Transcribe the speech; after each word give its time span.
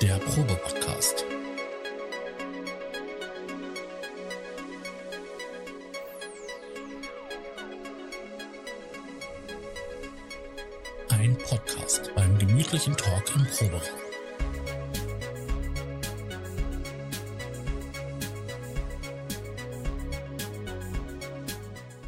Der 0.00 0.16
Probe-Podcast. 0.18 1.24
Ein 11.08 11.36
Podcast 11.38 12.12
beim 12.14 12.38
gemütlichen 12.38 12.96
Talk 12.96 13.24
im 13.34 13.44
Proberaum. 13.46 13.82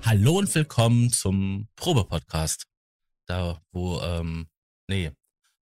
Hallo 0.02 0.38
und 0.38 0.54
willkommen 0.54 1.10
zum 1.10 1.66
Probe-Podcast. 1.74 2.66
Da, 3.26 3.60
wo, 3.72 4.00
ähm, 4.00 4.46
nee, 4.86 5.10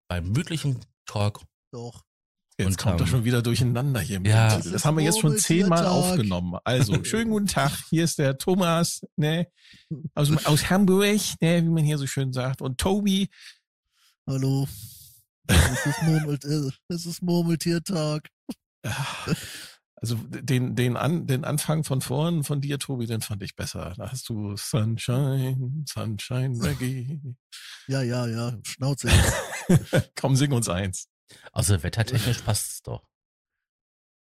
beim 0.08 0.24
gemütlichen 0.24 0.84
Talk 1.06 1.40
Doch. 1.70 2.07
Jetzt 2.58 2.66
Und, 2.66 2.78
kommt 2.78 3.00
er 3.00 3.06
ähm, 3.06 3.06
schon 3.06 3.24
wieder 3.24 3.40
durcheinander 3.40 4.00
hier. 4.00 4.18
mit 4.18 4.32
ja. 4.32 4.48
dem 4.48 4.62
Titel. 4.62 4.72
Das 4.72 4.84
haben 4.84 4.96
wir 4.96 5.04
jetzt 5.04 5.20
schon 5.20 5.38
zehnmal 5.38 5.86
aufgenommen. 5.86 6.58
Also, 6.64 7.04
schönen 7.04 7.30
guten 7.30 7.46
Tag. 7.46 7.70
Hier 7.88 8.02
ist 8.02 8.18
der 8.18 8.36
Thomas, 8.36 9.06
ne, 9.14 9.46
aus, 10.16 10.28
aus 10.44 10.68
Hamburg, 10.68 11.20
ne, 11.40 11.62
wie 11.62 11.68
man 11.68 11.84
hier 11.84 11.98
so 11.98 12.08
schön 12.08 12.32
sagt. 12.32 12.60
Und 12.60 12.78
Tobi. 12.78 13.28
Hallo. 14.26 14.66
Es 15.46 15.86
ist, 15.86 16.02
Murmelt, 16.02 16.44
äh, 16.44 16.70
es 16.88 17.06
ist 17.06 17.22
Murmeltiertag. 17.22 18.28
Also, 20.00 20.16
den, 20.16 20.74
den, 20.74 20.96
An, 20.96 21.28
den 21.28 21.44
Anfang 21.44 21.84
von 21.84 22.00
vorn 22.00 22.42
von 22.42 22.60
dir, 22.60 22.80
Tobi, 22.80 23.06
den 23.06 23.20
fand 23.20 23.42
ich 23.44 23.54
besser. 23.54 23.94
Da 23.96 24.10
hast 24.10 24.28
du 24.28 24.56
Sunshine, 24.56 25.84
Sunshine 25.88 26.60
Reggae. 26.60 27.20
Ja, 27.86 28.02
ja, 28.02 28.26
ja. 28.26 28.58
Schnauze. 28.64 29.08
Komm, 30.16 30.34
sing 30.34 30.50
uns 30.52 30.68
eins. 30.68 31.08
Also 31.52 31.82
wettertechnisch 31.82 32.40
passt 32.42 32.72
es 32.72 32.82
doch. 32.82 33.06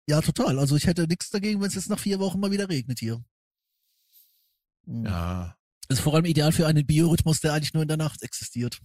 Ja, 0.09 0.21
total. 0.21 0.57
Also 0.59 0.75
ich 0.75 0.87
hätte 0.87 1.05
nichts 1.07 1.29
dagegen, 1.29 1.59
wenn 1.61 1.67
es 1.67 1.75
jetzt 1.75 1.89
nach 1.89 1.99
vier 1.99 2.19
Wochen 2.19 2.39
mal 2.39 2.51
wieder 2.51 2.69
regnet 2.69 2.99
hier. 2.99 3.23
Hm. 4.85 5.05
Ja. 5.05 5.57
Ist 5.89 6.01
vor 6.01 6.13
allem 6.15 6.25
ideal 6.25 6.51
für 6.51 6.67
einen 6.67 6.85
Biorhythmus, 6.85 7.39
der 7.41 7.53
eigentlich 7.53 7.73
nur 7.73 7.83
in 7.83 7.87
der 7.87 7.97
Nacht 7.97 8.21
existiert. 8.23 8.79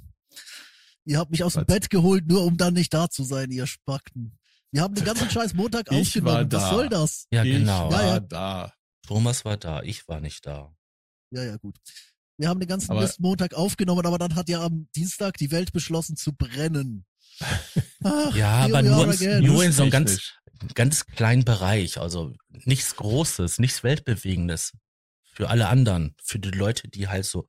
Ihr 1.05 1.19
habt 1.19 1.31
mich 1.33 1.43
aus 1.43 1.55
dem 1.55 1.61
Was? 1.63 1.67
Bett 1.67 1.91
geholt, 1.91 2.27
nur 2.29 2.45
um 2.45 2.57
dann 2.57 2.75
nicht 2.75 2.95
da 2.95 3.09
zu 3.11 3.25
sein, 3.25 3.51
ihr 3.51 3.67
Spacken. 3.67 4.39
Wir 4.71 4.83
haben 4.83 4.95
den 4.95 5.05
ganzen 5.05 5.29
scheiß 5.31 5.55
Montag 5.55 5.91
Ich 5.91 5.99
aufgenommen. 6.19 6.53
Was 6.53 6.71
soll 6.71 6.89
das? 6.89 7.27
Ja, 7.33 7.43
ich 7.45 7.57
genau. 7.59 7.91
war 7.91 8.03
Ja, 8.03 8.09
ja. 8.15 8.21
da. 8.21 8.73
Thomas 9.07 9.45
war 9.45 9.57
da, 9.57 9.83
ich 9.83 10.07
war 10.07 10.21
nicht 10.21 10.47
da. 10.47 10.75
Ja, 11.31 11.43
ja, 11.43 11.57
gut. 11.57 11.77
Wir 12.39 12.49
haben 12.49 12.61
den 12.61 12.69
ganzen 12.69 12.91
Aber- 12.93 13.01
Mist 13.03 13.21
Montag 13.21 13.55
aufgenommen, 13.55 14.07
aber 14.07 14.19
dann 14.19 14.35
hat 14.37 14.49
ja 14.49 14.63
am 14.65 14.89
Dienstag 14.95 15.37
die 15.39 15.51
Welt 15.51 15.73
beschlossen 15.73 16.17
zu 16.17 16.33
brennen. 16.33 17.05
Ach, 18.05 18.35
Ja, 18.37 18.51
aber 18.59 18.83
nur, 18.83 19.21
in- 19.21 19.45
nur 19.45 19.65
in 19.65 19.73
so 19.73 19.83
einem 19.83 19.91
ganz, 19.91 20.33
ganz 20.75 21.07
kleinen 21.07 21.45
Bereich. 21.45 21.99
Also 21.99 22.35
nichts 22.51 22.97
Großes, 22.97 23.59
nichts 23.59 23.83
Weltbewegendes. 23.83 24.73
Für 25.35 25.49
alle 25.49 25.69
anderen. 25.69 26.15
Für 26.23 26.39
die 26.39 26.51
Leute, 26.51 26.89
die 26.89 27.09
halt 27.09 27.25
so 27.25 27.49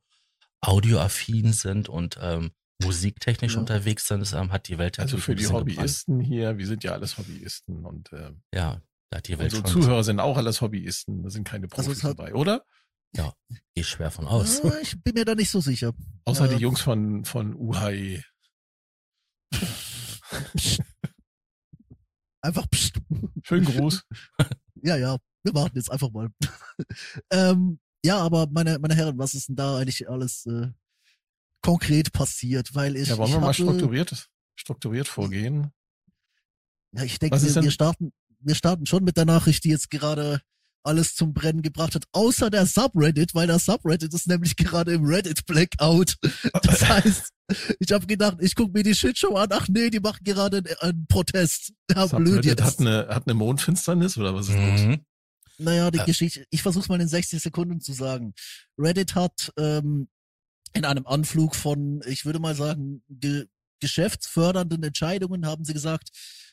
audioaffin 0.62 1.52
sind 1.54 1.90
und 1.90 2.18
ähm, 2.22 2.52
musiktechnisch 2.82 3.54
Ja. 3.56 3.60
unterwegs 3.60 4.08
sind, 4.08 4.22
ist, 4.22 4.34
ähm, 4.34 4.52
hat 4.52 4.68
die 4.68 4.78
Welt 4.78 5.00
Also 5.00 5.18
natürlich 5.18 5.26
für 5.26 5.36
die 5.36 5.44
bisschen 5.44 5.58
gebrannt. 5.58 5.78
Hobbyisten 5.78 6.20
hier, 6.22 6.58
wir 6.58 6.68
sind 6.68 6.84
ja 6.84 6.92
alles 6.94 7.18
Hobbyisten 7.18 7.86
und 7.86 8.12
äh, 8.14 8.32
Ja, 8.54 8.82
da 9.10 9.18
hat 9.18 9.28
die 9.28 9.38
Welt 9.38 9.54
unsere 9.54 9.72
Zuhörer 9.82 10.04
sind 10.04 10.20
auch 10.20 10.38
alles 10.38 10.62
Hobbyisten. 10.62 11.24
Da 11.24 11.30
sind 11.30 11.44
keine 11.48 11.66
Also 11.72 11.76
Profis 11.90 12.04
hat- 12.04 12.18
dabei, 12.18 12.34
oder? 12.34 12.64
gehe 13.76 13.84
schwer 13.84 14.10
von 14.10 14.26
aus. 14.26 14.64
Ah, 14.64 14.72
ich 14.82 15.00
bin 15.04 15.14
mir 15.14 15.26
da 15.26 15.36
nicht 15.36 15.52
so 15.52 15.62
sicher. 15.62 15.94
Außer 16.26 16.46
Ja. 16.50 16.54
die 16.58 16.62
Jungs 16.62 16.82
von, 16.82 17.26
von 17.26 17.54
UHE. 17.56 18.24
Einfach 22.42 22.70
pst. 22.70 23.00
Schönen 23.44 23.66
Gruß. 23.66 24.04
Ja, 24.86 24.98
ja, 24.98 25.16
wir 25.44 25.54
warten 25.54 25.78
jetzt 25.78 25.90
einfach 25.90 26.12
mal. 26.12 26.28
ähm, 27.32 27.80
ja, 28.04 28.18
aber 28.18 28.48
meine, 28.52 28.80
meine 28.80 28.96
Herren, 28.96 29.18
was 29.18 29.34
ist 29.34 29.48
denn 29.48 29.56
da 29.56 29.78
eigentlich 29.78 30.10
alles 30.10 30.46
äh, 30.46 30.72
konkret 31.62 32.12
passiert? 32.12 32.76
Weil 32.76 32.98
ich, 32.98 33.08
Ja, 33.08 33.18
wollen 33.18 33.32
wir 33.32 33.40
mal 33.40 33.48
hatte, 33.48 33.64
strukturiert, 33.64 34.30
strukturiert 34.58 35.08
vorgehen? 35.08 35.72
Ja, 36.92 37.04
ich 37.04 37.18
denke, 37.18 37.42
wir, 37.42 37.64
wir 37.64 37.72
starten, 37.72 38.12
wir 38.40 38.56
starten 38.56 38.86
schon 38.86 39.06
mit 39.06 39.16
der 39.16 39.24
Nachricht, 39.24 39.64
die 39.64 39.70
jetzt 39.70 39.90
gerade 39.90 40.42
alles 40.84 41.16
zum 41.16 41.34
Brennen 41.34 41.62
gebracht 41.62 41.96
hat, 41.96 42.06
außer 42.12 42.50
der 42.50 42.66
Subreddit, 42.66 43.34
weil 43.34 43.48
der 43.48 43.60
Subreddit 43.60 44.14
ist 44.14 44.28
nämlich 44.28 44.56
gerade 44.58 44.94
im 44.94 45.06
Reddit 45.06 45.46
Blackout. 45.46 46.16
Das 46.62 46.82
heißt, 46.88 47.30
ich 47.80 47.92
habe 47.92 48.06
gedacht, 48.06 48.38
ich 48.40 48.56
guck 48.56 48.74
mir 48.74 48.84
die 48.84 48.96
Shitshow 48.96 49.36
an, 49.36 49.50
ach 49.52 49.68
nee, 49.70 49.90
die 49.90 50.00
machen 50.00 50.24
gerade 50.24 50.58
einen, 50.58 50.78
einen 50.80 51.08
Protest. 51.08 51.74
Ja, 51.94 52.06
blöd 52.08 52.46
jetzt. 52.46 52.62
hat 52.62 52.80
eine, 52.80 53.08
hat 53.10 53.28
eine 53.28 53.34
Mondfinsternis 53.34 54.18
oder 54.18 54.34
was 54.34 54.50
ist 54.50 54.56
los? 54.56 54.82
Mhm. 54.82 55.06
Naja, 55.60 55.92
die 55.92 56.00
Ja. 56.00 56.06
Geschichte, 56.06 56.46
ich 56.50 56.62
versuch's 56.62 56.90
mal 56.90 57.00
in 57.00 57.08
60 57.08 57.42
Sekunden 57.42 57.80
zu 57.80 57.94
sagen. 57.94 58.34
Reddit 58.78 59.16
hat 59.16 59.52
ähm, 59.58 60.08
in 60.74 60.86
einem 60.86 61.06
Anflug 61.06 61.56
von, 61.56 62.02
ich 62.08 62.26
würde 62.26 62.40
mal 62.40 62.56
sagen, 62.56 63.04
ge 63.10 63.46
geschäftsfördernden 63.80 64.82
Entscheidungen 64.82 65.46
haben 65.46 65.66
sie 65.66 65.74
gesagt, 65.74 66.10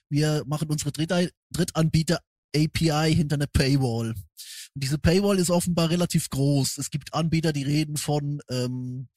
wir 0.09 0.43
machen 0.47 0.69
unsere 0.69 0.91
Dritt 0.91 1.33
Drittanbieter 1.53 2.19
API 2.55 3.15
hinter 3.15 3.35
eine 3.35 3.47
Paywall. 3.47 4.11
Und 4.11 4.85
diese 4.85 4.99
Paywall 4.99 5.39
ist 5.39 5.51
offenbar 5.51 5.91
relativ 5.91 6.29
groß. 6.31 6.79
Es 6.79 6.91
gibt 6.91 7.15
Anbieter, 7.15 7.53
die 7.53 7.63
reden 7.63 7.97
von 7.97 8.41
ähm, 8.51 9.09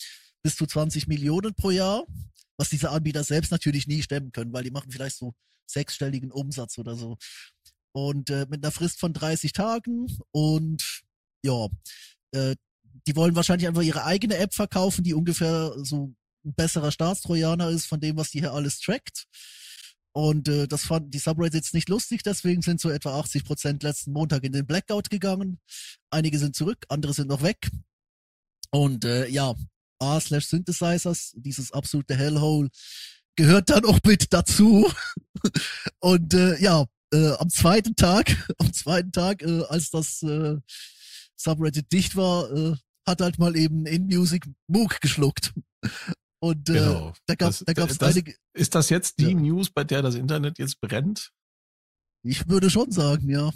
bis 0.42 0.56
zu 0.56 0.66
20 0.66 1.08
Millionen 1.08 1.54
pro 1.54 1.72
Jahr, 1.72 2.06
was 2.58 2.70
diese 2.70 2.90
Anbieter 2.90 3.24
selbst 3.24 3.52
natürlich 3.52 3.88
nie 3.88 4.02
stemmen 4.02 4.32
können, 4.32 4.54
weil 4.54 4.64
die 4.64 4.72
machen 4.72 4.92
vielleicht 4.92 5.18
so 5.18 5.34
sechsstelligen 5.66 6.32
Umsatz 6.32 6.78
oder 6.78 6.96
so. 6.96 7.18
Und 7.94 8.30
äh, 8.30 8.46
mit 8.50 8.64
einer 8.64 8.72
Frist 8.72 9.00
von 9.00 9.14
30 9.14 9.54
Tagen 9.54 10.08
und 10.32 11.04
ja, 11.44 11.68
äh, 12.32 12.56
die 13.08 13.16
wollen 13.16 13.36
wahrscheinlich 13.36 13.68
einfach 13.68 13.82
ihre 13.82 14.06
eigene 14.06 14.38
App 14.38 14.54
verkaufen, 14.54 15.04
die 15.04 15.14
ungefähr 15.14 15.74
so 15.78 16.14
ein 16.46 16.54
besserer 16.56 16.92
Staatstrojaner 16.92 17.70
ist 17.70 17.86
von 17.86 18.00
dem, 18.00 18.18
was 18.18 18.32
die 18.32 18.40
hier 18.40 18.54
alles 18.54 18.80
trackt. 18.80 19.26
Und 20.16 20.48
äh, 20.48 20.68
das 20.68 20.84
fanden 20.84 21.10
die 21.10 21.20
Subreddits 21.20 21.74
nicht 21.74 21.90
lustig, 21.90 22.22
deswegen 22.24 22.62
sind 22.62 22.80
so 22.80 22.90
etwa 22.90 23.20
80 23.20 23.46
Prozent 23.46 23.84
letzten 23.84 24.12
Montag 24.12 24.44
in 24.44 24.52
den 24.52 24.68
Blackout 24.68 25.10
gegangen. 25.10 25.60
Einige 26.12 26.38
sind 26.38 26.56
zurück, 26.56 26.86
andere 26.90 27.14
sind 27.14 27.28
noch 27.28 27.42
weg. 27.42 27.70
Und 28.70 29.06
äh, 29.06 29.28
ja, 29.28 29.56
A 30.00 30.20
slash 30.20 30.46
Synthesizers, 30.48 31.34
dieses 31.36 31.72
absolute 31.72 32.16
Hellhole, 32.16 32.70
gehört 33.36 33.70
dann 33.70 33.86
auch 33.86 34.00
mit 34.06 34.32
dazu. 34.32 34.92
Und 36.00 36.34
äh, 36.34 36.60
ja, 36.60 36.86
äh, 37.12 37.32
am 37.34 37.50
zweiten 37.50 37.96
Tag, 37.96 38.48
am 38.60 38.72
zweiten 38.72 39.12
Tag, 39.12 39.42
äh, 39.42 39.64
als 39.70 39.90
das 39.90 40.22
äh, 40.24 40.58
Subreddit 41.36 41.92
dicht 41.92 42.16
war, 42.16 42.52
äh, 42.52 42.76
hat 43.08 43.22
halt 43.22 43.40
mal 43.40 43.56
eben 43.56 43.86
in 43.86 44.06
Music 44.06 44.46
Moog 44.68 45.02
geschluckt. 45.02 45.54
Und 46.44 46.70
äh, 46.70 46.74
Genau. 46.74 47.14
da 47.26 47.36
gab 47.36 47.50
Das- 47.52 47.60
da 47.66 47.72
gab's 47.72 47.98
das- 47.98 48.10
einige, 48.16 48.36
Ist 48.54 48.76
das 48.76 48.90
jetzt 48.90 49.18
die 49.20 49.30
Ja. 49.32 49.34
News, 49.34 49.70
bei 49.72 49.86
der 49.86 50.02
das 50.02 50.16
Internet 50.16 50.60
jetzt 50.60 50.82
brennt? 50.82 51.32
ich 52.26 52.50
würde 52.50 52.70
schon 52.70 52.92
sagen, 52.92 53.30
ja. 53.30 53.50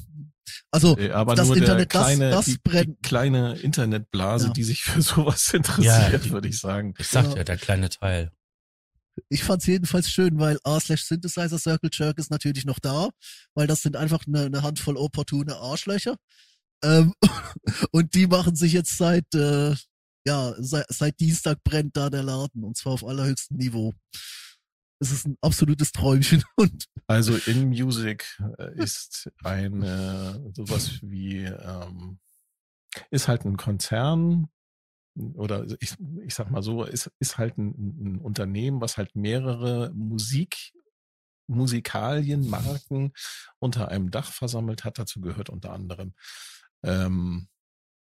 Also 0.71 0.97
Äh, 0.97 1.11
Aber 1.11 1.35
das 1.35 1.47
nur 1.47 1.57
Internet, 1.57 1.91
der 1.93 1.99
das- 1.99 2.07
kleine, 2.07 2.29
das 2.31 2.45
die, 2.45 2.51
die 2.53 2.59
brennt. 2.63 3.03
kleine 3.03 3.57
Internetblase, 3.59 4.47
Ja. 4.47 4.53
die 4.53 4.63
sich 4.63 4.83
für 4.83 5.01
sowas 5.01 5.53
interessiert, 5.53 6.25
Ja. 6.25 6.29
würde 6.31 6.47
ich 6.47 6.59
sagen. 6.59 6.93
Ich 6.97 7.07
sag 7.07 7.25
Ja. 7.25 7.35
ja, 7.37 7.43
der 7.43 7.57
kleine 7.57 7.89
Teil. 7.89 8.31
ich 9.29 9.43
fand's 9.43 9.65
jedenfalls 9.65 10.09
schön, 10.09 10.39
weil 10.39 10.57
A 10.63 10.79
slash 10.79 11.03
Synthesizer 11.03 11.59
Circle 11.59 11.89
Jerk 11.91 12.19
ist 12.19 12.29
natürlich 12.31 12.63
noch 12.65 12.79
da, 12.79 13.09
weil 13.55 13.67
das 13.67 13.81
sind 13.81 13.97
einfach 13.97 14.25
eine, 14.27 14.45
eine 14.45 14.61
Handvoll 14.61 14.95
opportune 14.95 15.55
Arschlöcher. 15.57 16.15
Ähm, 16.83 17.13
und 17.91 18.13
die 18.13 18.27
machen 18.27 18.55
sich 18.55 18.71
jetzt 18.73 18.95
seit, 18.97 19.33
äh, 19.33 19.75
ja, 20.27 20.53
seit, 20.57 20.85
seit 20.89 21.19
Dienstag 21.21 21.63
brennt 21.63 21.95
da 21.95 22.09
der 22.09 22.21
Laden 22.21 22.65
und 22.65 22.75
zwar 22.75 22.93
auf 22.93 23.05
allerhöchstem 23.05 23.57
Niveau. 23.57 23.93
Es 24.99 25.11
ist 25.11 25.25
ein 25.25 25.37
absolutes 25.41 25.93
Träumchen 25.93 26.43
und 26.57 26.85
Also 27.07 27.35
in 27.35 27.69
Music 27.69 28.37
äh, 28.57 28.75
ist 28.75 29.29
ein 29.43 29.83
äh, 29.83 30.33
sowas 30.53 30.99
wie 31.01 31.45
ähm, 31.45 32.19
ist 33.09 33.29
halt 33.29 33.45
ein 33.45 33.55
Konzern 33.55 34.49
oder 35.35 35.65
ich, 35.79 35.95
ich 36.25 36.35
sag 36.35 36.51
mal 36.51 36.61
so, 36.61 36.83
ist, 36.83 37.09
ist 37.19 37.37
halt 37.37 37.57
ein, 37.57 37.69
ein 37.69 38.17
Unternehmen, 38.17 38.81
was 38.81 38.97
halt 38.97 39.15
mehrere 39.15 39.91
Musik, 39.93 40.73
Musikalienmarken 41.47 43.13
unter 43.59 43.87
einem 43.87 44.11
Dach 44.11 44.31
versammelt 44.31 44.83
hat. 44.83 44.99
Dazu 44.99 45.21
gehört 45.21 45.49
unter 45.49 45.71
anderem, 45.71 46.13
ähm, 46.83 47.47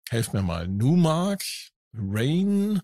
helft 0.09 0.33
mir 0.33 0.43
mal, 0.43 0.67
Numark, 0.67 1.43
Rain, 1.95 2.81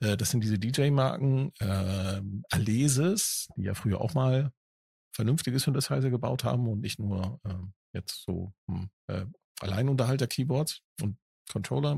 äh, 0.00 0.16
das 0.16 0.30
sind 0.30 0.42
diese 0.42 0.58
DJ-Marken, 0.58 1.52
äh, 1.60 2.20
Alesis, 2.50 3.48
die 3.56 3.62
ja 3.64 3.74
früher 3.74 4.00
auch 4.00 4.14
mal 4.14 4.52
vernünftige 5.14 5.58
Synthesizer 5.58 6.10
gebaut 6.10 6.44
haben 6.44 6.68
und 6.68 6.80
nicht 6.80 6.98
nur 6.98 7.40
ähm, 7.44 7.72
jetzt 7.92 8.22
so 8.24 8.52
hm, 8.68 8.90
äh, 9.06 9.24
Alleinunterhalter-Keyboards 9.60 10.80
und 11.00 11.16
Controller, 11.50 11.94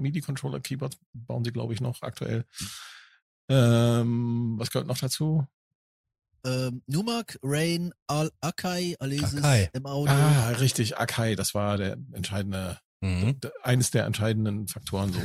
Ähm, 6.44 6.82
Numak, 6.86 7.38
Rain, 7.42 7.92
Al 8.06 8.30
Akai, 8.40 8.94
Alesis, 9.00 9.38
Akai. 9.42 9.70
im 9.72 9.86
Audio. 9.86 10.14
Ah, 10.14 10.50
richtig, 10.50 10.96
Akai, 10.98 11.34
das 11.34 11.54
war 11.54 11.76
der 11.76 11.96
entscheidende, 12.12 12.78
Mhm. 13.00 13.40
eines 13.62 13.90
der 13.90 14.04
entscheidenden 14.06 14.68
Faktoren 14.68 15.12
so. 15.12 15.20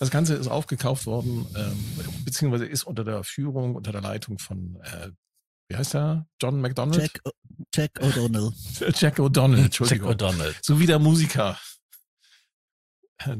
Das 0.00 0.10
Ganze 0.10 0.34
ist 0.34 0.48
aufgekauft 0.48 1.04
worden, 1.04 1.46
ähm, 1.54 2.24
beziehungsweise 2.24 2.64
ist 2.64 2.84
unter 2.84 3.04
der 3.04 3.22
Führung, 3.22 3.76
unter 3.76 3.92
der 3.92 4.00
Leitung 4.00 4.38
von, 4.38 4.80
äh, 4.82 5.10
wie 5.68 5.76
heißt 5.76 5.94
er? 5.94 6.26
John 6.40 6.58
McDonald? 6.58 7.02
Jack, 7.02 7.20
Jack 7.74 8.00
O'Donnell. 8.00 8.50
Jack 8.98 9.18
O'Donnell, 9.18 9.56
Jack 9.58 9.64
Entschuldigung. 9.66 10.10
O'Donnell. 10.10 10.54
So 10.62 10.80
wie 10.80 10.86
der 10.86 10.98
Musiker. 10.98 11.60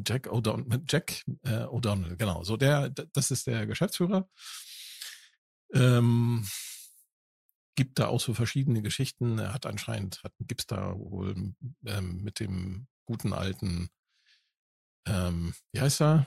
Jack 0.07 0.29
O'Donnell, 0.29 0.83
Jack 0.87 1.25
äh, 1.45 1.65
O'Donnell, 1.65 2.17
genau. 2.17 2.45
So 2.45 2.59
der, 2.59 2.91
das 2.91 3.31
ist 3.31 3.47
der 3.47 3.67
Geschäftsführer. 3.67 4.29
Ähm, 5.73 6.47
gibt 7.75 7.99
da 7.99 8.09
auch 8.09 8.21
so 8.21 8.35
verschiedene 8.35 8.83
Geschichten. 8.83 9.39
Er 9.39 9.55
hat 9.55 9.65
anscheinend, 9.65 10.23
hat, 10.23 10.35
gibt's 10.41 10.67
da 10.67 10.95
wohl 10.99 11.55
ähm, 11.87 12.23
mit 12.23 12.39
dem 12.39 12.87
guten 13.07 13.33
alten, 13.33 13.89
ähm, 15.07 15.55
wie 15.73 15.81
heißt 15.81 16.03
er? 16.03 16.27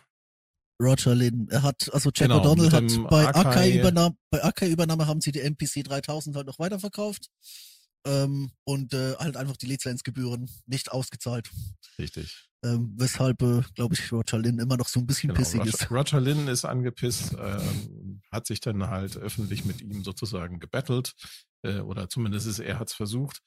Roger 0.83 1.15
Lynn. 1.15 1.47
Er 1.50 1.63
hat, 1.63 1.89
also 1.94 2.09
Jack 2.13 2.30
Genau, 2.30 2.41
O'Donnell 2.41 2.71
hat 2.71 3.09
bei 3.09 3.25
Akai- 3.27 3.35
Akai 3.45 3.80
Übernahme, 3.80 4.15
bei 4.30 4.44
Akai 4.44 4.69
Übernahme 4.69 5.07
haben 5.07 5.21
sie 5.21 5.31
die 5.31 5.39
MPC 5.41 5.83
3000 5.83 6.35
halt 6.35 6.47
noch 6.47 6.59
weiterverkauft. 6.59 7.30
Ähm, 8.06 8.51
und 8.65 8.94
äh, 8.94 9.15
halt 9.15 9.38
einfach 9.38 9.56
die 9.56 9.65
Lizenzgebühren 9.68 10.50
nicht 10.65 10.91
ausgezahlt. 10.91 11.50
Richtig. 11.97 12.50
Ähm, 12.62 12.94
weshalb, 12.97 13.41
äh, 13.41 13.62
glaube 13.75 13.95
ich, 13.95 14.12
Roger 14.12 14.39
Lynn 14.39 14.59
immer 14.59 14.75
noch 14.75 14.89
so 14.89 15.00
ein 15.00 15.06
bisschen 15.07 15.30
Genau, 15.30 15.39
pissig 15.39 15.62
Roger, 15.62 15.69
ist. 15.69 15.91
Roger 15.91 16.19
Lynn 16.21 16.47
ist 16.50 16.65
angepisst, 16.65 17.33
ähm, 17.39 18.21
hat 18.29 18.45
sich 18.45 18.59
dann 18.59 18.88
halt 18.89 19.15
öffentlich 19.15 19.63
mit 19.63 19.81
ihm 19.81 20.03
sozusagen 20.03 20.59
gebettelt, 20.59 21.13
äh, 21.63 21.79
oder 21.79 22.09
zumindest 22.09 22.45
ist, 22.47 22.59
er 22.59 22.77
hat 22.77 22.89
es 22.89 22.94
versucht. 22.94 23.39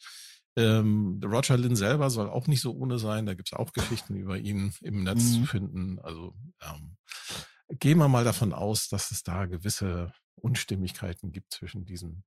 Ähm, 0.56 1.20
Roger 1.24 1.56
Lynn 1.58 1.76
selber 1.76 2.08
soll 2.10 2.28
auch 2.30 2.46
nicht 2.46 2.60
so 2.62 2.72
ohne 2.74 2.98
sein, 2.98 3.26
da 3.26 3.34
gibt's 3.34 3.52
auch 3.52 3.72
Geschichten 3.72 4.14
über 4.16 4.38
ihn 4.38 4.72
im 4.80 5.02
Netz 5.04 5.24
Mhm. 5.24 5.40
zu 5.40 5.46
finden. 5.46 5.98
Also 6.00 6.34
ähm, 6.62 6.96
gehen 7.78 7.98
wir 7.98 8.08
mal 8.08 8.24
davon 8.24 8.52
aus, 8.52 8.88
dass 8.88 9.10
es 9.10 9.22
da 9.22 9.46
gewisse 9.46 10.12
Unstimmigkeiten 10.36 11.32
gibt 11.32 11.52
zwischen 11.52 11.84
diesen 11.84 12.24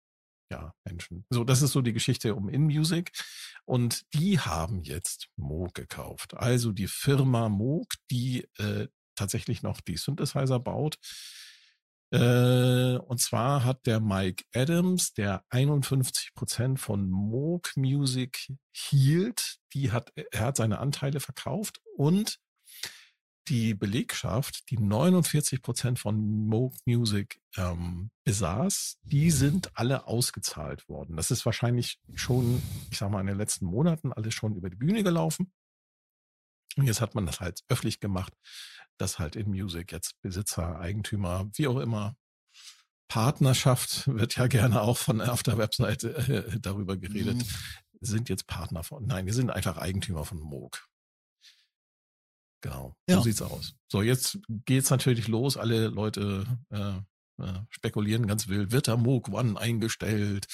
ja, 0.52 0.74
Menschen. 0.84 1.26
So, 1.30 1.44
das 1.44 1.62
ist 1.62 1.72
so 1.74 1.82
die 1.82 1.94
Geschichte 1.94 2.34
um 2.36 2.50
InMusic. 2.50 3.12
Und 3.66 4.04
die 4.16 4.40
haben 4.40 4.82
jetzt 4.82 5.30
Moog 5.36 5.76
gekauft. 5.76 6.36
Also 6.36 6.72
die 6.72 6.88
Firma 6.88 7.50
Moog, 7.50 7.88
die 8.10 8.48
äh, 8.58 8.88
tatsächlich 9.16 9.62
noch 9.62 9.80
die 9.82 9.98
Synthesizer 9.98 10.60
baut. 10.60 10.98
Äh, 12.12 12.98
und 12.98 13.20
zwar 13.20 13.64
hat 13.64 13.86
der 13.86 14.00
Mike 14.00 14.44
Adams, 14.54 15.14
der 15.14 15.44
51 15.50 16.34
Prozent 16.34 16.80
von 16.80 17.10
Moog 17.10 17.72
Music 17.76 18.52
hielt, 18.72 19.58
die 19.74 19.92
hat, 19.92 20.12
er 20.32 20.48
hat 20.48 20.58
seine 20.58 20.80
Anteile 20.80 21.20
verkauft 21.20 21.80
und 21.96 22.40
die 23.50 23.74
Belegschaft, 23.74 24.70
die 24.70 24.78
49 24.78 25.62
Prozent 25.62 26.00
von 26.00 26.48
Moog 26.48 26.76
Music 26.86 27.42
ähm, 27.58 28.12
besaß, 28.24 29.00
die 29.02 29.32
sind 29.32 29.76
alle 29.76 30.08
ausgezahlt 30.08 30.88
worden. 30.88 31.18
Das 31.18 31.32
ist 31.32 31.46
wahrscheinlich 31.46 32.00
schon, 32.16 32.62
ich 32.92 32.98
sag 32.98 33.10
mal, 33.10 33.22
in 33.22 33.28
den 33.28 33.38
letzten 33.38 33.66
Monaten 33.66 34.14
alles 34.14 34.34
schon 34.34 34.56
über 34.56 34.70
die 34.70 34.76
Bühne 34.76 35.04
gelaufen. 35.04 35.52
Und 36.78 36.86
jetzt 36.86 37.02
hat 37.02 37.16
man 37.16 37.26
das 37.26 37.40
halt 37.40 37.62
öffentlich 37.68 38.00
gemacht, 38.00 38.34
dass 39.00 39.18
halt 39.20 39.36
in 39.36 39.50
Music 39.50 39.92
jetzt 39.92 40.20
Besitzer, 40.22 40.80
Eigentümer, 40.80 41.50
wie 41.56 41.68
auch 41.68 41.78
immer, 41.80 42.16
Partnerschaft 43.08 44.08
wird 44.14 44.36
ja 44.36 44.48
gerne 44.48 44.82
auch 44.82 44.98
von 44.98 45.22
auf 45.22 45.42
der 45.44 45.58
Webseite 45.58 46.10
äh, 46.16 46.60
darüber 46.60 46.98
geredet, 46.98 47.38
Mhm. 47.38 47.46
sind 48.02 48.30
jetzt 48.30 48.48
Partner 48.48 48.84
von, 48.84 49.06
nein, 49.06 49.26
wir 49.26 49.34
sind 49.34 49.50
einfach 49.50 49.78
Eigentümer 49.78 50.24
von 50.26 50.40
Moog. 50.40 50.86
Genau, 52.62 52.96
Ja. 53.10 53.16
so 53.18 53.22
sieht's 53.24 53.42
aus. 53.42 53.74
So, 53.90 54.02
jetzt 54.02 54.38
geht's 54.66 54.90
natürlich 54.90 55.28
los. 55.30 55.56
Alle 55.58 55.88
Leute 55.88 56.46
äh, 56.72 56.98
äh, 57.42 57.60
spekulieren 57.70 58.28
ganz 58.28 58.50
wild. 58.50 58.72
Wird 58.74 58.88
der 58.88 58.98
Moog 58.98 59.30
One 59.30 59.58
eingestellt? 59.60 60.46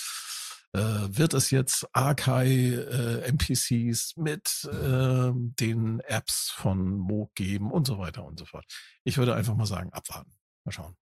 Äh, 0.75 1.18
wird 1.18 1.33
es 1.33 1.51
jetzt 1.51 1.88
Archive 1.94 3.22
äh, 3.24 3.30
NPCs 3.30 4.18
mit 4.18 4.66
äh, 4.66 5.31
den 5.33 6.01
Apps 6.01 6.51
von 6.54 6.98
Moog 6.98 7.33
geben 7.33 7.72
und 7.72 7.88
so 7.88 7.98
weiter 7.98 8.25
und 8.25 8.38
so 8.38 8.45
fort. 8.45 8.66
Ich 9.06 9.18
würde 9.18 9.36
einfach 9.36 9.56
mal 9.56 9.66
sagen, 9.66 9.94
abwarten. 9.94 10.36
Mal 10.66 10.74
schauen. 10.74 10.98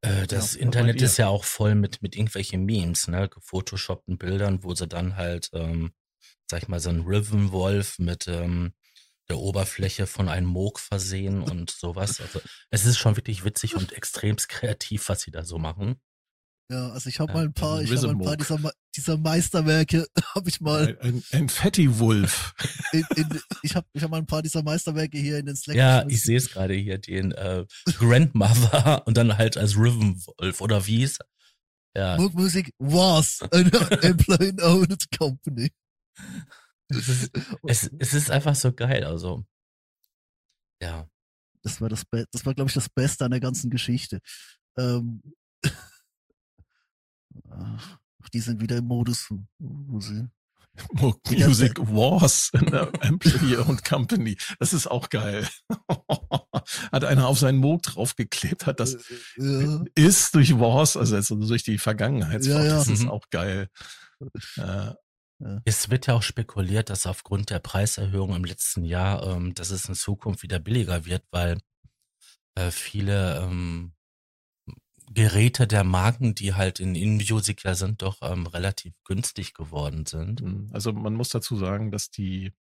Äh, 0.00 0.26
das 0.26 0.54
Ja, 0.54 0.62
Internet 0.62 1.02
ist 1.02 1.18
ja 1.18 1.28
auch 1.28 1.44
voll 1.44 1.74
mit, 1.74 2.00
mit 2.00 2.16
irgendwelchen 2.16 2.64
Memes, 2.64 3.06
ne? 3.06 3.28
Gefotoshoppten 3.28 4.16
Bildern, 4.16 4.64
wo 4.64 4.74
sie 4.74 4.88
dann 4.88 5.16
halt, 5.16 5.50
ähm, 5.52 5.92
sag 6.50 6.62
ich 6.62 6.68
mal, 6.68 6.80
so 6.80 6.88
ein 6.88 7.02
Riven-Wolf 7.02 7.98
mit 7.98 8.28
ähm, 8.28 8.72
der 9.28 9.36
Oberfläche 9.36 10.06
von 10.06 10.30
einem 10.30 10.46
Moog 10.46 10.80
versehen 10.80 11.42
und 11.42 11.70
sowas. 11.70 12.18
Also 12.18 12.40
es 12.70 12.86
ist 12.86 12.96
schon 12.96 13.16
wirklich 13.16 13.44
witzig 13.44 13.76
und 13.76 13.92
extremst 13.92 14.48
kreativ, 14.48 15.10
was 15.10 15.20
sie 15.20 15.32
da 15.32 15.44
so 15.44 15.58
machen. 15.58 16.00
Ja, 16.72 16.88
also 16.88 17.10
ich 17.10 17.20
habe 17.20 17.34
mal 17.34 17.44
ein 17.44 17.52
paar, 17.52 17.80
ein 17.80 17.84
ich 17.84 17.90
habe 17.90 18.06
mal 18.06 18.12
ein 18.14 18.18
paar 18.20 18.36
dieser, 18.38 18.72
dieser 18.96 19.18
Meisterwerke, 19.18 20.06
habe 20.34 20.48
ich 20.48 20.58
mal, 20.62 20.96
Ein, 21.02 21.16
ein, 21.16 21.24
ein 21.32 21.48
Fatty-Wolf. 21.50 22.54
in, 22.92 23.04
in, 23.16 23.40
ich 23.62 23.76
habe 23.76 23.86
ich 23.92 24.02
hab 24.02 24.10
mal 24.10 24.16
ein 24.16 24.26
paar 24.26 24.40
dieser 24.40 24.62
Meisterwerke 24.62 25.18
hier 25.18 25.36
in 25.36 25.44
den 25.44 25.54
Slack 25.54 25.76
Ja, 25.76 26.06
ich 26.08 26.22
sehe 26.22 26.38
es 26.38 26.48
gerade 26.48 26.72
hier, 26.72 26.96
den 26.96 27.32
äh, 27.32 27.66
Grandmother 27.98 29.02
und 29.06 29.18
dann 29.18 29.36
halt 29.36 29.58
als 29.58 29.76
Riven-Wolf 29.76 30.62
oder 30.62 30.86
wie 30.86 31.02
es. 31.02 31.18
Ja, 31.94 32.16
Moog 32.16 32.32
Music 32.32 32.72
was 32.78 33.42
an 33.50 33.70
employee-owned 33.70 35.10
company. 35.18 35.70
es 36.88 37.06
ist, 37.06 37.30
es, 37.66 37.90
es 37.98 38.14
ist 38.14 38.30
einfach 38.30 38.54
so 38.54 38.72
geil, 38.72 39.04
also. 39.04 39.44
Ja. 40.82 41.06
Das 41.62 41.82
war 41.82 41.90
das, 41.90 42.06
Be 42.06 42.24
das 42.32 42.46
war 42.46 42.54
glaube 42.54 42.70
ich 42.70 42.74
das 42.74 42.88
Beste 42.88 43.26
an 43.26 43.30
der 43.30 43.40
ganzen 43.40 43.68
Geschichte. 43.68 44.20
Ähm, 44.78 45.20
ach, 47.50 47.98
die 48.32 48.40
sind 48.40 48.60
wieder 48.60 48.76
im 48.78 48.86
Modus, 48.86 49.28
wo 49.58 50.00
sie 50.00 50.28
Moog 50.92 51.20
Ja, 51.30 51.48
Music 51.48 51.78
Wars 51.80 52.50
in 52.54 52.66
der 52.66 52.90
Employee 53.02 53.56
und 53.58 53.84
Company. 53.84 54.36
Das 54.58 54.72
ist 54.72 54.86
auch 54.86 55.10
geil. 55.10 55.46
hat 56.92 57.04
einer 57.04 57.26
auf 57.26 57.38
seinen 57.38 57.58
Moog 57.58 57.82
draufgeklebt, 57.82 58.66
hat 58.66 58.80
das 58.80 58.94
äh, 59.36 59.64
ja, 59.64 59.84
ist 59.94 60.34
durch 60.34 60.58
Wars 60.58 60.96
ersetzt, 60.96 61.30
also 61.32 61.46
durch 61.46 61.62
die 61.62 61.76
Vergangenheitsfahrt. 61.78 62.58
Ja, 62.64 62.68
ja. 62.70 62.74
Das 62.76 62.88
ist 62.88 63.02
Mhm. 63.02 63.10
auch 63.10 63.28
geil. 63.30 63.68
Äh, 64.56 64.92
Es 65.64 65.90
wird 65.90 66.06
ja 66.06 66.14
auch 66.14 66.22
spekuliert, 66.22 66.88
dass 66.88 67.06
aufgrund 67.06 67.50
der 67.50 67.58
Preiserhöhung 67.58 68.34
im 68.34 68.44
letzten 68.44 68.84
Jahr, 68.84 69.26
ähm, 69.26 69.52
dass 69.54 69.70
es 69.70 69.86
in 69.88 69.94
Zukunft 69.94 70.42
wieder 70.42 70.58
billiger 70.60 71.04
wird, 71.04 71.24
weil 71.32 71.58
äh, 72.54 72.70
viele 72.70 73.40
ähm, 73.42 73.92
Geräte 75.14 75.66
der 75.66 75.84
Marken, 75.84 76.34
die 76.34 76.54
halt 76.54 76.80
in 76.80 76.94
In-Music 76.94 77.64
ja 77.64 77.74
sind, 77.74 78.02
doch 78.02 78.18
ähm, 78.22 78.46
relativ 78.46 78.94
günstig 79.04 79.54
geworden 79.54 80.06
sind. 80.06 80.42
also 80.72 80.92
man 80.92 81.14
muss 81.14 81.28
dazu 81.30 81.56
sagen, 81.56 81.90
dass 81.90 82.10
die 82.10 82.52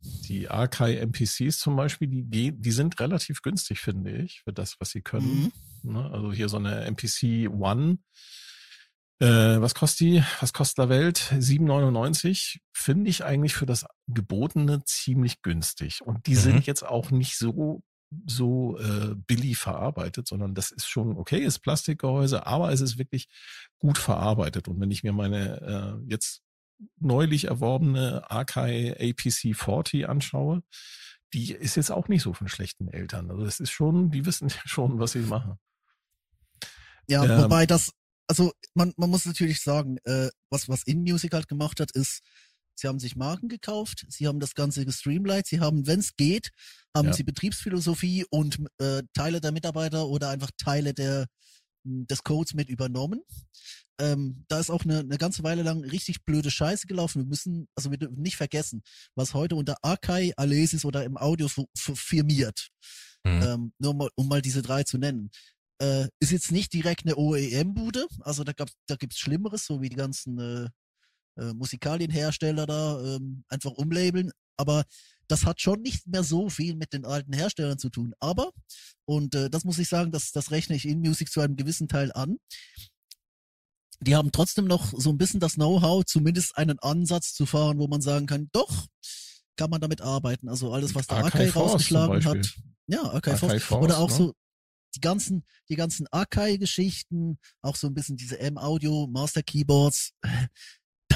die 0.00 0.48
Arkai 0.48 0.94
NPCs 0.98 1.58
zum 1.58 1.74
Beispiel, 1.74 2.06
die, 2.08 2.22
gehen- 2.24 2.62
die 2.62 2.70
sind 2.70 3.00
relativ 3.00 3.42
günstig, 3.42 3.80
finde 3.80 4.16
ich, 4.16 4.42
für 4.42 4.52
das, 4.52 4.76
was 4.78 4.90
sie 4.90 5.02
können. 5.02 5.50
mhm. 5.82 5.92
Ne? 5.92 6.10
Also 6.12 6.32
hier 6.32 6.48
so 6.48 6.56
eine 6.56 6.84
NPC 6.84 7.48
One. 7.50 7.98
Äh, 9.20 9.60
was 9.60 9.74
kostet 9.74 10.00
die? 10.00 10.22
Was 10.40 10.52
kostet 10.52 10.78
der 10.78 10.88
Welt? 10.88 11.18
7,99 11.40 12.58
finde 12.72 13.10
ich 13.10 13.24
eigentlich 13.24 13.54
für 13.54 13.66
das 13.66 13.86
Gebotene 14.06 14.84
ziemlich 14.84 15.42
günstig. 15.42 16.00
Und 16.02 16.26
die 16.28 16.34
Mhm. 16.34 16.40
sind 16.40 16.66
jetzt 16.66 16.84
auch 16.86 17.10
nicht 17.10 17.36
so 17.36 17.82
so 18.26 18.78
äh, 18.78 19.14
billig 19.14 19.58
verarbeitet, 19.58 20.28
sondern 20.28 20.54
das 20.54 20.70
ist 20.70 20.88
schon 20.88 21.16
okay, 21.16 21.38
ist 21.38 21.60
Plastikgehäuse, 21.60 22.46
aber 22.46 22.72
es 22.72 22.80
ist 22.80 22.98
wirklich 22.98 23.28
gut 23.78 23.98
verarbeitet. 23.98 24.68
Und 24.68 24.80
wenn 24.80 24.90
ich 24.90 25.02
mir 25.02 25.12
meine 25.12 26.00
äh, 26.06 26.10
jetzt 26.10 26.42
neulich 26.98 27.46
erworbene 27.46 28.30
Akai 28.30 28.92
APC 28.92 29.54
40 29.54 30.08
anschaue, 30.08 30.62
die 31.34 31.52
ist 31.52 31.76
jetzt 31.76 31.90
auch 31.90 32.08
nicht 32.08 32.22
so 32.22 32.32
von 32.32 32.48
schlechten 32.48 32.88
Eltern. 32.88 33.30
Also 33.30 33.44
das 33.44 33.60
ist 33.60 33.70
schon, 33.70 34.10
die 34.10 34.24
wissen 34.24 34.50
schon, 34.64 34.98
was 34.98 35.12
sie 35.12 35.20
machen. 35.20 35.58
Ja, 37.06 37.24
Ähm, 37.24 37.42
wobei 37.44 37.66
das, 37.66 37.92
also 38.26 38.52
man, 38.74 38.92
man 38.96 39.10
muss 39.10 39.26
natürlich 39.26 39.60
sagen, 39.60 39.98
äh, 40.04 40.28
was, 40.50 40.68
was 40.68 40.82
InMusic 40.84 41.32
halt 41.32 41.48
gemacht 41.48 41.80
hat, 41.80 41.90
ist, 41.92 42.22
sie 42.78 42.86
haben 42.88 42.98
sich 43.00 43.16
Marken 43.16 43.48
gekauft, 43.48 44.06
sie 44.08 44.26
haben 44.28 44.40
das 44.40 44.54
Ganze 44.54 44.84
gestreamlined, 44.86 45.46
sie 45.46 45.60
haben, 45.60 45.86
wenn 45.86 46.00
es 46.00 46.14
geht, 46.16 46.50
haben 46.96 47.08
Ja. 47.08 47.12
sie 47.12 47.24
Betriebsphilosophie 47.24 48.24
und 48.30 48.58
äh, 48.78 49.02
Teile 49.14 49.40
der 49.40 49.52
Mitarbeiter 49.52 50.06
oder 50.06 50.28
einfach 50.30 50.50
Teile 50.56 50.94
der, 50.94 51.26
m, 51.84 52.06
des 52.06 52.22
Codes 52.22 52.54
mit 52.54 52.68
übernommen. 52.68 53.20
Ähm, 54.00 54.44
da 54.46 54.60
ist 54.60 54.70
auch 54.70 54.84
eine, 54.84 55.00
eine 55.00 55.18
ganze 55.18 55.42
Weile 55.42 55.64
lang 55.64 55.82
richtig 55.82 56.24
blöde 56.24 56.52
Scheiße 56.52 56.86
gelaufen. 56.86 57.22
Wir 57.22 57.26
müssen, 57.26 57.66
also 57.74 57.90
wir 57.90 57.98
dürfen 57.98 58.22
nicht 58.22 58.36
vergessen, 58.36 58.82
was 59.16 59.34
heute 59.34 59.56
unter 59.56 59.76
Akai, 59.82 60.32
Alesis 60.36 60.84
oder 60.84 61.02
im 61.04 61.16
Audio 61.16 61.48
firmiert. 61.76 62.68
Mhm. 63.24 63.42
Ähm, 63.42 63.72
nur 63.80 63.94
mal, 63.94 64.08
um 64.14 64.28
mal 64.28 64.40
diese 64.40 64.62
drei 64.62 64.84
zu 64.84 64.98
nennen. 64.98 65.30
Äh, 65.80 66.08
ist 66.20 66.30
jetzt 66.30 66.52
nicht 66.52 66.72
direkt 66.72 67.06
eine 67.06 67.16
OEM-Bude, 67.16 68.06
also 68.20 68.44
da, 68.44 68.52
gab, 68.52 68.68
da 68.86 68.94
gibt's 68.96 69.18
Schlimmeres, 69.18 69.64
so 69.66 69.80
wie 69.80 69.88
die 69.88 69.96
ganzen 69.96 70.38
äh, 70.38 70.68
äh, 71.38 71.54
Musikalienhersteller 71.54 72.66
da 72.66 73.00
ähm, 73.02 73.44
einfach 73.48 73.72
umlabeln. 73.72 74.30
Aber 74.56 74.84
das 75.28 75.44
hat 75.44 75.60
schon 75.60 75.82
nicht 75.82 76.06
mehr 76.06 76.24
so 76.24 76.48
viel 76.48 76.74
mit 76.74 76.92
den 76.92 77.04
alten 77.04 77.32
Herstellern 77.32 77.78
zu 77.78 77.90
tun. 77.90 78.14
Aber, 78.18 78.50
und 79.04 79.34
äh, 79.34 79.50
das 79.50 79.64
muss 79.64 79.78
ich 79.78 79.88
sagen, 79.88 80.10
das, 80.10 80.32
das 80.32 80.50
rechne 80.50 80.76
ich 80.76 80.86
in 80.86 81.00
Music 81.00 81.30
zu 81.30 81.40
einem 81.40 81.56
gewissen 81.56 81.88
Teil 81.88 82.10
an, 82.12 82.38
die 84.00 84.14
haben 84.14 84.32
trotzdem 84.32 84.66
noch 84.66 84.92
so 84.96 85.10
ein 85.10 85.18
bisschen 85.18 85.40
das 85.40 85.54
Know-how, 85.54 86.04
zumindest 86.04 86.56
einen 86.56 86.78
Ansatz 86.78 87.34
zu 87.34 87.46
fahren, 87.46 87.78
wo 87.78 87.88
man 87.88 88.00
sagen 88.00 88.26
kann, 88.26 88.48
doch, 88.52 88.86
kann 89.56 89.70
man 89.70 89.80
damit 89.80 90.00
arbeiten. 90.00 90.48
Also 90.48 90.72
alles, 90.72 90.94
was 90.94 91.08
der 91.08 91.18
Akai 91.18 91.50
rausgeschlagen 91.50 92.24
hat. 92.24 92.54
Ja, 92.86 93.02
Akai, 93.12 93.36
Force. 93.36 93.62
Force. 93.62 93.84
Oder 93.84 93.98
auch 93.98 94.10
ne? 94.10 94.16
so 94.16 94.34
die 94.94 95.00
ganzen, 95.00 95.44
die 95.68 95.76
ganzen 95.76 96.06
Akai-Geschichten, 96.10 97.38
auch 97.60 97.76
so 97.76 97.88
ein 97.88 97.94
bisschen 97.94 98.16
diese 98.16 98.38
M-Audio, 98.38 99.06
Master 99.08 99.42
Keyboards. 99.42 100.12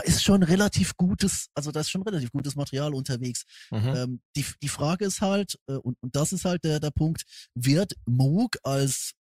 Ist 0.04 0.22
schon 0.22 0.42
relativ 0.42 0.96
gutes, 0.96 1.48
also 1.54 1.70
da 1.70 1.80
ist 1.80 1.90
schon 1.90 2.02
relativ 2.02 2.30
gutes 2.32 2.56
Material 2.56 2.94
unterwegs. 2.94 3.44
Mhm. 3.70 3.88
Ähm, 3.94 4.20
die, 4.36 4.44
die 4.62 4.68
Frage 4.68 5.04
ist 5.04 5.20
halt, 5.20 5.58
äh, 5.68 5.74
und, 5.74 5.96
und 6.00 6.14
das 6.16 6.32
ist 6.32 6.44
halt 6.44 6.64
der, 6.64 6.80
der 6.80 6.90
Punkt, 6.90 7.24
wird 7.54 7.94
Moog 8.06 8.58
als 8.62 9.12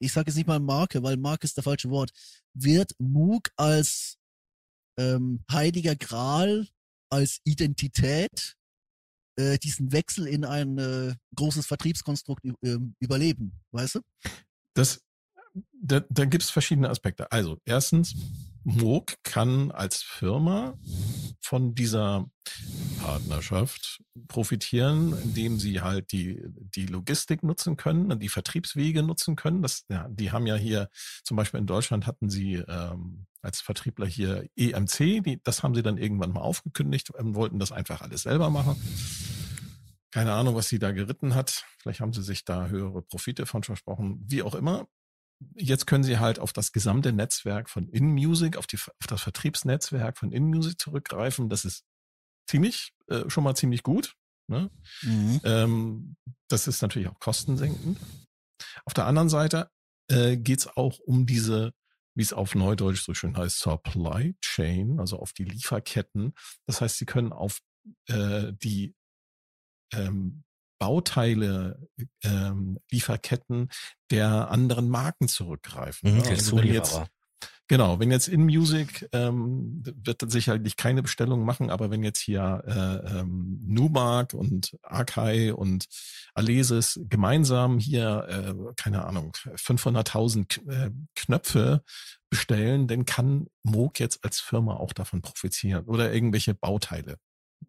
ich 0.00 0.12
sage 0.12 0.30
jetzt 0.30 0.36
nicht 0.36 0.46
mal 0.46 0.60
Marke, 0.60 1.02
weil 1.02 1.16
Marke 1.16 1.44
ist 1.44 1.56
der 1.56 1.64
falsche 1.64 1.90
Wort, 1.90 2.10
wird 2.54 2.92
Moog 2.98 3.50
als 3.56 4.16
ähm, 4.98 5.44
heiliger 5.50 5.96
Gral, 5.96 6.68
als 7.10 7.40
Identität 7.44 8.56
äh, 9.36 9.58
diesen 9.58 9.92
Wechsel 9.92 10.26
in 10.26 10.44
ein 10.44 10.78
äh, 10.78 11.14
großes 11.36 11.66
Vertriebskonstrukt 11.66 12.44
äh, 12.44 12.78
überleben, 13.00 13.52
weißt 13.72 13.96
du? 13.96 14.00
Das, 14.74 15.00
da, 15.72 16.00
da 16.08 16.24
gibt 16.24 16.42
es 16.42 16.50
verschiedene 16.50 16.90
Aspekte. 16.90 17.30
Also 17.32 17.60
erstens, 17.64 18.14
Moog 18.64 19.14
kann 19.22 19.70
als 19.70 20.02
Firma 20.02 20.78
von 21.40 21.74
dieser 21.74 22.28
Partnerschaft 23.00 24.02
profitieren, 24.26 25.16
indem 25.22 25.58
sie 25.58 25.80
halt 25.80 26.12
die, 26.12 26.42
die 26.46 26.86
Logistik 26.86 27.42
nutzen 27.42 27.76
können, 27.76 28.18
die 28.18 28.28
Vertriebswege 28.28 29.02
nutzen 29.02 29.36
können. 29.36 29.62
Das, 29.62 29.84
ja, 29.88 30.08
die 30.10 30.30
haben 30.32 30.46
ja 30.46 30.56
hier, 30.56 30.88
zum 31.24 31.36
Beispiel 31.36 31.60
in 31.60 31.66
Deutschland 31.66 32.06
hatten 32.06 32.28
sie 32.28 32.54
ähm, 32.54 33.26
als 33.40 33.60
Vertriebler 33.60 34.06
hier 34.06 34.46
EMC, 34.56 35.22
die, 35.22 35.40
das 35.42 35.62
haben 35.62 35.74
sie 35.74 35.82
dann 35.82 35.96
irgendwann 35.96 36.32
mal 36.32 36.40
aufgekündigt 36.40 37.10
und 37.10 37.34
wollten 37.34 37.58
das 37.58 37.72
einfach 37.72 38.02
alles 38.02 38.22
selber 38.22 38.50
machen. 38.50 38.76
Keine 40.10 40.32
Ahnung, 40.32 40.54
was 40.54 40.68
sie 40.68 40.78
da 40.78 40.90
geritten 40.90 41.34
hat. 41.34 41.64
Vielleicht 41.78 42.00
haben 42.00 42.12
sie 42.12 42.22
sich 42.22 42.44
da 42.44 42.66
höhere 42.68 43.02
Profite 43.02 43.46
von 43.46 43.62
versprochen. 43.62 44.24
Wie 44.26 44.42
auch 44.42 44.54
immer 44.54 44.88
jetzt 45.54 45.86
können 45.86 46.04
Sie 46.04 46.18
halt 46.18 46.38
auf 46.38 46.52
das 46.52 46.72
gesamte 46.72 47.12
Netzwerk 47.12 47.70
von 47.70 47.88
InMusic, 47.88 48.56
auf, 48.56 48.66
die, 48.66 48.76
auf 48.76 49.06
das 49.06 49.22
Vertriebsnetzwerk 49.22 50.18
von 50.18 50.32
InMusic 50.32 50.78
zurückgreifen. 50.78 51.48
Das 51.48 51.64
ist 51.64 51.84
ziemlich, 52.48 52.92
äh, 53.08 53.28
schon 53.28 53.44
mal 53.44 53.54
ziemlich 53.54 53.82
gut. 53.82 54.14
Ne? 54.48 54.70
Mhm. 55.02 55.40
Ähm, 55.44 56.16
das 56.48 56.66
ist 56.66 56.82
natürlich 56.82 57.08
auch 57.08 57.20
kostensenkend. 57.20 57.98
Auf 58.84 58.94
der 58.94 59.06
anderen 59.06 59.28
Seite 59.28 59.70
äh, 60.10 60.36
geht 60.36 60.60
es 60.60 60.66
auch 60.66 60.98
um 60.98 61.26
diese, 61.26 61.72
wie 62.14 62.22
es 62.22 62.32
auf 62.32 62.54
Neudeutsch 62.54 63.04
so 63.04 63.14
schön 63.14 63.36
heißt, 63.36 63.58
Supply 63.58 64.34
Chain, 64.40 64.98
also 64.98 65.18
auf 65.18 65.32
die 65.32 65.44
Lieferketten. 65.44 66.34
Das 66.66 66.80
heißt, 66.80 66.96
Sie 66.96 67.06
können 67.06 67.32
auf 67.32 67.60
äh, 68.08 68.52
die 68.54 68.94
ähm, 69.92 70.44
Bauteile, 70.78 71.88
ähm, 72.22 72.78
Lieferketten 72.90 73.68
der 74.10 74.50
anderen 74.50 74.88
Marken 74.88 75.28
zurückgreifen. 75.28 76.16
Mhm, 76.16 76.22
also 76.22 76.56
wenn 76.56 76.72
jetzt, 76.72 77.02
genau, 77.66 77.98
wenn 77.98 78.10
jetzt 78.10 78.28
in 78.28 78.44
Music 78.44 79.08
ähm, 79.12 79.82
wird 79.84 80.22
dann 80.22 80.30
sicherlich 80.30 80.76
keine 80.76 81.02
Bestellung 81.02 81.44
machen, 81.44 81.70
aber 81.70 81.90
wenn 81.90 82.04
jetzt 82.04 82.20
hier 82.20 82.62
äh, 82.66 83.18
ähm, 83.18 83.60
Numark 83.64 84.34
und 84.34 84.76
Akai 84.82 85.52
und 85.52 85.86
Alesis 86.34 87.00
gemeinsam 87.08 87.78
hier, 87.78 88.26
äh, 88.28 88.72
keine 88.76 89.04
Ahnung, 89.04 89.32
500.000 89.44 90.68
äh, 90.70 90.90
Knöpfe 91.14 91.82
bestellen, 92.30 92.86
dann 92.86 93.04
kann 93.04 93.46
Moog 93.62 94.00
jetzt 94.00 94.24
als 94.24 94.40
Firma 94.40 94.74
auch 94.74 94.92
davon 94.92 95.22
profitieren 95.22 95.86
oder 95.86 96.12
irgendwelche 96.12 96.54
Bauteile 96.54 97.18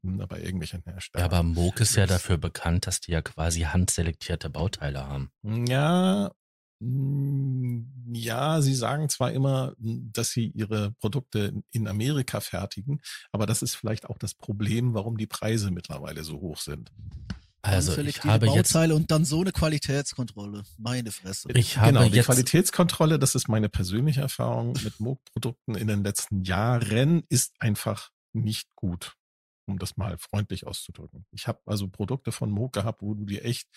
bei 0.01 0.39
irgendwelchen 0.39 0.83
Herstellern. 0.83 1.29
Ja, 1.29 1.37
aber 1.37 1.43
Moog 1.43 1.79
ist 1.79 1.95
ja 1.95 2.05
dafür 2.05 2.37
bekannt, 2.37 2.87
dass 2.87 2.99
die 3.01 3.11
ja 3.11 3.21
quasi 3.21 3.61
handselektierte 3.61 4.49
Bauteile 4.49 5.05
haben. 5.05 5.31
Ja, 5.43 6.31
mm, 6.79 8.13
ja, 8.13 8.61
sie 8.61 8.75
sagen 8.75 9.09
zwar 9.09 9.31
immer, 9.31 9.73
dass 9.77 10.31
sie 10.31 10.47
ihre 10.47 10.91
Produkte 10.93 11.53
in 11.71 11.87
Amerika 11.87 12.39
fertigen, 12.39 13.01
aber 13.31 13.45
das 13.45 13.61
ist 13.61 13.75
vielleicht 13.75 14.09
auch 14.09 14.17
das 14.17 14.33
Problem, 14.33 14.93
warum 14.93 15.17
die 15.17 15.27
Preise 15.27 15.71
mittlerweile 15.71 16.23
so 16.23 16.39
hoch 16.39 16.59
sind. 16.59 16.91
Also 17.61 17.97
ich 17.97 18.23
habe 18.23 18.45
Bauteile 18.45 18.93
jetzt 18.93 19.01
und 19.01 19.11
dann 19.11 19.25
so 19.25 19.41
eine 19.41 19.51
Qualitätskontrolle. 19.51 20.63
Meine 20.77 21.11
Fresse. 21.11 21.49
Ich 21.53 21.77
habe 21.77 21.91
genau, 21.91 22.07
die 22.07 22.21
Qualitätskontrolle, 22.21 23.19
das 23.19 23.35
ist 23.35 23.49
meine 23.49 23.67
persönliche 23.67 24.21
Erfahrung 24.21 24.77
mit 24.81 25.01
Moog-Produkten 25.01 25.75
in 25.75 25.87
den 25.87 26.01
letzten 26.01 26.43
Jahren, 26.43 27.23
ist 27.27 27.51
einfach 27.59 28.11
nicht 28.31 28.69
gut 28.75 29.18
um 29.69 29.79
das 29.79 29.97
mal 29.97 30.17
freundlich 30.17 30.67
auszudrücken. 30.67 31.25
Ich 31.31 31.47
habe 31.47 31.61
also 31.65 31.87
Produkte 31.87 32.31
von 32.31 32.49
Moog 32.49 32.73
gehabt, 32.73 33.01
wo 33.01 33.13
du 33.13 33.25
dir 33.25 33.45
echt 33.45 33.67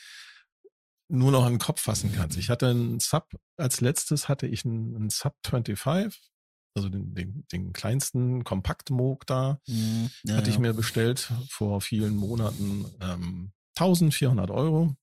nur 1.08 1.30
noch 1.30 1.44
an 1.44 1.54
den 1.54 1.58
Kopf 1.58 1.80
fassen 1.82 2.12
kannst. 2.14 2.38
Ich 2.38 2.48
hatte 2.48 2.68
einen 2.68 2.98
Sub, 2.98 3.28
als 3.56 3.80
letztes 3.80 4.28
hatte 4.28 4.46
ich 4.46 4.64
einen, 4.64 4.96
einen 4.96 5.10
Sub 5.10 5.34
25, 5.44 6.32
also 6.74 6.88
den, 6.88 7.14
den, 7.14 7.44
den 7.52 7.72
kleinsten 7.72 8.44
Kompakt-Moog 8.44 9.26
da, 9.26 9.60
mhm, 9.66 10.10
ja, 10.24 10.36
hatte 10.36 10.50
ich 10.50 10.58
mir 10.58 10.72
bestellt 10.72 11.32
vor 11.48 11.80
vielen 11.80 12.16
Monaten. 12.16 12.86
Ähm, 13.00 13.52
1400 13.76 14.50
Euro. 14.50 14.96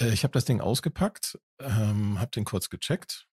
Äh, 0.00 0.12
ich 0.12 0.24
habe 0.24 0.32
das 0.32 0.44
Ding 0.44 0.60
ausgepackt, 0.60 1.38
ähm, 1.60 2.18
habe 2.18 2.30
den 2.30 2.44
kurz 2.44 2.70
gecheckt, 2.70 3.28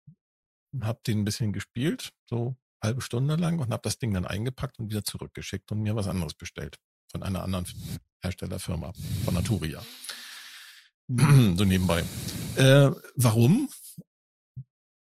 habe 0.81 0.99
den 1.05 1.19
ein 1.19 1.25
bisschen 1.25 1.53
gespielt, 1.53 2.13
so 2.25 2.55
halbe 2.81 3.01
Stunde 3.01 3.35
lang 3.35 3.59
und 3.59 3.71
habe 3.71 3.81
das 3.83 3.97
Ding 3.97 4.13
dann 4.13 4.25
eingepackt 4.25 4.79
und 4.79 4.89
wieder 4.89 5.03
zurückgeschickt 5.03 5.71
und 5.71 5.81
mir 5.81 5.95
was 5.95 6.07
anderes 6.07 6.33
bestellt 6.33 6.77
von 7.11 7.23
einer 7.23 7.43
anderen 7.43 7.65
Herstellerfirma, 8.21 8.93
von 9.25 9.33
Naturia. 9.33 9.81
so 11.07 11.65
nebenbei. 11.65 12.03
Äh, 12.55 12.91
warum? 13.15 13.69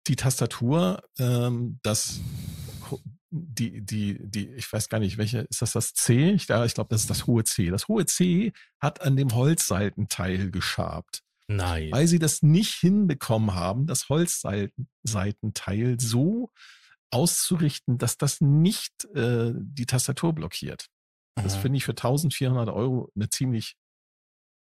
Die 0.08 0.16
Tastatur, 0.16 1.04
ähm, 1.20 1.80
das 1.84 2.22
die, 3.30 3.82
die, 3.82 4.18
die, 4.22 4.48
ich 4.54 4.72
weiß 4.72 4.88
gar 4.90 5.00
nicht, 5.00 5.18
welche, 5.18 5.40
ist 5.40 5.62
das 5.62 5.74
das 5.74 5.94
C? 5.94 6.32
Ich, 6.32 6.50
ich 6.50 6.74
glaube, 6.74 6.88
das 6.90 7.02
ist 7.02 7.10
das 7.10 7.28
hohe 7.28 7.44
C. 7.44 7.70
Das 7.70 7.88
hohe 7.88 8.06
C 8.06 8.54
hat 8.80 9.02
an 9.02 9.18
dem 9.18 9.34
Holzseitenteil 9.36 10.50
geschabt. 10.50 11.24
Nein. 11.48 11.92
Weil 11.92 12.08
sie 12.08 12.20
das 12.20 12.42
nicht 12.42 12.76
hinbekommen 12.76 13.54
haben, 13.54 13.86
das 13.88 14.10
Holzseitenteil 14.10 16.00
so 16.00 16.52
auszurichten, 17.12 17.98
dass 17.98 18.18
das 18.18 18.42
nicht 18.42 19.06
äh, 19.16 19.54
die 19.56 19.86
Tastatur 19.86 20.34
blockiert. 20.34 20.88
Das 21.36 21.58
mhm. 21.58 21.62
finde 21.62 21.78
ich 21.78 21.86
für 21.86 21.92
1400 21.92 22.70
Euro 22.70 23.12
eine 23.16 23.30
ziemlich 23.30 23.76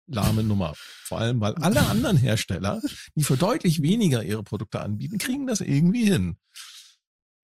lahme 0.07 0.43
Nummer. 0.43 0.73
Vor 0.77 1.19
allem, 1.19 1.41
weil 1.41 1.55
alle 1.57 1.81
anderen 1.87 2.17
Hersteller, 2.17 2.81
die 3.15 3.25
für 3.25 3.37
deutlich 3.37 3.83
weniger 3.83 4.23
ihre 4.23 4.43
Produkte 4.43 4.81
anbieten, 4.81 5.19
kriegen 5.19 5.47
das 5.47 5.61
irgendwie 5.61 6.05
hin. 6.05 6.37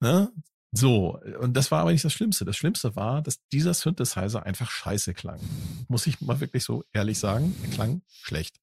Ne? 0.01 0.33
So, 0.73 1.19
und 1.41 1.57
das 1.57 1.71
war 1.71 1.81
aber 1.81 1.93
nicht 1.93 2.05
das 2.05 2.13
Schlimmste. 2.13 2.45
Das 2.45 2.57
Schlimmste 2.57 2.95
war, 2.95 3.23
dass 3.23 3.39
dieser 3.53 3.73
Synthesizer 3.73 4.45
einfach 4.45 4.71
scheiße 4.71 5.15
klang. 5.15 5.41
Muss 5.89 6.07
ich 6.07 6.21
mal 6.21 6.41
wirklich 6.41 6.63
so 6.63 6.85
ehrlich 6.93 7.19
sagen, 7.19 7.57
er 7.63 7.71
klang 7.71 8.03
schlecht. 8.23 8.57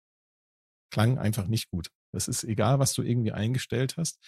Klang 0.91 1.17
einfach 1.17 1.47
nicht 1.47 1.69
gut. 1.71 1.89
Das 2.11 2.27
ist 2.27 2.43
egal, 2.43 2.77
was 2.79 2.93
du 2.93 3.01
irgendwie 3.01 3.31
eingestellt 3.31 3.95
hast. 3.97 4.19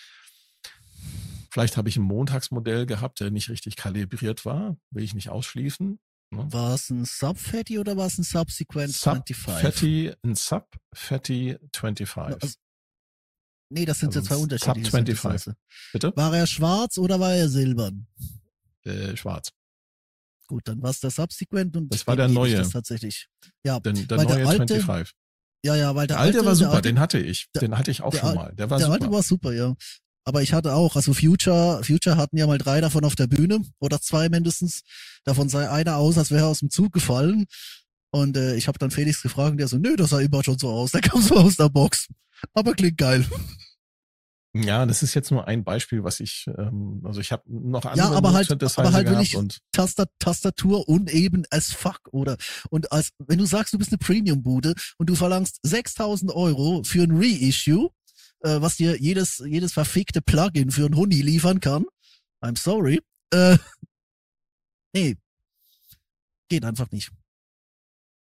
Vielleicht 1.50 1.78
habe 1.78 1.90
ich 1.90 1.98
ein 1.98 2.04
Montagsmodell 2.04 2.86
gehabt, 2.86 3.20
der 3.20 3.32
nicht 3.32 3.50
richtig 3.50 3.76
kalibriert 3.76 4.46
war, 4.46 4.78
will 4.92 5.04
ich 5.04 5.14
nicht 5.14 5.30
ausschließen. 5.30 6.00
Ne? 6.30 6.46
War 6.52 6.74
es 6.74 6.90
ein 6.90 7.06
Sub-Fatty 7.06 7.80
oder 7.80 7.96
war 7.96 8.08
es 8.08 8.18
ein 8.18 8.24
Subsequent 8.24 8.94
Sub 8.94 9.24
25? 9.28 9.62
Fatty, 9.62 10.14
ein 10.24 10.36
Sub-Fatty 10.36 11.58
25. 11.74 12.44
Also, 12.44 12.56
nee, 13.70 13.86
das 13.86 14.00
sind 14.00 14.10
also 14.10 14.20
ja 14.20 14.26
zwei 14.26 14.36
unterschiedliche 14.36 14.92
Sub 14.92 15.00
25. 15.00 15.54
Bitte? 15.94 16.14
War 16.16 16.36
er 16.36 16.48
schwarz 16.48 16.98
oder 16.98 17.20
war 17.20 17.34
er 17.34 17.48
silbern? 17.48 18.08
Äh, 18.84 19.16
schwarz. 19.16 19.52
Gut, 20.48 20.68
dann 20.68 20.82
war 20.82 20.92
es 20.92 21.00
der 21.00 21.12
Subsequent 21.12 21.76
und 21.76 21.94
das 21.94 22.08
war 22.08 22.16
der 22.16 22.28
neue. 22.30 22.58
Das 22.58 22.70
tatsächlich. 22.70 23.28
Ja, 23.64 23.80
den, 23.80 24.08
der 24.08 24.18
neue 24.18 24.28
der 24.28 24.48
alte, 24.48 24.68
25. 24.68 25.14
Ja, 25.64 25.76
ja, 25.76 25.96
weil 25.96 26.08
der, 26.08 26.18
der 26.18 26.24
alte, 26.24 26.38
alte 26.40 26.48
war 26.48 26.56
super, 26.56 26.72
alte, 26.72 26.90
den 26.90 27.00
hatte 27.00 27.20
ich. 27.20 27.48
Den 27.60 27.78
hatte 27.78 27.92
ich 27.92 28.02
auch 28.02 28.14
schon 28.14 28.36
mal. 28.36 28.54
Der 28.56 28.70
war 28.70 28.78
der 28.78 28.88
super. 28.88 29.02
alte 29.02 29.12
war 29.12 29.24
super, 29.24 29.54
ja. 29.54 29.76
Aber 30.28 30.42
ich 30.42 30.52
hatte 30.52 30.74
auch, 30.74 30.98
also 30.98 31.14
Future, 31.14 31.82
Future 31.86 32.18
hatten 32.18 32.36
ja 32.36 32.48
mal 32.48 32.58
drei 32.58 32.82
davon 32.82 33.06
auf 33.06 33.16
der 33.16 33.28
Bühne 33.28 33.62
oder 33.80 34.02
zwei 34.02 34.28
mindestens. 34.28 34.82
Davon 35.24 35.48
sah 35.48 35.72
einer 35.72 35.96
aus, 35.96 36.18
als 36.18 36.32
wäre 36.32 36.42
er 36.42 36.48
aus 36.48 36.60
dem 36.60 36.70
Zug 36.70 36.92
gefallen. 36.92 37.46
Und 38.12 38.36
äh, 38.36 38.56
ich 38.56 38.68
habe 38.68 38.78
dann 38.78 38.92
Felix 38.92 39.22
gefragt 39.22 39.52
und 39.52 39.58
der 39.58 39.70
so, 39.70 39.78
nö, 39.78 39.96
das 39.96 40.10
sah 40.10 40.20
immer 40.20 40.44
schon 40.44 40.58
so 40.58 40.70
aus. 40.70 40.92
Der 40.92 41.00
kam 41.02 41.22
so 41.22 41.36
aus 41.36 41.56
der 41.56 41.70
Box. 41.70 42.08
Aber 42.54 42.74
klingt 42.74 42.98
geil. 42.98 43.26
Ja, 44.54 44.86
das 44.86 45.02
ist 45.02 45.14
jetzt 45.14 45.32
nur 45.32 45.48
ein 45.48 45.64
Beispiel, 45.64 46.04
was 46.04 46.20
ich, 46.20 46.46
ähm, 46.58 47.02
also 47.06 47.22
ich 47.22 47.32
habe 47.32 47.44
noch 47.46 47.86
andere 47.86 48.10
Ja, 48.10 48.14
aber 48.14 48.34
halt, 48.34 48.52
aber 48.52 48.92
halt 48.92 49.08
wirklich 49.08 49.38
und 49.38 49.60
Tastat 49.72 50.10
Tastatur 50.20 50.90
uneben 50.90 51.46
as 51.52 51.72
fuck 51.72 52.02
oder 52.12 52.36
und 52.70 52.92
als 52.92 53.12
wenn 53.20 53.38
du 53.38 53.46
sagst, 53.46 53.74
du 53.74 53.78
bist 53.78 53.92
eine 53.92 54.00
Premium-Bude 54.00 54.74
und 54.98 55.10
du 55.10 55.16
verlangst 55.16 55.60
6000 55.64 56.32
Euro 56.34 56.84
für 56.84 57.04
ein 57.04 57.12
Reissue, 57.12 57.92
äh, 58.42 58.62
was 58.62 58.78
dir 58.78 59.00
jedes 59.00 59.44
jedes 59.46 59.74
verfickte 59.74 60.22
Plugin 60.22 60.72
für 60.72 60.86
ein 60.86 60.96
Huni 60.96 61.22
liefern 61.22 61.60
kann. 61.60 61.86
I'm 62.42 62.58
sorry. 62.58 63.02
Äh, 63.32 63.58
nee, 64.94 65.16
geht 66.50 66.66
einfach 66.66 66.92
nicht. 66.92 67.12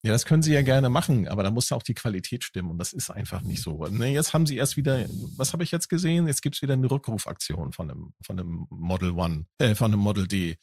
Ja, 0.02 0.14
das 0.14 0.26
können 0.26 0.42
sie 0.42 0.54
ja 0.54 0.62
gerne 0.62 0.90
machen, 0.90 1.28
aber 1.28 1.44
da 1.44 1.52
muss 1.52 1.72
auch 1.74 1.84
die 1.84 1.94
Qualität 1.94 2.46
stimmen 2.46 2.72
und 2.72 2.78
das 2.78 2.94
ist 2.94 3.10
einfach 3.10 3.42
nicht 3.42 3.62
so. 3.62 3.86
Ne, 3.88 4.14
jetzt 4.14 4.34
haben 4.34 4.46
sie 4.46 4.56
erst 4.56 4.78
wieder, 4.78 5.06
was 5.36 5.52
habe 5.52 5.64
ich 5.64 5.72
jetzt 5.72 5.90
gesehen? 5.90 6.28
Jetzt 6.28 6.42
gibt's 6.42 6.62
wieder 6.62 6.74
eine 6.74 6.90
Rückrufaktion 6.90 7.74
von 7.74 7.92
einem, 7.92 8.14
von 8.26 8.40
einem 8.40 8.66
Model 8.70 9.12
One, 9.12 9.46
äh, 9.58 9.76
von 9.76 9.92
einem 9.92 10.02
Model 10.02 10.26
D. 10.26 10.56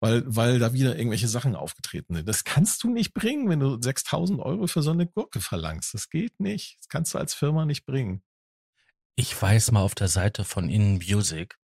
Weil, 0.00 0.22
weil 0.26 0.58
da 0.58 0.72
wieder 0.72 0.96
irgendwelche 0.96 1.28
Sachen 1.28 1.56
aufgetreten 1.56 2.14
sind. 2.14 2.28
Das 2.28 2.44
kannst 2.44 2.82
du 2.84 2.90
nicht 2.90 3.14
bringen, 3.14 3.48
wenn 3.48 3.60
du 3.60 3.78
6000 3.80 4.40
Euro 4.40 4.68
für 4.68 4.82
so 4.82 4.92
eine 4.92 5.06
Gurke 5.08 5.40
verlangst. 5.40 5.92
Das 5.94 6.08
geht 6.08 6.38
nicht. 6.38 6.78
Das 6.80 6.88
kannst 6.88 7.14
du 7.14 7.18
als 7.18 7.34
Firma 7.34 7.64
nicht 7.64 7.84
bringen. 7.84 8.22
Ich 9.20 9.42
weiß 9.42 9.72
mal 9.72 9.80
auf 9.82 9.96
der 9.96 10.06
Seite 10.06 10.44
von 10.44 10.68
In 10.68 10.94
Music 10.98 11.58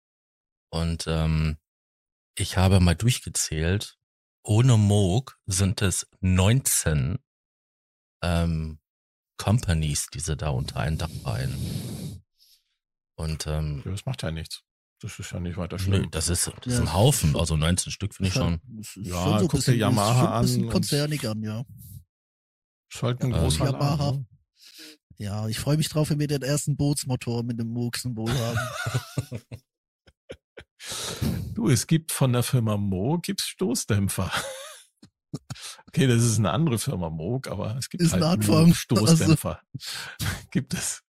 und 0.71 1.05
ähm, 1.05 1.57
ich 2.35 2.57
habe 2.57 2.79
mal 2.79 2.95
durchgezählt, 2.95 3.95
ohne 4.43 4.75
Moog 4.75 5.37
sind 5.45 5.83
es 5.83 6.07
19 6.21 7.19
ähm, 8.23 8.79
Companies, 9.37 10.07
die 10.11 10.19
sie 10.19 10.35
da 10.35 10.49
unter 10.49 10.77
ein 10.79 10.97
Dach 10.97 11.11
vereinen. 11.21 12.23
Und 13.19 13.45
ähm, 13.45 13.83
Ja, 13.85 13.91
Das 13.91 14.07
macht 14.07 14.23
ja 14.23 14.31
nichts. 14.31 14.63
Das 14.99 15.19
ist 15.19 15.31
ja 15.31 15.39
nicht 15.39 15.57
weiter 15.57 15.75
nö, 15.77 15.83
schlimm. 15.83 16.09
das 16.09 16.29
ist, 16.29 16.47
das 16.47 16.65
ist 16.65 16.73
Ja. 16.73 16.79
ein 16.79 16.93
Haufen, 16.93 17.35
also 17.35 17.55
19 17.55 17.91
Stück 17.91 18.15
finde 18.15 18.29
ich 18.29 18.33
schon. 18.33 18.61
Ja, 18.95 19.13
schon 19.13 19.39
so 19.39 19.45
ein 19.45 19.47
guck 19.47 19.63
dir 19.63 19.75
Yamaha 19.75 20.39
an 20.39 20.69
konzernig 20.69 21.27
an, 21.29 21.43
ja. 21.43 21.63
Ist 22.91 23.03
halt 23.03 23.21
ein 23.21 23.31
Ähm, 23.31 23.37
großer 23.41 23.65
Yamaha. 23.65 24.25
Ja, 25.23 25.47
ich 25.47 25.57
freue 25.57 25.77
mich 25.77 25.87
drauf, 25.87 26.09
wenn 26.09 26.19
wir 26.19 26.27
den 26.27 26.41
ersten 26.41 26.75
Bootsmotor 26.75 27.43
mit 27.43 27.57
dem 27.57 27.69
Moog-Symbol 27.69 28.29
haben. 28.29 28.59
Du, 31.53 31.69
es 31.69 31.87
gibt 31.87 32.11
von 32.11 32.33
der 32.33 32.43
Firma 32.43 32.75
Moog 32.75 33.23
gibt's 33.23 33.47
Stoßdämpfer. 33.47 34.31
Okay, 35.87 36.05
das 36.07 36.21
ist 36.23 36.37
eine 36.37 36.51
andere 36.51 36.77
Firma 36.77 37.09
Moog, 37.09 37.47
aber 37.47 37.77
es 37.77 37.89
gibt 37.89 38.03
Ist 38.03 38.13
halt 38.13 38.23
Anfang. 38.23 38.67
Moog 38.67 38.75
Stoßdämpfer. 38.75 39.61
gibt 40.51 40.73
es. 40.73 41.03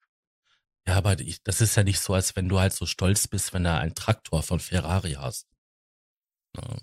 Ja, 0.88 0.96
aber 0.96 1.16
das 1.16 1.60
ist 1.60 1.76
ja 1.76 1.84
nicht 1.84 2.00
so, 2.00 2.14
als 2.14 2.36
wenn 2.36 2.48
du 2.48 2.60
halt 2.60 2.74
so 2.74 2.86
stolz 2.86 3.28
bist, 3.28 3.54
wenn 3.54 3.64
du 3.64 3.74
einen 3.74 3.96
Traktor 3.96 4.44
von 4.44 4.60
Ferrari 4.60 5.14
hast. 5.14 5.48
Ja. 6.56 6.78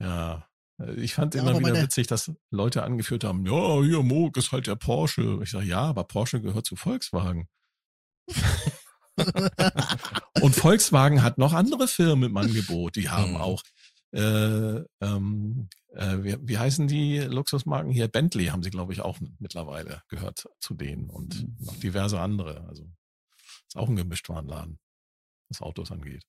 Ja. 0.00 0.48
Ich 0.96 1.14
fand 1.14 1.34
Ja, 1.34 1.42
immer 1.42 1.58
wieder 1.58 1.72
meine- 1.72 1.82
witzig, 1.82 2.06
dass 2.06 2.32
Leute 2.50 2.82
angeführt 2.82 3.24
haben, 3.24 3.44
ja, 3.46 3.82
hier 3.82 4.02
Moog 4.02 4.36
ist 4.36 4.52
halt 4.52 4.66
der 4.66 4.76
Porsche. 4.76 5.40
Ich 5.42 5.50
sage, 5.50 5.66
ja, 5.66 5.80
aber 5.82 6.04
Porsche 6.04 6.40
gehört 6.40 6.66
zu 6.66 6.76
Volkswagen. 6.76 7.48
Und 10.40 10.54
Volkswagen 10.54 11.22
hat 11.22 11.38
noch 11.38 11.52
andere 11.52 11.88
Firmen 11.88 12.30
im 12.30 12.36
Angebot. 12.36 12.96
Die 12.96 13.08
haben 13.10 13.32
Mhm. 13.32 13.36
auch, 13.36 13.62
äh, 14.12 14.80
ähm, 15.00 15.68
äh, 15.94 16.18
wie, 16.22 16.36
wie 16.40 16.58
heißen 16.58 16.88
die 16.88 17.18
Luxusmarken 17.18 17.90
hier? 17.92 18.08
Bentley 18.08 18.46
haben 18.46 18.62
sie, 18.62 18.70
glaube 18.70 18.92
ich, 18.92 19.00
auch 19.00 19.18
mittlerweile 19.38 20.02
gehört 20.08 20.48
zu 20.60 20.74
denen 20.74 21.10
und 21.10 21.42
Mhm. 21.42 21.56
noch 21.60 21.76
diverse 21.76 22.20
andere. 22.20 22.64
Also 22.68 22.84
ist 23.68 23.76
auch 23.76 23.88
ein 23.88 23.96
Gemischtwarenladen, 23.96 24.78
was 25.48 25.60
Autos 25.62 25.90
angeht. 25.92 26.24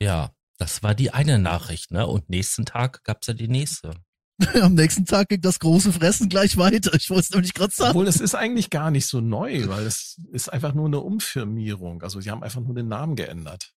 ja, 0.00 0.32
das 0.62 0.80
war 0.84 0.94
die 0.94 1.10
eine 1.10 1.40
Nachricht, 1.40 1.90
ne? 1.90 2.06
Und 2.06 2.30
nächsten 2.30 2.64
Tag 2.64 3.02
gab's 3.02 3.26
ja 3.26 3.34
die 3.34 3.48
nächste. 3.48 3.96
Am 4.62 4.74
nächsten 4.74 5.04
Tag 5.04 5.28
ging 5.28 5.40
das 5.40 5.58
große 5.58 5.92
Fressen 5.92 6.28
gleich 6.28 6.56
weiter. 6.56 6.94
Ich 6.94 7.10
wollte 7.10 7.22
es 7.22 7.30
nämlich 7.30 7.52
gerade 7.52 7.74
sagen. 7.74 7.90
Obwohl, 7.90 8.06
es 8.06 8.20
ist 8.20 8.36
eigentlich 8.36 8.70
gar 8.70 8.92
nicht 8.92 9.08
so 9.08 9.20
neu, 9.20 9.66
weil 9.66 9.84
es 9.84 10.20
ist 10.30 10.52
einfach 10.52 10.72
nur 10.72 10.86
eine 10.86 11.00
Umfirmierung. 11.00 12.02
Also 12.02 12.20
sie 12.20 12.30
haben 12.30 12.44
einfach 12.44 12.60
nur 12.60 12.76
den 12.76 12.86
Namen 12.86 13.16
geändert. 13.16 13.72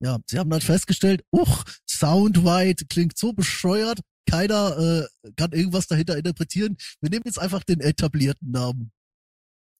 Ja, 0.00 0.18
sie 0.26 0.38
haben 0.38 0.48
dann 0.48 0.60
festgestellt, 0.60 1.24
uch, 1.32 1.64
Soundwide 1.88 2.84
klingt 2.88 3.18
so 3.18 3.32
bescheuert, 3.32 3.98
keiner 4.30 4.78
äh, 4.78 5.32
kann 5.34 5.50
irgendwas 5.50 5.88
dahinter 5.88 6.16
interpretieren. 6.16 6.76
Wir 7.00 7.10
nehmen 7.10 7.24
jetzt 7.24 7.40
einfach 7.40 7.64
den 7.64 7.80
etablierten 7.80 8.52
Namen. 8.52 8.92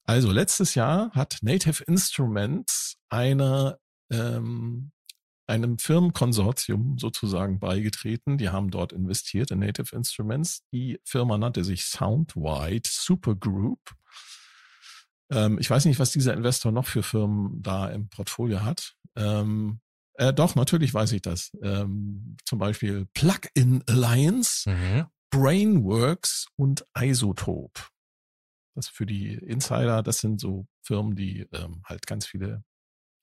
Also 0.05 0.33
letztes 0.33 0.74
Jahr 0.74 1.12
hat 1.12 1.38
Native 1.42 1.85
Instruments 1.85 2.96
eine, 3.11 3.79
ähm, 4.11 4.90
einem 5.46 5.78
Firmenkonsortium 5.78 6.98
sozusagen 6.98 7.59
beigetreten. 7.61 8.38
Die 8.38 8.48
haben 8.48 8.70
dort 8.70 8.92
investiert 8.92 9.50
in 9.50 9.61
Native 9.61 9.94
Instruments. 9.94 10.62
Die 10.72 10.98
Firma 11.04 11.38
nannte 11.38 11.64
sich 11.64 11.85
Soundwide 11.85 12.88
Supergroup. 12.88 13.80
Ähm, 15.30 15.59
ich 15.59 15.70
weiß 15.70 15.85
nicht, 15.85 15.98
was 15.98 16.12
dieser 16.12 16.35
Investor 16.35 16.72
noch 16.72 16.87
für 16.87 17.02
Firmen 17.02 17.62
da 17.62 17.88
im 17.88 18.09
Portfolio 18.09 18.62
hat. 18.62 18.94
Ähm, 19.16 19.80
äh, 20.14 20.32
doch, 20.32 20.54
natürlich 20.54 20.92
weiß 20.94 21.12
ich 21.12 21.22
das. 21.22 21.52
Ähm, 21.62 22.37
zum 22.44 22.59
Beispiel 22.59 23.06
Plug-in 23.14 23.82
Alliance, 23.87 24.68
Mhm. 24.70 25.06
Brainworks 25.30 26.46
und 26.56 26.87
Isotope. 26.98 27.82
Das 28.74 28.88
für 28.88 29.06
die 29.06 29.35
Insider, 29.35 30.02
das 30.02 30.18
sind 30.18 30.40
so 30.40 30.66
Firmen, 30.82 31.16
die 31.16 31.46
ähm, 31.52 31.82
halt 31.85 32.06
ganz 32.06 32.26
viele 32.26 32.62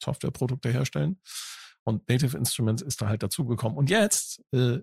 Softwareprodukte 0.04 0.72
herstellen. 0.72 1.20
Und 1.86 2.08
Native 2.08 2.38
Instruments 2.38 2.82
ist 2.82 3.02
da 3.02 3.08
halt 3.08 3.24
dazugekommen. 3.24 3.78
Und 3.78 3.90
jetzt, 3.90 4.42
äh, 4.52 4.80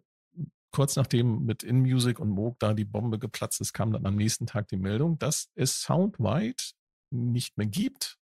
kurz 0.71 0.97
nachdem 0.97 1.45
mit 1.45 1.63
InMusic 1.63 2.19
und 2.19 2.31
Moog 2.31 2.59
da 2.59 2.75
die 2.75 2.85
Bombe 2.85 3.19
geplatzt 3.19 3.61
ist, 3.61 3.73
kam 3.73 3.93
dann 3.93 4.07
am 4.07 4.17
nächsten 4.17 4.47
Tag 4.47 4.69
die 4.69 4.77
Meldung, 4.77 5.19
dass 5.19 5.51
es 5.55 5.83
Soundwide 5.83 6.63
nicht 7.11 7.57
mehr 7.57 7.67
gibt. 7.67 8.19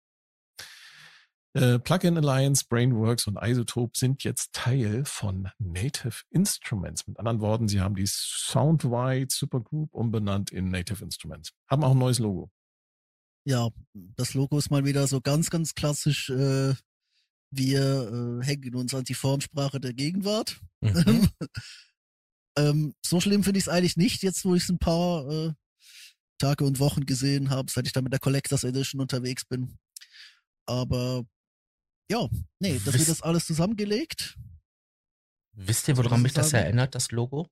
Äh, 1.54 1.80
Plugin 1.80 2.18
Alliance, 2.18 2.66
Brainworks 2.70 3.26
und 3.26 3.40
Isotope 3.42 3.98
sind 3.98 4.24
jetzt 4.24 4.54
Teil 4.54 5.04
von 5.06 5.50
Native 5.58 6.22
Instruments. 6.30 7.08
Mit 7.08 7.18
anderen 7.18 7.42
Worten, 7.42 7.68
sie 7.68 7.82
haben 7.82 7.96
die 7.96 8.06
Soundwide 8.06 9.30
Supergroup 9.32 9.94
umbenannt 9.94 10.52
in 10.52 10.70
Native 10.70 11.04
Instruments. 11.04 11.52
Haben 11.68 11.84
auch 11.84 11.92
ein 11.92 11.98
neues 11.98 12.20
Logo. 12.20 12.52
Ja, 13.44 13.70
das 13.94 14.36
Logo 14.36 14.58
ist 14.58 14.70
mal 14.70 14.86
wieder 14.86 15.08
so 15.08 15.20
ganz, 15.20 15.50
ganz 15.50 15.74
klassisch. 15.74 16.30
Äh, 16.30 16.76
wir 17.52 18.42
äh, 18.42 18.46
hängen 18.46 18.76
uns 18.76 18.94
an 18.94 19.04
die 19.04 19.14
Formsprache 19.14 19.80
der 19.80 19.94
Gegenwart. 19.94 20.60
Mhm. 20.82 21.30
ähm, 22.58 22.94
so 23.06 23.20
schlimm 23.20 23.44
finde 23.44 23.60
ich 23.60 23.66
es 23.66 23.70
eigentlich 23.70 23.98
nicht, 23.98 24.24
jetzt 24.24 24.46
wo 24.46 24.56
ich 24.56 24.64
es 24.64 24.70
ein 24.70 24.80
paar 24.80 25.28
äh, 25.30 25.54
Tage 26.40 26.66
und 26.66 26.80
Wochen 26.80 27.06
gesehen 27.06 27.50
habe, 27.50 27.72
seit 27.72 27.88
ich 27.88 27.94
da 27.94 28.02
mit 28.02 28.12
der 28.12 28.20
Collectors 28.20 28.64
Edition 28.64 29.02
unterwegs 29.02 29.46
bin. 29.46 29.78
Aber 30.66 31.26
ja, 32.10 32.28
nee, 32.60 32.80
das 32.84 32.98
wird 32.98 33.10
das 33.10 33.22
alles 33.22 33.46
zusammengelegt. 33.46 34.38
Wisst 35.54 35.88
ihr, 35.88 35.98
woran 35.98 36.22
mich 36.22 36.32
ich 36.32 36.36
das 36.36 36.54
erinnert, 36.54 36.94
das 36.94 37.12
Logo? 37.12 37.50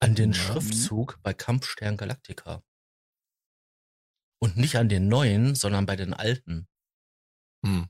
An 0.00 0.14
den 0.14 0.32
Ja. 0.32 0.38
Schriftzug 0.38 1.20
bei 1.22 1.34
Kampfstern 1.34 1.96
Galactica. 1.96 2.62
Und 4.40 4.56
nicht 4.56 4.76
an 4.76 4.88
den 4.88 5.08
neuen, 5.08 5.54
sondern 5.54 5.84
bei 5.84 5.96
den 5.96 6.14
alten. 6.14 6.68
Hm. 7.64 7.88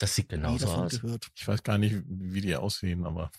Das 0.00 0.14
sieht 0.14 0.30
genauso 0.30 0.66
aus. 0.66 0.92
gehört. 0.92 1.28
Ich 1.36 1.46
weiß 1.46 1.62
gar 1.62 1.76
nicht, 1.76 1.94
wie 2.08 2.40
die 2.40 2.56
aussehen, 2.56 3.04
aber 3.04 3.30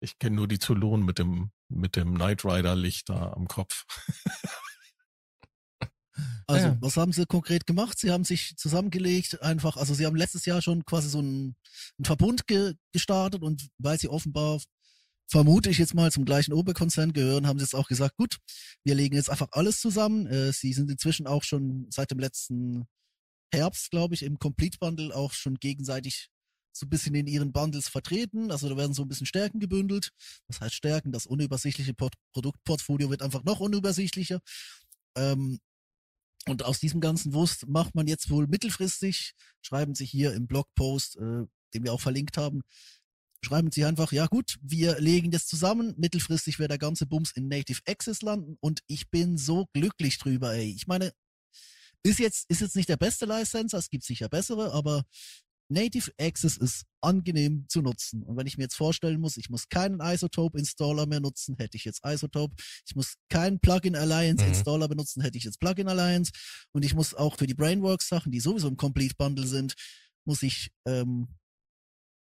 ich 0.00 0.18
kenne 0.18 0.34
nur 0.36 0.48
die 0.48 0.58
Zylon 0.58 1.04
mit 1.04 1.18
dem, 1.18 1.52
mit 1.68 1.94
dem 1.96 2.16
Knight 2.16 2.44
Rider 2.44 2.74
Licht 2.74 3.08
da 3.08 3.32
am 3.32 3.48
Kopf. 3.48 3.86
Also, 6.46 6.66
Ja. 6.68 6.76
was 6.80 6.96
haben 6.96 7.12
sie 7.12 7.26
konkret 7.26 7.66
gemacht? 7.66 7.98
Sie 7.98 8.10
haben 8.12 8.22
sich 8.22 8.54
zusammengelegt, 8.56 9.40
einfach, 9.42 9.76
also 9.76 9.94
sie 9.94 10.04
haben 10.06 10.14
letztes 10.14 10.44
Jahr 10.44 10.60
schon 10.62 10.84
quasi 10.84 11.08
so 11.08 11.18
einen, 11.18 11.56
einen 11.98 12.04
Verbund 12.04 12.46
ge 12.46 12.74
gestartet 12.92 13.42
und 13.42 13.68
weil 13.78 13.98
sie 13.98 14.08
offenbar, 14.08 14.60
vermute 15.26 15.70
ich 15.70 15.78
jetzt 15.78 15.94
mal, 15.94 16.12
zum 16.12 16.24
gleichen 16.26 16.52
Oberkonzern 16.52 17.14
gehören, 17.14 17.46
haben 17.46 17.58
sie 17.58 17.64
jetzt 17.64 17.74
auch 17.74 17.88
gesagt, 17.88 18.16
gut, 18.16 18.36
wir 18.84 18.94
legen 18.94 19.16
jetzt 19.16 19.30
einfach 19.30 19.48
alles 19.52 19.80
zusammen. 19.80 20.26
Äh, 20.26 20.52
sie 20.52 20.72
sind 20.74 20.90
inzwischen 20.90 21.26
auch 21.26 21.42
schon 21.42 21.86
seit 21.90 22.10
dem 22.10 22.18
letzten 22.20 22.86
Herbst, 23.54 23.90
glaube 23.90 24.14
ich, 24.14 24.22
im 24.22 24.38
Complete 24.38 24.78
Bundle 24.78 25.14
auch 25.14 25.32
schon 25.32 25.56
gegenseitig 25.56 26.28
so 26.72 26.86
ein 26.86 26.90
bisschen 26.90 27.14
in 27.14 27.26
ihren 27.26 27.52
Bundles 27.52 27.88
vertreten. 27.88 28.50
Also 28.50 28.68
da 28.68 28.76
werden 28.76 28.94
so 28.94 29.02
ein 29.02 29.08
bisschen 29.08 29.26
Stärken 29.26 29.60
gebündelt. 29.60 30.10
Was 30.48 30.60
heißt 30.60 30.74
Stärken? 30.74 31.12
Das 31.12 31.26
unübersichtliche 31.26 31.94
Port 31.94 32.14
Produktportfolio 32.32 33.10
wird 33.10 33.22
einfach 33.22 33.44
noch 33.44 33.60
unübersichtlicher. 33.60 34.40
Ähm, 35.16 35.60
und 36.46 36.64
aus 36.64 36.78
diesem 36.78 37.00
ganzen 37.00 37.32
Wurst 37.32 37.66
macht 37.68 37.94
man 37.94 38.06
jetzt 38.06 38.28
wohl 38.28 38.46
mittelfristig, 38.46 39.32
schreiben 39.62 39.94
sie 39.94 40.04
hier 40.04 40.34
im 40.34 40.46
Blogpost, 40.46 41.16
äh, 41.16 41.46
den 41.72 41.84
wir 41.84 41.92
auch 41.92 42.00
verlinkt 42.00 42.36
haben, 42.36 42.62
schreiben 43.44 43.70
sie 43.70 43.84
einfach, 43.84 44.12
ja 44.12 44.26
gut, 44.26 44.58
wir 44.60 45.00
legen 45.00 45.30
das 45.30 45.46
zusammen, 45.46 45.94
mittelfristig 45.96 46.58
wird 46.58 46.70
der 46.70 46.78
ganze 46.78 47.06
Bums 47.06 47.30
in 47.32 47.48
Native 47.48 47.80
Access 47.86 48.22
landen 48.22 48.56
und 48.60 48.80
ich 48.86 49.10
bin 49.10 49.38
so 49.38 49.66
glücklich 49.72 50.18
drüber, 50.18 50.54
ey. 50.54 50.70
Ich 50.70 50.86
meine, 50.86 51.12
Ist 52.04 52.18
jetzt, 52.18 52.48
ist 52.50 52.60
jetzt 52.60 52.76
nicht 52.76 52.88
der 52.88 52.96
beste 52.96 53.24
Licenser, 53.24 53.78
es 53.78 53.88
gibt 53.88 54.04
sicher 54.04 54.28
bessere, 54.28 54.72
aber 54.72 55.04
Native 55.68 56.12
Access 56.20 56.56
ist 56.56 56.84
angenehm 57.00 57.64
zu 57.68 57.80
nutzen. 57.80 58.22
Und 58.22 58.36
wenn 58.36 58.46
ich 58.46 58.58
mir 58.58 58.64
jetzt 58.64 58.76
vorstellen 58.76 59.20
muss, 59.20 59.36
ich 59.36 59.48
muss 59.48 59.68
keinen 59.68 60.00
Isotope-Installer 60.00 61.06
mehr 61.06 61.20
nutzen, 61.20 61.56
hätte 61.56 61.76
ich 61.76 61.84
jetzt 61.84 62.02
Isotope. 62.04 62.54
Ich 62.86 62.94
muss 62.94 63.14
keinen 63.30 63.60
Plugin 63.60 63.96
Alliance-Installer 63.96 64.86
mhm. 64.86 64.90
benutzen, 64.90 65.22
hätte 65.22 65.38
ich 65.38 65.44
jetzt 65.44 65.60
Plugin 65.60 65.88
Alliance. 65.88 66.32
Und 66.72 66.84
ich 66.84 66.94
muss 66.94 67.14
auch 67.14 67.36
für 67.36 67.46
die 67.46 67.54
Brainworks-Sachen, 67.54 68.30
die 68.30 68.40
sowieso 68.40 68.68
im 68.68 68.76
Complete 68.76 69.14
Bundle 69.16 69.46
sind, 69.46 69.74
muss 70.26 70.42
ich 70.42 70.70
ähm, 70.86 71.28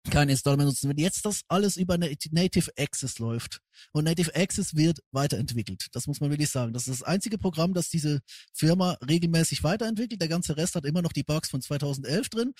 kein 0.09 0.29
Installer 0.29 0.65
nutzen. 0.65 0.89
Wenn 0.89 0.97
jetzt 0.97 1.25
das 1.25 1.41
alles 1.47 1.77
über 1.77 1.97
Native 1.97 2.71
Access 2.77 3.19
läuft 3.19 3.59
und 3.91 4.05
Native 4.05 4.35
Access 4.35 4.75
wird 4.75 4.99
weiterentwickelt, 5.11 5.87
das 5.93 6.07
muss 6.07 6.19
man 6.19 6.29
wirklich 6.29 6.49
sagen. 6.49 6.73
Das 6.73 6.87
ist 6.87 7.01
das 7.01 7.07
einzige 7.07 7.37
Programm, 7.37 7.73
das 7.73 7.89
diese 7.89 8.19
Firma 8.53 8.97
regelmäßig 9.07 9.63
weiterentwickelt. 9.63 10.21
Der 10.21 10.27
ganze 10.27 10.57
Rest 10.57 10.75
hat 10.75 10.85
immer 10.85 11.01
noch 11.01 11.13
die 11.13 11.23
Bugs 11.23 11.49
von 11.49 11.61
2011 11.61 12.29
drin, 12.29 12.53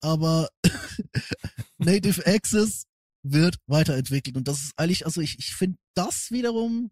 aber 0.00 0.48
Native 1.78 2.26
Access 2.26 2.84
wird 3.22 3.56
weiterentwickelt 3.66 4.36
und 4.36 4.48
das 4.48 4.62
ist 4.62 4.72
eigentlich, 4.76 5.06
also 5.06 5.20
ich, 5.20 5.38
ich 5.38 5.54
finde 5.54 5.78
das 5.94 6.30
wiederum, 6.30 6.90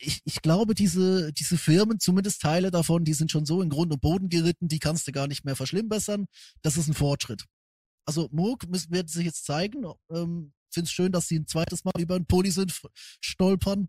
ich, 0.00 0.20
ich 0.24 0.42
glaube, 0.42 0.74
diese, 0.74 1.32
diese 1.32 1.58
Firmen, 1.58 2.00
zumindest 2.00 2.40
Teile 2.40 2.70
davon, 2.70 3.04
die 3.04 3.14
sind 3.14 3.30
schon 3.30 3.46
so 3.46 3.62
in 3.62 3.68
Grund 3.68 3.92
und 3.92 4.00
Boden 4.00 4.28
geritten, 4.28 4.66
die 4.66 4.78
kannst 4.78 5.06
du 5.06 5.12
gar 5.12 5.28
nicht 5.28 5.44
mehr 5.44 5.56
verschlimmbessern. 5.56 6.26
Das 6.62 6.76
ist 6.76 6.88
ein 6.88 6.94
Fortschritt 6.94 7.44
also 8.08 8.28
Moog 8.32 8.64
wird 8.70 9.10
sich 9.10 9.26
jetzt 9.26 9.44
zeigen. 9.44 9.84
Ähm, 10.10 10.52
Finde 10.70 10.86
es 10.86 10.90
schön, 10.90 11.12
dass 11.12 11.28
sie 11.28 11.38
ein 11.38 11.46
zweites 11.46 11.84
Mal 11.84 11.92
über 11.98 12.16
ein 12.16 12.26
Poli 12.26 12.50
sind, 12.50 12.74
stolpern. 13.20 13.88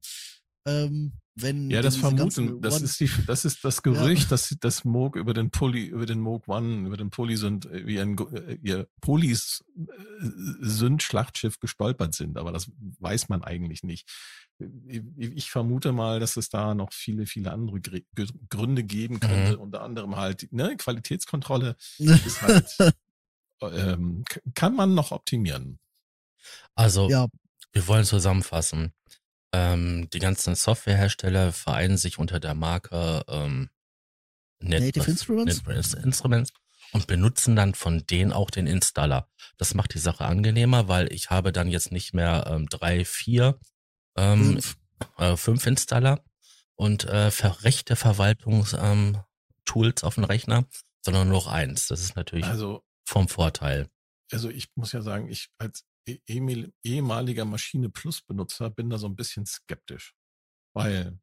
Ähm, 0.66 1.14
wenn 1.36 1.70
ja, 1.70 1.82
das 1.82 1.96
vermuten, 1.96 2.62
das 2.62 2.82
ist 2.82 3.00
die, 3.00 3.10
das 3.26 3.46
ist 3.46 3.64
das 3.64 3.82
Gerücht, 3.82 4.24
ja. 4.24 4.30
dass 4.30 4.54
das 4.60 4.84
Moog 4.84 5.16
über 5.16 5.34
den 5.34 5.52
Poli, 5.52 5.86
über 5.86 6.06
den 6.06 6.20
Moog 6.20 6.50
One, 6.50 6.86
über 6.86 6.98
den 6.98 7.12
Poli 7.12 7.38
sind, 7.38 7.66
äh, 7.66 7.88
wie 7.88 7.98
ein 8.00 8.18
äh, 8.34 8.58
ihr 8.62 8.90
Polis 9.00 9.64
äh, 9.78 9.84
sind 10.60 11.02
Schlachtschiff 11.02 11.60
gestolpert 11.60 12.14
sind, 12.14 12.38
aber 12.38 12.52
das 12.52 12.70
weiß 13.00 13.30
man 13.30 13.42
eigentlich 13.42 13.84
nicht. 13.84 14.10
Ich 15.16 15.50
vermute 15.50 15.94
mal, 15.94 16.20
dass 16.20 16.36
es 16.36 16.50
da 16.50 16.76
noch 16.76 16.92
viele, 16.92 17.26
viele 17.26 17.54
andere 17.54 17.80
Gründe 18.50 18.84
geben 18.84 19.22
könnte, 19.22 19.56
mhm. 19.56 19.62
unter 19.62 19.82
anderem 19.82 20.18
halt 20.18 20.52
ne, 20.52 20.76
Qualitätskontrolle 20.76 21.78
ist 22.00 22.42
halt 22.42 22.94
ähm, 23.62 24.24
kann 24.56 24.76
man 24.76 24.94
noch 24.94 25.12
optimieren? 25.12 25.80
Also, 26.76 27.10
ja. 27.10 27.28
wir 27.72 27.88
wollen 27.88 28.06
zusammenfassen. 28.06 28.94
Ähm, 29.52 30.10
die 30.12 30.20
ganzen 30.20 30.56
Softwarehersteller 30.56 31.52
vereinen 31.52 31.98
sich 31.98 32.20
unter 32.20 32.40
der 32.40 32.54
Marke 32.54 33.24
ähm, 33.28 33.70
Net 34.60 34.82
Native 34.82 35.10
Instruments? 35.10 35.64
Native 35.66 35.98
Instruments 36.04 36.52
und 36.92 37.08
benutzen 37.08 37.56
dann 37.56 37.76
von 37.76 38.06
denen 38.06 38.32
auch 38.34 38.50
den 38.50 38.68
Installer. 38.68 39.28
Das 39.58 39.74
macht 39.74 39.94
die 39.94 40.00
Sache 40.00 40.26
angenehmer, 40.26 40.88
weil 40.88 41.12
ich 41.14 41.30
habe 41.30 41.52
dann 41.52 41.70
jetzt 41.70 41.92
nicht 41.92 42.14
mehr 42.14 42.46
ähm, 42.48 42.68
drei, 42.68 43.06
vier, 43.06 43.60
ähm, 44.16 44.44
fünf. 44.44 44.78
Äh, 45.18 45.38
fünf 45.38 45.66
Installer 45.66 46.24
und 46.76 47.06
äh, 47.06 47.32
rechte 47.64 47.96
Verwaltungstools 47.96 48.84
ähm, 48.84 50.08
auf 50.08 50.16
dem 50.16 50.24
Rechner, 50.26 50.66
sondern 51.02 51.30
nur 51.30 51.38
noch 51.38 51.48
eins. 51.48 51.88
Das 51.88 52.02
ist 52.02 52.16
natürlich 52.16 52.46
also 52.46 52.84
vom 53.10 53.28
Vorteil. 53.28 53.90
Also 54.32 54.50
ich 54.50 54.70
muss 54.76 54.92
ja 54.92 55.02
sagen, 55.02 55.30
ich 55.30 55.50
als 55.58 55.84
e-, 56.08 56.20
ehemaliger 56.84 57.46
Maschine 57.46 57.90
Plus 57.90 58.22
Benutzer 58.22 58.70
bin 58.70 58.90
da 58.90 58.98
so 58.98 59.08
ein 59.08 59.16
bisschen 59.16 59.46
skeptisch, 59.46 60.14
weil 60.76 61.20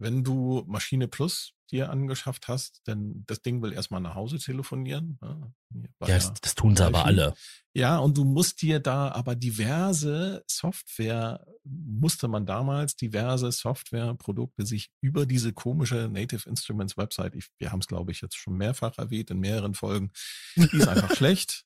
wenn 0.00 0.24
du 0.24 0.64
Maschine 0.66 1.08
Plus 1.08 1.52
dir 1.70 1.90
angeschafft 1.90 2.48
hast, 2.48 2.86
denn 2.86 3.24
das 3.26 3.42
Ding 3.42 3.60
will 3.60 3.72
erstmal 3.72 4.00
nach 4.00 4.14
Hause 4.14 4.38
telefonieren. 4.38 5.18
Ne? 5.20 5.52
Ja, 6.00 6.08
ja, 6.08 6.34
das 6.40 6.54
tun 6.54 6.74
sie 6.74 6.86
aber 6.86 7.04
alle. 7.04 7.34
Ja, 7.74 7.98
und 7.98 8.16
du 8.16 8.24
musst 8.24 8.62
dir 8.62 8.80
da 8.80 9.10
aber 9.10 9.34
diverse 9.34 10.42
Software, 10.46 11.44
musste 11.70 12.28
man 12.28 12.46
damals 12.46 12.96
diverse 12.96 13.50
Softwareprodukte 13.52 14.64
sich 14.64 14.90
über 15.00 15.26
diese 15.26 15.52
komische 15.52 16.08
Native 16.10 16.48
Instruments 16.48 16.96
Website, 16.96 17.34
ich, 17.34 17.48
wir 17.58 17.72
haben 17.72 17.80
es 17.80 17.86
glaube 17.86 18.12
ich 18.12 18.20
jetzt 18.20 18.36
schon 18.36 18.56
mehrfach 18.56 18.98
erwähnt 18.98 19.30
in 19.30 19.40
mehreren 19.40 19.74
Folgen, 19.74 20.10
die 20.56 20.76
ist 20.76 20.88
einfach 20.88 21.14
schlecht. 21.16 21.64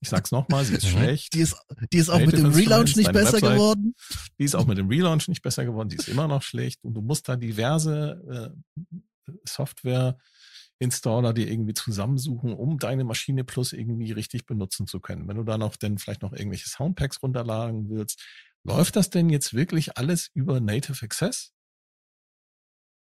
Ich 0.00 0.08
sag's 0.08 0.30
nochmal, 0.30 0.64
sie 0.64 0.74
ist 0.74 0.84
mhm. 0.84 0.98
schlecht. 0.98 1.34
Die 1.34 1.40
ist, 1.40 1.56
die 1.92 1.98
ist 1.98 2.08
auch 2.08 2.18
Native 2.18 2.42
mit 2.42 2.44
dem 2.46 2.52
Relaunch 2.52 2.96
nicht 2.96 3.12
besser 3.12 3.34
Website, 3.34 3.52
geworden. 3.54 3.94
Die 4.38 4.44
ist 4.44 4.54
auch 4.54 4.66
mit 4.66 4.78
dem 4.78 4.88
Relaunch 4.88 5.28
nicht 5.28 5.42
besser 5.42 5.64
geworden. 5.64 5.88
Die 5.88 5.96
ist 5.96 6.08
immer 6.08 6.28
noch 6.28 6.42
schlecht. 6.42 6.84
Und 6.84 6.94
du 6.94 7.02
musst 7.02 7.28
da 7.28 7.36
diverse 7.36 8.54
äh, 8.56 9.30
Software 9.44 10.16
Installer 10.78 11.32
dir 11.32 11.48
irgendwie 11.48 11.74
zusammensuchen, 11.74 12.52
um 12.52 12.78
deine 12.78 13.04
Maschine 13.04 13.44
Plus 13.44 13.72
irgendwie 13.72 14.12
richtig 14.12 14.46
benutzen 14.46 14.86
zu 14.86 15.00
können. 15.00 15.28
Wenn 15.28 15.36
du 15.36 15.44
da 15.44 15.56
noch 15.56 15.76
denn 15.76 15.98
vielleicht 15.98 16.22
noch 16.22 16.32
irgendwelche 16.32 16.68
Soundpacks 16.68 17.22
runterladen 17.22 17.88
willst, 17.90 18.22
läuft 18.64 18.96
das 18.96 19.10
denn 19.10 19.30
jetzt 19.30 19.54
wirklich 19.54 19.96
alles 19.96 20.30
über 20.34 20.60
Native 20.60 21.04
Access? 21.04 21.52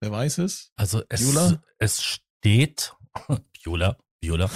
Wer 0.01 0.11
weiß 0.11 0.39
es? 0.39 0.73
Also 0.77 1.03
es, 1.09 1.23
es 1.79 2.03
steht, 2.03 2.95
Biola, 3.53 3.97
Biola, 4.21 4.51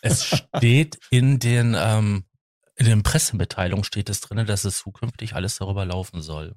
es 0.00 0.24
steht 0.24 0.98
in 1.10 1.38
den, 1.38 1.74
ähm, 1.78 2.24
in 2.76 2.86
den 2.86 3.02
Pressemitteilungen 3.02 3.84
steht 3.84 4.08
es 4.08 4.20
drin, 4.20 4.46
dass 4.46 4.64
es 4.64 4.78
zukünftig 4.78 5.34
alles 5.34 5.56
darüber 5.56 5.84
laufen 5.84 6.22
soll. 6.22 6.56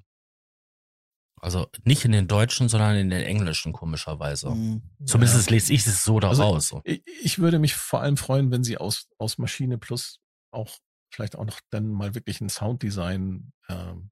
Also 1.41 1.67
nicht 1.83 2.03
in 2.05 2.11
den 2.11 2.27
deutschen, 2.27 2.69
sondern 2.69 2.95
in 2.97 3.09
den 3.09 3.21
englischen, 3.21 3.71
komischerweise. 3.71 4.49
Mhm. 4.49 4.83
Zumindest 5.05 5.49
ja. 5.49 5.55
lese 5.55 5.73
ich 5.73 5.85
es 5.85 6.03
so 6.03 6.19
daraus. 6.19 6.39
Also, 6.39 6.81
ich, 6.83 7.01
ich, 7.21 7.39
würde 7.39 7.59
mich 7.59 7.75
vor 7.75 8.01
allem 8.01 8.17
freuen, 8.17 8.51
wenn 8.51 8.63
sie 8.63 8.77
aus, 8.77 9.07
aus 9.17 9.37
Maschine 9.37 9.77
Plus 9.77 10.19
auch 10.51 10.77
vielleicht 11.11 11.35
auch 11.35 11.45
noch 11.45 11.59
dann 11.69 11.87
mal 11.87 12.15
wirklich 12.15 12.41
ein 12.41 12.49
Sounddesign, 12.49 13.51
ähm, 13.69 14.11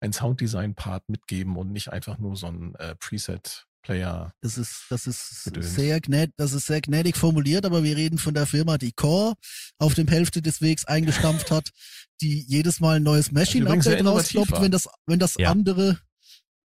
ein 0.00 0.12
Sounddesign-Part 0.12 1.08
mitgeben 1.08 1.56
und 1.56 1.72
nicht 1.72 1.92
einfach 1.92 2.18
nur 2.18 2.36
so 2.36 2.46
ein 2.46 2.74
äh, 2.76 2.94
Preset 2.96 3.66
Player. 3.82 4.32
Das 4.42 4.58
ist, 4.58 4.86
das 4.90 5.06
ist 5.06 5.44
sehr 5.44 6.00
gnädig, 6.00 6.34
das 6.36 6.52
ist 6.52 6.66
sehr 6.66 6.80
gnädig 6.80 7.16
formuliert, 7.16 7.64
aber 7.64 7.82
wir 7.82 7.96
reden 7.96 8.18
von 8.18 8.34
der 8.34 8.46
Firma, 8.46 8.78
die 8.78 8.92
Core 8.92 9.34
auf 9.78 9.94
dem 9.94 10.08
Hälfte 10.08 10.42
des 10.42 10.60
Wegs 10.60 10.84
eingestampft 10.84 11.50
hat, 11.50 11.70
die 12.20 12.44
jedes 12.46 12.80
Mal 12.80 12.96
ein 12.96 13.02
neues 13.02 13.32
Machine-Update 13.32 14.04
rauskloppt, 14.04 14.60
wenn 14.60 14.70
das, 14.70 14.88
wenn 15.06 15.18
das 15.18 15.34
ja. 15.38 15.50
andere, 15.50 15.98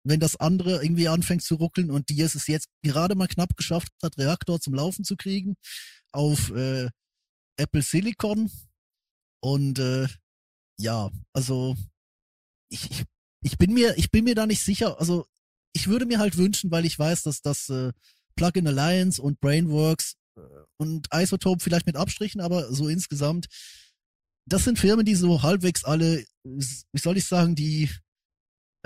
wenn 0.04 0.20
das 0.20 0.36
andere 0.36 0.82
irgendwie 0.82 1.08
anfängt 1.08 1.42
zu 1.42 1.56
ruckeln 1.56 1.90
und 1.90 2.08
die 2.08 2.20
es 2.20 2.34
es 2.34 2.46
jetzt 2.46 2.68
gerade 2.82 3.14
mal 3.14 3.28
knapp 3.28 3.56
geschafft 3.56 3.92
hat, 4.02 4.18
Reaktor 4.18 4.60
zum 4.60 4.74
Laufen 4.74 5.04
zu 5.04 5.16
kriegen 5.16 5.56
auf 6.12 6.50
äh, 6.50 6.88
Apple 7.56 7.82
Silicon. 7.82 8.50
Und 9.40 9.78
äh, 9.78 10.08
ja, 10.78 11.10
also 11.32 11.76
ich, 12.68 12.90
ich, 12.90 13.04
ich 13.42 13.58
bin 13.58 13.72
mir, 13.72 13.96
ich 13.96 14.10
bin 14.10 14.24
mir 14.24 14.34
da 14.34 14.46
nicht 14.46 14.62
sicher. 14.62 14.98
Also 14.98 15.26
ich 15.72 15.88
würde 15.88 16.06
mir 16.06 16.18
halt 16.18 16.36
wünschen, 16.36 16.70
weil 16.70 16.84
ich 16.84 16.98
weiß, 16.98 17.22
dass 17.22 17.42
das 17.42 17.68
äh, 17.68 17.92
Plugin 18.34 18.66
Alliance 18.66 19.20
und 19.20 19.40
Brainworks 19.40 20.16
äh, 20.36 20.40
und 20.78 21.08
Isotope 21.12 21.62
vielleicht 21.62 21.86
mit 21.86 21.96
Abstrichen, 21.96 22.40
aber 22.40 22.72
so 22.72 22.88
insgesamt, 22.88 23.46
das 24.46 24.64
sind 24.64 24.78
Firmen, 24.78 25.04
die 25.04 25.14
so 25.14 25.42
halbwegs 25.42 25.84
alle, 25.84 26.24
wie 26.44 26.98
soll 27.00 27.16
ich 27.16 27.26
sagen, 27.26 27.54
die 27.54 27.90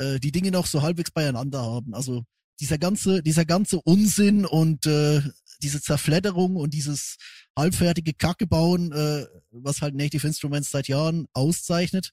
äh, 0.01 0.19
die 0.19 0.33
Dinge 0.33 0.51
noch 0.51 0.67
so 0.67 0.83
halbwegs 0.83 1.11
beieinander 1.11 1.63
haben. 1.63 1.95
Also 1.95 2.25
dieser 2.61 2.79
ganze, 2.79 3.23
dieser 3.23 3.45
ganze 3.45 3.81
Unsinn 3.83 4.45
und 4.45 4.87
äh, 4.87 5.23
diese 5.63 5.81
Zerfledderung 5.81 6.57
und 6.57 6.75
dieses 6.75 7.17
halbfertige 7.57 8.15
Kacke 8.15 8.47
bauen, 8.47 8.93
äh, 8.93 9.27
was 9.51 9.83
halt 9.83 9.95
Native 9.95 10.27
Instruments 10.27 10.71
seit 10.71 10.89
Jahren 10.89 11.27
auszeichnet, 11.33 12.13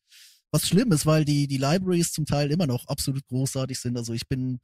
was 0.51 0.67
schlimm 0.67 0.91
ist, 0.91 1.05
weil 1.05 1.25
die, 1.25 1.47
die 1.47 1.57
Libraries 1.57 2.11
zum 2.11 2.25
Teil 2.25 2.51
immer 2.51 2.67
noch 2.67 2.87
absolut 2.87 3.25
großartig 3.27 3.79
sind. 3.79 3.97
Also 3.97 4.13
ich 4.13 4.27
bin, 4.27 4.59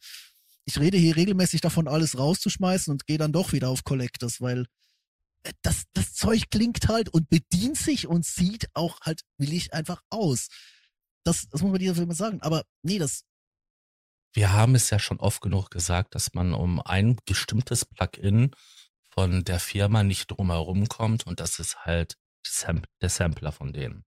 ich 0.66 0.80
rede 0.80 0.98
hier 0.98 1.16
regelmäßig 1.16 1.62
davon, 1.62 1.88
alles 1.88 2.18
rauszuschmeißen 2.18 2.92
und 2.92 3.06
gehe 3.06 3.18
dann 3.18 3.34
doch 3.34 3.54
wieder 3.54 3.70
auf 3.70 3.84
Collectors, 3.84 4.42
weil 4.42 4.66
äh, 5.44 5.52
das, 5.62 5.84
das 5.94 6.14
Zeug 6.14 6.50
klingt 6.50 6.88
halt 6.88 7.10
und 7.10 7.30
bedient 7.30 7.78
sich 7.78 8.08
und 8.08 8.26
sieht 8.26 8.68
auch 8.74 9.02
halt 9.02 9.22
willig 9.38 9.74
einfach 9.74 10.02
aus. 10.10 10.48
Das, 11.24 11.48
das 11.50 11.62
muss 11.62 11.72
man 11.72 11.80
dieser 11.80 11.96
Film 11.96 12.12
sagen. 12.14 12.42
Aber 12.42 12.64
nee, 12.82 13.00
das. 13.00 13.24
Wir 14.34 14.52
haben 14.52 14.76
es 14.76 14.90
ja 14.90 15.00
schon 15.00 15.20
oft 15.20 15.42
genug 15.42 15.70
gesagt, 15.70 16.16
dass 16.16 16.34
man 16.34 16.54
um 16.54 16.82
ein 16.82 17.18
bestimmtes 17.26 17.86
Plugin 17.86 18.52
von 19.10 19.44
der 19.44 19.60
Firma 19.60 20.04
nicht 20.04 20.32
drumherum 20.32 20.88
kommt 20.88 21.26
und 21.26 21.40
das 21.40 21.60
ist 21.60 21.86
halt 21.86 22.18
der 23.02 23.10
Sampler 23.10 23.52
von 23.52 23.74
denen. 23.74 24.06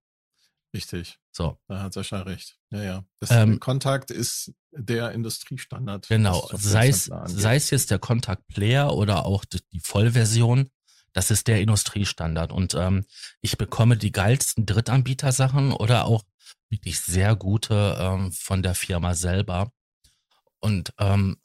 Richtig. 0.73 1.17
So. 1.31 1.57
Da 1.67 1.83
hat 1.83 1.93
Sascha 1.93 2.21
recht. 2.21 2.57
Ja, 2.71 2.83
ja. 2.83 3.05
Das 3.19 3.31
ähm, 3.31 3.59
Kontakt 3.59 4.11
ist 4.11 4.53
der 4.71 5.11
Industriestandard. 5.11 6.07
Genau. 6.07 6.49
Sei 6.53 6.89
es, 6.89 7.05
sei 7.25 7.55
es 7.55 7.69
jetzt 7.69 7.89
der 7.89 7.99
Kontakt 7.99 8.47
Player 8.47 8.93
oder 8.93 9.25
auch 9.25 9.45
die, 9.45 9.79
Vollversion, 9.81 10.69
das 11.13 11.31
ist 11.31 11.47
der 11.47 11.61
Industriestandard. 11.61 12.51
Und 12.51 12.75
ähm, 12.75 13.05
ich 13.41 13.57
bekomme 13.57 13.97
die 13.97 14.11
geilsten 14.11 14.65
Drittanbieter-Sachen 14.65 15.71
oder 15.71 16.05
auch 16.05 16.23
wirklich 16.69 16.99
sehr 16.99 17.35
gute 17.35 17.97
ähm, 17.99 18.31
von 18.31 18.61
der 18.61 18.75
Firma 18.75 19.15
selber. 19.15 19.71
Und 20.59 20.93
ähm, 20.99 21.37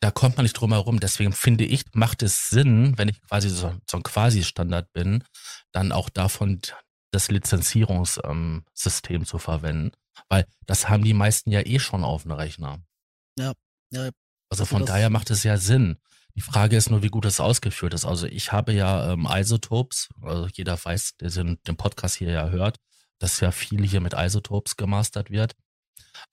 da 0.00 0.10
kommt 0.10 0.36
man 0.36 0.44
nicht 0.44 0.54
drum 0.54 0.72
herum. 0.72 1.00
Deswegen 1.00 1.32
finde 1.32 1.64
ich, 1.64 1.84
macht 1.94 2.22
es 2.22 2.48
Sinn, 2.48 2.98
wenn 2.98 3.08
ich 3.08 3.22
quasi 3.22 3.48
so, 3.48 3.74
so 3.90 3.96
ein 3.96 4.02
Quasi-Standard 4.02 4.92
bin, 4.92 5.24
dann 5.72 5.92
auch 5.92 6.10
davon 6.10 6.60
das 7.10 7.30
Lizenzierungssystem 7.30 9.20
ähm, 9.20 9.26
zu 9.26 9.38
verwenden. 9.38 9.92
Weil 10.28 10.46
das 10.66 10.88
haben 10.88 11.04
die 11.04 11.14
meisten 11.14 11.50
ja 11.50 11.60
eh 11.60 11.78
schon 11.78 12.04
auf 12.04 12.22
dem 12.22 12.32
Rechner. 12.32 12.82
Ja, 13.38 13.52
ja. 13.90 14.10
Also 14.50 14.66
von 14.66 14.84
daher 14.84 15.10
macht 15.10 15.30
es 15.30 15.42
ja 15.42 15.56
Sinn. 15.56 15.96
Die 16.36 16.40
Frage 16.40 16.76
ist 16.76 16.90
nur, 16.90 17.02
wie 17.02 17.08
gut 17.08 17.24
es 17.24 17.40
ausgeführt 17.40 17.94
ist. 17.94 18.04
Also 18.04 18.26
ich 18.26 18.52
habe 18.52 18.72
ja 18.72 19.12
ähm, 19.12 19.26
Isotopes, 19.30 20.08
also 20.20 20.48
jeder 20.48 20.82
weiß, 20.82 21.16
der 21.16 21.30
den, 21.30 21.58
den 21.66 21.76
Podcast 21.76 22.16
hier 22.16 22.30
ja 22.30 22.48
hört, 22.48 22.78
dass 23.18 23.40
ja 23.40 23.52
viel 23.52 23.86
hier 23.86 24.00
mit 24.00 24.14
Isotopes 24.14 24.76
gemastert 24.76 25.30
wird. 25.30 25.54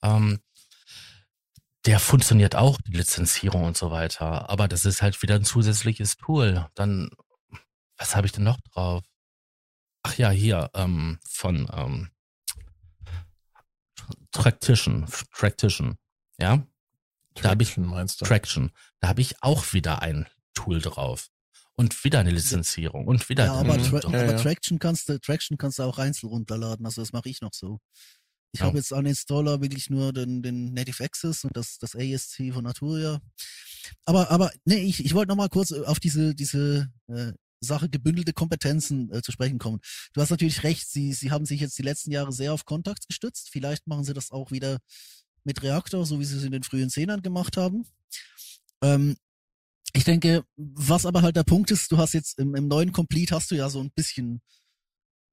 Ähm, 0.01 0.41
der 1.85 1.99
funktioniert 1.99 2.55
auch, 2.55 2.79
die 2.81 2.93
Lizenzierung 2.93 3.63
und 3.63 3.77
so 3.77 3.91
weiter. 3.91 4.49
Aber 4.49 4.67
das 4.67 4.85
ist 4.85 5.01
halt 5.01 5.21
wieder 5.21 5.35
ein 5.35 5.45
zusätzliches 5.45 6.17
Tool. 6.17 6.67
Dann, 6.75 7.09
was 7.97 8.15
habe 8.15 8.27
ich 8.27 8.33
denn 8.33 8.43
noch 8.43 8.59
drauf? 8.61 9.03
Ach 10.03 10.17
ja, 10.17 10.29
hier, 10.29 10.69
ähm, 10.73 11.19
von 11.27 11.69
ähm, 11.73 12.11
Tractition, 14.31 15.05
Tractition, 15.33 15.97
ja. 16.39 16.65
Da 17.35 17.51
habe 17.51 17.63
ich 17.63 17.77
meinst 17.77 18.21
du? 18.21 18.25
Traction. 18.25 18.71
Da 18.99 19.07
habe 19.07 19.21
ich 19.21 19.41
auch 19.41 19.73
wieder 19.73 20.01
ein 20.01 20.27
Tool 20.53 20.81
drauf. 20.81 21.29
Und 21.73 22.03
wieder 22.03 22.19
eine 22.19 22.31
Lizenzierung 22.31 23.07
und 23.07 23.29
wieder. 23.29 23.45
Ja, 23.45 23.53
aber, 23.53 23.77
Tra 23.77 23.97
aber. 24.05 24.35
Traction 24.35 24.77
kannst 24.77 25.09
du, 25.09 25.19
Traction 25.19 25.57
kannst 25.57 25.79
du 25.79 25.83
auch 25.83 25.97
einzeln 25.97 26.29
runterladen. 26.29 26.85
Also 26.85 27.01
das 27.01 27.13
mache 27.13 27.29
ich 27.29 27.41
noch 27.41 27.53
so. 27.53 27.79
Ich 28.53 28.59
ja. 28.59 28.65
habe 28.65 28.77
jetzt 28.77 28.91
an 28.93 29.05
Installer 29.05 29.61
wirklich 29.61 29.89
nur 29.89 30.11
den, 30.11 30.41
den 30.41 30.73
Native 30.73 31.03
Access 31.03 31.45
und 31.45 31.55
das, 31.55 31.77
das 31.77 31.95
ASC 31.95 32.53
von 32.53 32.63
Naturia. 32.63 33.21
Aber, 34.05 34.29
aber, 34.29 34.51
nee, 34.65 34.83
ich, 34.83 35.03
ich 35.03 35.13
wollte 35.13 35.29
noch 35.29 35.37
mal 35.37 35.49
kurz 35.49 35.71
auf 35.71 35.99
diese, 35.99 36.35
diese 36.35 36.89
äh, 37.07 37.31
Sache 37.61 37.89
gebündelte 37.89 38.33
Kompetenzen 38.33 39.11
äh, 39.13 39.21
zu 39.21 39.31
sprechen 39.31 39.59
kommen. 39.59 39.79
Du 40.13 40.21
hast 40.21 40.31
natürlich 40.31 40.63
recht, 40.63 40.89
sie, 40.89 41.13
sie 41.13 41.31
haben 41.31 41.45
sich 41.45 41.61
jetzt 41.61 41.77
die 41.77 41.83
letzten 41.83 42.11
Jahre 42.11 42.33
sehr 42.33 42.53
auf 42.53 42.65
Kontakt 42.65 43.07
gestützt. 43.07 43.49
Vielleicht 43.51 43.87
machen 43.87 44.03
sie 44.03 44.13
das 44.13 44.31
auch 44.31 44.51
wieder 44.51 44.79
mit 45.43 45.61
Reaktor, 45.63 46.05
so 46.05 46.19
wie 46.19 46.25
sie 46.25 46.37
es 46.37 46.43
in 46.43 46.51
den 46.51 46.63
frühen 46.63 46.89
Zehnern 46.89 47.21
gemacht 47.21 47.57
haben. 47.57 47.85
Ähm, 48.83 49.15
ich 49.93 50.03
denke, 50.03 50.43
was 50.55 51.05
aber 51.05 51.21
halt 51.21 51.35
der 51.35 51.43
Punkt 51.43 51.71
ist, 51.71 51.91
du 51.91 51.97
hast 51.97 52.13
jetzt 52.13 52.39
im, 52.39 52.55
im 52.55 52.67
neuen 52.67 52.91
Complete 52.91 53.35
hast 53.35 53.51
du 53.51 53.55
ja 53.55 53.69
so 53.69 53.79
ein 53.81 53.91
bisschen 53.91 54.41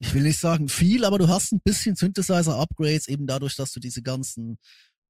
ich 0.01 0.15
will 0.15 0.23
nicht 0.23 0.39
sagen 0.39 0.69
viel, 0.69 1.05
aber 1.05 1.19
du 1.19 1.29
hast 1.29 1.53
ein 1.53 1.61
bisschen 1.65 1.97
Synthesizer-Upgrades, 1.97 3.09
eben 3.09 3.27
dadurch, 3.27 3.57
dass 3.57 3.73
du 3.73 3.81
diese 3.81 4.03
ganzen 4.03 4.59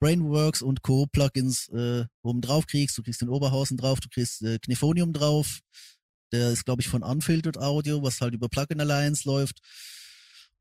Brainworks 0.01 0.63
und 0.63 0.83
Co-Plugins 0.83 1.69
äh, 1.69 2.07
oben 2.23 2.41
drauf 2.41 2.67
kriegst. 2.67 2.97
Du 2.97 3.03
kriegst 3.03 3.21
den 3.21 3.29
Oberhausen 3.29 3.77
drauf, 3.77 4.01
du 4.01 4.09
kriegst 4.09 4.43
äh, 4.43 4.59
Kniphonium 4.59 5.13
drauf. 5.13 5.61
Der 6.33 6.51
ist, 6.51 6.65
glaube 6.65 6.83
ich, 6.83 6.89
von 6.89 7.03
Unfiltered 7.03 7.59
Audio, 7.59 8.03
was 8.03 8.21
halt 8.21 8.35
über 8.35 8.49
Plugin 8.49 8.81
Alliance 8.81 9.29
läuft. 9.29 9.61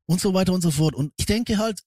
Und 0.06 0.20
so 0.20 0.34
weiter 0.34 0.52
und 0.52 0.62
so 0.62 0.70
fort. 0.70 0.94
Und 0.94 1.12
ich 1.16 1.26
denke 1.26 1.58
halt, 1.58 1.82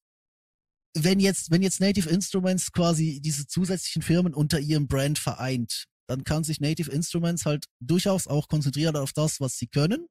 wenn 0.95 1.19
jetzt, 1.19 1.51
wenn 1.51 1.61
jetzt 1.61 1.79
Native 1.79 2.09
Instruments 2.09 2.71
quasi 2.71 3.19
diese 3.21 3.47
zusätzlichen 3.47 4.01
Firmen 4.01 4.33
unter 4.33 4.59
ihrem 4.59 4.87
Brand 4.87 5.19
vereint, 5.19 5.85
dann 6.07 6.23
kann 6.23 6.43
sich 6.43 6.59
Native 6.59 6.91
Instruments 6.91 7.45
halt 7.45 7.65
durchaus 7.79 8.27
auch 8.27 8.47
konzentrieren 8.47 8.95
auf 8.95 9.13
das, 9.13 9.39
was 9.39 9.57
sie 9.57 9.67
können, 9.67 10.07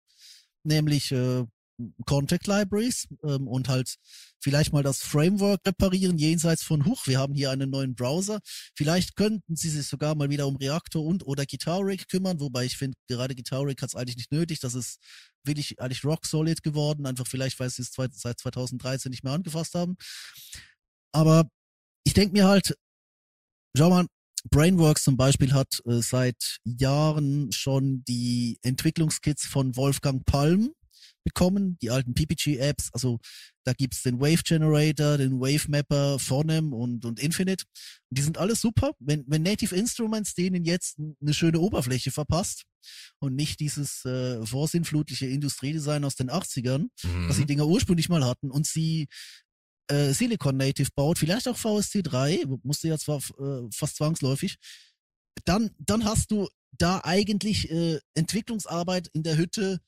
nämlich 0.65 1.13
äh, 1.13 1.45
Contact 2.07 2.47
Libraries 2.47 3.07
ähm, 3.25 3.47
und 3.49 3.69
halt 3.69 3.97
vielleicht 4.41 4.73
mal 4.73 4.83
das 4.83 4.99
Framework 4.99 5.61
reparieren 5.67 6.19
jenseits 6.19 6.63
von 6.63 6.85
Huch, 6.87 7.07
wir 7.07 7.19
haben 7.19 7.35
hier 7.35 7.51
einen 7.51 7.71
neuen 7.71 7.95
Browser. 7.95 8.41
Vielleicht 8.75 9.17
könnten 9.17 9.57
sie 9.57 9.71
sich 9.71 9.87
sogar 9.87 10.15
mal 10.15 10.31
wieder 10.31 10.47
um 10.47 10.57
Reaktor 10.57 11.05
und 11.05 11.27
oder 11.27 11.47
Guitar 11.47 11.81
Rig 11.85 12.09
kümmern, 12.09 12.41
wobei 12.41 12.65
ich 12.65 12.77
finde, 12.77 12.97
gerade 13.09 13.35
Guitar 13.35 13.67
Rig 13.67 13.81
hat 13.83 13.91
es 13.91 13.95
eigentlich 13.95 14.17
nicht 14.17 14.33
nötig. 14.33 14.61
Das 14.61 14.75
ist 14.75 14.99
wirklich 15.45 15.81
eigentlich 15.81 16.05
rock 16.05 16.27
solid 16.27 16.63
geworden, 16.63 17.07
einfach 17.07 17.27
vielleicht, 17.27 17.59
weil 17.61 17.71
sie 17.71 17.83
es 17.83 17.93
seit 17.93 18.39
2013 18.39 19.11
nicht 19.11 19.25
mehr 19.25 19.33
angefasst 19.33 19.75
haben. 19.75 19.97
Aber 21.13 21.49
ich 22.05 22.15
denke 22.15 22.33
mir 22.33 22.47
halt, 22.47 22.75
schau 23.77 23.91
mal, 23.91 24.07
Brainworks 24.49 25.05
zum 25.05 25.17
Beispiel 25.17 25.53
hat 25.53 25.81
äh, 25.85 26.01
seit 26.01 26.59
Jahren 26.65 27.53
schon 27.53 28.05
die 28.05 28.59
Entwicklungskits 28.63 29.47
von 29.47 29.77
Wolfgang 29.77 30.25
Palm 30.25 30.73
bekommen, 31.35 31.79
die 31.81 31.91
alten 31.91 32.15
PPG-Apps. 32.15 32.91
Also 32.93 33.19
da 33.65 33.73
gibt's 33.73 34.03
den 34.03 34.21
Wave 34.21 34.43
Generator, 34.45 35.19
den 35.19 35.41
Wave 35.41 35.71
Mapper, 35.71 36.19
Phonem 36.19 36.73
und, 36.73 37.05
und 37.05 37.21
Infinite. 37.21 37.65
Und 38.11 38.19
die 38.19 38.23
sind 38.23 38.39
alles 38.39 38.61
super. 38.61 38.93
Wenn, 38.99 39.25
wenn 39.29 39.43
Native 39.43 39.75
Instruments 39.75 40.35
denen 40.35 40.65
jetzt 40.65 40.99
eine 40.99 41.35
schöne 41.35 41.61
Oberfläche 41.61 42.11
verpasst 42.11 42.65
und 43.21 43.35
nicht 43.35 43.61
dieses 43.61 44.05
äh, 44.05 44.45
vorsinnflutliche 44.45 45.27
Industriedesign 45.27 46.05
aus 46.05 46.17
den 46.17 46.31
80ern, 46.31 46.89
mhm. 47.03 47.29
was 47.29 47.37
die 47.37 47.47
Dinger 47.47 47.67
ursprünglich 47.67 48.09
mal 48.09 48.25
hatten, 48.25 48.51
und 48.51 48.67
sie 48.67 49.09
äh, 49.89 50.13
Silicon 50.13 50.57
Native 50.57 50.91
baut, 50.95 51.19
vielleicht 51.19 51.49
auch 51.49 51.59
VST3, 51.59 52.61
musste 52.63 52.89
ja 52.89 52.99
zwar 52.99 53.19
äh, 53.19 53.69
fast 53.73 53.97
zwangsläufig, 53.97 54.57
dann, 55.45 55.71
dann 55.79 56.05
hast 56.05 56.31
du 56.31 56.49
da 56.73 57.01
eigentlich 57.05 57.71
äh, 57.71 58.01
Entwicklungsarbeit 58.15 59.09
in 59.13 59.23
der 59.23 59.37
Hütte 59.37 59.81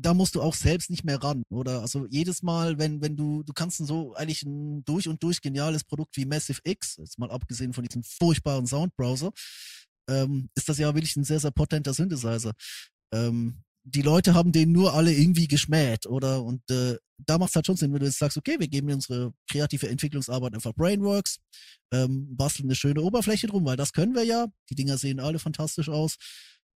da 0.00 0.14
musst 0.14 0.34
du 0.34 0.42
auch 0.42 0.54
selbst 0.54 0.90
nicht 0.90 1.04
mehr 1.04 1.22
ran, 1.22 1.42
oder? 1.50 1.80
Also 1.80 2.06
jedes 2.08 2.42
Mal, 2.42 2.78
wenn, 2.78 3.02
wenn 3.02 3.16
du, 3.16 3.42
du 3.42 3.52
kannst 3.52 3.78
so 3.78 4.14
eigentlich 4.14 4.42
ein 4.42 4.84
durch 4.84 5.08
und 5.08 5.22
durch 5.22 5.40
geniales 5.40 5.84
Produkt 5.84 6.16
wie 6.16 6.24
Massive 6.24 6.60
X, 6.64 6.96
jetzt 6.96 7.18
mal 7.18 7.30
abgesehen 7.30 7.72
von 7.72 7.84
diesem 7.84 8.02
furchtbaren 8.02 8.66
Soundbrowser, 8.66 9.30
ähm, 10.08 10.48
ist 10.54 10.68
das 10.68 10.78
ja 10.78 10.94
wirklich 10.94 11.16
ein 11.16 11.24
sehr, 11.24 11.40
sehr 11.40 11.50
potenter 11.50 11.94
Synthesizer. 11.94 12.52
Ähm, 13.12 13.62
die 13.84 14.02
Leute 14.02 14.34
haben 14.34 14.52
den 14.52 14.72
nur 14.72 14.94
alle 14.94 15.12
irgendwie 15.12 15.48
geschmäht, 15.48 16.06
oder? 16.06 16.42
Und 16.42 16.68
äh, 16.70 16.96
da 17.18 17.38
macht 17.38 17.50
es 17.50 17.56
halt 17.56 17.66
schon 17.66 17.76
Sinn, 17.76 17.92
wenn 17.92 18.00
du 18.00 18.06
jetzt 18.06 18.18
sagst, 18.18 18.36
okay, 18.36 18.56
wir 18.58 18.68
geben 18.68 18.92
unsere 18.92 19.32
kreative 19.50 19.88
Entwicklungsarbeit 19.88 20.54
einfach 20.54 20.74
Brainworks, 20.74 21.38
ähm, 21.92 22.36
basteln 22.36 22.66
eine 22.66 22.74
schöne 22.74 23.02
Oberfläche 23.02 23.46
drum, 23.46 23.64
weil 23.64 23.76
das 23.76 23.92
können 23.92 24.14
wir 24.14 24.24
ja. 24.24 24.46
Die 24.68 24.74
Dinger 24.74 24.98
sehen 24.98 25.20
alle 25.20 25.38
fantastisch 25.38 25.88
aus. 25.88 26.16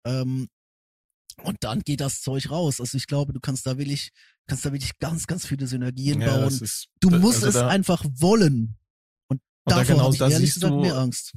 Ähm, 0.06 0.48
und 1.44 1.64
dann 1.64 1.82
geht 1.82 2.02
das 2.02 2.22
Zeug 2.22 2.50
raus. 2.50 2.80
Also 2.80 2.98
ich 2.98 3.08
glaube, 3.08 3.34
du 3.34 3.40
kannst 3.40 3.66
da 3.66 3.78
wirklich, 3.78 4.12
kannst 4.48 4.66
da 4.66 4.72
wirklich 4.72 4.98
ganz, 5.00 5.28
ganz 5.28 5.46
viele 5.46 5.68
Synergien 5.68 6.22
ja, 6.22 6.38
bauen. 6.38 6.48
Ist, 6.48 6.88
du 7.00 7.10
musst 7.10 7.44
also 7.44 7.60
es 7.60 7.66
einfach 7.66 8.04
wollen. 8.16 8.78
Und, 9.28 9.38
und 9.38 9.42
davor 9.66 9.84
da 9.84 9.92
genau, 9.92 10.04
habe 10.04 10.14
ich 10.14 10.20
da 10.20 10.30
ehrlich 10.30 10.54
gesagt 10.54 10.74
du, 10.74 10.82
mehr 10.82 10.98
Angst. 10.98 11.34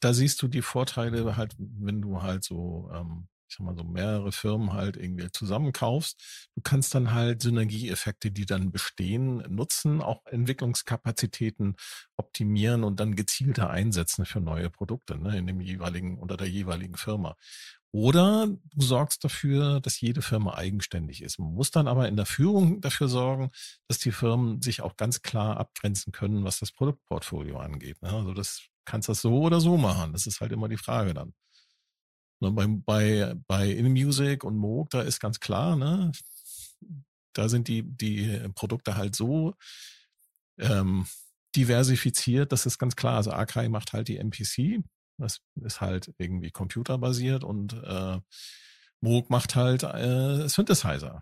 Da 0.00 0.12
siehst 0.12 0.40
du 0.42 0.48
die 0.48 0.62
Vorteile 0.62 1.36
halt, 1.36 1.54
wenn 1.58 2.02
du 2.02 2.22
halt 2.22 2.44
so, 2.44 2.90
ähm, 2.92 3.28
ich 3.48 3.56
sag 3.56 3.64
mal 3.64 3.76
so 3.76 3.84
mehrere 3.84 4.32
Firmen 4.32 4.72
halt 4.72 4.96
irgendwie 4.96 5.30
zusammenkaufst. 5.30 6.48
Du 6.54 6.62
kannst 6.62 6.94
dann 6.94 7.12
halt 7.12 7.42
Synergieeffekte, 7.42 8.30
die 8.30 8.44
dann 8.44 8.72
bestehen, 8.72 9.38
nutzen, 9.48 10.02
auch 10.02 10.26
Entwicklungskapazitäten 10.26 11.76
optimieren 12.16 12.82
und 12.82 12.98
dann 12.98 13.14
gezielter 13.14 13.70
einsetzen 13.70 14.26
für 14.26 14.40
neue 14.40 14.70
Produkte, 14.70 15.16
ne, 15.18 15.38
in 15.38 15.46
dem 15.46 15.60
jeweiligen, 15.60 16.18
unter 16.18 16.36
der 16.36 16.48
jeweiligen 16.48 16.96
Firma. 16.96 17.36
Oder 17.92 18.48
du 18.48 18.84
sorgst 18.84 19.24
dafür, 19.24 19.80
dass 19.80 20.00
jede 20.00 20.20
Firma 20.20 20.54
eigenständig 20.54 21.22
ist. 21.22 21.38
Man 21.38 21.54
muss 21.54 21.70
dann 21.70 21.88
aber 21.88 22.08
in 22.08 22.16
der 22.16 22.26
Führung 22.26 22.80
dafür 22.80 23.08
sorgen, 23.08 23.50
dass 23.88 23.98
die 23.98 24.12
Firmen 24.12 24.60
sich 24.60 24.82
auch 24.82 24.96
ganz 24.96 25.22
klar 25.22 25.56
abgrenzen 25.56 26.12
können, 26.12 26.44
was 26.44 26.58
das 26.58 26.72
Produktportfolio 26.72 27.58
angeht. 27.58 28.02
Ne? 28.02 28.10
Also 28.10 28.34
das 28.34 28.62
kannst 28.84 29.08
das 29.08 29.22
so 29.22 29.40
oder 29.40 29.60
so 29.60 29.76
machen. 29.76 30.12
Das 30.12 30.26
ist 30.26 30.40
halt 30.40 30.52
immer 30.52 30.68
die 30.68 30.76
Frage 30.76 31.14
dann. 31.14 31.32
Ne, 32.40 32.52
bei, 32.52 32.66
bei, 32.66 33.34
bei 33.46 33.70
InMusic 33.70 34.44
und 34.44 34.56
Moog, 34.56 34.90
da 34.90 35.00
ist 35.00 35.20
ganz 35.20 35.40
klar, 35.40 35.74
ne, 35.74 36.12
da 37.32 37.48
sind 37.48 37.68
die, 37.68 37.82
die 37.82 38.48
Produkte 38.54 38.96
halt 38.96 39.16
so 39.16 39.54
ähm, 40.58 41.06
diversifiziert, 41.54 42.52
das 42.52 42.66
ist 42.66 42.78
ganz 42.78 42.96
klar. 42.96 43.16
Also 43.16 43.32
Akai 43.32 43.68
macht 43.68 43.92
halt 43.92 44.08
die 44.08 44.18
MPC, 44.18 44.82
das 45.18 45.40
ist 45.56 45.80
halt 45.80 46.12
irgendwie 46.18 46.50
computerbasiert 46.50 47.44
und 47.44 47.72
äh, 47.72 48.18
Moog 49.00 49.30
macht 49.30 49.54
halt 49.54 49.82
äh, 49.82 50.48
Synthesizer, 50.48 51.20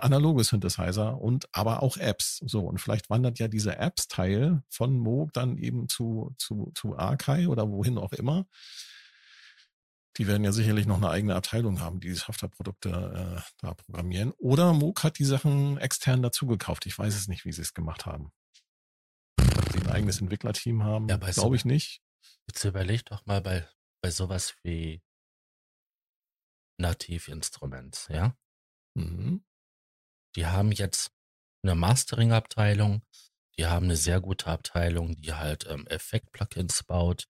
analoge 0.00 0.44
Synthesizer 0.44 1.18
und 1.20 1.48
aber 1.52 1.82
auch 1.82 1.96
Apps. 1.96 2.42
So, 2.46 2.60
und 2.60 2.78
vielleicht 2.78 3.08
wandert 3.08 3.38
ja 3.38 3.48
dieser 3.48 3.80
Apps-Teil 3.80 4.62
von 4.68 4.96
Moog 4.98 5.32
dann 5.32 5.56
eben 5.56 5.88
zu, 5.88 6.34
zu, 6.38 6.72
zu 6.74 6.96
Arkai 6.96 7.48
oder 7.48 7.70
wohin 7.70 7.98
auch 7.98 8.12
immer. 8.12 8.46
Die 10.18 10.26
werden 10.26 10.44
ja 10.44 10.52
sicherlich 10.52 10.86
noch 10.86 10.96
eine 10.96 11.10
eigene 11.10 11.34
Abteilung 11.34 11.80
haben, 11.80 12.00
die 12.00 12.14
Softwareprodukte 12.14 12.88
äh, 12.88 13.40
da 13.60 13.74
programmieren. 13.74 14.32
Oder 14.38 14.72
Moog 14.72 15.02
hat 15.02 15.18
die 15.18 15.24
Sachen 15.24 15.78
extern 15.78 16.22
dazugekauft. 16.22 16.86
Ich 16.86 16.98
weiß 16.98 17.14
es 17.14 17.28
nicht, 17.28 17.44
wie 17.44 17.52
sie 17.52 17.62
es 17.62 17.74
gemacht 17.74 18.06
haben. 18.06 18.30
Ob 19.38 19.72
sie 19.72 19.80
ein 19.80 19.88
eigenes 19.88 20.20
Entwicklerteam 20.20 20.84
haben, 20.84 21.08
ja, 21.08 21.16
glaube 21.16 21.56
ich 21.56 21.64
nicht. 21.64 22.02
Jetzt 22.48 22.64
überleg 22.64 23.04
doch 23.06 23.24
mal 23.26 23.40
bei, 23.40 23.68
bei 24.02 24.10
sowas 24.10 24.54
wie 24.62 25.02
Native 26.78 27.30
Instruments, 27.30 28.08
ja? 28.08 28.36
Mhm. 28.94 29.44
Die 30.36 30.46
haben 30.46 30.72
jetzt 30.72 31.12
eine 31.62 31.74
Mastering-Abteilung, 31.74 33.02
die 33.58 33.66
haben 33.66 33.86
eine 33.86 33.96
sehr 33.96 34.20
gute 34.20 34.46
Abteilung, 34.48 35.16
die 35.16 35.32
halt 35.32 35.66
ähm, 35.66 35.86
Effekt-Plugins 35.86 36.82
baut. 36.84 37.26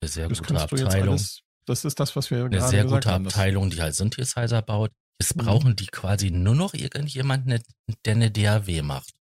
Eine 0.00 0.08
sehr 0.08 0.28
Das 0.28 0.38
gute 0.38 0.60
Abteilung. 0.60 1.08
alles, 1.14 1.40
das 1.66 1.84
ist 1.84 1.98
das, 1.98 2.14
was 2.14 2.30
wir 2.30 2.44
Eine 2.44 2.58
gerade 2.58 2.70
sehr 2.70 2.84
gute 2.84 3.10
haben. 3.10 3.26
Abteilung, 3.26 3.70
die 3.70 3.82
halt 3.82 3.94
Synthesizer 3.94 4.62
baut. 4.62 4.92
Jetzt 5.20 5.34
Mhm. 5.36 5.40
brauchen 5.40 5.76
die 5.76 5.86
quasi 5.86 6.30
nur 6.30 6.54
noch 6.54 6.74
irgendjemanden, 6.74 7.60
der 8.04 8.14
eine 8.14 8.30
DAW 8.30 8.82
macht. 8.82 9.15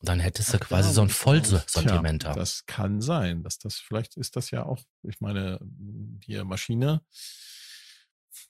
Und 0.00 0.08
dann 0.08 0.20
hättest 0.20 0.52
du 0.52 0.58
Ach, 0.58 0.68
quasi 0.68 0.92
so 0.92 1.02
ein. 1.02 1.08
Vollsortimenter. 1.08 2.32
Tja, 2.32 2.34
das 2.34 2.66
kann 2.66 3.00
sein, 3.00 3.42
dass 3.42 3.58
das 3.58 3.76
vielleicht 3.76 4.16
ist 4.16 4.36
das 4.36 4.50
ja 4.50 4.64
auch, 4.64 4.78
ich 5.02 5.20
meine, 5.20 5.58
die 5.60 6.42
Maschine 6.44 7.02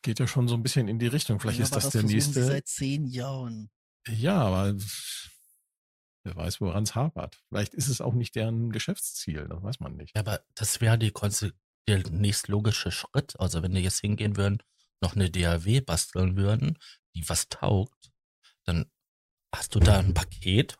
geht 0.02 0.18
ja 0.18 0.26
schon 0.26 0.46
so 0.48 0.54
ein 0.54 0.62
bisschen 0.62 0.88
in 0.88 0.98
die 0.98 1.06
Richtung. 1.06 1.40
Vielleicht 1.40 1.58
Ja, 1.58 1.64
ist 1.64 1.72
aber 1.72 1.82
das, 1.82 1.92
der 1.92 2.02
nächste. 2.02 2.32
Sie 2.34 2.44
seit 2.44 2.68
zehn 2.68 3.06
Jahren. 3.06 3.70
Ja, 4.06 4.40
aber 4.42 4.74
wer 6.24 6.36
weiß, 6.36 6.60
woran 6.60 6.84
es 6.84 6.94
hapert. 6.94 7.42
Vielleicht 7.48 7.74
ist 7.74 7.88
es 7.88 8.00
auch 8.00 8.14
nicht 8.14 8.34
deren 8.34 8.70
Geschäftsziel, 8.70 9.46
das 9.48 9.62
weiß 9.62 9.80
man 9.80 9.96
nicht. 9.96 10.14
Ja, 10.14 10.20
aber 10.20 10.40
das 10.54 10.80
wäre 10.80 10.98
die 10.98 11.12
der 11.88 12.10
nächstlogische 12.10 12.92
Schritt. 12.92 13.38
Also 13.40 13.62
wenn 13.62 13.72
die 13.74 13.80
jetzt 13.80 14.00
hingehen 14.00 14.36
würden, 14.36 14.62
noch 15.00 15.14
eine 15.16 15.30
DAW 15.30 15.80
basteln 15.80 16.36
würden, 16.36 16.78
die 17.14 17.26
was 17.28 17.48
taugt, 17.48 18.10
dann 18.64 18.90
hast 19.54 19.74
du 19.74 19.80
da 19.80 19.98
ein 19.98 20.12
Paket, 20.12 20.76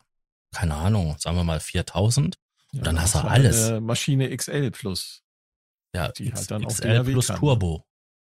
keine 0.51 0.75
Ahnung, 0.75 1.17
sagen 1.19 1.37
wir 1.37 1.43
mal 1.43 1.59
4000. 1.59 2.37
Ja, 2.71 2.83
dann 2.83 3.01
hast 3.01 3.15
du 3.15 3.19
alles. 3.19 3.65
Eine 3.69 3.81
Maschine 3.81 4.35
XL 4.35 4.71
plus. 4.71 5.23
Ja, 5.95 6.11
Die 6.11 6.27
X, 6.27 6.39
halt 6.41 6.51
dann 6.51 6.65
auch 6.65 6.69
XL 6.69 7.03
plus 7.03 7.27
kann. 7.27 7.39
Turbo. 7.39 7.85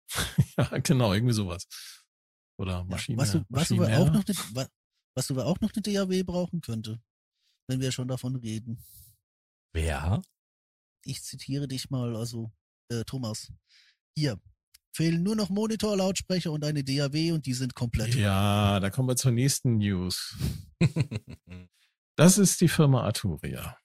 ja, 0.58 0.78
genau, 0.80 1.14
irgendwie 1.14 1.34
sowas. 1.34 1.68
Oder 2.60 2.74
Ja, 2.80 2.84
Maschine. 2.84 3.18
du, 3.18 3.22
weißt 3.24 3.34
du, 3.72 3.78
wer 3.80 3.90
Maschinär. 3.90 4.00
auch 4.00 4.12
noch 4.12 4.24
eine, 4.28 4.38
wa- 4.56 4.70
was 5.16 5.28
du, 5.28 5.42
auch 5.42 5.60
noch 5.60 5.72
eine 5.74 5.82
DAW 5.82 6.24
brauchen 6.24 6.62
könnte, 6.62 7.02
wenn 7.68 7.80
wir 7.82 7.92
schon 7.92 8.08
davon 8.08 8.36
reden? 8.36 8.84
Wer? 9.74 10.22
Ich 11.04 11.24
zitiere 11.24 11.68
dich 11.68 11.90
mal, 11.90 12.16
also 12.16 12.52
äh, 12.92 13.04
Thomas. 13.06 13.52
Hier 14.18 14.40
fehlen 14.96 15.24
nur 15.24 15.36
noch 15.36 15.50
Monitor, 15.50 15.96
Lautsprecher 15.98 16.52
und 16.52 16.64
eine 16.64 16.84
DAW 16.84 17.32
und 17.34 17.46
die 17.46 17.54
sind 17.54 17.76
komplett. 17.76 18.16
Ja, 18.16 18.80
da 18.80 18.90
kommen 18.90 19.08
wir 19.10 19.16
zur 19.16 19.32
nächsten 19.32 19.78
News. 19.78 20.36
Das 22.18 22.40
ist 22.40 22.62
die 22.62 22.68
Firma 22.68 23.04
Arturia, 23.04 23.78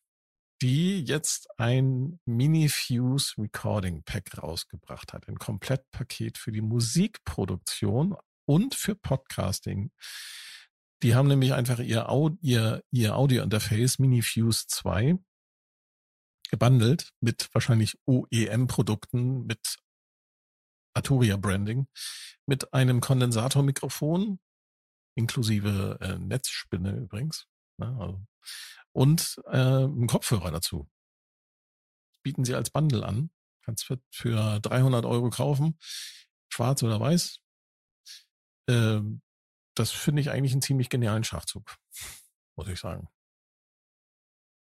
die 0.62 1.04
jetzt 1.04 1.48
ein 1.58 2.18
Mini-Fuse 2.24 3.34
Recording 3.36 4.04
Pack 4.04 4.38
rausgebracht 4.42 5.12
hat. 5.12 5.28
Ein 5.28 5.38
Komplettpaket 5.38 6.38
für 6.38 6.50
die 6.50 6.62
Musikproduktion 6.62 8.16
und 8.48 8.74
für 8.74 8.94
Podcasting. 8.94 9.90
Die 11.02 11.14
haben 11.14 11.28
nämlich 11.28 11.52
einfach 11.52 11.78
ihr, 11.80 12.08
Au- 12.08 12.38
ihr, 12.40 12.82
ihr 12.90 13.16
Audio-Interface 13.16 13.98
Mini-Fuse 13.98 14.66
2 14.66 15.18
gebundelt 16.48 17.10
mit 17.20 17.50
wahrscheinlich 17.52 17.98
OEM-Produkten, 18.06 19.44
mit 19.44 19.76
Arturia-Branding, 20.94 21.86
mit 22.46 22.72
einem 22.72 23.00
Kondensatormikrofon, 23.02 24.40
inklusive 25.18 25.98
äh, 26.00 26.18
Netzspinne 26.18 26.92
übrigens. 26.96 27.46
Ne, 27.78 27.96
also, 27.98 28.24
und 28.92 29.40
äh, 29.46 29.56
einen 29.56 30.06
Kopfhörer 30.06 30.50
dazu. 30.50 30.88
Bieten 32.22 32.44
sie 32.44 32.54
als 32.54 32.70
Bundle 32.70 33.04
an. 33.06 33.30
Kannst 33.64 33.84
für, 33.84 34.00
für 34.10 34.60
300 34.60 35.04
Euro 35.04 35.30
kaufen, 35.30 35.78
schwarz 36.48 36.82
oder 36.82 36.98
weiß. 37.00 37.38
Ähm, 38.68 39.22
das 39.74 39.90
finde 39.92 40.20
ich 40.20 40.30
eigentlich 40.30 40.52
einen 40.52 40.62
ziemlich 40.62 40.88
genialen 40.88 41.24
Schachzug, 41.24 41.76
muss 42.56 42.68
ich 42.68 42.78
sagen. 42.80 43.08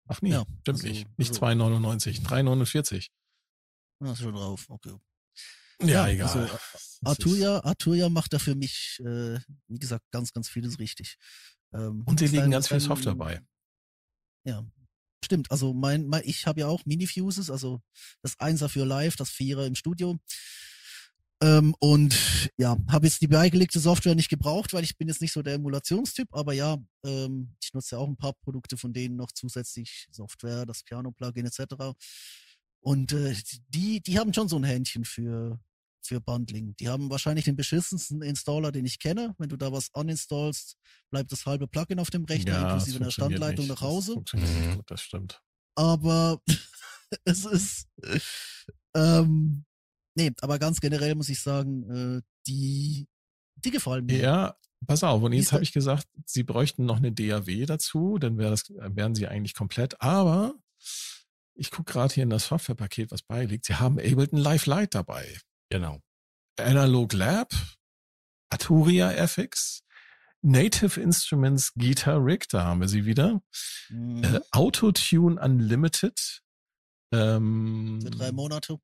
Ach 0.08 0.22
nee, 0.22 0.32
Ja, 0.32 0.41
stimmt 0.62 0.68
also- 0.80 0.88
nicht. 0.88 1.18
Nicht 1.20 1.30
also- 1.32 1.41
2,99, 1.41 2.24
3,49. 2.24 3.10
Hast 4.02 4.20
du 4.20 4.24
schon 4.26 4.36
drauf, 4.36 4.65
okay. 4.70 4.96
Ja, 5.82 5.88
Ja, 5.88 6.08
egal. 6.08 6.28
also, 6.28 6.39
Das 6.54 6.74
ist- 6.76 7.00
Arturia, 7.06 7.60
Arturia 7.63 8.10
macht 8.10 8.32
da 8.34 8.39
für 8.39 8.56
mich, 8.56 9.00
äh, 9.02 9.39
wie 9.68 9.80
gesagt, 9.80 10.06
ganz, 10.12 10.32
ganz 10.34 10.48
vieles 10.50 10.80
richtig. 10.80 11.18
Ähm, 11.76 12.04
Und 12.06 12.20
sie 12.20 12.28
legen 12.28 12.52
ganz 12.52 12.68
viel 12.68 12.80
Software 12.80 13.16
bei. 13.16 13.42
Ja, 14.46 14.66
stimmt. 15.24 15.52
Also 15.52 15.74
mein, 15.74 16.08
mein 16.08 16.24
ich 16.26 16.48
habe 16.48 16.62
ja 16.62 16.68
auch 16.68 16.86
Mini-Fuses, 16.86 17.50
also 17.50 17.82
das 18.22 18.40
Einser 18.40 18.70
für 18.70 18.86
Live, 18.86 19.16
das 19.16 19.30
Vierer 19.30 19.66
im 19.66 19.76
Studio. 19.76 20.18
Ähm, 21.42 21.76
und 21.80 22.16
ja, 22.58 22.78
habe 22.90 23.08
jetzt 23.08 23.22
die 23.22 23.28
beigelegte 23.28 23.80
Software 23.80 24.16
nicht 24.16 24.30
gebraucht, 24.30 24.74
weil 24.74 24.86
ich 24.86 24.98
bin 24.98 25.10
jetzt 25.10 25.22
nicht 25.22 25.34
so 25.34 25.42
der 25.42 25.56
Emulationstyp, 25.56 26.30
aber 26.32 26.54
ja, 26.54 26.78
ähm, 27.04 27.56
ich 27.62 27.74
nutze 27.74 27.96
ja 27.96 28.00
auch 28.00 28.08
ein 28.08 28.16
paar 28.16 28.34
Produkte 28.34 28.78
von 28.78 28.94
denen 28.94 29.18
noch 29.18 29.32
zusätzlich, 29.34 30.08
Software, 30.12 30.66
das 30.66 30.84
Piano-Plugin 30.84 31.46
etc. 31.46 31.94
Und 32.80 33.12
äh, 33.12 33.36
die, 33.68 34.02
die 34.02 34.18
haben 34.18 34.34
schon 34.34 34.48
so 34.48 34.56
ein 34.56 34.64
Händchen 34.64 35.04
für, 35.04 35.60
für 36.08 36.22
Bundling. 36.22 36.76
Die 36.80 36.89
haben 36.89 37.10
wahrscheinlich 37.10 37.46
den 37.46 37.56
beschissensten 37.56 38.22
Installer, 38.22 38.72
den 38.72 38.86
ich 38.86 39.00
kenne. 39.00 39.36
Wenn 39.38 39.50
du 39.50 39.58
da 39.58 39.72
was 39.72 39.89
uninstallst, 39.94 40.78
bleibt 41.12 41.32
das 41.32 41.46
halbe 41.46 41.68
Plugin 41.68 42.00
auf 42.00 42.10
dem 42.10 42.26
Rechner, 42.26 42.54
Ja, 42.54 42.62
inklusive 42.63 42.98
einer 42.98 43.06
funktioniert 43.06 43.38
Standleitung 43.39 43.65
nicht. 43.68 43.76
nach 43.76 43.82
Hause 43.82 44.15
Das 44.32 44.34
Mhm. 44.41 44.76
gut, 44.76 44.91
das 44.91 45.02
stimmt. 45.02 45.41
aber 45.76 46.41
es 47.26 47.46
ist 47.46 47.88
ähm, 48.96 49.65
nee, 50.15 50.32
aber 50.41 50.60
ganz 50.60 50.80
generell 50.80 51.15
muss 51.15 51.30
ich 51.30 51.41
sagen, 51.41 51.89
äh, 52.18 52.22
die 52.48 53.08
die 53.63 53.72
gefallen 53.72 54.06
mir. 54.06 54.18
Ja, 54.20 54.58
pass 54.86 55.04
auf. 55.04 55.24
Und 55.24 55.34
jetzt 55.34 55.52
habe 55.54 55.63
ich 55.63 55.72
gesagt, 55.72 56.08
sie 56.26 56.44
bräuchten 56.44 56.86
noch 56.86 56.98
eine 56.98 57.12
DAW 57.12 57.65
dazu, 57.65 58.18
dann 58.20 58.38
wär 58.38 58.50
das, 58.50 58.70
wären 58.70 59.15
sie 59.15 59.28
eigentlich 59.28 59.54
komplett. 59.56 60.00
Aber 60.02 60.56
ich 61.56 61.72
gucke 61.72 61.94
gerade 61.94 62.13
hier 62.13 62.24
in 62.24 62.30
das 62.30 62.48
Softwarepaket, 62.48 63.12
was 63.12 63.22
beiliegt. 63.24 63.65
Sie 63.65 63.76
haben 63.76 63.98
Ableton 63.98 64.38
Live 64.38 64.65
Lite 64.65 64.89
dabei. 64.89 65.26
Genau. 65.69 65.99
Analog 66.60 67.13
Lab, 67.13 67.51
Arturia 68.49 69.12
FX, 69.12 69.82
Native 70.41 71.01
Instruments 71.01 71.73
Guitar 71.73 72.23
Rig, 72.23 72.47
da 72.49 72.63
haben 72.63 72.82
wir 72.82 72.88
sie 72.88 73.06
wieder. 73.06 73.41
Mhm. 73.89 74.23
Äh, 74.23 74.39
Autotune 74.51 75.41
Unlimited. 75.41 76.41
Ähm, 77.12 77.99
Für 78.01 78.10
drei 78.12 78.32
Monate. 78.32 78.78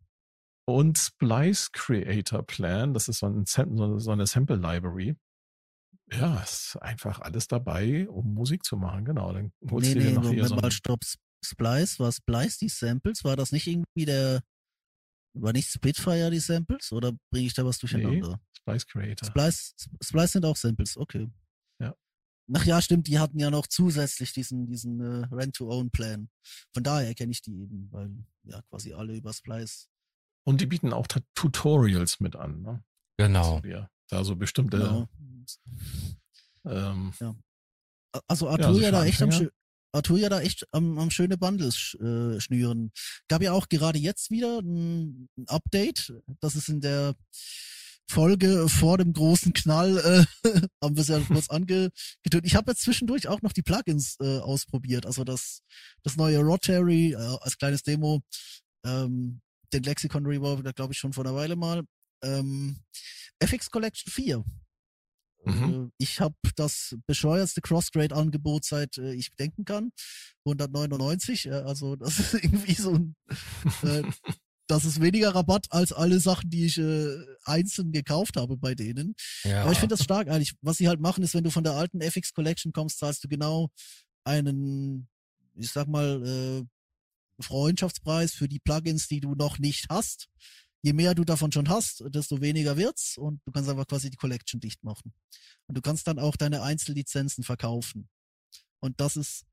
und 0.68 0.98
Splice 0.98 1.72
Creator 1.72 2.44
Plan, 2.46 2.94
das 2.94 3.08
ist 3.08 3.20
so, 3.20 3.28
ein, 3.28 3.46
so 3.46 4.12
eine 4.12 4.26
Sample 4.28 4.58
Library. 4.58 5.16
Ja, 6.12 6.42
ist 6.42 6.78
einfach 6.82 7.22
alles 7.22 7.48
dabei, 7.48 8.08
um 8.10 8.34
Musik 8.34 8.64
zu 8.66 8.76
machen. 8.76 9.06
Genau, 9.06 9.32
dann 9.34 9.54
holst 9.70 9.88
Nee, 9.90 9.94
du 9.94 10.00
dir 10.02 10.06
nee, 10.08 10.14
noch 10.16 10.22
hier 10.24 10.44
Moment 10.44 10.50
so 10.50 10.56
mal, 10.56 10.72
stopp. 10.72 11.00
Splice, 11.44 12.00
war 12.00 12.12
Splice 12.12 12.58
die 12.60 12.70
Samples? 12.70 13.24
War 13.24 13.36
das 13.36 13.52
nicht 13.52 13.66
irgendwie 13.68 14.06
der, 14.06 14.42
war 15.34 15.54
nicht 15.54 15.70
Spitfire 15.70 16.30
die 16.32 16.40
Samples? 16.40 16.92
Oder 16.92 17.14
bringe 17.32 17.48
ich 17.48 17.54
da 17.54 17.66
was 17.66 17.78
durcheinander? 17.80 18.40
Splice 18.58 18.86
Creator. 18.88 19.28
Splice, 19.28 19.76
Splice 20.04 20.32
sind 20.34 20.46
auch 20.46 20.56
Samples, 20.56 20.98
okay. 20.98 21.30
Ja. 21.80 21.96
Ach 22.54 22.66
ja, 22.66 22.82
stimmt, 22.82 23.08
die 23.08 23.18
hatten 23.20 23.40
ja 23.40 23.50
noch 23.50 23.68
zusätzlich 23.68 24.34
diesen, 24.34 24.68
diesen 24.68 25.00
äh, 25.00 25.26
Rent-to-Own-Plan. 25.34 26.30
Von 26.74 26.84
daher 26.84 27.14
kenne 27.16 27.32
ich 27.32 27.42
die 27.42 27.54
eben, 27.62 27.88
weil 27.92 28.12
ja 28.44 28.62
quasi 28.64 28.94
alle 28.94 29.16
über 29.16 29.34
Splice. 29.34 29.88
Und 30.44 30.62
die 30.62 30.66
bieten 30.66 30.94
auch 30.94 31.08
Tutorials 31.36 32.20
mit 32.20 32.36
an. 32.36 32.62
Ne? 32.62 32.84
Genau. 33.18 33.56
Also 33.56 33.64
wir 33.64 33.90
da 34.10 34.24
so 34.24 34.36
bestimmte, 34.36 34.78
Genau. 34.78 35.08
ähm, 36.66 37.14
Also 37.20 37.36
also 38.28 38.50
Arturia 38.50 38.88
für 38.88 38.92
da 38.92 39.06
echt 39.06 39.22
am 39.22 39.30
Arturia 39.92 40.30
da 40.30 40.42
echt 40.42 40.66
am, 40.72 40.98
am 40.98 41.12
schöne 41.12 41.38
Bundles 41.38 41.96
äh, 42.00 42.40
schnüren. 42.40 42.92
Gab 43.28 43.42
ja 43.42 43.52
auch 43.52 43.68
gerade 43.70 44.00
jetzt 44.00 44.32
wieder 44.32 44.60
ein, 44.60 45.30
Update. 45.48 46.14
Das 46.40 46.56
ist 46.56 46.70
in 46.70 46.82
der 46.82 47.16
Folge 48.10 48.68
vor 48.68 48.98
dem 48.98 49.14
großen 49.14 49.54
Knall, 49.54 49.98
äh, 49.98 50.48
haben 50.84 50.96
wir 50.96 51.02
es 51.02 51.08
ja 51.08 51.20
kurz 51.20 51.50
angetönt. 51.50 51.94
Ich 52.44 52.56
habe 52.56 52.72
jetzt 52.72 52.82
zwischendurch 52.82 53.28
auch 53.28 53.42
noch 53.42 53.54
die 53.54 53.62
Plugins 53.62 54.18
äh, 54.20 54.40
ausprobiert. 54.40 55.06
Also 55.06 55.24
das, 55.24 55.62
das 56.04 56.18
neue 56.18 56.40
Rotary 56.40 57.14
äh, 57.14 57.38
als 57.42 57.58
kleines 57.58 57.84
Demo, 57.84 58.22
ähm, 58.86 59.42
den 59.74 59.84
Lexicon 59.84 60.26
Revolver, 60.26 60.74
glaube 60.74 60.94
ich, 60.94 61.00
schon 61.00 61.14
vor 61.14 61.26
einer 61.26 61.36
Weile 61.36 61.56
mal. 61.56 61.84
Ähm, 62.24 62.82
FX 63.40 63.72
Collection 63.72 64.12
4. 64.12 64.44
Mhm. 65.44 65.88
Äh, 65.88 65.92
Ich 65.98 66.20
habe 66.20 66.36
das 66.56 66.96
bescheuertste 67.08 67.62
Crossgrade-Angebot 67.62 68.66
seit 68.66 68.98
äh, 68.98 69.14
ich 69.14 69.32
denken 69.36 69.66
kann. 69.66 69.92
199. 70.46 71.48
Äh, 71.48 71.52
also 71.52 71.96
das 71.98 72.20
ist 72.20 72.34
irgendwie 72.36 72.74
so 72.74 72.94
ein, 72.94 73.16
äh, 73.84 74.04
das 74.68 74.86
ist 74.86 75.02
weniger 75.02 75.36
Rabatt 75.36 75.68
als 75.72 75.92
alle 75.92 76.20
Sachen, 76.20 76.50
die 76.50 76.66
ich 76.66 76.78
äh, 76.78 77.18
einzeln 77.44 77.92
gekauft 77.92 78.38
habe 78.38 78.58
bei 78.58 78.76
denen. 78.76 79.16
Ja. 79.44 79.64
Aber 79.64 79.72
ich 79.72 79.80
finde 79.80 79.96
das 79.96 80.04
stark 80.04 80.30
eigentlich. 80.30 80.54
Was 80.62 80.78
sie 80.78 80.88
halt 80.88 81.00
machen, 81.00 81.24
ist, 81.24 81.34
wenn 81.34 81.44
du 81.44 81.52
von 81.52 81.64
der 81.64 81.74
alten 81.74 82.02
FX 82.02 82.34
Collection 82.34 82.72
kommst, 82.72 83.00
zahlst 83.00 83.24
du 83.24 83.28
genau 83.28 83.70
einen, 84.24 85.10
ich 85.56 85.72
sag 85.72 85.88
mal, 85.88 86.26
äh, 86.26 86.64
Freundschaftspreis 87.44 88.34
für 88.34 88.48
die 88.48 88.60
Plugins, 88.60 89.08
die 89.08 89.20
du 89.20 89.34
noch 89.34 89.58
nicht 89.60 89.88
hast. 89.90 90.28
Je 90.84 90.94
mehr 90.94 91.14
du 91.14 91.24
davon 91.24 91.52
schon 91.52 91.70
hast, 91.70 92.04
desto 92.10 92.42
weniger 92.42 92.76
wird's 92.76 93.18
und 93.18 93.42
du 93.46 93.52
kannst 93.52 93.70
einfach 93.70 93.88
quasi 93.88 94.10
die 94.10 94.18
Collection 94.18 94.60
dicht 94.60 94.84
machen. 94.84 95.14
Und 95.68 95.78
du 95.78 95.82
kannst 95.82 96.08
dann 96.08 96.18
auch 96.18 96.36
deine 96.36 96.64
Einzellizenzen 96.64 97.44
verkaufen. 97.44 98.10
Und 98.80 99.00
das 99.00 99.16
ist 99.16 99.46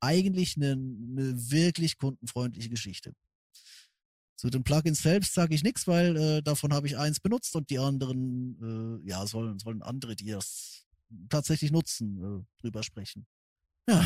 eigentlich 0.00 0.56
eine, 0.56 0.72
eine 0.72 1.50
wirklich 1.50 1.98
kundenfreundliche 1.98 2.70
Geschichte. 2.70 3.12
Zu 4.36 4.48
den 4.48 4.64
Plugins 4.64 5.02
selbst 5.02 5.34
sage 5.34 5.54
ich 5.54 5.62
nichts, 5.62 5.86
weil 5.86 6.16
äh, 6.16 6.42
davon 6.42 6.72
habe 6.72 6.86
ich 6.86 6.96
eins 6.96 7.20
benutzt 7.20 7.54
und 7.56 7.68
die 7.68 7.78
anderen, 7.78 9.02
äh, 9.04 9.08
ja, 9.08 9.26
sollen, 9.26 9.58
sollen 9.58 9.82
andere, 9.82 10.16
die 10.16 10.30
das 10.30 10.86
tatsächlich 11.28 11.70
nutzen, 11.70 12.16
äh, 12.40 12.60
drüber 12.62 12.82
sprechen. 12.82 13.26
Ja. 13.86 14.02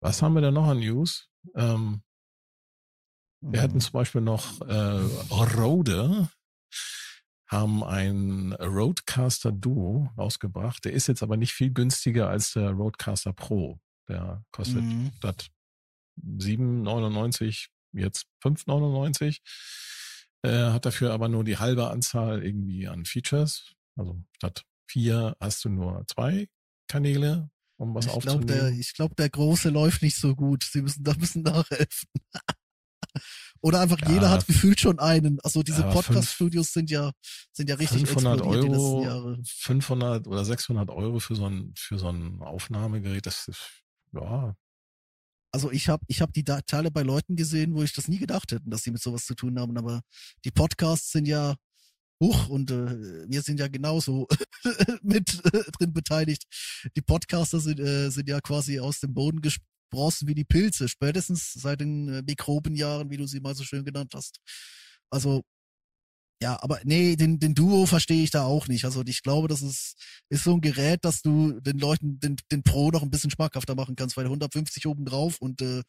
Was 0.00 0.20
haben 0.20 0.34
wir 0.34 0.42
denn 0.42 0.52
noch 0.52 0.66
an 0.66 0.80
News? 0.80 1.30
Ähm, 1.54 2.02
wir 3.40 3.62
hatten 3.62 3.76
Mhm. 3.76 3.80
zum 3.80 3.92
Beispiel 3.92 4.20
noch 4.20 4.60
äh, 4.62 5.00
Rode, 5.32 6.28
haben 7.48 7.82
ein 7.82 8.52
Roadcaster 8.52 9.50
Duo 9.52 10.10
rausgebracht. 10.16 10.84
Der 10.84 10.92
ist 10.92 11.08
jetzt 11.08 11.22
aber 11.22 11.36
nicht 11.36 11.52
viel 11.52 11.72
günstiger 11.72 12.28
als 12.28 12.52
der 12.52 12.70
Roadcaster 12.70 13.32
Pro. 13.32 13.80
Der 14.08 14.44
kostet 14.52 14.84
Mhm. 14.84 15.10
statt 15.16 15.50
7,99 16.22 17.68
jetzt 17.92 18.26
5,99. 18.42 19.40
Äh, 20.42 20.70
hat 20.70 20.86
dafür 20.86 21.12
aber 21.12 21.28
nur 21.28 21.44
die 21.44 21.58
halbe 21.58 21.90
Anzahl 21.90 22.42
irgendwie 22.44 22.88
an 22.88 23.04
Features. 23.04 23.74
Also 23.96 24.22
statt 24.36 24.64
vier 24.88 25.36
hast 25.40 25.64
du 25.64 25.68
nur 25.68 26.04
zwei 26.06 26.48
Kanäle, 26.88 27.50
um 27.78 27.94
was 27.94 28.06
ich 28.06 28.18
glaube, 28.20 28.46
der, 28.46 28.56
aufzunehmen. 28.62 28.80
ich 28.80 28.94
glaub, 28.94 29.16
der 29.16 29.28
Große 29.28 29.68
läuft 29.70 30.02
nicht 30.02 30.16
so 30.16 30.34
gut. 30.34 30.64
Sie 30.64 30.82
müssen 30.82 31.04
da 31.04 31.14
müssen 31.14 31.42
nachhelfen. 31.42 32.08
Oder 33.62 33.80
einfach 33.80 34.00
Ja. 34.00 34.10
jeder 34.10 34.30
hat 34.30 34.46
gefühlt 34.46 34.80
schon 34.80 34.98
einen. 34.98 35.38
Also 35.42 35.62
diese 35.62 35.82
Podcast-Studios 35.82 36.72
sind 36.72 36.90
ja, 36.90 37.10
sind 37.52 37.68
ja 37.68 37.76
richtig 37.76 38.06
500 38.06 38.38
explodiert 38.38 38.64
die 38.64 38.68
letzten 38.68 38.80
Euro, 38.84 39.04
Jahre. 39.04 39.38
500 39.44 40.26
oder 40.26 40.44
600 40.44 40.90
Euro 40.90 41.18
für 41.20 41.36
so 41.36 41.46
ein, 41.46 41.72
für 41.76 41.98
so 41.98 42.08
ein 42.08 42.40
Aufnahmegerät, 42.42 43.26
das 43.26 43.48
ist, 43.48 43.82
ja, 44.12 44.54
Also 45.52 45.70
ich 45.70 45.88
habe 45.88 46.04
ich 46.08 46.20
hab 46.22 46.32
die 46.32 46.44
Teile 46.44 46.90
bei 46.90 47.02
Leuten 47.02 47.36
gesehen, 47.36 47.74
wo 47.74 47.82
ich 47.82 47.92
das 47.92 48.08
nie 48.08 48.18
gedacht 48.18 48.52
hätte, 48.52 48.68
dass 48.68 48.82
sie 48.82 48.92
mit 48.92 49.02
sowas 49.02 49.26
zu 49.26 49.34
tun 49.34 49.58
haben. 49.58 49.76
Aber 49.76 50.00
die 50.44 50.50
Podcasts 50.52 51.10
sind 51.12 51.26
ja 51.26 51.54
hoch 52.22 52.48
und 52.48 52.70
äh, 52.70 53.26
wir 53.28 53.42
sind 53.42 53.58
ja 53.60 53.68
genauso 53.68 54.28
mit 55.02 55.42
äh, 55.52 55.70
drin 55.78 55.92
beteiligt. 55.92 56.44
Die 56.96 57.02
Podcaster 57.02 57.60
sind, 57.60 57.80
äh, 57.80 58.10
sind 58.10 58.28
ja 58.28 58.40
quasi 58.40 58.78
aus 58.78 59.00
dem 59.00 59.14
Boden 59.14 59.40
gesprossen 59.90 60.28
wie 60.28 60.34
die 60.34 60.44
Pilze, 60.44 60.88
spätestens 60.88 61.52
seit 61.52 61.80
den 61.80 62.08
äh, 62.08 62.22
Mikrobenjahren, 62.22 63.10
wie 63.10 63.16
du 63.16 63.26
sie 63.26 63.40
mal 63.40 63.54
so 63.54 63.64
schön 63.64 63.84
genannt 63.84 64.12
hast. 64.14 64.38
Also 65.10 65.42
ja, 66.42 66.58
aber 66.62 66.80
nee, 66.84 67.16
den, 67.16 67.38
den 67.38 67.54
Duo 67.54 67.84
verstehe 67.84 68.22
ich 68.22 68.30
da 68.30 68.44
auch 68.44 68.66
nicht. 68.66 68.86
Also 68.86 69.02
ich 69.04 69.22
glaube, 69.22 69.46
das 69.46 69.60
ist, 69.60 69.96
ist 70.30 70.44
so 70.44 70.54
ein 70.54 70.62
Gerät, 70.62 71.04
dass 71.04 71.20
du 71.20 71.60
den 71.60 71.78
Leuten 71.78 72.18
den, 72.18 72.36
den 72.50 72.62
Pro 72.62 72.90
noch 72.90 73.02
ein 73.02 73.10
bisschen 73.10 73.30
schmackhafter 73.30 73.74
machen 73.74 73.94
kannst, 73.94 74.16
weil 74.16 74.24
150 74.24 74.86
oben 74.86 75.04
drauf 75.04 75.36
und 75.40 75.60
äh, 75.60 75.82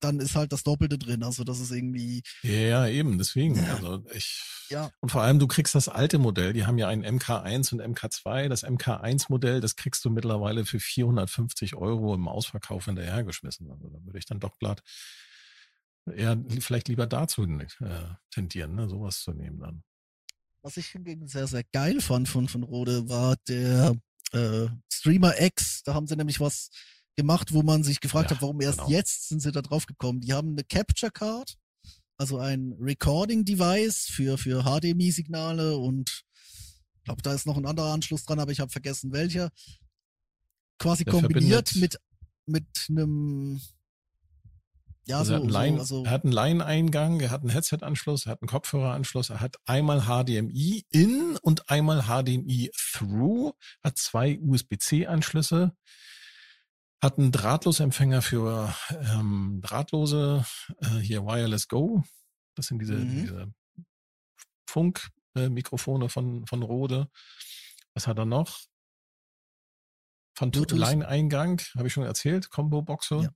dann 0.00 0.20
ist 0.20 0.36
halt 0.36 0.52
das 0.52 0.62
Doppelte 0.62 0.98
drin. 0.98 1.22
Also 1.22 1.44
das 1.44 1.60
ist 1.60 1.70
irgendwie, 1.70 2.22
ja, 2.42 2.52
ja, 2.52 2.86
eben, 2.88 3.18
deswegen, 3.18 3.58
also 3.58 4.04
ich, 4.12 4.42
ja, 4.68 4.90
und 5.00 5.10
vor 5.10 5.22
allem, 5.22 5.38
du 5.38 5.46
kriegst 5.46 5.74
das 5.74 5.88
alte 5.88 6.18
Modell, 6.18 6.52
die 6.52 6.66
haben 6.66 6.78
ja 6.78 6.88
ein 6.88 7.04
MK1 7.04 7.72
und 7.72 7.82
MK2, 7.82 8.48
das 8.48 8.64
MK1-Modell, 8.64 9.60
das 9.60 9.76
kriegst 9.76 10.04
du 10.04 10.10
mittlerweile 10.10 10.64
für 10.64 10.80
450 10.80 11.76
Euro 11.76 12.14
im 12.14 12.28
Ausverkauf 12.28 12.86
hinterhergeschmissen. 12.86 13.70
Also 13.70 13.88
da 13.88 14.04
würde 14.04 14.18
ich 14.18 14.26
dann 14.26 14.40
doch 14.40 14.58
glatt 14.58 14.82
eher 16.14 16.38
vielleicht 16.60 16.88
lieber 16.88 17.06
dazu 17.06 17.44
äh, 17.44 17.66
tendieren, 18.30 18.74
ne, 18.74 18.88
sowas 18.88 19.20
zu 19.22 19.32
nehmen 19.32 19.60
dann. 19.60 19.82
was 20.62 20.76
ich 20.76 20.88
hingegen 20.88 21.26
sehr, 21.28 21.46
sehr 21.46 21.64
geil 21.64 22.00
fand 22.00 22.28
von, 22.28 22.48
von 22.48 22.62
Rode 22.62 23.08
war 23.08 23.36
der 23.48 23.96
äh, 24.32 24.66
Streamer 24.92 25.40
X. 25.40 25.82
Da 25.84 25.94
haben 25.94 26.06
sie 26.06 26.16
nämlich 26.16 26.40
was 26.40 26.70
gemacht, 27.16 27.52
wo 27.52 27.62
man 27.62 27.82
sich 27.82 28.00
gefragt 28.00 28.30
Ja, 28.30 28.36
hat, 28.36 28.42
warum 28.42 28.60
erst 28.60 28.78
genau. 28.78 28.90
jetzt 28.90 29.28
sind 29.28 29.40
sie 29.40 29.52
da 29.52 29.62
drauf 29.62 29.86
gekommen. 29.86 30.20
Die 30.20 30.32
haben 30.32 30.50
eine 30.50 30.64
Capture 30.64 31.10
Card, 31.10 31.56
also 32.18 32.38
ein 32.38 32.74
Recording 32.80 33.44
Device 33.44 34.06
für, 34.10 34.38
für 34.38 34.62
HDMI-Signale 34.64 35.76
und 35.76 36.24
ich 36.96 37.04
glaube, 37.04 37.22
da 37.22 37.34
ist 37.34 37.46
noch 37.46 37.56
ein 37.56 37.66
anderer 37.66 37.92
Anschluss 37.92 38.24
dran, 38.24 38.40
aber 38.40 38.52
ich 38.52 38.60
habe 38.60 38.70
vergessen 38.70 39.12
welcher. 39.12 39.50
Quasi 40.78 41.04
Der 41.04 41.12
kombiniert 41.12 41.74
mit, 41.76 41.98
mit 42.46 42.66
einem 42.88 43.60
ja, 45.06 45.18
Also 45.18 45.34
er, 45.34 45.38
hat 45.38 45.44
so, 45.44 45.58
Line, 45.58 45.76
so, 45.76 45.80
also, 45.80 46.04
er 46.04 46.10
hat 46.10 46.24
einen 46.24 46.32
Line-Eingang, 46.32 47.20
er 47.20 47.30
hat 47.30 47.42
einen 47.42 47.50
Headset-Anschluss, 47.50 48.26
er 48.26 48.32
hat 48.32 48.42
einen 48.42 48.48
Kopfhöreranschluss, 48.48 49.30
er 49.30 49.40
hat 49.40 49.56
einmal 49.64 50.02
HDMI 50.02 50.84
in 50.90 51.38
und 51.42 51.70
einmal 51.70 52.02
HDMI 52.02 52.72
through, 52.74 53.52
hat 53.84 53.98
zwei 53.98 54.38
USB-C-Anschlüsse, 54.40 55.76
hat 57.02 57.18
einen 57.18 57.30
Drahtlosempfänger 57.32 58.22
für 58.22 58.74
ähm, 59.12 59.60
drahtlose, 59.62 60.44
äh, 60.80 60.98
hier 60.98 61.24
Wireless 61.24 61.68
Go. 61.68 62.02
Das 62.54 62.66
sind 62.66 62.78
diese, 62.80 62.94
Mhm. 62.94 63.20
diese 63.22 63.52
Funk-Mikrofone 64.68 66.08
von, 66.08 66.46
von 66.46 66.62
Rode. 66.62 67.08
Was 67.94 68.06
hat 68.06 68.18
er 68.18 68.24
noch? 68.26 68.60
Von 70.36 70.50
Bluetooth. 70.50 70.78
Line-Eingang, 70.78 71.62
habe 71.76 71.86
ich 71.88 71.92
schon 71.94 72.04
erzählt, 72.04 72.50
Combo-Boxe. 72.50 73.14
Ja. 73.22 73.30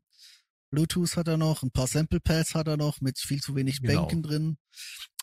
Bluetooth 0.70 1.16
hat 1.16 1.28
er 1.28 1.36
noch, 1.36 1.62
ein 1.62 1.70
paar 1.70 1.86
Sample 1.86 2.20
Pads 2.20 2.54
hat 2.54 2.68
er 2.68 2.76
noch 2.76 3.00
mit 3.00 3.18
viel 3.18 3.40
zu 3.40 3.56
wenig 3.56 3.80
Genau. 3.80 4.02
Bänken 4.06 4.22
drin. 4.22 4.58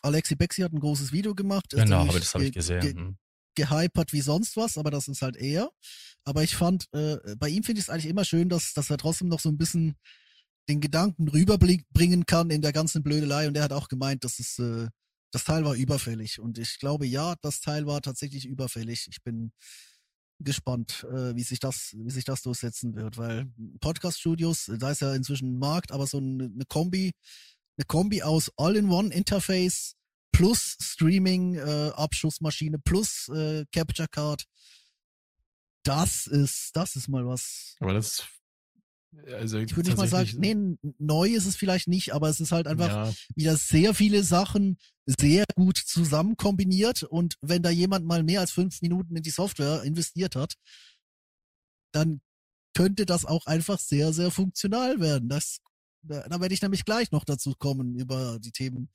Alexi 0.02 0.36
Bexi 0.36 0.62
hat 0.62 0.72
ein 0.72 0.80
großes 0.80 1.12
Video 1.12 1.34
gemacht. 1.34 1.70
Genau, 1.70 2.02
aber 2.02 2.18
das 2.18 2.34
habe 2.34 2.44
ich 2.44 2.52
ge- 2.52 2.60
gesehen. 2.60 3.18
Ge- 3.58 3.66
gehypert 3.66 4.12
wie 4.12 4.20
sonst 4.20 4.56
was, 4.56 4.78
aber 4.78 4.90
das 4.90 5.08
ist 5.08 5.22
halt 5.22 5.36
er. 5.36 5.70
Aber 6.24 6.42
ich 6.42 6.56
fand, 6.56 6.86
äh, 6.92 7.16
bei 7.36 7.48
ihm 7.48 7.62
finde 7.64 7.80
ich 7.80 7.86
es 7.86 7.90
eigentlich 7.90 8.10
immer 8.10 8.24
schön, 8.24 8.48
dass, 8.48 8.72
dass 8.74 8.90
er 8.90 8.98
trotzdem 8.98 9.28
noch 9.28 9.40
so 9.40 9.48
ein 9.48 9.58
bisschen 9.58 9.96
den 10.68 10.80
Gedanken 10.80 11.28
rüberbringen 11.28 12.26
kann 12.26 12.50
in 12.50 12.62
der 12.62 12.72
ganzen 12.72 13.02
Blödelei. 13.02 13.48
Und 13.48 13.56
er 13.56 13.64
hat 13.64 13.72
auch 13.72 13.88
gemeint, 13.88 14.24
dass 14.24 14.38
es, 14.38 14.58
äh, 14.58 14.88
das 15.32 15.44
Teil 15.44 15.64
war 15.64 15.74
überfällig. 15.74 16.40
Und 16.40 16.58
ich 16.58 16.78
glaube, 16.78 17.06
ja, 17.06 17.34
das 17.42 17.60
Teil 17.60 17.86
war 17.86 18.00
tatsächlich 18.00 18.46
überfällig. 18.46 19.06
Ich 19.10 19.22
bin 19.22 19.52
gespannt, 20.40 21.04
äh, 21.10 21.34
wie 21.34 21.42
sich 21.42 21.58
das, 21.58 21.94
wie 21.96 22.10
sich 22.10 22.24
das 22.24 22.42
durchsetzen 22.42 22.94
wird, 22.94 23.18
weil 23.18 23.50
Podcast-Studios, 23.80 24.70
da 24.78 24.90
ist 24.90 25.00
ja 25.00 25.14
inzwischen 25.14 25.54
ein 25.54 25.58
Markt, 25.58 25.90
aber 25.90 26.06
so 26.06 26.18
eine, 26.18 26.44
eine 26.44 26.64
Kombi, 26.68 27.12
eine 27.76 27.86
Kombi 27.86 28.22
aus 28.22 28.50
All-in-One-Interface 28.56 29.96
plus 30.32 30.76
Streaming, 30.80 31.54
äh, 31.54 31.90
Abschussmaschine 31.94 32.78
plus 32.78 33.28
äh, 33.28 33.64
Capture 33.72 34.08
Card, 34.08 34.44
das 35.84 36.26
ist, 36.26 36.70
das 36.74 36.96
ist 36.96 37.08
mal 37.08 37.26
was. 37.26 37.76
Aber 37.80 37.94
das, 37.94 38.24
also 39.26 39.58
Ich 39.58 39.74
würde 39.74 39.88
nicht 39.88 39.98
mal 39.98 40.08
sagen, 40.08 40.30
nee, 40.38 40.54
neu 40.98 41.28
ist 41.28 41.46
es 41.46 41.56
vielleicht 41.56 41.88
nicht, 41.88 42.12
aber 42.12 42.28
es 42.28 42.40
ist 42.40 42.52
halt 42.52 42.66
einfach 42.66 42.88
ja, 42.88 43.14
wieder 43.34 43.56
sehr 43.56 43.94
viele 43.94 44.22
Sachen 44.22 44.78
sehr 45.06 45.44
gut 45.54 45.78
zusammen 45.78 46.36
kombiniert 46.36 47.02
und 47.02 47.36
wenn 47.40 47.62
da 47.62 47.70
jemand 47.70 48.04
mal 48.04 48.22
mehr 48.22 48.40
als 48.40 48.50
fünf 48.50 48.82
Minuten 48.82 49.16
in 49.16 49.22
die 49.22 49.30
Software 49.30 49.82
investiert 49.82 50.36
hat, 50.36 50.54
dann 51.92 52.20
könnte 52.74 53.06
das 53.06 53.24
auch 53.24 53.46
einfach 53.46 53.78
sehr, 53.78 54.12
sehr 54.12 54.30
funktional 54.30 55.00
werden. 55.00 55.30
Das, 55.30 55.60
da, 56.02 56.28
da 56.28 56.40
werde 56.40 56.52
ich 56.52 56.62
nämlich 56.62 56.84
gleich 56.84 57.10
noch 57.10 57.24
dazu 57.24 57.54
kommen 57.58 57.98
über 57.98 58.38
die 58.38 58.52
Themen 58.52 58.90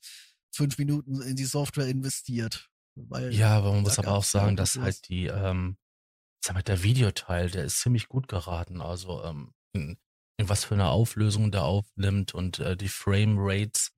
fünf 0.54 0.78
Minuten 0.78 1.20
in 1.20 1.36
die 1.36 1.44
Software 1.44 1.86
investiert. 1.86 2.70
Ja, 3.30 3.58
aber 3.58 3.72
man 3.72 3.82
muss 3.82 3.98
aber 3.98 4.12
auch 4.12 4.24
sagen, 4.24 4.56
dass 4.56 4.76
halt 4.76 5.08
die, 5.08 5.26
ähm, 5.26 5.76
sag 6.44 6.54
mal, 6.54 6.62
der 6.62 6.82
Videoteil, 6.82 7.50
der 7.50 7.64
ist 7.64 7.80
ziemlich 7.80 8.08
gut 8.08 8.28
geraten. 8.28 8.80
Also 8.80 9.24
ähm, 9.24 9.52
in, 9.72 9.98
in 10.36 10.48
was 10.48 10.64
für 10.64 10.74
eine 10.74 10.88
Auflösung 10.88 11.50
der 11.50 11.64
aufnimmt 11.64 12.34
und 12.34 12.60
äh, 12.60 12.76
die 12.76 12.88
Frame 12.88 13.36
Rates, 13.38 13.90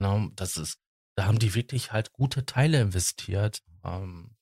na, 0.00 0.28
das 0.34 0.56
ist, 0.56 0.78
da 1.16 1.26
haben 1.26 1.38
die 1.38 1.54
wirklich 1.54 1.92
halt 1.92 2.12
gute 2.12 2.44
Teile 2.44 2.80
investiert. 2.80 3.62
Ähm, 3.84 4.36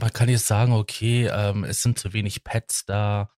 man 0.00 0.12
kann 0.12 0.28
jetzt 0.28 0.46
sagen, 0.46 0.72
okay, 0.72 1.26
ähm, 1.28 1.64
es 1.64 1.82
sind 1.82 1.98
zu 1.98 2.12
wenig 2.12 2.42
Pads 2.42 2.84
da, 2.86 3.32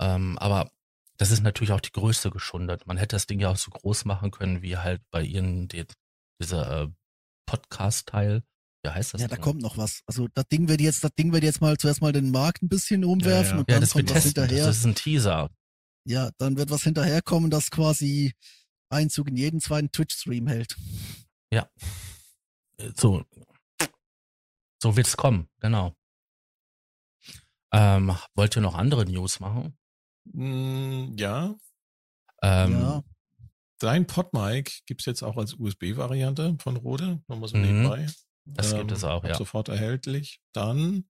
ähm, 0.00 0.38
aber 0.38 0.70
das 1.16 1.30
ist 1.30 1.42
natürlich 1.42 1.72
auch 1.72 1.80
die 1.80 1.92
Größe 1.92 2.30
geschundet. 2.30 2.86
Man 2.86 2.96
hätte 2.96 3.16
das 3.16 3.26
Ding 3.26 3.40
ja 3.40 3.50
auch 3.50 3.56
so 3.56 3.70
groß 3.70 4.04
machen 4.04 4.30
können, 4.30 4.62
wie 4.62 4.76
halt 4.76 5.02
bei 5.10 5.22
ihnen 5.22 5.68
die, 5.68 5.86
dieser 6.40 6.82
äh, 6.84 6.88
Podcast-Teil. 7.46 8.42
Wie 8.84 8.90
heißt 8.90 9.14
das? 9.14 9.20
ja, 9.20 9.28
da 9.28 9.36
Ding? 9.36 9.44
kommt 9.44 9.62
noch 9.62 9.76
was. 9.76 10.02
Also 10.06 10.28
das 10.34 10.46
Ding 10.48 10.68
wird 10.68 10.80
jetzt, 10.80 11.04
das 11.04 11.14
Ding 11.14 11.32
wird 11.32 11.44
jetzt 11.44 11.60
mal 11.60 11.76
zuerst 11.76 12.00
mal 12.02 12.12
den 12.12 12.30
Markt 12.32 12.62
ein 12.62 12.68
bisschen 12.68 13.04
umwerfen 13.04 13.54
ja. 13.54 13.58
und 13.60 13.68
Ja, 13.70 13.74
dann 13.76 13.80
das 13.82 13.94
wird 13.94 14.06
kommt 14.06 14.16
was 14.16 14.24
testen. 14.24 14.42
hinterher. 14.42 14.66
Das 14.66 14.76
ist 14.78 14.84
ein 14.86 14.94
Teaser. 14.94 15.50
Ja, 16.04 16.30
dann 16.38 16.56
wird 16.56 16.70
was 16.70 16.82
hinterherkommen, 16.82 17.50
das 17.50 17.70
quasi 17.70 18.34
Einzug 18.88 19.28
in 19.28 19.36
jeden 19.36 19.60
zweiten 19.60 19.92
Twitch-Stream 19.92 20.48
hält. 20.48 20.76
Äh, 21.50 21.62
So, 22.96 23.24
so 24.82 24.96
wird's 24.96 25.16
kommen, 25.16 25.48
genau. 25.60 25.94
Ähm, 27.72 28.16
wollt 28.34 28.56
ihr 28.56 28.62
noch 28.62 28.74
andere 28.74 29.04
News 29.06 29.38
machen? 29.40 29.78
Mm, 30.24 31.16
ja. 31.16 31.54
Ähm, 32.42 32.72
ja, 32.72 33.02
Dein 33.82 34.06
PodMic 34.06 34.82
gibt's 34.86 35.06
jetzt 35.06 35.22
auch 35.22 35.36
als 35.36 35.54
USB-Variante 35.54 36.56
von 36.60 36.76
Rode, 36.76 37.22
nochmal 37.28 37.48
so 37.48 37.56
Mhm. 37.56 37.62
nebenbei. 37.62 38.06
Das 38.44 38.74
gibt 38.74 38.90
es 38.90 39.04
auch, 39.04 39.22
ja. 39.24 39.34
sofort 39.36 39.68
erhältlich. 39.68 40.40
Dann, 40.52 41.04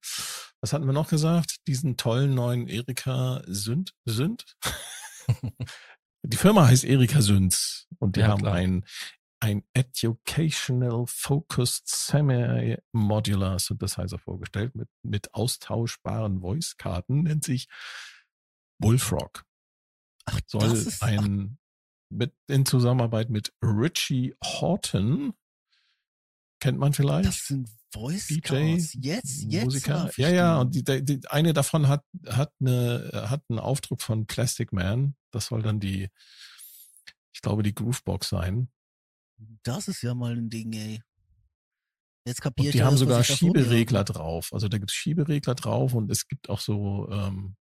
was 0.61 0.73
hatten 0.73 0.85
wir 0.87 0.93
noch 0.93 1.09
gesagt? 1.09 1.57
Diesen 1.67 1.97
tollen 1.97 2.35
neuen 2.35 2.69
Erika 2.69 3.43
Sünd, 3.47 3.95
Sünd? 4.05 4.45
Die 6.25 6.37
Firma 6.37 6.67
heißt 6.69 6.85
Erika 6.85 7.21
Sünd 7.21 7.87
und 7.99 8.17
die 8.17 8.21
Ja, 8.21 8.29
haben 8.29 8.43
klar. 8.43 8.55
ein 8.55 8.85
ein 9.41 9.65
Educational 9.75 11.05
Focused 11.09 11.89
Semi-Modular 11.89 13.59
Synthesizer 13.59 14.19
vorgestellt 14.21 14.77
mit, 14.77 14.89
mit 15.03 15.35
austauschbaren 15.35 16.41
Voice-Karten, 16.43 17.25
nennt 17.25 17.43
sich 17.43 17.67
Bullfrog. 18.79 19.45
Ach, 20.27 20.39
Soll 20.47 20.61
das 20.61 20.87
ist, 20.87 21.03
ach, 21.03 21.09
ein, 21.09 21.59
mit, 22.13 22.33
in 22.47 22.67
Zusammenarbeit 22.67 23.31
mit 23.31 23.53
Richie 23.63 24.35
Horton, 24.43 25.35
kennt 26.61 26.79
man 26.79 26.93
vielleicht? 26.93 27.29
das 27.29 27.47
sind 27.47 27.69
Voice 27.93 28.27
DJ. 28.29 28.77
Jetzt, 29.01 29.45
jetzt. 29.45 29.65
Musiker. 29.65 30.11
Ja, 30.17 30.31
ja, 30.31 30.61
und 30.61 30.75
die, 30.75 31.05
die, 31.05 31.21
eine 31.29 31.53
davon 31.53 31.89
hat, 31.89 32.05
hat, 32.27 32.53
eine, 32.61 33.27
hat 33.29 33.43
einen 33.49 33.59
Aufdruck 33.59 34.01
von 34.01 34.27
Plastic 34.27 34.73
Man. 34.73 35.15
Das 35.31 35.47
soll 35.47 35.63
dann 35.63 35.79
die, 35.79 36.09
ich 37.35 37.43
glaube, 37.43 37.63
die 37.63 37.75
Groovebox 37.75 38.29
sein. 38.29 38.69
Das 39.63 39.89
ist 39.89 40.03
ja 40.03 40.15
mal 40.15 40.37
ein 40.37 40.49
Ding, 40.49 40.73
ey. 40.73 41.03
Jetzt 42.25 42.41
kapiere 42.41 42.69
Und 42.69 42.75
die 42.75 42.83
haben 42.83 42.97
sogar 42.97 43.25
Schieberegler 43.25 44.05
drauf. 44.05 44.53
Also 44.53 44.69
da 44.69 44.79
gibt 44.79 44.91
es 44.91 44.95
Schieberegler 44.95 45.55
drauf 45.55 45.93
und 45.93 46.11
es 46.11 46.29
gibt 46.29 46.49
auch 46.49 46.61
so 46.61 47.09
ähm, 47.11 47.57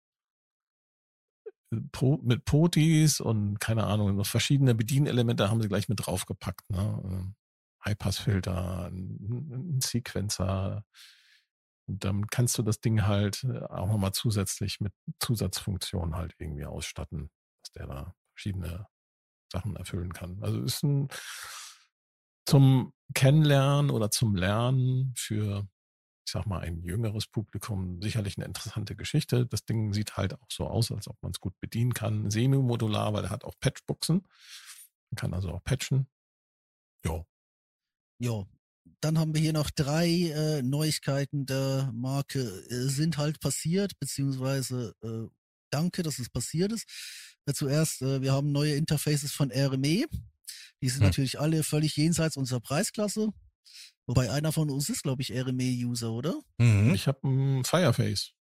mit 1.71 2.45
Potis 2.45 3.19
und 3.19 3.59
keine 3.59 3.85
Ahnung, 3.85 4.15
noch 4.15 4.25
verschiedene 4.25 4.75
Bedienelemente 4.75 5.49
haben 5.49 5.61
sie 5.61 5.67
gleich 5.67 5.89
mit 5.89 6.05
draufgepackt. 6.05 6.69
Ne? 6.69 7.01
Ähm, 7.03 7.35
Highpass-Filter, 7.85 8.87
ein, 8.91 9.79
Sequencer. 9.81 10.83
Und 11.87 12.03
dann 12.03 12.27
kannst 12.27 12.57
du 12.57 12.63
das 12.63 12.81
Ding 12.81 13.03
halt 13.05 13.43
äh, 13.43 13.59
auch 13.65 13.87
nochmal 13.87 14.11
zusätzlich 14.11 14.79
mit 14.79 14.93
Zusatzfunktionen 15.19 16.15
halt 16.15 16.35
irgendwie 16.37 16.65
ausstatten, 16.65 17.29
dass 17.61 17.71
der 17.71 17.87
da 17.87 18.15
verschiedene 18.33 18.87
Sachen 19.51 19.75
erfüllen 19.75 20.13
kann. 20.13 20.41
Also 20.41 20.61
ist 20.61 20.83
ein 20.83 21.07
zum 22.45 22.93
Kennenlernen 23.13 23.91
oder 23.91 24.09
zum 24.11 24.35
Lernen 24.35 25.13
für, 25.15 25.67
ich 26.29 26.33
sag 26.33 26.45
mal, 26.45 26.59
ein 26.59 26.83
jüngeres 26.83 27.25
Publikum 27.25 28.03
sicherlich 28.03 28.37
eine 28.37 28.45
interessante 28.45 28.95
Geschichte. 28.95 29.47
Das 29.47 29.65
Ding 29.65 29.93
sieht 29.93 30.15
halt 30.15 30.35
auch 30.35 30.47
so 30.51 30.67
aus, 30.67 30.91
als 30.91 31.07
ob 31.07 31.17
man 31.23 31.31
es 31.31 31.39
gut 31.39 31.59
bedienen 31.59 31.95
kann. 31.95 32.29
Semi-modular, 32.29 33.13
weil 33.13 33.23
er 33.23 33.29
hat 33.31 33.43
auch 33.45 33.55
Patchbuchsen. 33.59 34.27
Man 35.09 35.15
kann 35.15 35.33
also 35.33 35.49
auch 35.49 35.63
patchen. 35.63 36.07
Jo. 37.03 37.25
Ja, 38.19 38.45
dann 39.01 39.17
haben 39.17 39.33
wir 39.33 39.41
hier 39.41 39.53
noch 39.53 39.71
drei 39.71 40.07
äh, 40.07 40.61
Neuigkeiten 40.61 41.47
der 41.47 41.91
Marke 41.95 42.41
äh, 42.41 42.87
sind 42.89 43.17
halt 43.17 43.39
passiert, 43.39 43.97
beziehungsweise 43.99 44.93
äh, 45.01 45.27
danke, 45.71 46.03
dass 46.03 46.19
es 46.19 46.29
passiert 46.29 46.71
ist. 46.71 46.85
Äh, 47.47 47.53
zuerst, 47.53 48.03
äh, 48.03 48.21
wir 48.21 48.33
haben 48.33 48.51
neue 48.51 48.75
Interfaces 48.75 49.31
von 49.31 49.51
RME. 49.51 50.05
Die 50.83 50.89
sind 50.89 50.99
Hm. 50.99 51.07
natürlich 51.07 51.39
alle 51.39 51.63
völlig 51.63 51.95
jenseits 51.95 52.37
unserer 52.37 52.59
Preisklasse. 52.59 53.29
Wobei 54.07 54.31
einer 54.31 54.51
von 54.51 54.69
uns 54.69 54.89
ist, 54.89 55.03
glaube 55.03 55.21
ich, 55.21 55.31
RME-User, 55.31 56.11
oder? 56.11 56.41
Mhm. 56.57 56.93
Ich 56.93 57.07
habe 57.07 57.27
ein 57.27 57.63
Fireface. 57.63 58.33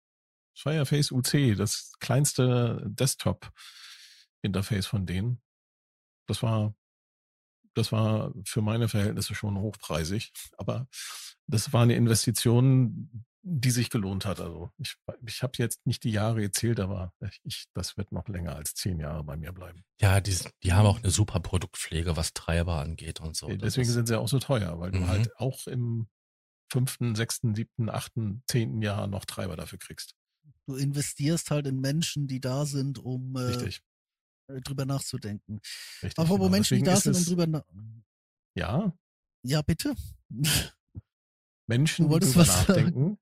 Fireface 0.55 1.11
UC, 1.11 1.55
das 1.55 1.91
kleinste 1.99 2.81
Desktop-Interface 2.85 4.87
von 4.87 5.05
denen. 5.05 5.41
Das 6.25 6.41
war, 6.41 6.73
das 7.73 7.91
war 7.91 8.33
für 8.45 8.61
meine 8.61 8.87
Verhältnisse 8.87 9.35
schon 9.35 9.59
hochpreisig. 9.59 10.31
Aber 10.57 10.87
das 11.47 11.73
war 11.73 11.83
eine 11.83 11.95
Investition, 11.95 13.25
die 13.49 13.71
sich 13.71 13.89
gelohnt 13.89 14.25
hat. 14.25 14.41
Also 14.41 14.71
ich, 14.77 14.95
ich 15.25 15.41
habe 15.41 15.53
jetzt 15.57 15.85
nicht 15.85 16.03
die 16.03 16.11
Jahre 16.11 16.41
gezählt, 16.41 16.79
aber 16.81 17.13
ich, 17.43 17.65
das 17.73 17.95
wird 17.95 18.11
noch 18.11 18.27
länger 18.27 18.55
als 18.55 18.73
zehn 18.73 18.99
Jahre 18.99 19.23
bei 19.23 19.37
mir 19.37 19.53
bleiben. 19.53 19.85
Ja, 20.01 20.19
die, 20.19 20.35
die 20.63 20.73
haben 20.73 20.85
auch 20.85 20.97
eine 20.97 21.11
super 21.11 21.39
Produktpflege, 21.39 22.17
was 22.17 22.33
Treiber 22.33 22.81
angeht 22.81 23.21
und 23.21 23.37
so. 23.37 23.47
Deswegen 23.55 23.89
sind 23.89 24.07
sie 24.07 24.19
auch 24.19 24.27
so 24.27 24.39
teuer, 24.39 24.79
weil 24.79 24.91
du 24.91 24.99
Mhm. 24.99 25.07
halt 25.07 25.37
auch 25.39 25.65
im 25.67 26.07
fünften, 26.69 27.15
sechsten, 27.15 27.55
siebten, 27.55 27.89
achten, 27.89 28.43
zehnten 28.47 28.81
Jahr 28.81 29.07
noch 29.07 29.23
Treiber 29.23 29.55
dafür 29.55 29.79
kriegst. 29.79 30.15
Du 30.65 30.75
investierst 30.75 31.49
halt 31.49 31.65
in 31.67 31.79
Menschen, 31.79 32.27
die 32.27 32.41
da 32.41 32.65
sind, 32.65 32.99
um 32.99 33.37
äh, 33.37 33.43
Richtig. 33.43 33.81
drüber 34.65 34.85
nachzudenken. 34.85 35.61
richtig 36.03 36.17
Aber 36.17 36.31
wo 36.31 36.35
genau. 36.35 36.49
Menschen, 36.49 36.75
die 36.79 36.83
Deswegen 36.83 37.03
da 37.05 37.09
ist 37.09 37.23
sind, 37.23 37.29
um 37.29 37.37
drüber 37.37 37.47
na 37.47 37.65
Ja, 38.55 38.93
Ja, 39.43 39.61
bitte. 39.61 39.95
Menschen, 41.69 42.03
Du 42.03 42.07
die 42.09 42.11
wolltest 42.13 42.35
drüber 42.35 42.45
nachdenken. 42.45 43.17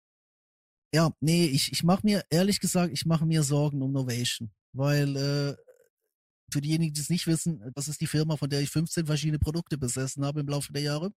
Ja, 0.96 1.12
nee, 1.20 1.48
ich, 1.48 1.74
ich 1.74 1.84
mache 1.84 2.06
mir, 2.06 2.24
ehrlich 2.30 2.62
gesagt, 2.62 2.94
ich 2.94 3.06
mache 3.06 3.26
mir 3.26 3.44
Sorgen 3.44 3.82
um 3.82 3.92
Novation. 3.92 4.50
Weil 4.72 5.18
äh, 5.18 5.56
für 6.50 6.62
diejenigen, 6.62 6.94
die 6.94 7.02
es 7.02 7.10
nicht 7.10 7.28
wissen, 7.28 7.62
das 7.76 7.90
ist 7.90 8.00
die 8.00 8.08
Firma, 8.08 8.38
von 8.38 8.50
der 8.50 8.62
ich 8.62 8.70
15 8.70 9.06
verschiedene 9.06 9.38
Produkte 9.38 9.78
besessen 9.78 10.24
habe 10.24 10.40
im 10.40 10.48
Laufe 10.48 10.72
der 10.72 10.84
Jahre. 10.84 11.12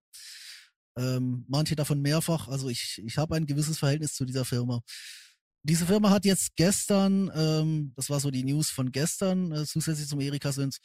Ähm, 0.97 1.45
manche 1.47 1.77
davon 1.77 2.01
mehrfach. 2.01 2.49
Also 2.49 2.67
ich, 2.67 3.01
ich 3.05 3.17
habe 3.17 3.37
ein 3.37 3.45
gewisses 3.45 3.79
Verhältnis 3.79 4.15
zu 4.15 4.25
dieser 4.25 4.43
Firma. 4.43 4.81
Diese 5.63 5.85
Firma 5.85 6.09
hat 6.09 6.25
jetzt 6.25 6.57
gestern, 6.57 7.31
ähm, 7.33 7.93
das 7.95 8.09
war 8.09 8.19
so 8.19 8.31
die 8.31 8.43
News 8.43 8.71
von 8.71 8.91
gestern, 8.91 9.53
äh, 9.53 9.65
zusätzlich 9.65 10.09
zum 10.09 10.19
Erika 10.19 10.51
Sins, 10.51 10.79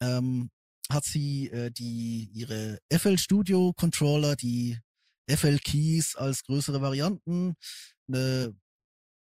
ähm, 0.00 0.50
hat 0.90 1.04
sie 1.04 1.50
äh, 1.50 1.70
die 1.70 2.30
ihre 2.34 2.80
FL 2.90 3.16
Studio 3.16 3.72
Controller, 3.76 4.34
die 4.34 4.80
FL 5.28 5.58
Keys 5.58 6.16
als 6.16 6.44
größere 6.44 6.80
Varianten, 6.80 7.54
eine 8.08 8.54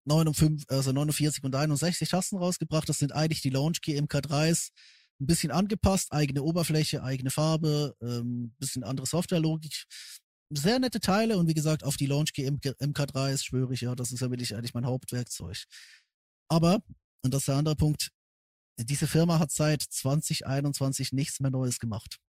59, 0.05 0.69
also 0.69 0.91
49 0.91 1.43
und 1.43 1.55
61 1.55 2.09
Tasten 2.09 2.37
rausgebracht. 2.37 2.87
Das 2.87 2.99
sind 2.99 3.11
eigentlich 3.13 3.41
die 3.41 3.49
Launch 3.49 3.81
Key 3.81 3.97
MK3s. 3.99 4.69
Ein 5.19 5.27
bisschen 5.27 5.51
angepasst, 5.51 6.11
eigene 6.11 6.43
Oberfläche, 6.43 7.01
eigene 7.01 7.31
Farbe, 7.31 7.95
ähm, 8.01 8.53
bisschen 8.59 8.83
andere 8.83 9.07
Softwarelogik. 9.07 9.85
Sehr 10.51 10.79
nette 10.79 10.99
Teile 10.99 11.37
und 11.37 11.47
wie 11.47 11.53
gesagt, 11.53 11.83
auf 11.83 11.95
die 11.95 12.05
Launch 12.05 12.33
Key 12.33 12.49
MK, 12.49 12.75
MK3s 12.79 13.43
schwöre 13.45 13.73
ich 13.73 13.81
ja, 13.81 13.95
das 13.95 14.11
ist 14.11 14.19
ja 14.19 14.29
wirklich 14.29 14.55
eigentlich 14.55 14.73
mein 14.73 14.85
Hauptwerkzeug. 14.85 15.63
Aber, 16.49 16.81
und 17.23 17.33
das 17.33 17.43
ist 17.43 17.47
der 17.47 17.55
andere 17.55 17.75
Punkt, 17.75 18.11
diese 18.77 19.07
Firma 19.07 19.39
hat 19.39 19.51
seit 19.51 19.81
2021 19.81 21.13
nichts 21.13 21.39
mehr 21.39 21.51
Neues 21.51 21.79
gemacht. 21.79 22.19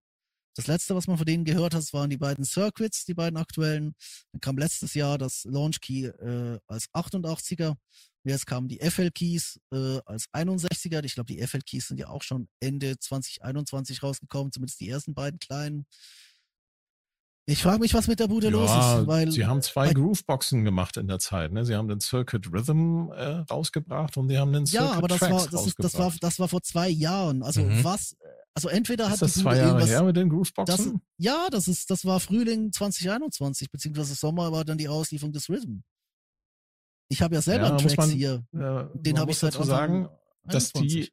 Das 0.57 0.65
letzte, 0.65 0.95
was 0.95 1.05
man 1.05 1.17
von 1.17 1.25
denen 1.27 1.45
gehört 1.45 1.75
hat, 1.75 1.93
waren 1.93 2.09
die 2.09 2.17
beiden 2.17 2.43
Circuits, 2.43 3.05
die 3.05 3.13
beiden 3.13 3.37
aktuellen. 3.37 3.93
Dann 4.31 4.41
kam 4.41 4.57
letztes 4.57 4.95
Jahr 4.95 5.19
das 5.19 5.43
Launch 5.45 5.79
Key 5.81 6.07
äh, 6.07 6.59
als 6.65 6.89
88er. 6.95 7.75
Jetzt 8.23 8.47
kamen 8.47 8.67
die 8.67 8.79
FL 8.79 9.11
Keys 9.11 9.59
äh, 9.71 9.99
als 10.05 10.25
61er. 10.33 11.05
Ich 11.05 11.13
glaube, 11.13 11.31
die 11.31 11.45
FL 11.45 11.59
Keys 11.59 11.87
sind 11.87 11.99
ja 11.99 12.07
auch 12.07 12.23
schon 12.23 12.49
Ende 12.59 12.97
2021 12.97 14.01
rausgekommen, 14.01 14.51
zumindest 14.51 14.79
die 14.79 14.89
ersten 14.89 15.13
beiden 15.13 15.37
kleinen. 15.39 15.85
Ich 17.49 17.63
frage 17.63 17.79
mich, 17.79 17.93
was 17.93 18.07
mit 18.07 18.19
der 18.19 18.27
Bude 18.27 18.49
los 18.49 18.69
Ja, 18.69 18.99
ist, 18.99 19.07
weil 19.07 19.31
sie 19.31 19.45
haben 19.45 19.61
zwei 19.61 19.93
Grooveboxen 19.93 20.65
gemacht 20.65 20.97
in 20.97 21.07
der 21.07 21.17
Zeit. 21.19 21.53
Ne? 21.53 21.63
Sie 21.63 21.75
haben 21.75 21.87
den 21.87 22.01
Circuit 22.01 22.45
Rhythm 22.51 23.09
äh, 23.13 23.23
rausgebracht 23.49 24.17
und 24.17 24.27
sie 24.27 24.37
haben 24.37 24.51
den 24.51 24.65
Circuit 24.65 24.89
ja, 24.91 24.97
aber 24.97 25.07
das 25.07 25.19
Tracks 25.19 25.31
war 25.33 25.47
das, 25.49 25.65
ist, 25.67 25.75
das 25.81 25.97
war 25.97 26.13
das 26.19 26.39
war 26.39 26.49
vor 26.49 26.61
zwei 26.61 26.89
Jahren. 26.89 27.43
Also 27.43 27.61
Mhm. 27.63 27.83
was? 27.85 28.17
Also 28.53 28.67
entweder 28.67 29.05
hat 29.05 29.13
Ist 29.13 29.21
das 29.21 29.33
die 29.35 29.39
zwei 29.41 29.51
Bude 29.51 29.57
Jahre 29.59 29.69
irgendwas 29.69 29.89
her 29.89 30.03
mit 30.03 30.17
den 30.17 30.27
Das, 30.29 30.35
Grooveboxen? 30.35 31.01
ja, 31.17 31.47
das 31.49 31.67
ist, 31.69 31.89
das 31.89 32.03
war 32.05 32.19
Frühling 32.19 32.73
2021, 32.73 33.71
beziehungsweise 33.71 34.13
Sommer 34.15 34.51
war 34.51 34.65
dann 34.65 34.77
die 34.77 34.89
Auslieferung 34.89 35.31
des 35.31 35.47
Rhythm. 35.49 35.79
Ich 37.09 37.21
habe 37.21 37.35
ja 37.35 37.41
selber 37.41 37.65
Ja, 37.67 37.69
einen 37.69 37.77
Tracks 37.77 37.95
man- 37.95 38.09
hier. 38.09 38.45
Äh, 38.53 38.85
Den 38.93 39.17
habe 39.19 39.31
ich 39.31 39.37
seit 39.37 39.53
dazu 39.55 39.63
sagen, 39.63 40.09
dass 40.43 40.75
21. 40.75 41.11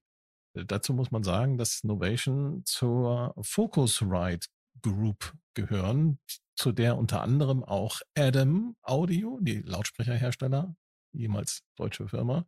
die, 0.55 0.64
dazu 0.66 0.95
muss 0.95 1.12
man 1.12 1.22
sagen, 1.22 1.59
dass 1.59 1.85
Novation 1.85 2.62
zur 2.64 3.35
Focusrite 3.41 4.49
Group 4.82 5.34
gehören, 5.54 6.18
zu 6.56 6.72
der 6.72 6.96
unter 6.96 7.22
anderem 7.22 7.64
auch 7.64 8.00
Adam 8.16 8.76
Audio, 8.82 9.38
die 9.40 9.60
Lautsprecherhersteller, 9.60 10.74
jemals 11.12 11.62
deutsche 11.76 12.08
Firma, 12.08 12.46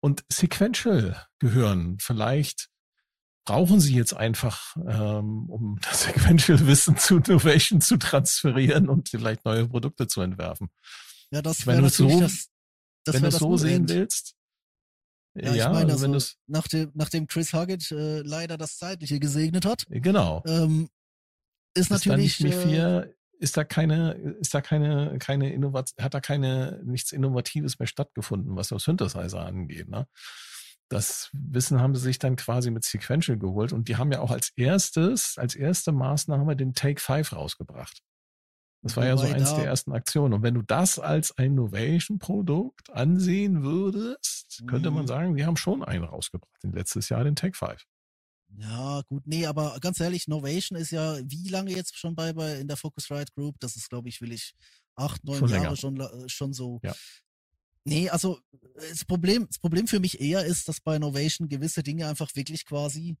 und 0.00 0.24
Sequential 0.30 1.26
gehören. 1.38 1.98
Vielleicht 2.00 2.68
brauchen 3.44 3.80
sie 3.80 3.94
jetzt 3.94 4.14
einfach, 4.14 4.76
ähm, 4.76 5.48
um 5.48 5.78
das 5.82 6.04
Sequential-Wissen 6.04 6.98
zu 6.98 7.20
Novation 7.20 7.80
zu 7.80 7.96
transferieren 7.96 8.88
und 8.88 9.08
vielleicht 9.08 9.44
neue 9.44 9.66
Produkte 9.68 10.06
zu 10.06 10.20
entwerfen. 10.20 10.68
Ja, 11.30 11.42
das 11.42 11.66
wenn 11.66 11.78
wäre 11.78 11.90
so- 11.90 12.20
das, 12.20 12.48
das 13.04 13.14
wenn 13.14 13.22
du 13.22 13.28
es 13.28 13.36
so 13.36 13.56
sehen 13.56 13.88
willst. 13.88 14.34
Ja, 15.38 15.54
ich 15.54 15.64
meine, 15.64 15.92
also 15.92 16.10
also, 16.10 16.34
nachdem, 16.46 16.92
nachdem 16.94 17.26
Chris 17.26 17.52
Huggett 17.52 17.90
äh, 17.90 18.22
leider 18.22 18.56
das 18.56 18.78
Zeitliche 18.78 19.20
gesegnet 19.20 19.66
hat, 19.66 19.84
genau. 19.90 20.42
ähm, 20.46 20.88
ist, 21.76 21.90
ist 21.90 22.06
da 22.06 22.10
natürlich. 22.10 22.40
nicht 22.40 22.40
mehr 22.40 22.52
äh, 22.58 23.02
viel, 23.02 23.16
ist 23.38 23.56
da 23.56 23.64
keine, 23.64 24.12
ist 24.40 24.54
da 24.54 24.60
keine, 24.60 25.18
keine 25.18 25.52
Innovation, 25.52 26.02
hat 26.04 26.14
da 26.14 26.20
keine, 26.20 26.80
nichts 26.84 27.12
Innovatives 27.12 27.78
mehr 27.78 27.86
stattgefunden, 27.86 28.56
was 28.56 28.68
so 28.68 28.78
Synthesizer 28.78 29.44
angeht, 29.44 29.88
ne? 29.88 30.06
Das 30.88 31.30
Wissen 31.32 31.80
haben 31.80 31.96
sie 31.96 32.02
sich 32.02 32.20
dann 32.20 32.36
quasi 32.36 32.70
mit 32.70 32.84
Sequential 32.84 33.36
geholt 33.38 33.72
und 33.72 33.88
die 33.88 33.96
haben 33.96 34.12
ja 34.12 34.20
auch 34.20 34.30
als 34.30 34.50
erstes, 34.54 35.36
als 35.36 35.56
erste 35.56 35.90
Maßnahme 35.90 36.54
den 36.56 36.74
Take 36.74 37.00
5 37.00 37.32
rausgebracht. 37.32 38.02
Das 38.82 38.96
war 38.96 39.04
ja 39.04 39.16
so 39.16 39.26
eins 39.26 39.50
da- 39.50 39.56
der 39.56 39.64
ersten 39.66 39.90
Aktionen. 39.92 40.32
Und 40.34 40.42
wenn 40.44 40.54
du 40.54 40.62
das 40.62 41.00
als 41.00 41.36
ein 41.38 41.56
Novation-Produkt 41.56 42.90
ansehen 42.90 43.64
würdest, 43.64 44.62
könnte 44.68 44.92
man 44.92 45.02
Mhm. 45.02 45.08
sagen, 45.08 45.36
die 45.36 45.44
haben 45.44 45.56
schon 45.56 45.82
einen 45.82 46.04
rausgebracht, 46.04 46.62
den 46.62 46.70
letztes 46.72 47.08
Jahr 47.08 47.24
den 47.24 47.34
Take 47.34 47.56
5. 47.56 47.82
Ja, 48.58 49.02
gut, 49.08 49.26
nee, 49.26 49.44
aber 49.46 49.78
ganz 49.80 50.00
ehrlich, 50.00 50.28
Novation 50.28 50.78
ist 50.78 50.90
ja 50.90 51.18
wie 51.24 51.48
lange 51.48 51.72
jetzt 51.72 51.96
schon 51.98 52.14
bei, 52.14 52.32
bei 52.32 52.58
in 52.58 52.68
der 52.68 52.76
Focusrite 52.76 53.32
Group? 53.34 53.56
Das 53.60 53.76
ist, 53.76 53.88
glaube 53.90 54.08
ich, 54.08 54.20
will 54.20 54.32
ich 54.32 54.54
acht, 54.94 55.22
neun 55.24 55.40
Schon 55.40 55.48
Jahre 55.50 55.62
länger. 55.64 55.76
schon, 55.76 56.00
äh, 56.00 56.28
schon 56.28 56.52
so. 56.52 56.80
Ja. 56.82 56.94
Nee, 57.84 58.08
also 58.08 58.38
äh, 58.52 58.88
das 58.90 59.04
Problem, 59.04 59.46
das 59.46 59.58
Problem 59.58 59.86
für 59.86 60.00
mich 60.00 60.20
eher 60.20 60.44
ist, 60.44 60.68
dass 60.68 60.80
bei 60.80 60.98
Novation 60.98 61.48
gewisse 61.48 61.82
Dinge 61.82 62.08
einfach 62.08 62.34
wirklich 62.34 62.64
quasi 62.64 63.16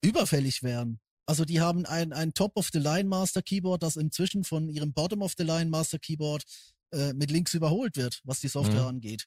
überfällig 0.00 0.62
wären. 0.62 1.00
Also 1.26 1.44
die 1.44 1.60
haben 1.60 1.86
ein, 1.86 2.12
ein 2.12 2.34
Top-of-the-Line 2.34 3.08
Master 3.08 3.40
Keyboard, 3.42 3.82
das 3.82 3.96
inzwischen 3.96 4.44
von 4.44 4.68
ihrem 4.68 4.92
Bottom-of-the-Line 4.92 5.70
Master 5.70 5.98
Keyboard 5.98 6.44
äh, 6.92 7.12
mit 7.14 7.30
links 7.30 7.54
überholt 7.54 7.96
wird, 7.96 8.20
was 8.24 8.40
die 8.40 8.48
Software 8.48 8.82
Mhm. 8.82 8.88
angeht. 8.88 9.24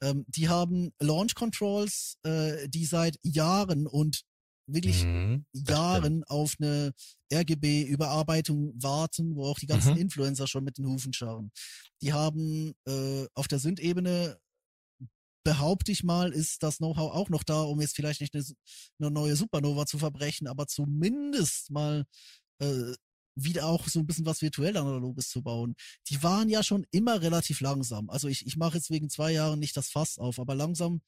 Ähm, 0.00 0.24
die 0.28 0.48
haben 0.48 0.92
Launch 1.00 1.34
Controls, 1.34 2.16
äh, 2.22 2.68
die 2.68 2.86
seit 2.86 3.18
Jahren 3.22 3.86
und 3.86 4.22
wirklich 4.66 5.04
Mhm, 5.04 5.44
das 5.52 5.60
stimmt. 5.62 5.70
Jahren 5.70 6.24
auf 6.24 6.54
eine 6.60 6.92
RGB-Überarbeitung 7.32 8.72
warten, 8.82 9.34
wo 9.36 9.46
auch 9.46 9.58
die 9.58 9.66
ganzen 9.66 9.92
Mhm. 9.92 9.98
Influencer 9.98 10.46
schon 10.46 10.64
mit 10.64 10.78
den 10.78 10.86
Hufen 10.86 11.12
schauen. 11.12 11.50
Die 12.02 12.12
haben 12.12 12.74
äh, 12.86 13.26
auf 13.34 13.48
der 13.48 13.58
Synth-Ebene, 13.58 14.38
behaupte 15.44 15.92
ich 15.92 16.02
mal, 16.04 16.32
ist 16.32 16.62
das 16.62 16.78
Know-how 16.78 17.12
auch 17.12 17.28
noch 17.28 17.42
da, 17.42 17.62
um 17.62 17.80
jetzt 17.80 17.96
vielleicht 17.96 18.20
nicht 18.22 18.34
eine, 18.34 18.44
eine 18.98 19.10
neue 19.10 19.36
Supernova 19.36 19.84
zu 19.86 19.98
verbrechen, 19.98 20.46
aber 20.46 20.66
zumindest 20.66 21.70
mal 21.70 22.06
äh, 22.60 22.94
wieder 23.36 23.66
auch 23.66 23.86
so 23.88 23.98
ein 23.98 24.06
bisschen 24.06 24.24
was 24.26 24.40
virtuell 24.42 24.76
Analoges 24.76 25.28
zu 25.28 25.42
bauen. 25.42 25.74
Die 26.08 26.22
waren 26.22 26.48
ja 26.48 26.62
schon 26.62 26.86
immer 26.92 27.20
relativ 27.20 27.60
langsam. 27.60 28.08
Also 28.08 28.28
ich, 28.28 28.46
ich 28.46 28.56
mache 28.56 28.76
jetzt 28.78 28.90
wegen 28.90 29.10
zwei 29.10 29.32
Jahren 29.32 29.58
nicht 29.58 29.76
das 29.76 29.90
Fass 29.90 30.18
auf, 30.18 30.38
aber 30.38 30.54
langsam 30.54 31.02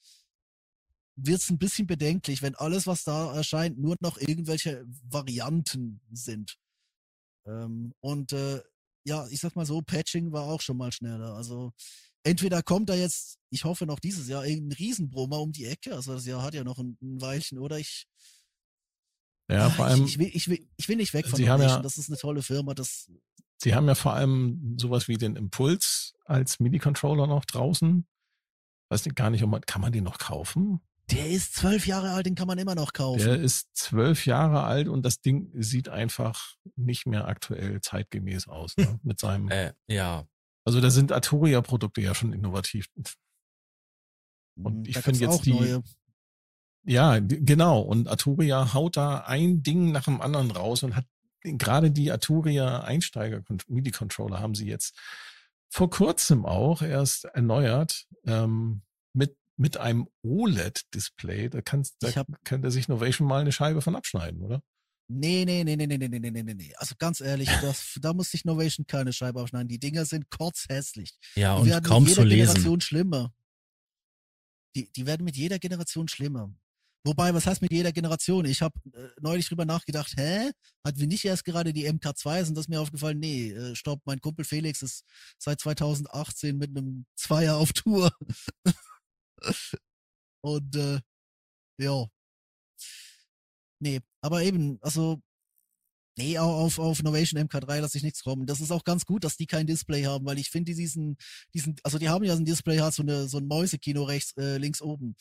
wird's 1.16 1.50
ein 1.50 1.58
bisschen 1.58 1.86
bedenklich, 1.86 2.42
wenn 2.42 2.54
alles, 2.54 2.86
was 2.86 3.04
da 3.04 3.34
erscheint, 3.34 3.78
nur 3.78 3.96
noch 4.00 4.18
irgendwelche 4.18 4.84
Varianten 5.08 6.00
sind. 6.12 6.56
Ähm, 7.46 7.92
und 8.00 8.32
äh, 8.32 8.62
ja, 9.04 9.26
ich 9.28 9.40
sag 9.40 9.56
mal 9.56 9.66
so, 9.66 9.80
Patching 9.82 10.32
war 10.32 10.44
auch 10.44 10.60
schon 10.60 10.76
mal 10.76 10.92
schneller. 10.92 11.34
Also 11.34 11.72
entweder 12.24 12.62
kommt 12.62 12.88
da 12.88 12.94
jetzt, 12.94 13.38
ich 13.50 13.64
hoffe 13.64 13.86
noch 13.86 14.00
dieses 14.00 14.28
Jahr, 14.28 14.44
irgendein 14.44 14.76
Riesenbrummer 14.76 15.40
um 15.40 15.52
die 15.52 15.64
Ecke. 15.64 15.94
Also 15.94 16.12
das 16.14 16.26
Jahr 16.26 16.42
hat 16.42 16.54
ja 16.54 16.64
noch 16.64 16.78
ein, 16.78 16.98
ein 17.00 17.20
Weilchen, 17.20 17.58
oder 17.58 17.78
ich, 17.78 18.06
Ja, 19.48 19.66
ah, 19.66 19.70
vor 19.70 19.86
ich, 19.86 19.92
allem, 19.92 20.04
ich, 20.06 20.18
will, 20.18 20.30
ich, 20.34 20.48
will, 20.48 20.68
ich 20.76 20.88
will 20.88 20.96
nicht 20.96 21.14
weg 21.14 21.26
von 21.28 21.36
Sie 21.36 21.48
haben 21.48 21.62
ja- 21.62 21.80
das 21.80 21.98
ist 21.98 22.08
eine 22.08 22.18
tolle 22.18 22.42
Firma. 22.42 22.74
Das, 22.74 23.08
sie 23.62 23.74
haben 23.74 23.86
ja 23.86 23.94
vor 23.94 24.12
allem 24.14 24.76
sowas 24.78 25.06
wie 25.08 25.16
den 25.16 25.36
Impuls 25.36 26.14
als 26.24 26.58
MIDI-Controller 26.60 27.26
noch 27.28 27.44
draußen. 27.44 28.06
Weiß 28.90 29.04
nicht, 29.04 29.16
gar 29.16 29.30
nicht, 29.30 29.42
ob 29.44 29.50
man, 29.50 29.60
kann 29.62 29.80
man 29.80 29.92
den 29.92 30.04
noch 30.04 30.18
kaufen? 30.18 30.80
Der 31.10 31.28
ist 31.28 31.54
zwölf 31.54 31.86
Jahre 31.86 32.10
alt, 32.10 32.26
den 32.26 32.34
kann 32.34 32.46
man 32.48 32.58
immer 32.58 32.74
noch 32.74 32.92
kaufen. 32.92 33.18
Der 33.24 33.36
ist 33.40 33.68
zwölf 33.76 34.26
Jahre 34.26 34.64
alt 34.64 34.88
und 34.88 35.02
das 35.02 35.20
Ding 35.20 35.50
sieht 35.54 35.88
einfach 35.88 36.56
nicht 36.76 37.06
mehr 37.06 37.28
aktuell 37.28 37.80
zeitgemäß 37.80 38.48
aus. 38.48 38.76
Ne? 38.76 38.98
Mit 39.02 39.20
seinem, 39.20 39.48
Äh, 39.48 39.72
ja, 39.88 40.26
also 40.64 40.80
da 40.80 40.90
sind 40.90 41.12
Arturia-Produkte 41.12 42.00
ja 42.00 42.14
schon 42.14 42.32
innovativ. 42.32 42.86
und 42.96 43.14
Mhm, 44.56 44.84
ich 44.86 44.94
da 44.94 45.02
finde 45.02 45.20
jetzt 45.20 45.30
auch 45.34 45.42
die- 45.42 45.52
neue. 45.52 45.82
Ja, 46.88 47.18
genau. 47.18 47.80
Und 47.80 48.08
Arturia 48.08 48.72
haut 48.72 48.96
da 48.96 49.18
ein 49.20 49.62
Ding 49.62 49.90
nach 49.92 50.04
dem 50.04 50.20
anderen 50.20 50.50
raus 50.52 50.82
und 50.84 50.94
hat 50.96 51.04
gerade 51.42 51.90
die 51.90 52.10
Arturia 52.12 52.80
Einsteiger 52.84 53.42
MIDI-Controller 53.68 54.38
haben 54.40 54.54
sie 54.54 54.66
jetzt 54.66 54.96
vor 55.68 55.90
kurzem 55.90 56.46
auch 56.46 56.82
erst 56.82 57.24
erneuert 57.26 58.06
ähm, 58.24 58.82
mit 59.56 59.76
einem 59.76 60.08
OLED-Display. 60.22 61.48
Da, 61.50 61.62
kannst, 61.62 61.96
da 62.00 62.14
hab- 62.14 62.26
könnte 62.44 62.70
sich 62.70 62.88
Novation 62.88 63.26
mal 63.26 63.40
eine 63.40 63.52
Scheibe 63.52 63.80
von 63.82 63.96
abschneiden, 63.96 64.42
oder? 64.42 64.62
Nee, 65.08 65.44
nee, 65.44 65.62
nee, 65.62 65.76
nee, 65.76 65.86
nee, 65.86 65.96
nee, 65.98 66.08
nee, 66.08 66.18
nee, 66.18 66.30
nee, 66.30 66.42
nee, 66.42 66.54
nee. 66.54 66.74
Also 66.76 66.94
ganz 66.98 67.20
ehrlich, 67.20 67.48
das, 67.62 67.98
da 68.00 68.12
muss 68.12 68.30
sich 68.30 68.44
Novation 68.44 68.86
keine 68.86 69.12
Scheibe 69.12 69.40
aufschneiden. 69.40 69.68
Die 69.68 69.78
Dinger 69.78 70.04
sind 70.04 70.28
kotzhässlich. 70.30 71.16
ja 71.36 71.54
Die 71.56 71.62
und 71.62 71.68
werden 71.68 71.84
kaum 71.84 72.02
mit 72.02 72.10
jeder 72.10 72.22
zu 72.22 72.26
lesen. 72.28 72.46
Generation 72.54 72.80
schlimmer. 72.80 73.34
Die, 74.74 74.90
die 74.92 75.06
werden 75.06 75.24
mit 75.24 75.36
jeder 75.36 75.58
Generation 75.58 76.08
schlimmer. 76.08 76.52
Wobei, 77.04 77.32
was 77.32 77.46
heißt 77.46 77.62
mit 77.62 77.70
jeder 77.70 77.92
Generation? 77.92 78.44
Ich 78.46 78.62
habe 78.62 78.74
äh, 78.92 79.08
neulich 79.20 79.46
drüber 79.48 79.64
nachgedacht, 79.64 80.14
hä? 80.16 80.50
Hatten 80.84 80.98
wir 80.98 81.06
nicht 81.06 81.24
erst 81.24 81.44
gerade 81.44 81.72
die 81.72 81.88
MK2? 81.88 82.44
Sind 82.44 82.58
das 82.58 82.66
mir 82.66 82.80
aufgefallen? 82.80 83.20
Nee, 83.20 83.52
äh, 83.52 83.76
stopp, 83.76 84.00
mein 84.06 84.20
Kumpel 84.20 84.44
Felix 84.44 84.82
ist 84.82 85.04
seit 85.38 85.60
2018 85.60 86.58
mit 86.58 86.76
einem 86.76 87.06
Zweier 87.14 87.56
auf 87.58 87.72
Tour. 87.72 88.10
Und 90.42 90.76
äh, 90.76 91.00
ja. 91.80 92.06
Nee, 93.80 94.00
aber 94.22 94.42
eben, 94.42 94.78
also 94.82 95.20
Nee, 96.18 96.38
au- 96.38 96.64
auf, 96.64 96.78
auf 96.78 97.02
Novation 97.02 97.38
MK3 97.40 97.80
lasse 97.80 97.98
ich 97.98 98.02
nichts 98.04 98.22
kommen. 98.22 98.46
Das 98.46 98.60
ist 98.60 98.70
auch 98.70 98.84
ganz 98.84 99.04
gut, 99.04 99.22
dass 99.24 99.36
die 99.36 99.46
kein 99.46 99.66
Display 99.66 100.04
haben, 100.06 100.24
weil 100.24 100.38
ich 100.38 100.48
finde 100.50 100.72
diesen, 100.74 101.16
diesen, 101.54 101.76
also 101.82 101.98
die 101.98 102.08
haben 102.08 102.24
ja 102.24 102.34
so 102.34 102.40
ein 102.40 102.46
Display, 102.46 102.78
hat 102.78 102.94
so, 102.94 103.02
eine, 103.02 103.28
so 103.28 103.36
ein 103.38 103.46
Mäusekino 103.46 104.02
rechts, 104.04 104.32
äh, 104.38 104.56
links 104.56 104.80
oben. 104.80 105.14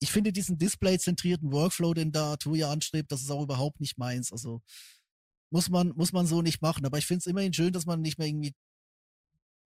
Ich 0.00 0.10
finde 0.10 0.32
diesen 0.32 0.58
Display-zentrierten 0.58 1.52
Workflow, 1.52 1.94
den 1.94 2.10
da 2.10 2.36
Tuya 2.36 2.70
anstrebt, 2.72 3.12
das 3.12 3.20
ist 3.22 3.30
auch 3.30 3.42
überhaupt 3.44 3.80
nicht 3.80 3.96
meins. 3.98 4.32
Also 4.32 4.60
muss 5.50 5.68
man, 5.70 5.88
muss 5.96 6.12
man 6.12 6.26
so 6.26 6.42
nicht 6.42 6.62
machen. 6.62 6.86
Aber 6.86 6.98
ich 6.98 7.06
finde 7.06 7.20
es 7.20 7.26
immerhin 7.26 7.52
schön, 7.52 7.72
dass 7.72 7.86
man 7.86 8.00
nicht 8.00 8.18
mehr 8.18 8.28
irgendwie 8.28 8.54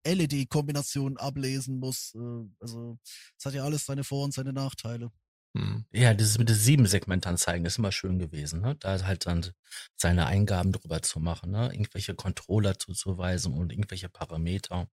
LED-Kombinationen 0.05 1.17
ablesen 1.17 1.79
muss. 1.79 2.13
Äh, 2.15 2.45
also 2.59 2.97
es 3.37 3.45
hat 3.45 3.53
ja 3.53 3.63
alles 3.63 3.85
seine 3.85 4.03
Vor- 4.03 4.25
und 4.25 4.33
seine 4.33 4.53
Nachteile. 4.53 5.11
Hm. 5.55 5.85
Ja, 5.91 6.13
dieses 6.15 6.37
mit 6.39 6.49
den 6.49 6.55
sieben 6.55 6.87
Segmentanzeigen 6.87 7.65
ist 7.65 7.77
immer 7.77 7.91
schön 7.91 8.17
gewesen, 8.17 8.61
ne? 8.61 8.75
Da 8.75 8.99
halt 9.05 9.27
dann 9.27 9.51
seine 9.95 10.25
Eingaben 10.25 10.71
drüber 10.71 11.01
zu 11.03 11.19
machen, 11.19 11.51
ne? 11.51 11.71
Irgendwelche 11.71 12.15
Controller 12.15 12.79
zuzuweisen 12.79 13.53
und 13.53 13.71
irgendwelche 13.71 14.09
Parameter. 14.09 14.87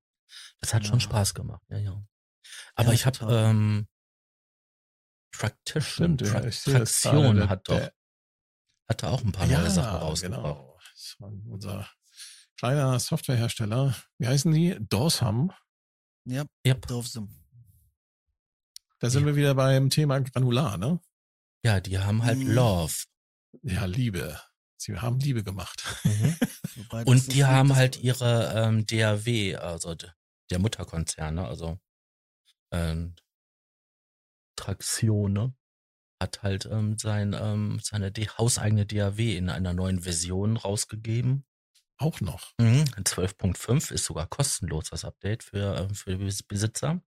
Das 0.61 0.75
hat 0.75 0.85
schon 0.87 0.99
Ja. 0.99 1.05
Spaß 1.05 1.35
gemacht, 1.35 1.63
ja, 1.71 1.79
ja. 1.79 2.05
Aber 2.75 2.89
Ja, 2.89 2.95
ich 2.95 3.07
habe 3.07 3.19
ähm, 3.35 3.89
Tractation, 5.33 6.19
Stimmt, 6.19 6.23
gerade, 6.23 6.51
Traktion 6.51 7.49
hat 7.49 7.69
doch, 7.69 7.89
hatte 8.89 9.09
auch 9.09 9.23
ein 9.23 9.33
paar 9.33 9.47
neue 9.47 9.71
Sachen 9.71 9.97
rausgebracht. 9.99 10.43
genau. 10.43 10.79
Das 10.93 11.17
war 11.21 11.29
unser 11.49 11.89
kleiner 12.61 13.01
Softwarehersteller. 13.01 13.95
Wie 14.19 14.27
heißen 14.27 14.53
die? 14.53 14.77
Dorsam. 14.81 15.51
Ja, 16.27 16.45
Yep. 16.67 16.87
Dorfsum. 16.89 17.35
Da 18.99 19.09
sind 19.09 19.23
Ja. 19.23 19.29
wir 19.29 19.37
wieder 19.37 19.55
beim 19.55 19.89
Thema 19.89 20.21
Granular, 20.21 20.77
ne? 20.77 21.01
Ja, 21.65 21.81
die 21.81 21.99
haben 21.99 22.23
halt 22.23 22.39
Mhm. 22.39 22.51
Love. 22.51 22.95
Ja, 23.63 23.87
Liebe. 23.87 24.39
Sie 24.77 24.95
haben 24.99 25.19
Liebe 25.21 25.43
gemacht. 25.43 25.83
Mhm. 26.05 26.37
Und 27.07 27.33
die 27.33 27.47
haben 27.47 27.75
halt 27.77 27.99
ihre 28.03 28.53
ähm, 28.55 28.85
DAW, 28.85 29.57
also 29.57 29.95
der 30.51 30.59
Mutterkonzern, 30.59 31.37
ne? 31.37 31.49
also 31.49 31.79
ähm, 32.73 33.17
Traktion, 34.57 35.33
ne? 35.33 35.55
hat 36.23 36.43
halt 36.43 36.67
ähm, 36.67 36.99
sein, 36.99 37.33
ähm, 37.33 37.81
seine 37.83 38.13
D 38.13 38.29
hauseigene 38.29 38.85
DAW 38.85 39.19
in 39.35 39.49
einer 39.49 39.73
neuen 39.73 40.01
Version 40.03 40.59
rausgegeben. 40.59 41.47
Auch 42.01 42.21
noch. 42.23 42.53
Mhm. 42.59 42.85
12.5 43.05 43.93
ist 43.93 44.07
sogar 44.07 44.27
kostenlos 44.27 44.87
das 44.91 45.05
Update 45.05 45.43
für, 45.45 45.77
ähm, 45.77 45.95
für 45.95 46.17
Besitzer. 46.17 47.03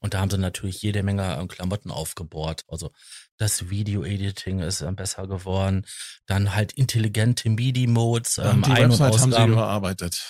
Und 0.00 0.12
da 0.14 0.20
haben 0.20 0.30
sie 0.30 0.36
natürlich 0.36 0.82
jede 0.82 1.02
Menge 1.04 1.36
ähm, 1.38 1.46
Klamotten 1.48 1.90
aufgebohrt. 1.92 2.64
Also 2.66 2.90
das 3.38 3.70
Video-Editing 3.70 4.58
ist 4.58 4.80
ähm, 4.80 4.96
besser 4.96 5.28
geworden. 5.28 5.86
Dann 6.26 6.54
halt 6.56 6.72
intelligente 6.72 7.48
MIDI-Modes, 7.48 8.38
ähm, 8.38 8.62
die 8.62 8.72
Ein- 8.72 8.90
Website 8.90 9.20
haben 9.20 9.32
sie 9.32 9.46
überarbeitet. 9.46 10.26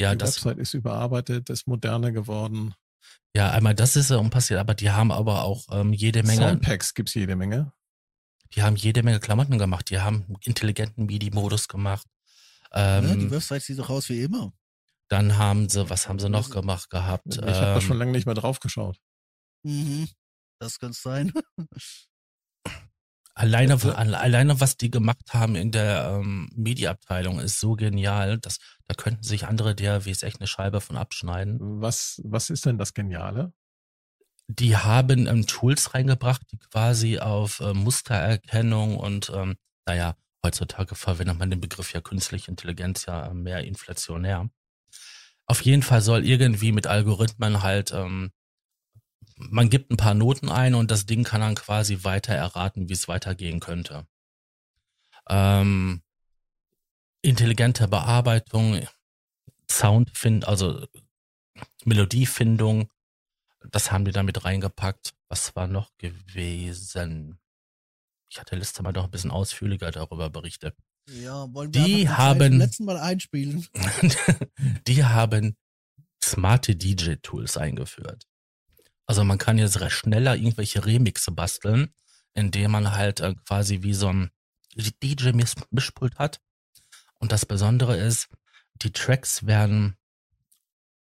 Ja, 0.00 0.12
die 0.12 0.18
das, 0.18 0.36
Website 0.36 0.58
ist 0.58 0.74
überarbeitet, 0.74 1.50
ist 1.50 1.66
moderner 1.66 2.12
geworden. 2.12 2.74
ja, 3.36 3.50
einmal 3.50 3.74
das 3.74 3.94
ist 3.94 4.10
ähm, 4.10 4.30
passiert, 4.30 4.58
aber 4.58 4.74
die 4.74 4.90
haben 4.90 5.12
aber 5.12 5.42
auch 5.44 5.66
ähm, 5.70 5.92
jede 5.92 6.22
Menge, 6.22 6.48
Soundpacks 6.48 6.94
gibt's 6.94 7.14
jede 7.14 7.36
Menge. 7.36 7.72
die 8.54 8.62
haben 8.62 8.76
jede 8.76 9.02
Menge 9.02 9.20
Klamotten 9.20 9.58
gemacht. 9.58 9.90
Die 9.90 10.00
haben 10.00 10.24
einen 10.26 10.36
intelligenten 10.44 11.04
MIDI-Modus 11.06 11.68
gemacht. 11.68 12.06
Ja, 12.74 13.00
die 13.00 13.06
Ähm, 13.24 13.30
Website 13.30 13.62
sieht 13.62 13.78
doch 13.78 13.88
aus 13.90 14.08
wie 14.08 14.22
immer. 14.22 14.52
dann 15.08 15.36
haben 15.38 15.68
sie, 15.70 15.88
was 15.88 16.08
haben 16.08 16.18
sie 16.18 16.28
noch 16.28 16.46
Also- 16.48 16.60
gemacht 16.60 16.90
gehabt? 16.90 17.24
Ich 17.30 17.38
habe 17.38 17.46
da 17.52 17.74
Ähm, 17.76 17.80
schon 17.80 17.96
lange 17.98 18.12
nicht 18.12 18.26
mehr 18.26 18.34
drauf 18.34 18.60
geschaut. 18.60 18.98
Mhm. 19.64 20.08
Das 20.60 20.78
könnte 20.78 20.98
sein. 20.98 21.32
Alleine, 23.34 23.74
Also- 23.74 23.92
alle- 23.92 24.18
alleine 24.18 24.60
was 24.60 24.76
die 24.76 24.90
gemacht 24.90 25.32
haben 25.32 25.54
in 25.54 25.70
der 25.70 26.18
ähm, 26.20 26.50
Media-Abteilung 26.56 27.38
ist 27.38 27.60
so 27.60 27.74
genial, 27.74 28.38
dass 28.38 28.58
da 28.88 28.94
könnten 28.94 29.22
sich 29.22 29.46
andere 29.46 29.76
DAWs 29.76 30.24
echt 30.24 30.40
eine 30.40 30.48
Scheibe 30.48 30.80
von 30.80 30.96
abschneiden. 30.96 31.58
Was, 31.80 32.20
was 32.24 32.50
ist 32.50 32.66
denn 32.66 32.78
das 32.78 32.94
Geniale? 32.94 33.52
Die 34.48 34.76
haben 34.76 35.26
ähm, 35.28 35.46
Tools 35.46 35.94
reingebracht, 35.94 36.42
die 36.50 36.58
quasi 36.58 37.18
auf 37.20 37.60
äh, 37.60 37.74
Mustererkennung 37.74 38.96
und 38.96 39.30
ähm, 39.32 39.56
naja, 39.86 40.16
heutzutage 40.44 40.94
verwendet 40.94 41.38
man 41.38 41.50
den 41.50 41.60
Begriff 41.60 41.92
ja 41.92 42.00
künstliche 42.00 42.50
Intelligenz 42.50 43.06
ja 43.06 43.28
äh, 43.28 43.34
mehr 43.34 43.64
inflationär. 43.64 44.50
Auf 45.46 45.62
jeden 45.62 45.82
Fall 45.82 46.02
soll 46.02 46.26
irgendwie 46.26 46.72
mit 46.72 46.86
Algorithmen 46.86 47.62
halt, 47.62 47.92
ähm, 47.92 48.32
man 49.36 49.70
gibt 49.70 49.90
ein 49.90 49.96
paar 49.96 50.14
Noten 50.14 50.48
ein 50.50 50.74
und 50.74 50.90
das 50.90 51.06
Ding 51.06 51.24
kann 51.24 51.40
dann 51.40 51.54
quasi 51.54 52.04
weiter 52.04 52.34
erraten, 52.34 52.88
wie 52.88 52.94
es 52.94 53.08
weitergehen 53.08 53.60
könnte. 53.60 54.06
ähm, 55.28 56.02
intelligente 57.22 57.88
Bearbeitung, 57.88 58.86
Soundfind, 59.70 60.46
also 60.46 60.86
Melodiefindung, 61.84 62.90
das 63.70 63.92
haben 63.92 64.04
die 64.04 64.12
da 64.12 64.22
mit 64.22 64.44
reingepackt. 64.44 65.14
Was 65.28 65.54
war 65.56 65.66
noch 65.66 65.90
gewesen? 65.98 67.38
Ich 68.30 68.38
hatte 68.38 68.56
Liste 68.56 68.82
mal 68.82 68.92
noch 68.92 69.04
ein 69.04 69.10
bisschen 69.10 69.30
ausführlicher 69.30 69.90
darüber 69.90 70.28
berichtet. 70.30 70.74
Ja, 71.06 71.52
wollen 71.54 71.72
wir 71.72 71.84
Die 71.84 72.08
haben- 72.08 72.58
letzten 72.58 72.84
Mal 72.84 72.98
einspielen. 72.98 73.66
die 74.86 75.04
haben 75.04 75.56
smarte 76.22 76.76
DJ-Tools 76.76 77.56
eingeführt. 77.56 78.26
Also 79.06 79.24
man 79.24 79.38
kann 79.38 79.56
jetzt 79.56 79.80
recht 79.80 79.92
schneller 79.96 80.36
irgendwelche 80.36 80.84
Remixe 80.84 81.30
basteln, 81.32 81.94
indem 82.34 82.72
man 82.72 82.92
halt 82.92 83.20
äh, 83.20 83.34
quasi 83.46 83.82
wie 83.82 83.94
so 83.94 84.08
ein 84.12 84.30
DJ-Mischpult 84.76 86.18
hat. 86.18 86.40
Und 87.18 87.32
das 87.32 87.46
Besondere 87.46 87.96
ist, 87.96 88.28
die 88.82 88.92
Tracks 88.92 89.46
werden 89.46 89.96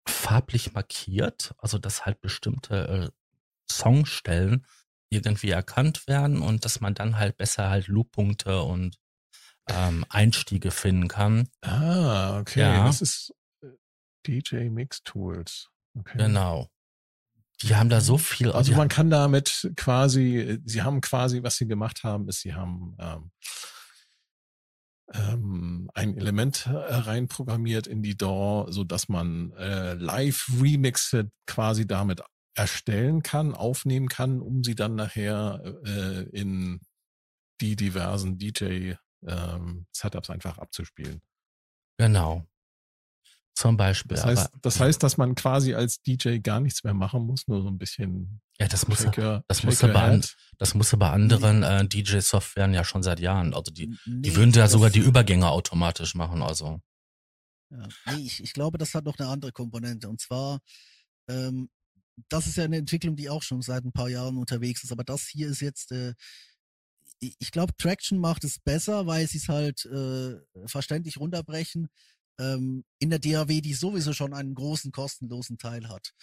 farblich 0.07 0.73
markiert, 0.73 1.53
also 1.57 1.77
dass 1.77 2.05
halt 2.05 2.21
bestimmte 2.21 3.11
äh, 3.11 3.71
Songstellen 3.71 4.65
irgendwie 5.09 5.49
erkannt 5.49 6.07
werden 6.07 6.41
und 6.41 6.65
dass 6.65 6.81
man 6.81 6.93
dann 6.93 7.17
halt 7.17 7.37
besser 7.37 7.69
halt 7.69 7.87
Looppunkte 7.87 8.61
und 8.61 8.97
ähm, 9.69 10.05
Einstiege 10.09 10.71
finden 10.71 11.07
kann. 11.07 11.49
Ah, 11.61 12.39
okay. 12.39 12.61
Ja. 12.61 12.85
Das 12.85 13.01
ist 13.01 13.33
äh, 13.61 13.67
DJ 14.25 14.69
Mix 14.69 15.03
Tools. 15.03 15.69
Okay. 15.97 16.17
Genau. 16.17 16.69
Die 17.63 17.75
haben 17.75 17.89
da 17.89 18.01
so 18.01 18.17
viel. 18.17 18.51
Also 18.51 18.73
man 18.75 18.87
kann 18.87 19.09
damit 19.09 19.71
quasi, 19.75 20.59
sie 20.65 20.83
haben 20.83 21.01
quasi, 21.01 21.41
was 21.41 21.55
sie 21.55 21.67
gemacht 21.67 22.03
haben, 22.03 22.29
ist, 22.29 22.41
sie 22.41 22.53
haben 22.53 22.95
ähm, 22.99 23.31
ähm, 25.13 25.89
ein 25.93 26.17
Element 26.17 26.67
äh, 26.67 26.71
reinprogrammiert 26.71 27.87
in 27.87 28.03
die 28.03 28.15
DAW, 28.15 28.71
so 28.71 28.83
dass 28.83 29.09
man 29.09 29.53
äh, 29.53 29.93
Live-Remixe 29.95 31.31
quasi 31.47 31.87
damit 31.87 32.21
erstellen 32.57 33.21
kann, 33.23 33.53
aufnehmen 33.53 34.07
kann, 34.09 34.41
um 34.41 34.63
sie 34.63 34.75
dann 34.75 34.95
nachher 34.95 35.61
äh, 35.85 36.23
in 36.29 36.81
die 37.61 37.75
diversen 37.75 38.37
DJ-Setups 38.37 40.29
einfach 40.29 40.57
abzuspielen. 40.57 41.21
genau. 41.97 42.45
Zum 43.55 43.75
Beispiel. 43.75 44.15
Das 44.15 44.23
heißt, 44.25 44.49
aber, 44.53 44.59
das 44.61 44.79
heißt, 44.79 45.01
dass 45.01 45.17
man 45.17 45.33
quasi 45.33 45.73
als 45.73 45.99
DJ 46.03 46.37
gar 46.37 46.59
nichts 46.59 46.83
mehr 46.83 46.93
machen 46.93 47.23
muss, 47.25 47.47
nur 47.47 47.63
so 47.63 47.69
ein 47.69 47.79
bisschen 47.79 48.39
ja, 48.59 48.67
das 48.67 48.87
muss, 48.87 49.01
Shaker, 49.01 49.43
das 49.47 49.63
muss 49.63 49.83
aber 49.83 49.99
an- 49.99 50.23
das 50.59 50.75
muss 50.75 50.95
bei 50.95 51.09
anderen 51.09 51.63
äh, 51.63 51.87
DJ-Softwaren 51.87 52.75
ja 52.75 52.83
schon 52.83 53.01
seit 53.01 53.19
Jahren. 53.19 53.55
Also 53.55 53.71
die, 53.71 53.87
Nee, 54.05 54.21
die 54.21 54.35
würden 54.35 54.51
ja 54.53 54.67
sogar 54.67 54.91
die 54.91 54.99
Übergänge 54.99 55.49
automatisch 55.49 56.13
machen. 56.13 56.43
Also 56.43 56.79
Ja, 57.71 57.87
nee, 58.11 58.21
ich, 58.27 58.43
ich 58.43 58.53
glaube, 58.53 58.77
das 58.77 58.93
hat 58.93 59.05
noch 59.05 59.17
eine 59.17 59.27
andere 59.29 59.51
Komponente. 59.51 60.07
Und 60.07 60.21
zwar, 60.21 60.59
ähm, 61.27 61.67
das 62.29 62.47
ist 62.47 62.57
ja 62.57 62.63
eine 62.63 62.77
Entwicklung, 62.77 63.15
die 63.15 63.29
auch 63.29 63.43
schon 63.43 63.61
seit 63.61 63.85
ein 63.85 63.91
paar 63.91 64.09
Jahren 64.09 64.37
unterwegs 64.37 64.83
ist. 64.83 64.91
Aber 64.91 65.03
das 65.03 65.27
hier 65.27 65.47
ist 65.47 65.61
jetzt, 65.61 65.91
äh, 65.91 66.13
ich 67.19 67.51
glaube, 67.51 67.75
Traction 67.77 68.19
macht 68.19 68.43
es 68.43 68.59
besser, 68.59 69.07
weil 69.07 69.27
sie 69.27 69.37
es 69.37 69.49
halt 69.49 69.85
äh, 69.85 70.35
verständlich 70.65 71.17
runterbrechen. 71.17 71.89
Ähm, 72.39 72.83
in 72.99 73.09
der 73.09 73.19
DAW, 73.19 73.61
die 73.61 73.73
sowieso 73.73 74.13
schon 74.13 74.33
einen 74.33 74.55
großen 74.55 74.91
kostenlosen 74.91 75.57
Teil 75.57 75.89
hat. 75.89 76.13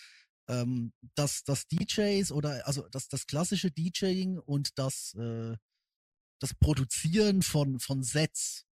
Ähm, 0.48 0.92
dass 1.14 1.42
das 1.44 1.66
DJs 1.68 2.30
oder 2.30 2.66
also 2.66 2.86
das, 2.90 3.08
das 3.08 3.26
klassische 3.26 3.70
DJing 3.70 4.38
und 4.38 4.78
das, 4.78 5.14
äh, 5.14 5.56
das 6.40 6.54
Produzieren 6.54 7.42
von, 7.42 7.80
von 7.80 8.02
Sets 8.02 8.66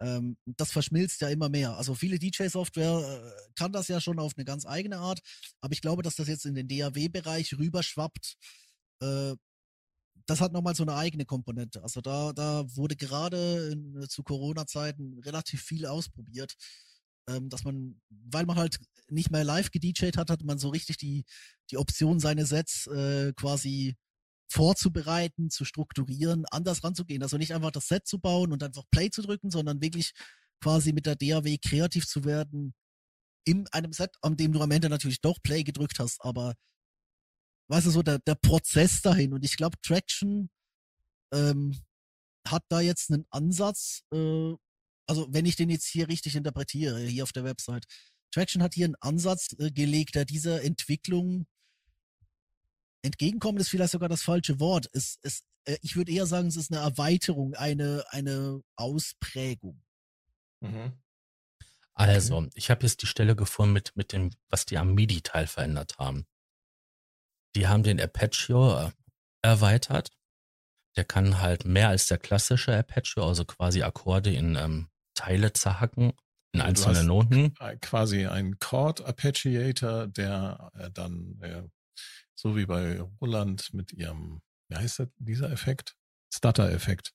ähm, 0.00 0.36
das 0.46 0.72
verschmilzt 0.72 1.20
ja 1.20 1.28
immer 1.28 1.48
mehr. 1.48 1.76
Also 1.76 1.94
viele 1.94 2.18
DJ-Software 2.18 3.22
äh, 3.22 3.52
kann 3.54 3.72
das 3.72 3.88
ja 3.88 4.00
schon 4.00 4.18
auf 4.18 4.32
eine 4.36 4.44
ganz 4.44 4.66
eigene 4.66 4.98
Art, 4.98 5.20
aber 5.60 5.72
ich 5.72 5.82
glaube, 5.82 6.02
dass 6.02 6.16
das 6.16 6.28
jetzt 6.28 6.46
in 6.46 6.54
den 6.54 6.68
DAW-Bereich 6.68 7.58
rüberschwappt. 7.58 8.36
Äh, 9.02 9.34
das 10.26 10.40
hat 10.40 10.52
nochmal 10.52 10.76
so 10.76 10.84
eine 10.84 10.94
eigene 10.94 11.24
Komponente. 11.24 11.82
Also 11.82 12.00
da, 12.00 12.32
da 12.32 12.64
wurde 12.76 12.96
gerade 12.96 13.70
in, 13.72 14.06
zu 14.08 14.22
Corona-Zeiten 14.22 15.18
relativ 15.24 15.62
viel 15.62 15.86
ausprobiert, 15.86 16.54
ähm, 17.28 17.48
dass 17.48 17.64
man, 17.64 18.00
weil 18.08 18.46
man 18.46 18.56
halt 18.56 18.78
nicht 19.08 19.30
mehr 19.30 19.44
live 19.44 19.70
gedjed 19.70 20.16
hat, 20.16 20.30
hat 20.30 20.44
man 20.44 20.58
so 20.58 20.68
richtig 20.68 20.96
die, 20.98 21.24
die 21.70 21.76
Option, 21.76 22.20
seine 22.20 22.46
Sets 22.46 22.86
äh, 22.86 23.32
quasi 23.34 23.96
vorzubereiten, 24.50 25.50
zu 25.50 25.64
strukturieren, 25.64 26.44
anders 26.46 26.82
ranzugehen. 26.82 27.22
Also 27.22 27.38
nicht 27.38 27.54
einfach 27.54 27.70
das 27.70 27.88
Set 27.88 28.06
zu 28.06 28.18
bauen 28.18 28.52
und 28.52 28.62
einfach 28.62 28.84
Play 28.90 29.10
zu 29.10 29.22
drücken, 29.22 29.50
sondern 29.50 29.80
wirklich 29.80 30.12
quasi 30.60 30.92
mit 30.92 31.06
der 31.06 31.16
DAW 31.16 31.56
kreativ 31.58 32.06
zu 32.06 32.24
werden 32.24 32.74
in 33.44 33.66
einem 33.68 33.92
Set, 33.92 34.10
an 34.22 34.36
dem 34.36 34.52
du 34.52 34.60
am 34.60 34.70
Ende 34.70 34.88
natürlich 34.88 35.20
doch 35.20 35.38
Play 35.42 35.62
gedrückt 35.62 35.98
hast, 35.98 36.20
aber 36.20 36.54
weißt 37.68 37.86
du 37.86 37.90
so, 37.90 38.02
der, 38.02 38.18
der 38.18 38.34
Prozess 38.34 39.00
dahin. 39.00 39.32
Und 39.32 39.44
ich 39.44 39.56
glaube, 39.56 39.76
Traction 39.82 40.50
ähm, 41.32 41.80
hat 42.46 42.64
da 42.68 42.80
jetzt 42.80 43.10
einen 43.10 43.26
Ansatz, 43.30 44.02
äh, 44.12 44.54
also 45.06 45.26
wenn 45.30 45.46
ich 45.46 45.56
den 45.56 45.70
jetzt 45.70 45.86
hier 45.86 46.08
richtig 46.08 46.36
interpretiere, 46.36 47.00
hier 47.00 47.22
auf 47.22 47.32
der 47.32 47.44
Website, 47.44 47.86
Traction 48.32 48.62
hat 48.62 48.74
hier 48.74 48.86
einen 48.86 48.96
Ansatz 49.00 49.54
äh, 49.58 49.70
gelegt, 49.70 50.14
der 50.16 50.24
dieser 50.24 50.62
Entwicklung 50.62 51.46
entgegenkommen 53.02 53.58
ist 53.58 53.68
vielleicht 53.68 53.92
sogar 53.92 54.08
das 54.08 54.22
falsche 54.22 54.60
Wort. 54.60 54.88
Es, 54.92 55.18
es, 55.22 55.42
äh, 55.64 55.78
ich 55.82 55.96
würde 55.96 56.12
eher 56.12 56.26
sagen, 56.26 56.48
es 56.48 56.56
ist 56.56 56.72
eine 56.72 56.80
Erweiterung, 56.80 57.54
eine, 57.54 58.04
eine 58.10 58.62
Ausprägung. 58.76 59.82
Mhm. 60.60 60.92
Also, 61.94 62.46
ich 62.54 62.70
habe 62.70 62.82
jetzt 62.86 63.02
die 63.02 63.06
Stelle 63.06 63.36
gefunden 63.36 63.74
mit, 63.74 63.94
mit 63.94 64.12
dem, 64.12 64.30
was 64.48 64.64
die 64.64 64.78
am 64.78 64.94
MIDI-Teil 64.94 65.46
verändert 65.46 65.98
haben. 65.98 66.26
Die 67.54 67.66
haben 67.66 67.82
den 67.82 68.00
Arpeggio 68.00 68.78
äh, 68.78 68.90
erweitert. 69.42 70.10
Der 70.96 71.04
kann 71.04 71.40
halt 71.40 71.64
mehr 71.64 71.88
als 71.88 72.06
der 72.06 72.18
klassische 72.18 72.74
Arpeggio, 72.74 73.26
also 73.26 73.44
quasi 73.44 73.82
Akkorde 73.82 74.32
in 74.32 74.56
ähm, 74.56 74.88
Teile 75.14 75.52
zerhacken, 75.52 76.12
in 76.52 76.60
einzelne 76.60 77.04
Noten. 77.04 77.54
Äh, 77.60 77.76
quasi 77.76 78.26
ein 78.26 78.58
Chord 78.58 79.04
Arpeggiator, 79.04 80.06
der 80.06 80.70
äh, 80.74 80.90
dann 80.90 81.38
äh, 81.42 81.62
so 82.40 82.56
wie 82.56 82.66
bei 82.66 83.00
Roland 83.20 83.72
mit 83.74 83.92
ihrem, 83.92 84.40
wie 84.68 84.76
heißt 84.76 85.00
das, 85.00 85.08
dieser 85.18 85.50
Effekt? 85.50 85.96
Stutter-Effekt. 86.32 87.12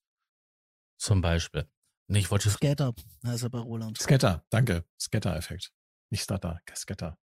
Zum 0.97 1.21
Beispiel. 1.21 1.67
Nee, 2.07 2.19
ich 2.19 2.29
wollte 2.29 2.49
Scatter 2.49 2.93
heißt 3.25 3.43
er 3.43 3.49
bei 3.49 3.59
Roland. 3.59 3.97
Scatter, 3.97 4.45
danke. 4.49 4.85
Scatter-Effekt. 4.99 5.71
Nicht 6.11 6.23
Stutter, 6.23 6.61
Scatter. 6.75 7.17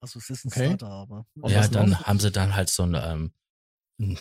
Also 0.00 0.18
es 0.18 0.28
ist 0.28 0.44
ein 0.44 0.48
Okay. 0.48 0.66
Starter, 0.66 0.90
aber. 0.90 1.26
Und 1.40 1.50
ja, 1.50 1.66
dann 1.66 1.90
noch? 1.90 2.04
haben 2.04 2.20
sie 2.20 2.30
dann 2.30 2.54
halt 2.54 2.68
so 2.68 2.82
ein 2.82 3.32
ähm, 3.98 4.18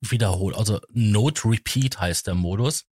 Wiederhol, 0.00 0.54
also 0.54 0.80
Note 0.90 1.48
Repeat 1.48 2.00
heißt 2.00 2.26
der 2.26 2.34
Modus, 2.34 2.86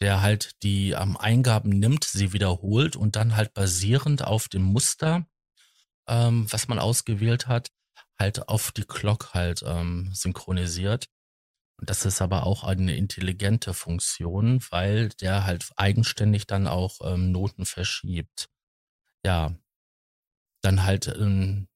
der 0.00 0.22
halt 0.22 0.62
die 0.62 0.92
ähm, 0.92 1.18
Eingaben 1.18 1.70
nimmt, 1.70 2.04
sie 2.04 2.32
wiederholt 2.32 2.96
und 2.96 3.16
dann 3.16 3.36
halt 3.36 3.52
basierend 3.52 4.24
auf 4.24 4.48
dem 4.48 4.62
Muster, 4.62 5.26
ähm, 6.08 6.50
was 6.50 6.66
man 6.68 6.78
ausgewählt 6.78 7.46
hat, 7.46 7.70
halt 8.20 8.48
auf 8.48 8.72
die 8.72 8.84
Clock 8.84 9.34
halt 9.34 9.62
ähm, 9.66 10.10
synchronisiert. 10.14 11.06
Und 11.80 11.90
das 11.90 12.04
ist 12.04 12.22
aber 12.22 12.44
auch 12.44 12.62
eine 12.62 12.94
intelligente 12.94 13.74
Funktion, 13.74 14.60
weil 14.70 15.08
der 15.20 15.44
halt 15.44 15.70
eigenständig 15.76 16.46
dann 16.46 16.66
auch 16.66 16.98
ähm, 17.02 17.32
Noten 17.32 17.64
verschiebt. 17.64 18.48
Ja, 19.24 19.56
dann 20.62 20.84
halt 20.84 21.08
ähm, 21.08 21.68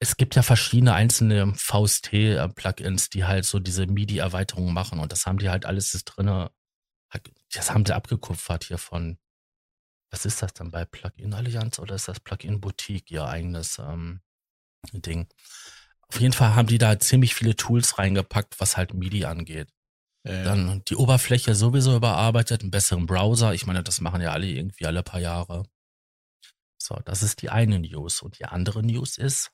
es 0.00 0.16
gibt 0.16 0.36
ja 0.36 0.42
verschiedene 0.42 0.94
einzelne 0.94 1.54
VST-Plugins, 1.54 3.10
die 3.10 3.24
halt 3.24 3.44
so 3.44 3.58
diese 3.58 3.86
MIDI-Erweiterungen 3.86 4.72
machen 4.72 5.00
und 5.00 5.10
das 5.12 5.26
haben 5.26 5.38
die 5.38 5.50
halt 5.50 5.66
alles 5.66 5.90
drinne. 6.04 6.52
Das 7.52 7.70
haben 7.72 7.84
sie 7.84 7.94
abgekupfert 7.94 8.64
hier 8.64 8.78
von. 8.78 9.18
Was 10.10 10.24
ist 10.24 10.40
das 10.40 10.54
dann 10.54 10.70
bei 10.70 10.84
Plugin 10.86 11.34
Allianz 11.34 11.78
oder 11.78 11.94
ist 11.94 12.08
das 12.08 12.20
Plugin 12.20 12.60
Boutique 12.60 13.10
ihr 13.10 13.26
eigenes 13.26 13.78
ähm, 13.78 14.22
Ding? 14.92 15.28
Auf 16.08 16.20
jeden 16.20 16.32
Fall 16.32 16.54
haben 16.54 16.68
die 16.68 16.78
da 16.78 16.98
ziemlich 16.98 17.34
viele 17.34 17.54
Tools 17.56 17.98
reingepackt, 17.98 18.60
was 18.60 18.76
halt 18.76 18.94
MIDI 18.94 19.24
angeht. 19.26 19.68
Äh, 20.22 20.44
Dann 20.44 20.82
die 20.88 20.96
Oberfläche 20.96 21.54
sowieso 21.54 21.96
überarbeitet, 21.96 22.62
einen 22.62 22.70
besseren 22.70 23.06
Browser. 23.06 23.54
Ich 23.54 23.66
meine, 23.66 23.82
das 23.82 24.00
machen 24.00 24.20
ja 24.20 24.32
alle 24.32 24.46
irgendwie 24.46 24.86
alle 24.86 25.02
paar 25.02 25.20
Jahre. 25.20 25.64
So, 26.78 26.98
das 27.04 27.22
ist 27.22 27.42
die 27.42 27.50
eine 27.50 27.78
News. 27.78 28.22
Und 28.22 28.38
die 28.38 28.46
andere 28.46 28.82
News 28.82 29.18
ist, 29.18 29.52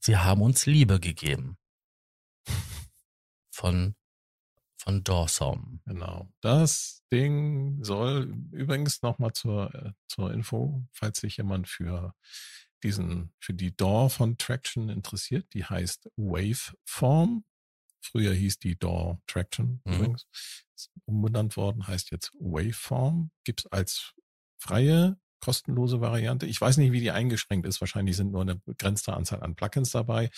sie 0.00 0.16
haben 0.16 0.42
uns 0.42 0.66
Liebe 0.66 1.00
gegeben. 1.00 1.58
Von, 3.50 3.94
von 4.76 5.04
Dawson. 5.04 5.80
Genau. 5.86 6.28
Das 6.40 7.04
Ding 7.12 7.84
soll 7.84 8.34
übrigens 8.50 9.00
nochmal 9.02 9.32
zur, 9.32 9.72
äh, 9.72 9.92
zur 10.08 10.32
Info, 10.32 10.84
falls 10.92 11.20
sich 11.20 11.36
jemand 11.36 11.68
für 11.68 12.14
diesen, 12.84 13.32
für 13.40 13.54
die 13.54 13.76
DAW 13.76 14.08
von 14.10 14.38
Traction 14.38 14.88
interessiert, 14.88 15.52
die 15.54 15.64
heißt 15.64 16.08
Waveform. 16.16 17.44
Früher 18.00 18.34
hieß 18.34 18.58
die 18.58 18.78
DAW 18.78 19.18
Traction 19.26 19.80
Mhm. 19.84 19.94
übrigens. 19.94 20.26
umbenannt 21.06 21.56
worden, 21.56 21.86
heißt 21.86 22.10
jetzt 22.10 22.30
Waveform, 22.38 23.30
gibt's 23.44 23.66
als 23.66 24.12
freie, 24.60 25.16
kostenlose 25.40 26.00
Variante. 26.00 26.46
Ich 26.46 26.60
weiß 26.60 26.78
nicht, 26.78 26.92
wie 26.92 27.00
die 27.00 27.10
eingeschränkt 27.10 27.66
ist. 27.66 27.80
Wahrscheinlich 27.80 28.16
sind 28.16 28.32
nur 28.32 28.42
eine 28.42 28.56
begrenzte 28.56 29.12
Anzahl 29.14 29.42
an 29.42 29.54
Plugins 29.54 29.90
dabei. 29.90 30.30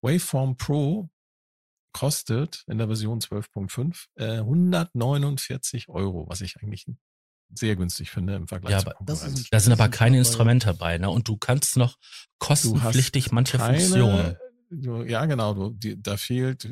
Waveform 0.00 0.56
Pro 0.56 1.10
kostet 1.92 2.64
in 2.68 2.78
der 2.78 2.86
Version 2.86 3.20
12.5 3.20 4.06
äh, 4.16 4.38
149 4.38 5.88
Euro, 5.88 6.28
was 6.28 6.40
ich 6.40 6.56
eigentlich 6.62 6.86
sehr 7.54 7.76
günstig 7.76 8.10
finde 8.10 8.34
im 8.34 8.48
Vergleich 8.48 8.72
ja, 8.72 8.78
zur 8.80 8.94
Konkurrenz. 8.94 9.48
Da 9.50 9.60
sind 9.60 9.72
aber 9.72 9.88
keine 9.88 10.18
Instrumente 10.18 10.66
dabei, 10.66 10.98
ne? 10.98 11.10
Und 11.10 11.28
du 11.28 11.36
kannst 11.36 11.76
noch 11.76 11.96
kostenpflichtig 12.38 13.32
manche 13.32 13.58
keine, 13.58 13.78
Funktionen. 13.78 14.36
Du, 14.70 15.02
ja, 15.02 15.26
genau. 15.26 15.54
Du, 15.54 15.70
die, 15.70 16.00
da 16.00 16.16
fehlt 16.16 16.68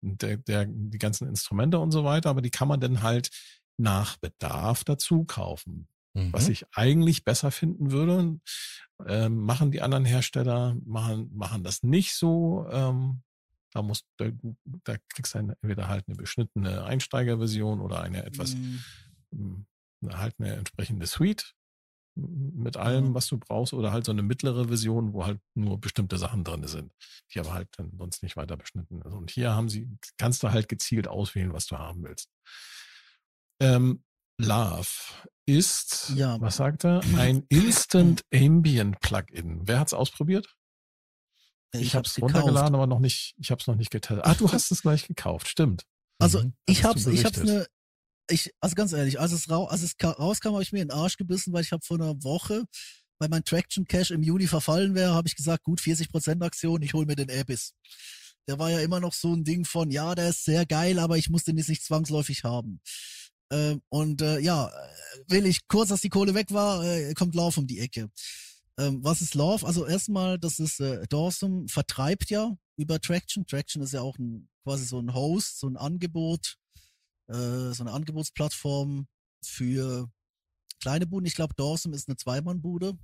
der, 0.00 0.36
der, 0.38 0.66
die 0.66 0.98
ganzen 0.98 1.28
Instrumente 1.28 1.78
und 1.78 1.92
so 1.92 2.04
weiter, 2.04 2.30
aber 2.30 2.42
die 2.42 2.50
kann 2.50 2.68
man 2.68 2.80
dann 2.80 3.02
halt 3.02 3.30
nach 3.78 4.16
Bedarf 4.16 4.84
dazu 4.84 5.24
kaufen. 5.24 5.88
Mhm. 6.14 6.32
Was 6.32 6.48
ich 6.48 6.64
eigentlich 6.72 7.24
besser 7.24 7.50
finden 7.50 7.92
würde, 7.92 8.40
ähm, 9.06 9.38
machen 9.38 9.70
die 9.70 9.82
anderen 9.82 10.04
Hersteller, 10.04 10.76
machen, 10.84 11.30
machen 11.34 11.62
das 11.62 11.82
nicht 11.82 12.14
so. 12.14 12.66
Ähm, 12.70 13.22
da 13.72 13.82
muss, 13.82 14.04
da, 14.16 14.30
da 14.64 14.96
kriegst 15.10 15.34
du 15.34 15.38
entweder 15.38 15.88
halt 15.88 16.08
eine 16.08 16.16
beschnittene 16.16 16.84
Einsteigerversion 16.84 17.80
oder 17.80 18.00
eine 18.00 18.24
etwas, 18.24 18.54
mhm. 19.30 19.66
Halt 20.08 20.34
eine 20.38 20.54
entsprechende 20.54 21.06
Suite 21.06 21.54
mit 22.16 22.76
allem, 22.76 23.14
was 23.14 23.26
du 23.26 23.38
brauchst, 23.38 23.74
oder 23.74 23.92
halt 23.92 24.06
so 24.06 24.12
eine 24.12 24.22
mittlere 24.22 24.68
Version, 24.68 25.12
wo 25.12 25.26
halt 25.26 25.38
nur 25.54 25.78
bestimmte 25.78 26.16
Sachen 26.16 26.44
drin 26.44 26.66
sind, 26.66 26.92
die 27.32 27.40
aber 27.40 27.52
halt 27.52 27.68
dann 27.76 27.92
sonst 27.98 28.22
nicht 28.22 28.36
weiter 28.36 28.56
beschnitten 28.56 29.02
sind. 29.02 29.12
Und 29.12 29.30
hier 29.30 29.54
haben 29.54 29.68
sie, 29.68 29.88
kannst 30.16 30.42
du 30.42 30.50
halt 30.50 30.68
gezielt 30.68 31.08
auswählen, 31.08 31.52
was 31.52 31.66
du 31.66 31.76
haben 31.76 32.02
willst. 32.04 32.30
Ähm, 33.60 34.02
Love 34.38 34.88
ist, 35.46 36.12
ja. 36.14 36.40
was 36.40 36.56
sagt 36.56 36.84
er? 36.84 37.00
Ein 37.16 37.44
Instant 37.48 38.24
Ambient 38.32 39.00
Plugin. 39.00 39.60
Wer 39.66 39.80
hat's 39.80 39.94
ausprobiert? 39.94 40.56
Ich, 41.72 41.80
ich 41.80 41.94
habe 41.94 42.06
es 42.06 42.20
runtergeladen, 42.20 42.74
aber 42.74 42.86
noch 42.86 42.98
nicht. 42.98 43.34
Ich 43.38 43.50
habe 43.50 43.60
es 43.60 43.66
noch 43.66 43.76
nicht 43.76 43.90
getestet. 43.90 44.24
Ah, 44.24 44.34
du 44.34 44.50
hast 44.50 44.70
es 44.70 44.82
gleich 44.82 45.06
gekauft, 45.06 45.48
stimmt. 45.48 45.84
Also 46.18 46.42
mhm. 46.42 46.54
ich 46.66 46.84
habe 46.84 46.98
ich 46.98 47.24
hab's 47.24 47.40
eine 47.40 47.66
ich, 48.30 48.52
also 48.60 48.74
ganz 48.74 48.92
ehrlich, 48.92 49.20
als 49.20 49.32
es, 49.32 49.50
rau, 49.50 49.66
als 49.66 49.82
es 49.82 49.94
rauskam, 50.02 50.52
habe 50.52 50.62
ich 50.62 50.72
mir 50.72 50.82
in 50.82 50.88
den 50.88 50.96
Arsch 50.96 51.16
gebissen, 51.16 51.52
weil 51.52 51.62
ich 51.62 51.72
habe 51.72 51.84
vor 51.84 51.98
einer 51.98 52.22
Woche, 52.22 52.64
weil 53.18 53.28
mein 53.28 53.44
Traction 53.44 53.84
Cash 53.84 54.10
im 54.10 54.22
Juni 54.22 54.46
verfallen 54.46 54.94
wäre, 54.94 55.14
habe 55.14 55.28
ich 55.28 55.36
gesagt, 55.36 55.64
gut, 55.64 55.80
40% 55.80 56.44
Aktion, 56.44 56.82
ich 56.82 56.94
hole 56.94 57.06
mir 57.06 57.16
den 57.16 57.30
Abyss. 57.30 57.72
Der 58.48 58.58
war 58.58 58.70
ja 58.70 58.80
immer 58.80 59.00
noch 59.00 59.12
so 59.12 59.32
ein 59.32 59.44
Ding 59.44 59.64
von, 59.64 59.90
ja, 59.90 60.14
der 60.14 60.30
ist 60.30 60.44
sehr 60.44 60.66
geil, 60.66 60.98
aber 60.98 61.18
ich 61.18 61.30
muss 61.30 61.44
den 61.44 61.58
jetzt 61.58 61.68
nicht 61.68 61.84
zwangsläufig 61.84 62.44
haben. 62.44 62.80
Ähm, 63.50 63.80
und 63.88 64.22
äh, 64.22 64.38
ja, 64.40 64.70
will 65.28 65.46
ich 65.46 65.66
kurz, 65.68 65.88
dass 65.88 66.00
die 66.00 66.08
Kohle 66.08 66.34
weg 66.34 66.52
war, 66.52 66.84
äh, 66.84 67.14
kommt 67.14 67.34
Lauf 67.34 67.58
um 67.58 67.66
die 67.66 67.80
Ecke. 67.80 68.10
Ähm, 68.78 69.02
was 69.02 69.22
ist 69.22 69.34
Love? 69.34 69.66
Also 69.66 69.86
erstmal, 69.86 70.38
das 70.38 70.58
ist 70.58 70.80
äh, 70.80 71.06
Dawson 71.08 71.66
vertreibt 71.68 72.30
ja 72.30 72.56
über 72.76 73.00
Traction. 73.00 73.46
Traction 73.46 73.82
ist 73.82 73.92
ja 73.92 74.02
auch 74.02 74.18
ein, 74.18 74.48
quasi 74.64 74.84
so 74.84 74.98
ein 74.98 75.14
Host, 75.14 75.60
so 75.60 75.68
ein 75.68 75.76
Angebot, 75.76 76.56
äh, 77.28 77.72
so 77.72 77.82
eine 77.82 77.92
Angebotsplattform 77.92 79.06
für 79.42 80.10
kleine 80.80 81.06
Buden. 81.06 81.26
Ich 81.26 81.34
glaube, 81.34 81.54
Dawson 81.56 81.92
ist 81.92 82.08
eine 82.08 82.16
Zweimannbude, 82.16 82.98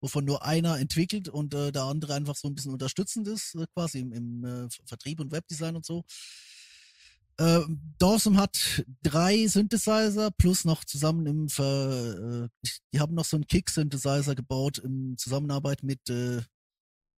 wovon 0.00 0.24
nur 0.24 0.44
einer 0.44 0.78
entwickelt 0.78 1.28
und 1.28 1.54
äh, 1.54 1.72
der 1.72 1.82
andere 1.82 2.14
einfach 2.14 2.36
so 2.36 2.48
ein 2.48 2.54
bisschen 2.54 2.72
unterstützend 2.72 3.28
ist, 3.28 3.54
äh, 3.54 3.66
quasi 3.74 4.00
im, 4.00 4.12
im 4.12 4.44
äh, 4.44 4.68
Vertrieb 4.86 5.20
und 5.20 5.32
Webdesign 5.32 5.76
und 5.76 5.84
so. 5.84 6.04
Äh, 7.38 7.60
Dawson 7.98 8.36
hat 8.36 8.84
drei 9.02 9.46
Synthesizer 9.46 10.30
plus 10.32 10.64
noch 10.64 10.84
zusammen 10.84 11.26
im 11.26 11.48
Ver, 11.48 12.48
äh, 12.64 12.68
die 12.92 12.98
haben 12.98 13.14
noch 13.14 13.24
so 13.24 13.36
einen 13.36 13.46
Kick-Synthesizer 13.46 14.34
gebaut 14.34 14.78
in 14.78 15.16
Zusammenarbeit 15.16 15.84
mit, 15.84 16.08
äh, 16.10 16.42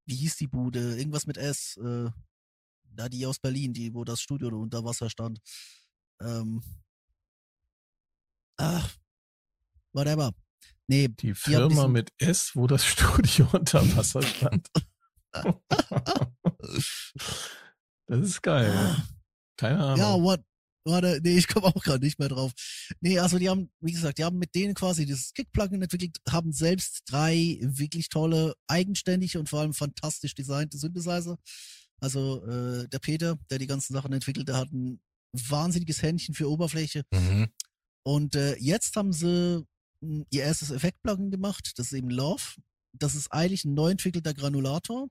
wie 0.07 0.17
hieß 0.17 0.37
die 0.37 0.49
Bude? 0.49 0.99
Irgendwas 0.99 1.27
mit 1.27 1.39
S, 1.39 1.79
äh, 1.79 2.11
da 2.93 3.09
die 3.09 3.25
aus 3.25 3.39
Berlin, 3.39 3.73
die, 3.73 3.95
wo 3.95 4.05
das 4.05 4.21
Studio 4.21 4.49
unter 4.49 4.85
Wasser 4.85 5.09
stand. 5.09 5.41
Ähm, 6.21 6.62
ach, 8.57 8.97
whatever. 9.93 10.33
Nee, 10.87 11.09
die, 11.09 11.35
Firma 11.35 11.87
mit 11.87 12.12
S, 12.18 12.53
wo 12.55 12.66
das 12.66 12.85
Studio 12.87 13.49
unter 13.53 13.81
Wasser 13.97 14.23
stand. 14.23 14.68
das 18.07 18.21
ist 18.21 18.43
geil. 18.43 18.73
Ah. 18.75 19.03
Keine 19.57 19.79
Ahnung. 19.79 19.99
Ja, 19.99 20.21
what? 20.21 20.41
Warte, 20.85 21.21
nee, 21.23 21.37
ich 21.37 21.47
komme 21.47 21.66
auch 21.66 21.83
gerade 21.83 22.05
nicht 22.05 22.18
mehr 22.18 22.31
drauf. 22.31 22.53
Nee, 23.01 23.18
also 23.18 23.39
die 23.39 23.49
haben, 23.51 23.71
wie 23.81 23.93
gesagt, 23.93 24.18
die 24.18 24.25
haben 24.25 24.39
mit 24.39 24.55
denen 24.55 24.75
quasi 24.75 25.05
dieses 25.05 25.35
Kick-Plugin 25.35 25.83
entwickelt, 25.83 26.16
haben 26.29 26.53
selbst 26.53 27.03
drei 27.07 27.59
wirklich 27.61 28.09
tolle, 28.09 28.55
eigenständige 28.66 29.39
und 29.39 29.49
vor 29.49 29.61
allem 29.61 29.75
fantastisch 29.75 30.35
designte 30.35 30.79
Synthesizer. 30.79 31.39
Also 32.01 32.45
äh, 32.47 32.89
der 32.89 32.99
Peter, 32.99 33.39
der 33.51 33.59
die 33.59 33.66
ganzen 33.66 33.93
Sachen 33.93 34.12
entwickelt, 34.12 34.49
der 34.49 34.57
hat 34.57 34.73
ein 34.73 35.01
wahnsinniges 35.33 36.03
Händchen 36.03 36.35
für 36.35 36.51
Oberfläche. 36.51 37.05
Mhm. 37.12 37.49
Und 38.03 38.35
äh, 38.35 38.57
jetzt 38.57 38.97
haben 38.97 39.12
sie 39.12 39.66
hm, 40.03 40.26
ihr 40.31 40.43
erstes 40.43 40.70
Effekt-Plugin 40.70 41.31
gemacht, 41.31 41.72
das 41.76 41.87
ist 41.87 41.93
eben 41.93 42.11
Love. 42.11 42.43
Das 42.93 43.14
ist 43.14 43.33
eigentlich 43.33 43.64
ein 43.64 43.74
neu 43.74 43.91
entwickelter 43.91 44.35
Granulator. 44.35 45.09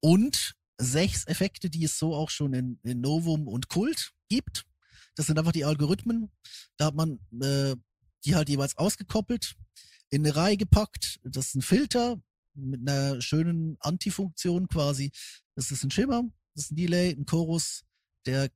Und 0.00 0.54
sechs 0.80 1.26
Effekte, 1.26 1.68
die 1.68 1.84
es 1.84 1.98
so 1.98 2.14
auch 2.14 2.30
schon 2.30 2.54
in, 2.54 2.78
in 2.84 3.00
Novum 3.00 3.46
und 3.48 3.68
Kult 3.68 4.12
gibt. 4.28 4.64
Das 5.16 5.26
sind 5.26 5.38
einfach 5.38 5.52
die 5.52 5.64
Algorithmen. 5.64 6.30
Da 6.76 6.86
hat 6.86 6.94
man 6.94 7.18
äh, 7.42 7.74
die 8.24 8.34
halt 8.34 8.48
jeweils 8.48 8.76
ausgekoppelt, 8.76 9.54
in 10.10 10.24
eine 10.24 10.36
Reihe 10.36 10.56
gepackt. 10.56 11.18
Das 11.22 11.48
ist 11.48 11.54
ein 11.54 11.62
Filter 11.62 12.20
mit 12.54 12.88
einer 12.88 13.20
schönen 13.20 13.76
Antifunktion 13.80 14.68
quasi. 14.68 15.10
Das 15.54 15.70
ist 15.70 15.84
ein 15.84 15.90
Schimmer, 15.90 16.24
das 16.54 16.64
ist 16.64 16.72
ein 16.72 16.76
Delay, 16.76 17.12
ein 17.12 17.26
Chorus, 17.26 17.84
der 18.26 18.50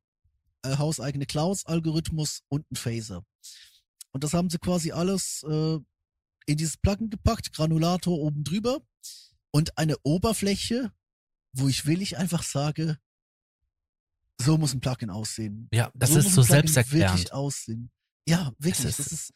äh, 0.63 0.77
hauseigene 0.77 1.27
Clouds-Algorithmus 1.27 2.43
und 2.49 2.71
ein 2.71 2.77
Phaser. 2.77 3.25
Und 4.13 4.25
das 4.25 4.35
haben 4.35 4.51
sie 4.51 4.59
quasi 4.59 4.93
alles 4.93 5.43
äh, 5.49 5.79
in 6.47 6.57
dieses 6.57 6.77
Plugin 6.77 7.11
gepackt, 7.11 7.53
Granulator 7.53 8.19
oben 8.19 8.45
drüber 8.45 8.81
und 9.51 9.77
eine 9.79 9.97
Oberfläche, 10.03 10.93
wo 11.53 11.69
ich 11.69 11.87
willig 11.87 12.19
einfach 12.19 12.43
sage, 12.43 12.99
so 14.41 14.59
muss 14.59 14.75
ein 14.75 14.81
Plugin 14.81 15.11
aussehen. 15.11 15.69
Ja, 15.73 15.91
das 15.95 16.11
so 16.11 16.19
ist 16.19 16.35
so 16.35 16.43
selbsterklärend. 16.43 17.19
Wirklich 17.19 17.33
aussehen. 17.33 17.91
Ja, 18.27 18.53
wirklich. 18.59 18.87
Ist, 18.87 18.99
das 18.99 19.13
ist, 19.13 19.33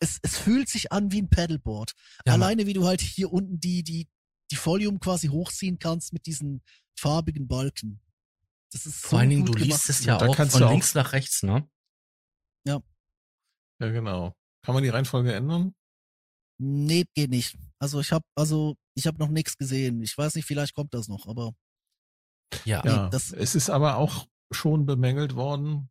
es, 0.00 0.18
es 0.22 0.36
fühlt 0.38 0.68
sich 0.68 0.92
an 0.92 1.12
wie 1.12 1.22
ein 1.22 1.30
Paddleboard. 1.30 1.92
Ja, 2.26 2.34
Alleine 2.34 2.66
wie 2.66 2.72
du 2.72 2.86
halt 2.86 3.00
hier 3.00 3.32
unten 3.32 3.60
die, 3.60 3.82
die, 3.82 4.08
die 4.50 4.56
Volume 4.56 4.98
quasi 4.98 5.28
hochziehen 5.28 5.78
kannst 5.78 6.12
mit 6.12 6.26
diesen 6.26 6.62
farbigen 6.98 7.48
Balken. 7.48 8.00
Das 8.76 8.84
ist 8.84 9.00
so 9.00 9.08
Vor 9.08 9.20
allen 9.20 9.30
Dingen, 9.30 9.46
du 9.46 9.54
liest 9.54 9.88
es 9.88 10.04
ja 10.04 10.20
auch 10.20 10.36
von 10.36 10.68
links 10.68 10.94
nach 10.94 11.14
rechts, 11.14 11.42
ne? 11.42 11.66
Ja. 12.66 12.82
Ja, 13.80 13.90
genau. 13.90 14.34
Kann 14.62 14.74
man 14.74 14.82
die 14.82 14.90
Reihenfolge 14.90 15.32
ändern? 15.32 15.74
Nee, 16.60 17.06
geht 17.14 17.30
nicht. 17.30 17.56
Also 17.78 18.00
ich 18.00 18.12
habe 18.12 18.26
also 18.34 18.76
ich 18.94 19.06
habe 19.06 19.16
noch 19.18 19.30
nichts 19.30 19.56
gesehen. 19.56 20.02
Ich 20.02 20.16
weiß 20.16 20.34
nicht, 20.34 20.44
vielleicht 20.44 20.74
kommt 20.74 20.92
das 20.92 21.08
noch, 21.08 21.26
aber 21.26 21.54
ja, 22.66 22.82
nee, 22.84 22.90
ja 22.90 23.08
das 23.08 23.32
es 23.32 23.54
ist 23.54 23.70
aber 23.70 23.96
auch 23.96 24.26
schon 24.50 24.84
bemängelt 24.84 25.36
worden. 25.36 25.88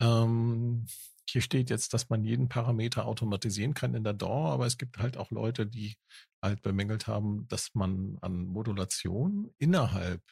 Ähm, 0.00 0.86
hier 1.28 1.42
steht 1.42 1.68
jetzt, 1.68 1.94
dass 1.94 2.08
man 2.10 2.24
jeden 2.24 2.48
Parameter 2.48 3.06
automatisieren 3.06 3.74
kann 3.74 3.94
in 3.96 4.04
der 4.04 4.14
DAW, 4.14 4.52
aber 4.52 4.66
es 4.66 4.78
gibt 4.78 4.98
halt 4.98 5.16
auch 5.16 5.32
Leute, 5.32 5.66
die 5.66 5.96
halt 6.40 6.62
bemängelt 6.62 7.08
haben, 7.08 7.48
dass 7.48 7.74
man 7.74 8.18
an 8.20 8.46
Modulation 8.46 9.52
innerhalb 9.58 10.22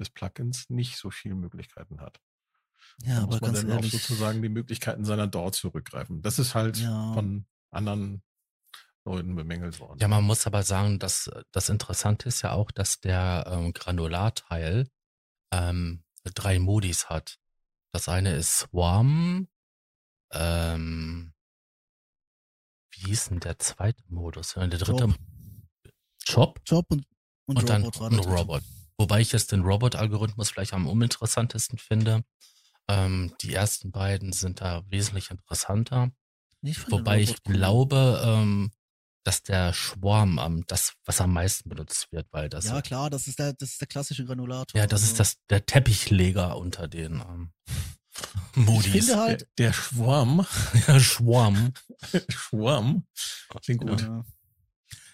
des 0.00 0.10
Plugins 0.10 0.68
nicht 0.70 0.96
so 0.96 1.10
viele 1.10 1.34
Möglichkeiten 1.34 2.00
hat. 2.00 2.20
Ja, 3.02 3.16
da 3.16 3.22
aber 3.22 3.26
muss 3.26 3.40
man 3.40 3.54
dann 3.54 3.68
ehrlich, 3.68 3.94
auch 3.94 3.98
sozusagen 4.00 4.42
die 4.42 4.48
Möglichkeiten 4.48 5.04
seiner 5.04 5.26
DAW 5.26 5.52
zurückgreifen. 5.52 6.22
Das 6.22 6.38
ist 6.38 6.54
halt 6.54 6.78
ja. 6.78 7.12
von 7.12 7.46
anderen 7.70 8.22
Leuten 9.04 9.34
bemängelt 9.34 9.78
worden. 9.80 9.98
Ja, 10.00 10.08
man 10.08 10.24
muss 10.24 10.46
aber 10.46 10.62
sagen, 10.62 10.98
dass 10.98 11.30
das 11.52 11.68
Interessante 11.68 12.28
ist 12.28 12.42
ja 12.42 12.52
auch, 12.52 12.70
dass 12.70 13.00
der 13.00 13.44
ähm, 13.46 13.72
Granularteil 13.72 14.88
ähm, 15.52 16.02
drei 16.34 16.58
Modis 16.58 17.08
hat. 17.08 17.38
Das 17.92 18.08
eine 18.08 18.34
ist 18.34 18.58
Swarm, 18.58 19.48
ähm, 20.32 21.32
wie 22.92 23.06
hieß 23.06 23.30
denn 23.30 23.40
der 23.40 23.58
zweite 23.58 24.02
Modus? 24.08 24.54
Der 24.54 24.68
dritte 24.68 25.04
Job. 25.04 25.14
Job? 26.26 26.60
Job 26.66 26.86
und, 26.90 27.06
und, 27.46 27.58
und 27.58 27.68
dann 27.68 27.84
Robot, 27.84 28.26
Robot. 28.26 28.62
Wobei 29.00 29.22
ich 29.22 29.32
jetzt 29.32 29.50
den 29.52 29.62
Robot-Algorithmus 29.62 30.50
vielleicht 30.50 30.74
am 30.74 30.86
uninteressantesten 30.86 31.78
finde. 31.78 32.22
Ähm, 32.86 33.32
die 33.40 33.54
ersten 33.54 33.92
beiden 33.92 34.34
sind 34.34 34.60
da 34.60 34.82
wesentlich 34.90 35.30
interessanter. 35.30 36.10
Ich 36.60 36.90
Wobei 36.90 37.22
ich 37.22 37.42
glaube, 37.42 38.20
ähm, 38.22 38.72
dass 39.24 39.42
der 39.42 39.72
Schwarm 39.72 40.38
am 40.38 40.66
das, 40.66 40.92
was 41.06 41.22
am 41.22 41.32
meisten 41.32 41.70
benutzt 41.70 42.12
wird, 42.12 42.26
weil 42.30 42.50
das. 42.50 42.66
Ja, 42.66 42.82
klar, 42.82 43.08
das 43.08 43.26
ist 43.26 43.38
der, 43.38 43.54
das 43.54 43.70
ist 43.70 43.80
der 43.80 43.88
klassische 43.88 44.26
Granulator. 44.26 44.78
Ja, 44.78 44.86
das 44.86 45.00
also. 45.00 45.12
ist 45.12 45.20
das, 45.20 45.36
der 45.48 45.64
Teppichleger 45.64 46.58
unter 46.58 46.86
den. 46.86 47.22
Ähm. 47.22 47.52
Modis. 48.54 48.84
Ich 48.84 49.04
finde 49.06 49.16
halt. 49.16 49.48
Der, 49.56 49.68
der 49.68 49.72
Schwarm. 49.72 50.46
Der 50.86 51.00
Schwarm. 51.00 51.72
Schwarm. 52.28 53.06
Klingt 53.62 53.80
gut. 53.80 54.02
Ja. 54.02 54.26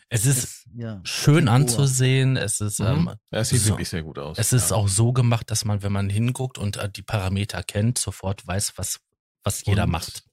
Es 0.09 0.25
ist 0.25 0.45
es, 0.45 0.65
ja, 0.75 1.01
schön 1.05 1.49
anzusehen. 1.49 2.37
Es 2.37 2.61
ist, 2.61 2.79
mhm. 2.79 2.87
ähm, 2.87 3.15
es 3.31 3.49
sieht 3.49 3.61
so, 3.61 3.71
wirklich 3.71 3.89
sehr 3.89 4.03
gut 4.03 4.19
aus. 4.19 4.39
Es 4.39 4.53
ist 4.53 4.73
auch 4.73 4.89
so 4.89 5.13
gemacht, 5.13 5.51
dass 5.51 5.65
man, 5.65 5.83
wenn 5.83 5.93
man 5.93 6.09
hinguckt 6.09 6.59
und 6.59 6.77
äh, 6.77 6.89
die 6.89 7.03
Parameter 7.03 7.63
kennt, 7.63 7.99
sofort 7.99 8.47
weiß, 8.47 8.75
was, 8.77 9.01
was 9.43 9.65
jeder 9.65 9.85
und 9.85 9.91
macht. 9.91 10.25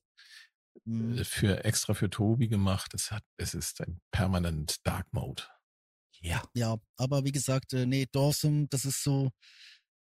Äh, 0.85 1.23
für 1.23 1.63
extra 1.63 1.93
für 1.93 2.09
Tobi 2.09 2.47
gemacht. 2.47 2.93
Es 2.93 3.11
hat, 3.11 3.23
es 3.37 3.53
ist 3.53 3.81
ein 3.81 3.99
permanent 4.11 4.85
Dark 4.85 5.07
Mode. 5.11 5.43
Ja. 6.19 6.43
Ja, 6.53 6.77
aber 6.97 7.25
wie 7.25 7.31
gesagt, 7.31 7.73
äh, 7.73 7.85
nee, 7.85 8.07
Dawson, 8.11 8.67
das 8.69 8.85
ist 8.85 9.03
so, 9.03 9.31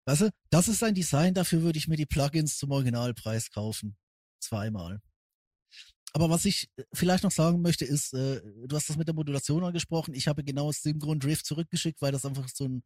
weißt 0.07 0.23
du, 0.23 0.31
das 0.51 0.69
ist 0.69 0.83
ein 0.83 0.95
Design, 0.95 1.35
dafür 1.35 1.63
würde 1.63 1.79
ich 1.79 1.89
mir 1.89 1.97
die 1.97 2.07
Plugins 2.07 2.59
zum 2.59 2.71
Originalpreis 2.71 3.51
kaufen. 3.51 3.97
Zweimal. 4.41 5.01
Aber 6.17 6.31
was 6.31 6.45
ich 6.45 6.69
äh, 6.77 6.85
vielleicht 6.93 7.25
noch 7.25 7.33
sagen 7.33 7.61
möchte, 7.61 7.85
ist, 7.85 8.15
äh, 8.15 8.41
du 8.67 8.77
hast 8.77 8.89
das 8.89 8.97
mit 8.97 9.09
der 9.09 9.15
Modulation 9.15 9.65
angesprochen. 9.65 10.15
Ich 10.15 10.29
habe 10.29 10.45
genau 10.45 10.67
aus 10.69 10.81
dem 10.81 11.01
Grund 11.01 11.25
Drift 11.25 11.45
zurückgeschickt, 11.45 12.01
weil 12.01 12.13
das 12.13 12.25
einfach 12.25 12.49
so 12.49 12.65
ein, 12.67 12.83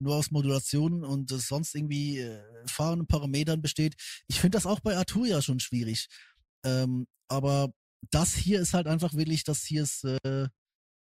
nur 0.00 0.16
aus 0.16 0.32
Modulationen 0.32 1.04
und 1.04 1.30
äh, 1.30 1.38
sonst 1.38 1.74
irgendwie 1.76 2.18
äh, 2.18 2.42
fahrenden 2.66 3.06
Parametern 3.06 3.62
besteht. 3.62 3.94
Ich 4.26 4.40
finde 4.40 4.56
das 4.56 4.66
auch 4.66 4.80
bei 4.80 4.96
Arturia 4.96 5.40
schon 5.42 5.60
schwierig. 5.60 6.08
Ähm, 6.64 7.06
aber 7.28 7.72
das 8.10 8.34
hier 8.34 8.60
ist 8.60 8.74
halt 8.74 8.88
einfach 8.88 9.14
wirklich, 9.14 9.44
das 9.44 9.62
hier 9.62 9.84
ist 9.84 10.04
äh, 10.04 10.48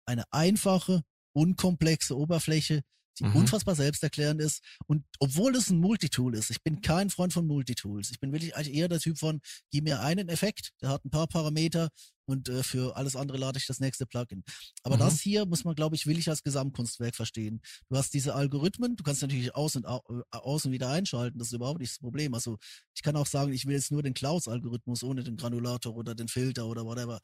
eine 0.07 0.24
einfache, 0.33 1.03
unkomplexe 1.33 2.16
Oberfläche, 2.16 2.83
die 3.19 3.25
mhm. 3.25 3.37
unfassbar 3.37 3.75
selbsterklärend 3.75 4.41
ist. 4.41 4.63
Und 4.87 5.05
obwohl 5.19 5.55
es 5.57 5.71
ein 5.71 5.79
Multitool 5.79 6.35
ist, 6.35 6.51
ich 6.51 6.63
bin 6.63 6.81
kein 6.81 7.11
Freund 7.11 7.33
von 7.33 7.47
Multitools. 7.47 8.11
Ich 8.11 8.21
bin 8.21 8.33
wirklich 8.33 8.57
eigentlich 8.57 8.77
eher 8.77 8.89
der 8.89 9.01
Typ 9.01 9.19
von, 9.19 9.41
gib 9.71 9.85
mir 9.85 10.01
einen 10.01 10.29
Effekt, 10.29 10.71
der 10.81 10.91
hat 10.91 11.05
ein 11.05 11.11
paar 11.11 11.27
Parameter 11.27 11.89
und 12.31 12.49
äh, 12.49 12.63
für 12.63 12.97
alles 12.97 13.17
andere 13.17 13.39
lade 13.39 13.59
ich 13.59 13.67
das 13.67 13.81
nächste 13.81 14.07
Plugin. 14.07 14.45
Aber 14.85 14.97
mhm. 14.97 15.01
das 15.01 15.21
hier 15.21 15.47
muss 15.47 15.65
man, 15.65 15.75
glaube 15.75 15.97
ich, 15.97 16.07
willig 16.07 16.29
als 16.29 16.43
Gesamtkunstwerk 16.43 17.17
verstehen. 17.17 17.61
Du 17.89 17.97
hast 17.97 18.15
diese 18.15 18.35
Algorithmen, 18.35 18.97
du 18.97 19.03
kannst 19.03 19.23
natürlich 19.23 19.55
aus 19.55 19.75
und, 19.75 19.85
äh, 19.85 19.99
aus 20.31 20.65
und 20.65 20.73
wieder 20.73 20.91
einschalten, 20.91 21.39
das 21.39 21.49
ist 21.49 21.55
überhaupt 21.55 21.81
nicht 21.81 21.93
das 21.93 21.99
Problem. 21.99 22.35
Also 22.35 22.59
ich 22.95 23.03
kann 23.03 23.17
auch 23.17 23.27
sagen, 23.27 23.53
ich 23.53 23.67
will 23.67 23.75
jetzt 23.75 23.91
nur 23.91 24.03
den 24.03 24.15
Clouds-Algorithmus 24.15 25.03
ohne 25.03 25.25
den 25.25 25.37
Granulator 25.37 25.97
oder 25.97 26.15
den 26.15 26.29
Filter 26.29 26.67
oder 26.67 26.85
whatever. 26.85 27.21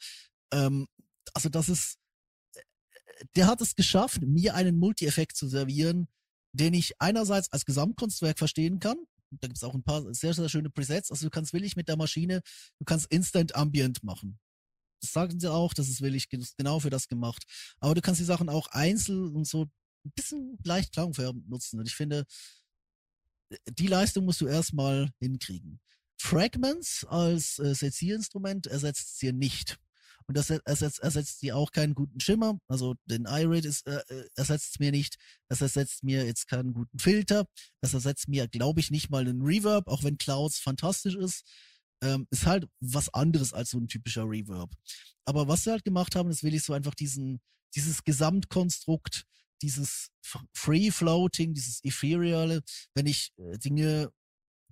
Ähm, 0.52 0.86
also 1.34 1.48
das 1.48 1.68
ist, 1.68 1.98
der 3.34 3.46
hat 3.46 3.60
es 3.60 3.74
geschafft, 3.74 4.22
mir 4.22 4.54
einen 4.54 4.78
Multi-Effekt 4.78 5.36
zu 5.36 5.48
servieren, 5.48 6.08
den 6.52 6.74
ich 6.74 7.00
einerseits 7.00 7.52
als 7.52 7.64
Gesamtkunstwerk 7.64 8.38
verstehen 8.38 8.80
kann. 8.80 8.96
Da 9.30 9.48
gibt 9.48 9.56
es 9.56 9.64
auch 9.64 9.74
ein 9.74 9.82
paar 9.82 10.14
sehr, 10.14 10.34
sehr 10.34 10.48
schöne 10.48 10.70
Presets. 10.70 11.10
Also 11.10 11.26
du 11.26 11.30
kannst 11.30 11.52
willig 11.52 11.76
mit 11.76 11.88
der 11.88 11.96
Maschine, 11.96 12.42
du 12.78 12.84
kannst 12.84 13.06
Instant 13.10 13.54
Ambient 13.54 14.02
machen. 14.02 14.38
Das 15.00 15.12
sagen 15.12 15.38
sie 15.38 15.52
auch, 15.52 15.74
das 15.74 15.88
ist 15.88 16.00
willig 16.00 16.28
genau 16.28 16.80
für 16.80 16.90
das 16.90 17.08
gemacht. 17.08 17.44
Aber 17.80 17.94
du 17.94 18.00
kannst 18.00 18.20
die 18.20 18.24
Sachen 18.24 18.48
auch 18.48 18.68
einzeln 18.68 19.34
und 19.34 19.46
so 19.46 19.64
ein 19.64 20.12
bisschen 20.14 20.58
leicht 20.64 20.92
klangfärbend 20.92 21.48
nutzen. 21.48 21.78
Und 21.78 21.86
ich 21.86 21.94
finde, 21.94 22.24
die 23.68 23.86
Leistung 23.86 24.24
musst 24.24 24.40
du 24.40 24.46
erstmal 24.46 25.10
hinkriegen. 25.18 25.80
Fragments 26.18 27.04
als 27.04 27.58
äh, 27.58 27.74
Sezielinstrument 27.74 28.66
ersetzt 28.66 29.14
es 29.14 29.20
hier 29.20 29.32
nicht. 29.32 29.78
Und 30.28 30.36
das 30.36 30.50
ersetzt, 30.50 30.98
ersetzt 31.00 31.42
dir 31.42 31.56
auch 31.56 31.70
keinen 31.70 31.94
guten 31.94 32.18
Schimmer. 32.18 32.58
Also 32.68 32.94
den 33.04 33.26
iRate 33.26 33.68
ist, 33.68 33.86
äh, 33.86 34.02
äh 34.08 34.28
ersetzt 34.34 34.80
mir 34.80 34.90
nicht. 34.90 35.16
Das 35.48 35.60
ersetzt 35.60 36.02
mir 36.02 36.24
jetzt 36.24 36.48
keinen 36.48 36.74
guten 36.74 36.98
Filter. 36.98 37.46
Das 37.80 37.94
ersetzt 37.94 38.28
mir, 38.28 38.48
glaube 38.48 38.80
ich, 38.80 38.90
nicht 38.90 39.08
mal 39.10 39.20
einen 39.20 39.42
Reverb, 39.42 39.86
auch 39.86 40.02
wenn 40.02 40.18
Clouds 40.18 40.58
fantastisch 40.58 41.14
ist. 41.14 41.44
Ähm, 42.02 42.26
ist 42.30 42.44
halt 42.44 42.68
was 42.80 43.08
anderes 43.14 43.52
als 43.52 43.70
so 43.70 43.78
ein 43.78 43.88
typischer 43.88 44.24
Reverb. 44.24 44.74
Aber 45.24 45.48
was 45.48 45.64
sie 45.64 45.70
halt 45.70 45.84
gemacht 45.84 46.14
haben, 46.16 46.30
ist 46.30 46.42
wirklich 46.42 46.64
so 46.64 46.72
einfach 46.72 46.94
diesen, 46.94 47.40
dieses 47.74 48.02
Gesamtkonstrukt, 48.04 49.24
dieses 49.62 50.08
Free 50.52 50.90
Floating, 50.90 51.54
dieses 51.54 51.82
Ethereale. 51.84 52.62
Wenn 52.94 53.06
ich 53.06 53.32
äh, 53.38 53.58
Dinge 53.58 54.10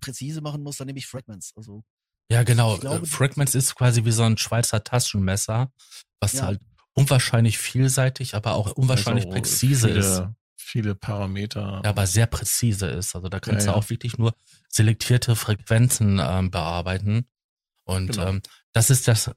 präzise 0.01 0.41
machen 0.41 0.63
muss, 0.63 0.77
dann 0.77 0.87
nehme 0.87 0.99
ich 0.99 1.07
Fragments. 1.07 1.53
Also 1.57 1.85
ja, 2.31 2.43
genau. 2.43 2.79
Glaube, 2.79 3.07
Fragments 3.07 3.55
ist 3.55 3.75
quasi 3.75 4.05
wie 4.05 4.13
so 4.13 4.23
ein 4.23 4.39
Schweizer 4.39 4.83
Taschenmesser, 4.83 5.73
was 6.21 6.35
ja. 6.35 6.47
halt 6.47 6.61
unwahrscheinlich 6.95 7.59
vielseitig, 7.59 8.35
aber 8.35 8.55
auch 8.55 8.73
unwahrscheinlich 8.73 9.27
also 9.27 9.37
präzise 9.37 9.89
viele, 9.89 10.01
ist. 10.01 10.23
Viele 10.57 10.95
Parameter. 10.95 11.81
Ja, 11.85 11.91
aber 11.91 12.07
sehr 12.07 12.27
präzise 12.27 12.87
ist. 12.87 13.15
Also 13.15 13.29
da 13.29 13.41
kannst 13.41 13.67
ja, 13.67 13.73
du 13.73 13.79
auch 13.79 13.91
wirklich 13.91 14.17
nur 14.17 14.35
selektierte 14.69 15.37
Frequenzen 15.37 16.21
ähm, 16.23 16.51
bearbeiten. 16.51 17.29
Und 17.85 18.13
genau. 18.13 18.29
ähm, 18.29 18.43
das 18.73 18.91
ist 18.91 19.07
das, 19.07 19.31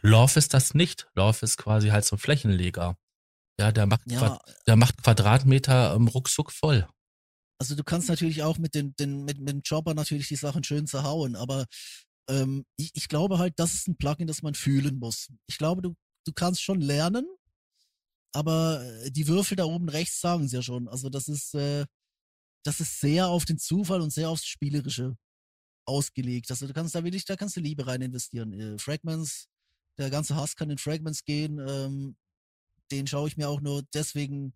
Love 0.00 0.38
ist 0.38 0.54
das 0.54 0.74
nicht. 0.74 1.08
Love 1.14 1.38
ist 1.42 1.56
quasi 1.58 1.88
halt 1.88 2.04
so 2.04 2.16
ein 2.16 2.20
Flächenleger. 2.20 2.96
Ja, 3.58 3.72
der 3.72 3.86
macht, 3.86 4.02
ja. 4.06 4.38
der 4.66 4.76
macht 4.76 5.02
Quadratmeter 5.02 5.94
ähm, 5.94 6.08
ruckzuck 6.08 6.52
voll. 6.52 6.88
Also 7.58 7.74
du 7.74 7.84
kannst 7.84 8.08
natürlich 8.08 8.42
auch 8.42 8.58
mit, 8.58 8.74
den, 8.74 8.94
den, 8.96 9.24
mit, 9.24 9.38
mit 9.38 9.50
dem 9.50 9.60
Jobber 9.64 9.94
natürlich 9.94 10.28
die 10.28 10.36
Sachen 10.36 10.64
schön 10.64 10.86
zerhauen, 10.86 11.36
aber 11.36 11.66
ähm, 12.28 12.64
ich, 12.76 12.90
ich 12.94 13.08
glaube 13.08 13.38
halt, 13.38 13.54
das 13.58 13.74
ist 13.74 13.88
ein 13.88 13.96
Plugin, 13.96 14.26
das 14.26 14.42
man 14.42 14.54
fühlen 14.54 14.98
muss. 14.98 15.28
Ich 15.46 15.58
glaube, 15.58 15.82
du, 15.82 15.94
du 16.24 16.32
kannst 16.32 16.62
schon 16.62 16.80
lernen, 16.80 17.26
aber 18.32 18.82
äh, 19.02 19.10
die 19.10 19.26
Würfel 19.28 19.56
da 19.56 19.64
oben 19.64 19.88
rechts 19.88 20.20
sagen 20.20 20.44
es 20.44 20.52
ja 20.52 20.62
schon. 20.62 20.88
Also 20.88 21.08
das 21.08 21.28
ist, 21.28 21.54
äh, 21.54 21.86
das 22.64 22.80
ist 22.80 23.00
sehr 23.00 23.28
auf 23.28 23.44
den 23.44 23.58
Zufall 23.58 24.00
und 24.00 24.12
sehr 24.12 24.30
aufs 24.30 24.46
Spielerische 24.46 25.16
ausgelegt. 25.84 26.50
Also 26.50 26.66
du 26.66 26.72
kannst 26.72 26.94
da 26.94 27.04
wirklich, 27.04 27.24
da 27.24 27.36
kannst 27.36 27.56
du 27.56 27.60
Liebe 27.60 27.86
rein 27.86 28.02
investieren. 28.02 28.52
Äh, 28.52 28.78
Fragments, 28.78 29.48
der 29.98 30.10
ganze 30.10 30.36
Hass 30.36 30.56
kann 30.56 30.70
in 30.70 30.78
Fragments 30.78 31.24
gehen. 31.24 31.58
Ähm, 31.58 32.16
den 32.90 33.06
schaue 33.06 33.28
ich 33.28 33.36
mir 33.36 33.48
auch 33.48 33.60
nur 33.60 33.82
deswegen 33.94 34.54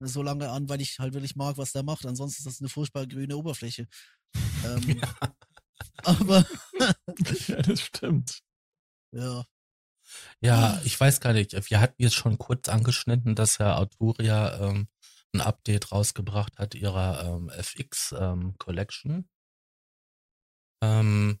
so 0.00 0.22
lange 0.22 0.50
an, 0.50 0.68
weil 0.68 0.80
ich 0.80 0.98
halt 0.98 1.14
wirklich 1.14 1.36
mag, 1.36 1.56
was 1.56 1.72
der 1.72 1.82
macht. 1.82 2.04
Ansonsten 2.06 2.40
ist 2.40 2.46
das 2.46 2.60
eine 2.60 2.68
furchtbar 2.68 3.06
grüne 3.06 3.36
Oberfläche. 3.36 3.86
Ähm, 4.64 4.98
ja. 5.00 5.36
Aber. 6.06 6.46
ja, 7.48 7.62
das 7.62 7.80
stimmt. 7.80 8.42
Ja. 9.12 9.44
Ja, 10.40 10.80
ich 10.84 10.98
weiß 10.98 11.20
gar 11.20 11.32
nicht. 11.32 11.52
Wir 11.70 11.80
hatten 11.80 12.00
jetzt 12.00 12.14
schon 12.14 12.38
kurz 12.38 12.68
angeschnitten, 12.68 13.34
dass 13.34 13.58
Herr 13.58 13.76
Arturia 13.76 14.60
ähm, 14.60 14.88
ein 15.34 15.40
Update 15.40 15.92
rausgebracht 15.92 16.58
hat 16.58 16.74
ihrer 16.74 17.24
ähm, 17.24 17.50
FX 17.50 18.14
ähm, 18.18 18.54
Collection. 18.58 19.28
Ähm, 20.82 21.40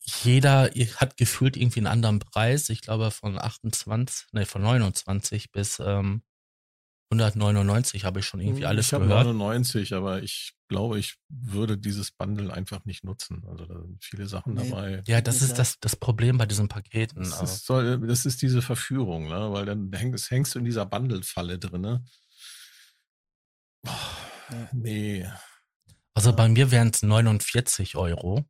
jeder 0.00 0.70
hat 0.96 1.16
gefühlt 1.16 1.56
irgendwie 1.56 1.80
einen 1.80 1.86
anderen 1.86 2.18
Preis. 2.18 2.68
Ich 2.68 2.82
glaube 2.82 3.10
von 3.10 3.38
28, 3.38 4.26
nee, 4.32 4.44
von 4.44 4.62
29 4.62 5.50
bis 5.50 5.80
ähm, 5.80 6.22
199 7.10 8.04
habe 8.04 8.20
ich 8.20 8.26
schon 8.26 8.40
irgendwie 8.40 8.62
hm, 8.62 8.68
alles 8.68 8.86
ich 8.86 8.90
gehört. 8.90 9.10
Ich 9.10 9.16
habe 9.16 9.34
99, 9.34 9.94
aber 9.94 10.22
ich 10.22 10.54
glaube, 10.68 10.98
ich 10.98 11.16
würde 11.28 11.78
dieses 11.78 12.10
Bundle 12.10 12.52
einfach 12.52 12.84
nicht 12.84 13.04
nutzen. 13.04 13.44
Also 13.46 13.66
da 13.66 13.80
sind 13.80 14.02
viele 14.02 14.26
Sachen 14.26 14.54
nee. 14.54 14.68
dabei. 14.68 15.02
Ja, 15.06 15.20
das 15.20 15.42
ist 15.42 15.58
das, 15.58 15.78
das 15.78 15.96
Problem 15.96 16.38
bei 16.38 16.46
diesen 16.46 16.68
Paketen. 16.68 17.22
Das 17.22 17.42
ist, 17.42 17.66
soll, 17.66 18.06
das 18.06 18.26
ist 18.26 18.42
diese 18.42 18.62
Verführung, 18.62 19.28
ne? 19.28 19.52
weil 19.52 19.66
dann 19.66 19.92
hängst, 19.92 20.30
hängst 20.30 20.54
du 20.54 20.58
in 20.58 20.64
dieser 20.64 20.86
Bundle-Falle 20.86 21.58
drin. 21.58 21.82
Ne? 21.82 22.04
Oh, 23.86 23.90
nee. 24.72 25.28
Also 26.14 26.34
bei 26.34 26.48
mir 26.48 26.70
wären 26.70 26.88
es 26.88 27.02
49 27.02 27.96
Euro, 27.96 28.44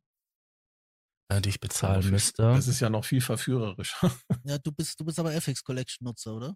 äh, 1.29 1.41
die 1.41 1.49
ich 1.49 1.59
bezahlen 1.59 2.09
müsste. 2.09 2.43
Das 2.43 2.67
ist 2.67 2.79
ja 2.79 2.89
noch 2.89 3.05
viel 3.05 3.21
verführerischer. 3.21 4.11
Ja, 4.43 4.57
du 4.59 4.71
bist, 4.71 4.99
du 4.99 5.05
bist 5.05 5.19
aber 5.19 5.33
FX 5.33 5.63
Collection 5.63 6.05
Nutzer, 6.05 6.35
oder? 6.35 6.55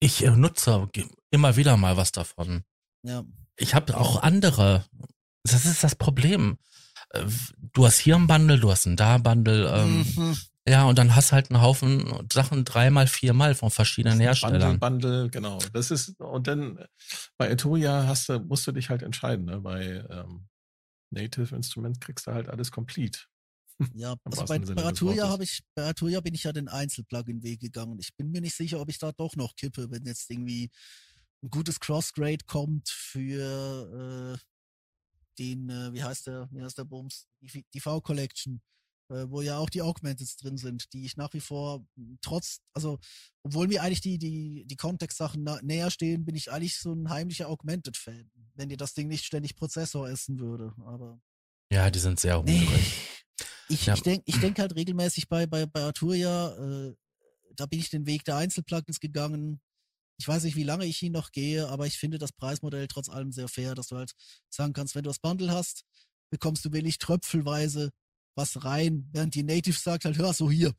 Ich 0.00 0.24
äh, 0.24 0.30
nutze 0.30 0.88
immer 1.30 1.56
wieder 1.56 1.76
mal 1.76 1.96
was 1.96 2.12
davon. 2.12 2.62
Ja. 3.02 3.24
Ich 3.56 3.74
habe 3.74 3.96
auch 3.96 4.22
andere. 4.22 4.84
Das 5.44 5.64
ist 5.64 5.82
das 5.82 5.96
Problem. 5.96 6.58
Äh, 7.10 7.24
du 7.72 7.86
hast 7.86 7.98
hier 7.98 8.16
ein 8.16 8.26
Bundle, 8.26 8.58
du 8.58 8.70
hast 8.70 8.86
ein 8.86 8.96
da 8.96 9.18
Bundle. 9.18 9.68
Ähm, 9.68 10.06
mhm. 10.16 10.36
Ja, 10.68 10.84
und 10.84 10.98
dann 10.98 11.14
hast 11.16 11.32
halt 11.32 11.50
einen 11.50 11.62
Haufen 11.62 12.28
Sachen 12.30 12.64
dreimal, 12.64 13.06
viermal 13.06 13.54
von 13.54 13.70
verschiedenen 13.70 14.20
Herstellern. 14.20 14.78
Bundle, 14.78 15.08
Bundle, 15.08 15.30
genau. 15.30 15.58
Das 15.72 15.90
ist, 15.90 16.20
und 16.20 16.46
dann 16.46 16.84
bei 17.38 17.48
Eturia 17.48 18.06
hast 18.06 18.28
du, 18.28 18.38
musst 18.40 18.66
du 18.66 18.72
dich 18.72 18.90
halt 18.90 19.02
entscheiden. 19.02 19.46
Ne? 19.46 19.60
Bei 19.60 20.04
ähm, 20.10 20.48
Native 21.10 21.56
Instruments 21.56 22.00
kriegst 22.00 22.26
du 22.26 22.32
halt 22.32 22.48
alles 22.50 22.70
complete. 22.70 23.20
Ja, 23.94 24.16
also 24.24 24.44
bei, 24.44 24.58
bei 24.58 24.84
Arturia 24.84 25.28
habe 25.28 25.44
ich, 25.44 25.60
bei 25.74 25.84
Arturia 25.84 26.20
bin 26.20 26.34
ich 26.34 26.44
ja 26.44 26.52
den 26.52 26.68
Einzelplugin-Weg 26.68 27.60
gegangen. 27.60 27.98
Ich 28.00 28.14
bin 28.16 28.30
mir 28.30 28.40
nicht 28.40 28.56
sicher, 28.56 28.80
ob 28.80 28.90
ich 28.90 28.98
da 28.98 29.12
doch 29.12 29.36
noch 29.36 29.54
kippe, 29.54 29.90
wenn 29.90 30.04
jetzt 30.04 30.30
irgendwie 30.30 30.70
ein 31.42 31.50
gutes 31.50 31.78
Crossgrade 31.78 32.44
kommt 32.46 32.88
für 32.88 34.34
äh, 34.34 34.38
den, 35.38 35.70
äh, 35.70 35.92
wie 35.92 36.02
heißt 36.02 36.26
der, 36.26 36.48
wie 36.50 36.62
heißt 36.62 36.78
der 36.78 36.84
Bums, 36.84 37.28
die, 37.40 37.64
die 37.72 37.80
V-Collection, 37.80 38.60
äh, 39.10 39.26
wo 39.28 39.40
ja 39.40 39.58
auch 39.58 39.70
die 39.70 39.82
Augmenteds 39.82 40.36
drin 40.36 40.56
sind, 40.56 40.92
die 40.92 41.04
ich 41.04 41.16
nach 41.16 41.32
wie 41.32 41.40
vor 41.40 41.86
trotz, 42.20 42.60
also 42.74 42.98
obwohl 43.44 43.68
mir 43.68 43.82
eigentlich 43.82 44.00
die, 44.00 44.18
die, 44.18 44.64
die 44.66 44.76
Kontextsachen 44.76 45.44
näher 45.62 45.90
stehen, 45.90 46.24
bin 46.24 46.34
ich 46.34 46.50
eigentlich 46.50 46.78
so 46.78 46.92
ein 46.92 47.08
heimlicher 47.08 47.48
Augmented-Fan, 47.48 48.30
wenn 48.54 48.68
dir 48.68 48.76
das 48.76 48.94
Ding 48.94 49.08
nicht 49.08 49.24
ständig 49.24 49.54
Prozessor 49.54 50.08
essen 50.08 50.40
würde, 50.40 50.74
aber 50.84 51.20
Ja, 51.72 51.90
die 51.90 52.00
sind 52.00 52.18
sehr 52.18 52.42
Nee. 52.42 52.66
Ich, 53.68 53.86
Ja. 53.86 53.94
ich 53.94 54.02
denke 54.02 54.22
ich 54.26 54.38
denk 54.40 54.58
halt 54.58 54.74
regelmäßig 54.74 55.28
bei, 55.28 55.46
bei, 55.46 55.66
bei 55.66 55.82
Arturia, 55.82 56.54
äh, 56.56 56.94
da 57.54 57.66
bin 57.66 57.80
ich 57.80 57.90
den 57.90 58.06
Weg 58.06 58.24
der 58.24 58.36
Einzelplugins 58.36 59.00
gegangen. 59.00 59.60
Ich 60.16 60.26
weiß 60.26 60.44
nicht, 60.44 60.56
wie 60.56 60.64
lange 60.64 60.86
ich 60.86 61.02
ihn 61.02 61.12
noch 61.12 61.30
gehe, 61.32 61.68
aber 61.68 61.86
ich 61.86 61.98
finde 61.98 62.18
das 62.18 62.32
Preismodell 62.32 62.88
trotz 62.88 63.08
allem 63.08 63.32
sehr 63.32 63.48
fair, 63.48 63.74
dass 63.74 63.88
du 63.88 63.96
halt 63.96 64.12
sagen 64.50 64.72
kannst, 64.72 64.94
wenn 64.94 65.04
du 65.04 65.10
das 65.10 65.18
Bundle 65.18 65.52
hast, 65.52 65.84
bekommst 66.30 66.64
du 66.64 66.72
willig 66.72 66.98
tröpfelweise 66.98 67.90
was 68.34 68.64
rein, 68.64 69.08
während 69.12 69.34
die 69.34 69.42
Native 69.42 69.78
sagt 69.78 70.04
halt, 70.04 70.16
hör 70.16 70.32
so 70.32 70.50
hier, 70.50 70.72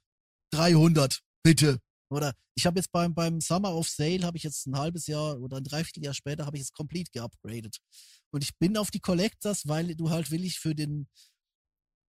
300, 0.51 1.19
bitte. 1.43 1.79
Oder 2.09 2.33
ich 2.55 2.65
habe 2.65 2.79
jetzt 2.79 2.91
beim, 2.91 3.13
beim 3.13 3.39
Summer 3.39 3.75
of 3.75 3.87
Sale, 3.87 4.23
habe 4.23 4.37
ich 4.37 4.43
jetzt 4.43 4.65
ein 4.65 4.77
halbes 4.77 5.07
Jahr 5.07 5.39
oder 5.39 5.57
ein 5.57 5.63
Dreivierteljahr 5.63 6.13
später, 6.13 6.45
habe 6.45 6.57
ich 6.57 6.63
es 6.63 6.71
komplett 6.71 7.11
geupgradet. 7.11 7.77
Und 8.31 8.43
ich 8.43 8.57
bin 8.57 8.77
auf 8.77 8.91
die 8.91 8.99
Collectors, 8.99 9.67
weil 9.67 9.95
du 9.95 10.09
halt 10.09 10.31
willig 10.31 10.59
für 10.59 10.73
den, 10.73 11.07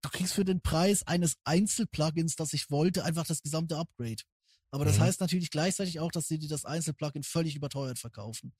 du 0.03 0.09
kriegst 0.09 0.35
für 0.35 0.45
den 0.45 0.61
Preis 0.61 1.07
eines 1.07 1.37
Einzelplugins, 1.45 2.37
das 2.37 2.53
ich 2.53 2.71
wollte, 2.71 3.05
einfach 3.05 3.27
das 3.27 3.43
gesamte 3.43 3.77
Upgrade. 3.77 4.23
Aber 4.71 4.85
das 4.85 4.99
Mhm. 4.99 5.03
heißt 5.03 5.21
natürlich 5.21 5.51
gleichzeitig 5.51 6.01
auch, 6.01 6.13
dass 6.13 6.29
sie 6.29 6.39
dir 6.39 6.49
das 6.49 6.65
Einzelplugin 6.65 7.23
völlig 7.23 7.57
überteuert 7.57 7.99
verkaufen. 7.99 8.55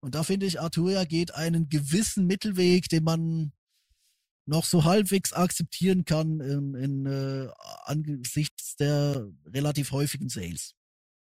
Und 0.00 0.14
da 0.14 0.22
finde 0.22 0.46
ich, 0.46 0.60
Arturia 0.60 1.04
geht 1.04 1.34
einen 1.34 1.68
gewissen 1.68 2.26
Mittelweg, 2.26 2.88
den 2.88 3.04
man 3.04 3.52
noch 4.46 4.64
so 4.64 4.84
halbwegs 4.84 5.32
akzeptieren 5.32 6.04
kann 6.04 6.40
in, 6.40 6.74
in 6.74 7.06
äh, 7.06 7.48
angesichts 7.84 8.76
der 8.76 9.28
relativ 9.46 9.90
häufigen 9.90 10.28
Sales. 10.28 10.74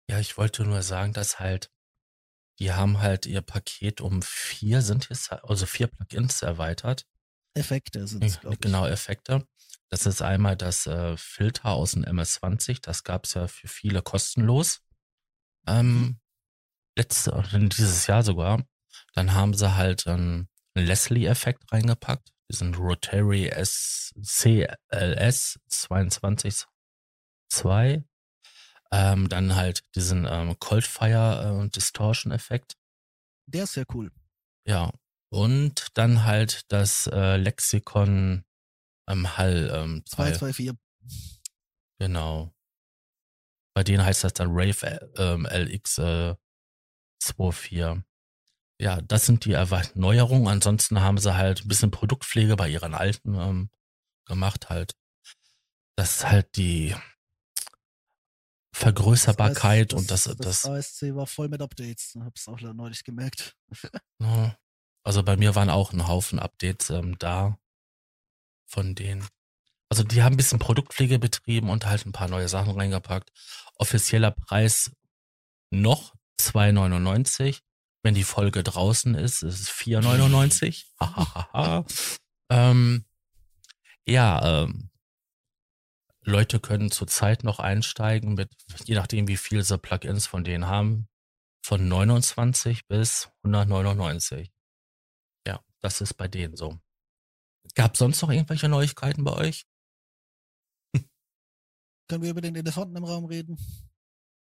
Ja, 0.10 0.20
ich 0.20 0.38
wollte 0.38 0.64
nur 0.64 0.82
sagen, 0.82 1.14
dass 1.14 1.40
halt, 1.40 1.72
die 2.60 2.72
haben 2.74 3.00
halt 3.00 3.26
ihr 3.26 3.42
Paket 3.42 4.02
um 4.02 4.22
vier, 4.22 4.82
sind 4.82 5.10
jetzt, 5.10 5.32
also 5.32 5.66
vier 5.66 5.88
Plugins 5.88 6.42
erweitert. 6.42 7.06
Effekte 7.56 8.08
sind 8.08 8.24
es, 8.24 8.40
glaube 8.40 8.56
ich. 8.56 8.62
Genau, 8.62 8.88
Effekte. 8.88 9.46
Das 9.90 10.06
ist 10.06 10.22
einmal 10.22 10.58
das 10.58 10.88
äh, 10.88 11.16
Filter 11.18 11.70
aus 11.70 11.92
dem 11.92 12.04
MS-20. 12.04 12.82
Das 12.82 13.04
gab 13.04 13.26
es 13.26 13.36
ja 13.36 13.48
für 13.48 13.68
viele 13.68 14.02
kostenlos. 14.02 14.82
Ähm, 15.68 16.20
letzte, 16.98 17.44
dieses 17.54 18.08
Jahr 18.08 18.24
sogar. 18.24 18.66
Dann 19.14 19.34
haben 19.34 19.54
sie 19.54 19.76
halt 19.76 20.08
ähm, 20.08 20.48
einen 20.74 20.88
Leslie-Effekt 20.88 21.72
reingepackt. 21.72 22.34
Diesen 22.50 22.76
Rotary 22.76 23.48
S 23.48 24.14
CLS 24.22 25.60
22.2. 25.70 28.04
Ähm, 28.92 29.30
dann 29.30 29.56
halt 29.56 29.84
diesen 29.96 30.28
ähm, 30.30 30.60
Coldfire 30.60 31.64
äh, 31.66 31.70
Distortion-Effekt. 31.70 32.76
Der 33.46 33.64
ist 33.64 33.74
sehr 33.74 33.86
cool. 33.94 34.12
Ja. 34.66 34.92
Und 35.34 35.88
dann 35.96 36.26
halt 36.26 36.72
das 36.72 37.08
äh, 37.08 37.38
Lexikon 37.38 38.46
am 39.08 39.36
Hall 39.36 39.72
ähm, 39.74 40.04
Teil. 40.06 40.36
224. 40.36 40.78
Genau. 41.98 42.54
Bei 43.76 43.84
denen 43.84 44.06
heißt 44.06 44.24
das 44.24 44.34
dann 44.34 44.50
Rave 44.52 44.86
äh, 44.86 45.00
ähm, 45.18 45.48
LX 45.48 45.98
äh, 45.98 46.36
24. 47.20 48.04
Ja, 48.80 49.02
das 49.02 49.26
sind 49.26 49.46
die 49.46 49.58
Neuerungen. 49.96 50.48
Ansonsten 50.48 51.02
haben 51.02 51.18
sie 51.18 51.36
halt 51.36 51.66
ein 51.66 51.68
bisschen 51.68 51.90
Produktpflege 51.90 52.56
bei 52.56 52.70
ihren 52.70 52.94
alten 52.94 53.34
ähm, 53.34 53.70
gemacht 54.26 54.70
halt. 54.70 54.96
Das 55.96 56.18
ist 56.18 56.30
halt 56.30 56.56
die 56.58 56.96
Vergrößerbarkeit 58.76 59.94
das, 59.94 60.00
und 60.00 60.12
das, 60.12 60.24
das, 60.26 60.38
das, 60.38 60.66
ASC 60.66 61.16
war 61.16 61.26
voll 61.26 61.50
mit 61.50 61.62
Updates. 61.64 62.16
Hab's 62.20 62.48
auch 62.48 62.62
neulich 62.62 63.04
gemerkt. 63.04 63.58
Ja. 64.20 64.56
Also 65.04 65.24
bei 65.24 65.36
mir 65.38 65.56
waren 65.56 65.70
auch 65.70 65.92
ein 65.94 66.08
Haufen 66.08 66.40
Updates 66.40 66.90
ähm, 66.90 67.18
da 67.20 67.58
von 68.66 68.96
denen. 68.96 69.28
Also 69.90 70.04
die 70.04 70.24
haben 70.24 70.34
ein 70.34 70.38
bisschen 70.38 70.60
Produktpflege 70.60 71.20
betrieben 71.20 71.70
und 71.70 71.86
halt 71.86 72.06
ein 72.06 72.14
paar 72.14 72.28
neue 72.28 72.48
Sachen 72.50 72.74
reingepackt. 72.74 73.32
Offizieller 73.76 74.32
Preis 74.32 74.92
noch 75.70 76.16
2,99. 76.40 77.60
Wenn 78.02 78.16
die 78.16 78.24
Folge 78.24 78.64
draußen 78.64 79.16
ist, 79.16 79.44
ist 79.44 79.62
es 79.62 79.70
4,99. 79.70 80.86
Hahaha. 81.00 81.86
ähm, 82.50 83.06
ja, 84.06 84.64
ähm, 84.64 84.90
Leute 86.26 86.60
können 86.60 86.92
zurzeit 86.92 87.44
noch 87.44 87.60
einsteigen 87.60 88.34
mit, 88.34 88.50
je 88.86 88.96
nachdem 88.96 89.28
wie 89.28 89.38
viel 89.38 89.64
sie 89.64 89.78
Plugins 89.78 90.26
von 90.26 90.44
denen 90.44 90.68
haben, 90.68 91.08
von 91.62 91.88
29 91.88 92.88
bis 92.88 93.30
199. 93.44 94.52
Das 95.84 96.00
ist 96.02 96.14
bei 96.16 96.28
denen 96.28 96.56
so. 96.56 96.80
Gab 97.76 97.98
sonst 97.98 98.22
noch 98.22 98.30
irgendwelche 98.32 98.70
Neuigkeiten 98.70 99.24
bei 99.24 99.34
euch? 99.34 99.66
Können 102.10 102.24
wir 102.24 102.30
über 102.32 102.42
den 102.42 102.56
Elefanten 102.56 102.96
im 102.96 103.04
Raum 103.04 103.26
reden? 103.26 103.58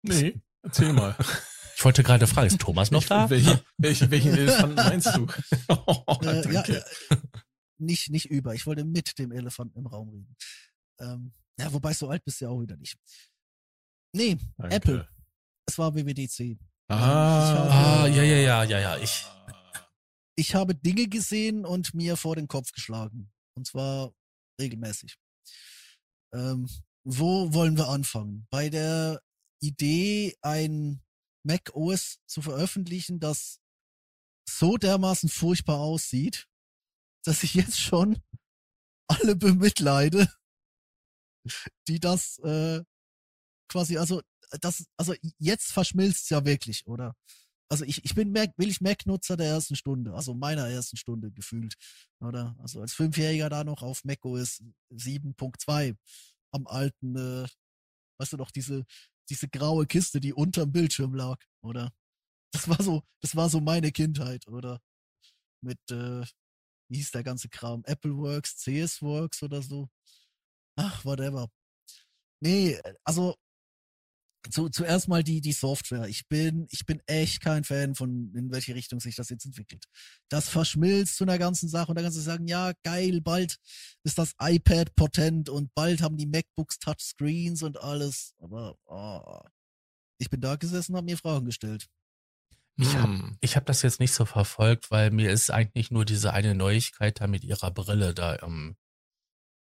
Nee, 0.03 0.41
erzähl 0.63 0.93
mal. 0.93 1.17
Ich 1.75 1.85
wollte 1.85 2.05
gerade 2.05 2.29
fragen, 2.29 2.47
ist 2.47 2.61
Thomas 2.61 2.93
noch 2.93 3.03
Ich- 3.03 3.09
da? 3.09 3.29
Welchen, 3.29 3.59
welchen, 3.77 4.09
welchen 4.13 4.35
Elefanten 4.35 4.77
meinst 4.77 5.17
du? 5.17 5.27
Oh, 5.69 6.05
Äh, 6.23 6.53
ja, 6.53 6.63
äh, 6.63 6.83
nicht, 7.79 8.09
nicht 8.11 8.27
über. 8.27 8.55
Ich 8.55 8.67
wollte 8.67 8.85
mit 8.85 9.19
dem 9.19 9.33
Elefanten 9.33 9.77
im 9.81 9.87
Raum 9.89 10.11
reden. 10.11 10.37
Ähm, 11.01 11.33
ja, 11.59 11.73
wobei 11.73 11.93
so 11.93 12.09
alt 12.09 12.25
bist 12.25 12.41
du 12.41 12.45
ja 12.45 12.51
auch 12.53 12.61
wieder 12.61 12.77
nicht. 12.77 12.97
Nee, 14.15 14.39
danke. 14.59 14.77
Apple. 14.77 15.09
es 15.67 15.77
war 15.77 15.93
WWDC. 15.93 16.57
Ah, 16.89 18.05
Ah, 18.05 18.07
ja, 18.07 18.23
ja, 18.23 18.37
ja, 18.37 18.63
ja, 18.63 18.79
ja, 18.79 18.97
ich. 18.99 19.27
Ich 20.37 20.55
habe 20.55 20.75
Dinge 20.75 21.09
gesehen 21.09 21.65
und 21.67 21.95
mir 21.95 22.17
vor 22.17 22.37
den 22.37 22.49
Kopf 22.49 22.73
geschlagen. 22.73 23.31
Und 23.55 23.67
zwar 23.67 24.13
regelmäßig. 24.61 25.17
Ähm, 26.33 26.69
wo 27.05 27.53
wollen 27.53 27.77
wir 27.77 27.89
anfangen? 27.89 28.47
Bei 28.51 28.71
der 28.71 29.23
Idee, 29.61 30.37
ein 30.41 31.03
Mac 31.45 31.71
OS 31.75 32.19
zu 32.27 32.43
veröffentlichen, 32.43 33.21
das 33.21 33.61
so 34.49 34.77
dermaßen 34.77 35.29
furchtbar 35.29 35.79
aussieht, 35.79 36.49
dass 37.25 37.43
ich 37.43 37.55
jetzt 37.55 37.79
schon 37.79 38.23
alle 39.09 39.37
bemitleide, 39.37 40.33
die 41.89 42.01
das 42.01 42.39
äh, 42.39 42.83
quasi, 43.69 43.99
also 43.99 44.23
das, 44.61 44.87
also 44.97 45.15
jetzt 45.39 45.73
verschmilzt 45.73 46.31
ja 46.31 46.45
wirklich, 46.45 46.87
oder? 46.87 47.17
Also 47.73 47.87
ich, 47.87 48.05
ich 48.05 48.15
bin 48.15 48.33
Mac, 48.33 48.53
will 48.59 48.69
ich 48.69 48.83
Mac-Nutzer 48.83 49.39
der 49.39 49.47
ersten 49.47 49.77
Stunde, 49.77 50.13
also 50.13 50.35
meiner 50.35 50.69
ersten 50.69 50.99
Stunde 50.99 51.33
gefühlt, 51.33 51.75
oder? 52.21 52.55
Also 52.59 52.83
als 52.83 52.93
Fünfjähriger 52.93 53.49
da 53.49 53.65
noch 53.65 53.81
auf 53.81 54.05
macOS 54.05 54.63
7.2 54.91 55.97
am 56.53 56.67
alten, 56.67 57.17
äh, 57.17 57.49
weißt 58.19 58.35
du 58.35 58.37
doch, 58.37 58.51
diese, 58.51 58.85
diese 59.31 59.49
graue 59.49 59.87
Kiste, 59.87 60.21
die 60.21 60.35
unterm 60.35 60.71
Bildschirm 60.71 61.15
lag, 61.15 61.43
oder? 61.63 61.95
Das 62.53 62.69
war 62.69 62.83
so, 62.83 63.05
das 63.23 63.37
war 63.37 63.49
so 63.49 63.59
meine 63.63 63.91
Kindheit, 63.91 64.47
oder? 64.49 64.79
Mit, 65.63 65.81
äh, 65.91 66.27
wie 66.91 66.97
hieß 66.99 67.13
der 67.13 67.23
ganze 67.23 67.49
Kram? 67.49 67.83
Appleworks, 67.87 68.59
CSWorks 68.59 69.43
oder 69.45 69.63
so. 69.63 69.89
Ach, 70.77 71.07
whatever. 71.07 71.49
Nee, 72.43 72.79
also 73.03 73.35
zu, 74.51 74.69
zuerst 74.69 75.09
mal 75.09 75.23
die, 75.23 75.41
die 75.41 75.53
Software. 75.53 76.09
Ich 76.09 76.27
bin, 76.29 76.67
ich 76.71 76.85
bin 76.87 77.01
echt 77.07 77.41
kein 77.41 77.65
Fan 77.65 77.95
von, 77.95 78.33
in 78.35 78.51
welche 78.51 78.75
Richtung 78.75 79.01
sich 79.01 79.15
das 79.15 79.29
jetzt 79.31 79.45
entwickelt. 79.45 79.85
Das 80.29 80.49
verschmilzt 80.49 81.17
zu 81.17 81.25
einer 81.25 81.39
ganzen 81.39 81.69
Sache 81.69 81.89
und 81.91 81.97
da 81.97 82.03
kannst 82.03 82.19
du 82.19 82.23
sagen, 82.23 82.47
ja, 82.47 82.73
geil, 82.83 83.21
bald 83.21 83.59
ist 84.05 84.19
das 84.19 84.33
iPad 84.41 84.95
potent 84.97 85.49
und 85.49 85.73
bald 85.75 86.03
haben 86.03 86.17
die 86.17 86.27
MacBooks 86.27 86.79
Touchscreens 86.79 87.63
und 87.63 87.81
alles. 87.81 88.35
Aber 88.39 88.77
oh, 88.87 89.41
ich 90.19 90.29
bin 90.31 90.41
da 90.41 90.57
gesessen 90.57 90.93
und 90.93 90.97
habe 90.99 91.07
mir 91.07 91.19
Fragen 91.19 91.47
gestellt. 91.47 91.87
Ich 92.77 92.95
hab- 92.97 93.05
Hm. 93.05 93.37
Ich 93.41 93.55
habe 93.57 93.67
das 93.67 93.83
jetzt 93.83 94.01
nicht 94.01 94.13
so 94.13 94.25
verfolgt, 94.25 94.91
weil 94.91 95.11
mir 95.11 95.31
ist 95.31 95.51
eigentlich 95.51 95.91
nur 95.91 96.05
diese 96.05 96.33
eine 96.33 96.55
Neuigkeit 96.55 97.21
da 97.21 97.27
mit 97.27 97.45
ihrer 97.45 97.71
Brille 97.71 98.15
da 98.15 98.39
ähm, 98.43 98.77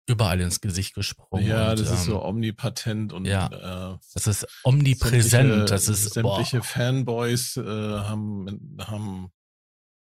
überall 0.07 0.41
ins 0.41 0.61
Gesicht 0.61 0.95
gesprungen. 0.95 1.47
Ja, 1.47 1.71
und, 1.71 1.81
das 1.81 1.91
ist 1.91 2.01
ähm, 2.01 2.13
so 2.13 2.25
omnipatent 2.25 3.13
und 3.13 3.25
ja. 3.25 3.95
äh, 3.95 3.99
Das 4.15 4.27
ist 4.27 4.47
omnipräsent. 4.65 5.71
Das 5.71 5.89
ist 5.89 6.15
sämtliche 6.15 6.59
boah. 6.59 6.65
Fanboys 6.65 7.57
äh, 7.57 7.63
haben, 7.63 8.77
haben, 8.81 9.33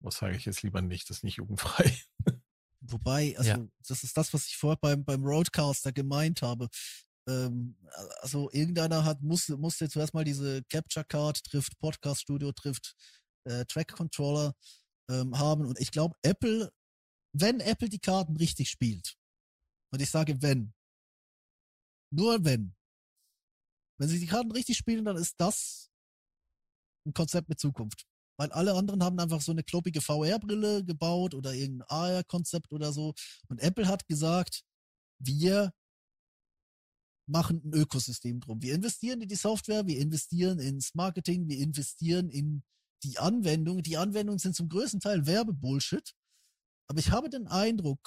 was 0.00 0.16
sage 0.16 0.36
ich 0.36 0.44
jetzt 0.44 0.62
lieber 0.62 0.82
nicht, 0.82 1.08
das 1.08 1.18
ist 1.18 1.24
nicht 1.24 1.36
jugendfrei. 1.38 1.92
Wobei, 2.80 3.34
also 3.38 3.50
Ja. 3.50 3.66
das 3.88 4.04
ist 4.04 4.16
das, 4.16 4.34
was 4.34 4.46
ich 4.46 4.56
vorher 4.56 4.76
beim, 4.78 5.04
beim 5.04 5.24
Roadcaster 5.24 5.92
gemeint 5.92 6.42
habe. 6.42 6.68
Ähm, 7.26 7.76
also 8.20 8.50
irgendeiner 8.52 9.04
hat, 9.04 9.22
musste, 9.22 9.56
musste 9.56 9.88
zuerst 9.88 10.12
mal 10.12 10.24
diese 10.24 10.62
Capture 10.64 11.06
Card 11.06 11.42
trifft, 11.44 11.78
Podcast 11.78 12.20
Studio 12.20 12.52
trifft, 12.52 12.94
äh, 13.44 13.64
Track 13.64 13.92
Controller 13.92 14.54
ähm, 15.08 15.38
haben. 15.38 15.64
Und 15.64 15.80
ich 15.80 15.90
glaube, 15.90 16.14
Apple, 16.22 16.70
wenn 17.32 17.60
Apple 17.60 17.88
die 17.88 17.98
Karten 17.98 18.36
richtig 18.36 18.68
spielt, 18.68 19.16
und 19.94 20.02
ich 20.02 20.10
sage 20.10 20.42
wenn, 20.42 20.74
nur 22.10 22.44
wenn, 22.44 22.74
wenn 23.96 24.08
sie 24.08 24.18
die 24.18 24.26
Karten 24.26 24.50
richtig 24.50 24.76
spielen, 24.76 25.04
dann 25.04 25.16
ist 25.16 25.36
das 25.40 25.88
ein 27.06 27.14
Konzept 27.14 27.48
mit 27.48 27.60
Zukunft. 27.60 28.04
weil 28.36 28.50
alle 28.50 28.74
anderen 28.74 29.04
haben 29.04 29.20
einfach 29.20 29.40
so 29.40 29.52
eine 29.52 29.62
kloppige 29.62 30.00
VR-Brille 30.00 30.84
gebaut 30.84 31.32
oder 31.34 31.54
irgendein 31.54 31.86
AR-Konzept 31.86 32.72
oder 32.72 32.92
so. 32.92 33.14
Und 33.46 33.60
Apple 33.60 33.86
hat 33.86 34.08
gesagt, 34.08 34.64
wir 35.20 35.72
machen 37.28 37.62
ein 37.64 37.72
Ökosystem 37.72 38.40
drum. 38.40 38.60
Wir 38.62 38.74
investieren 38.74 39.20
in 39.20 39.28
die 39.28 39.36
Software, 39.36 39.86
wir 39.86 40.00
investieren 40.00 40.58
ins 40.58 40.96
Marketing, 40.96 41.48
wir 41.48 41.58
investieren 41.58 42.30
in 42.30 42.64
die 43.04 43.18
Anwendung. 43.18 43.84
Die 43.84 43.96
Anwendungen 43.96 44.40
sind 44.40 44.56
zum 44.56 44.68
größten 44.68 44.98
Teil 44.98 45.24
Werbebullshit. 45.24 46.16
Aber 46.88 46.98
ich 46.98 47.12
habe 47.12 47.30
den 47.30 47.46
Eindruck, 47.46 48.00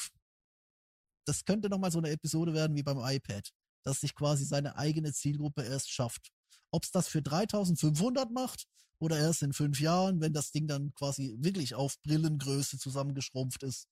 das 1.28 1.46
könnte 1.46 1.70
nochmal 1.70 1.92
so 1.92 2.00
eine 2.00 2.10
Episode 2.10 2.54
werden 2.54 2.76
wie 2.76 2.84
beim 2.84 3.00
iPad, 3.00 3.50
dass 3.84 4.02
sich 4.02 4.16
quasi 4.16 4.46
seine 4.46 4.78
eigene 4.78 5.14
Zielgruppe 5.14 5.64
erst 5.64 5.92
schafft. 5.92 6.32
Ob 6.72 6.84
es 6.84 6.92
das 6.92 7.08
für 7.08 7.22
3500 7.22 8.32
macht 8.32 8.66
oder 9.00 9.18
erst 9.18 9.44
in 9.44 9.54
fünf 9.54 9.80
Jahren, 9.80 10.22
wenn 10.22 10.34
das 10.34 10.52
Ding 10.52 10.68
dann 10.68 10.94
quasi 10.94 11.36
wirklich 11.40 11.76
auf 11.76 12.02
Brillengröße 12.02 12.78
zusammengeschrumpft 12.78 13.64
ist. 13.64 13.88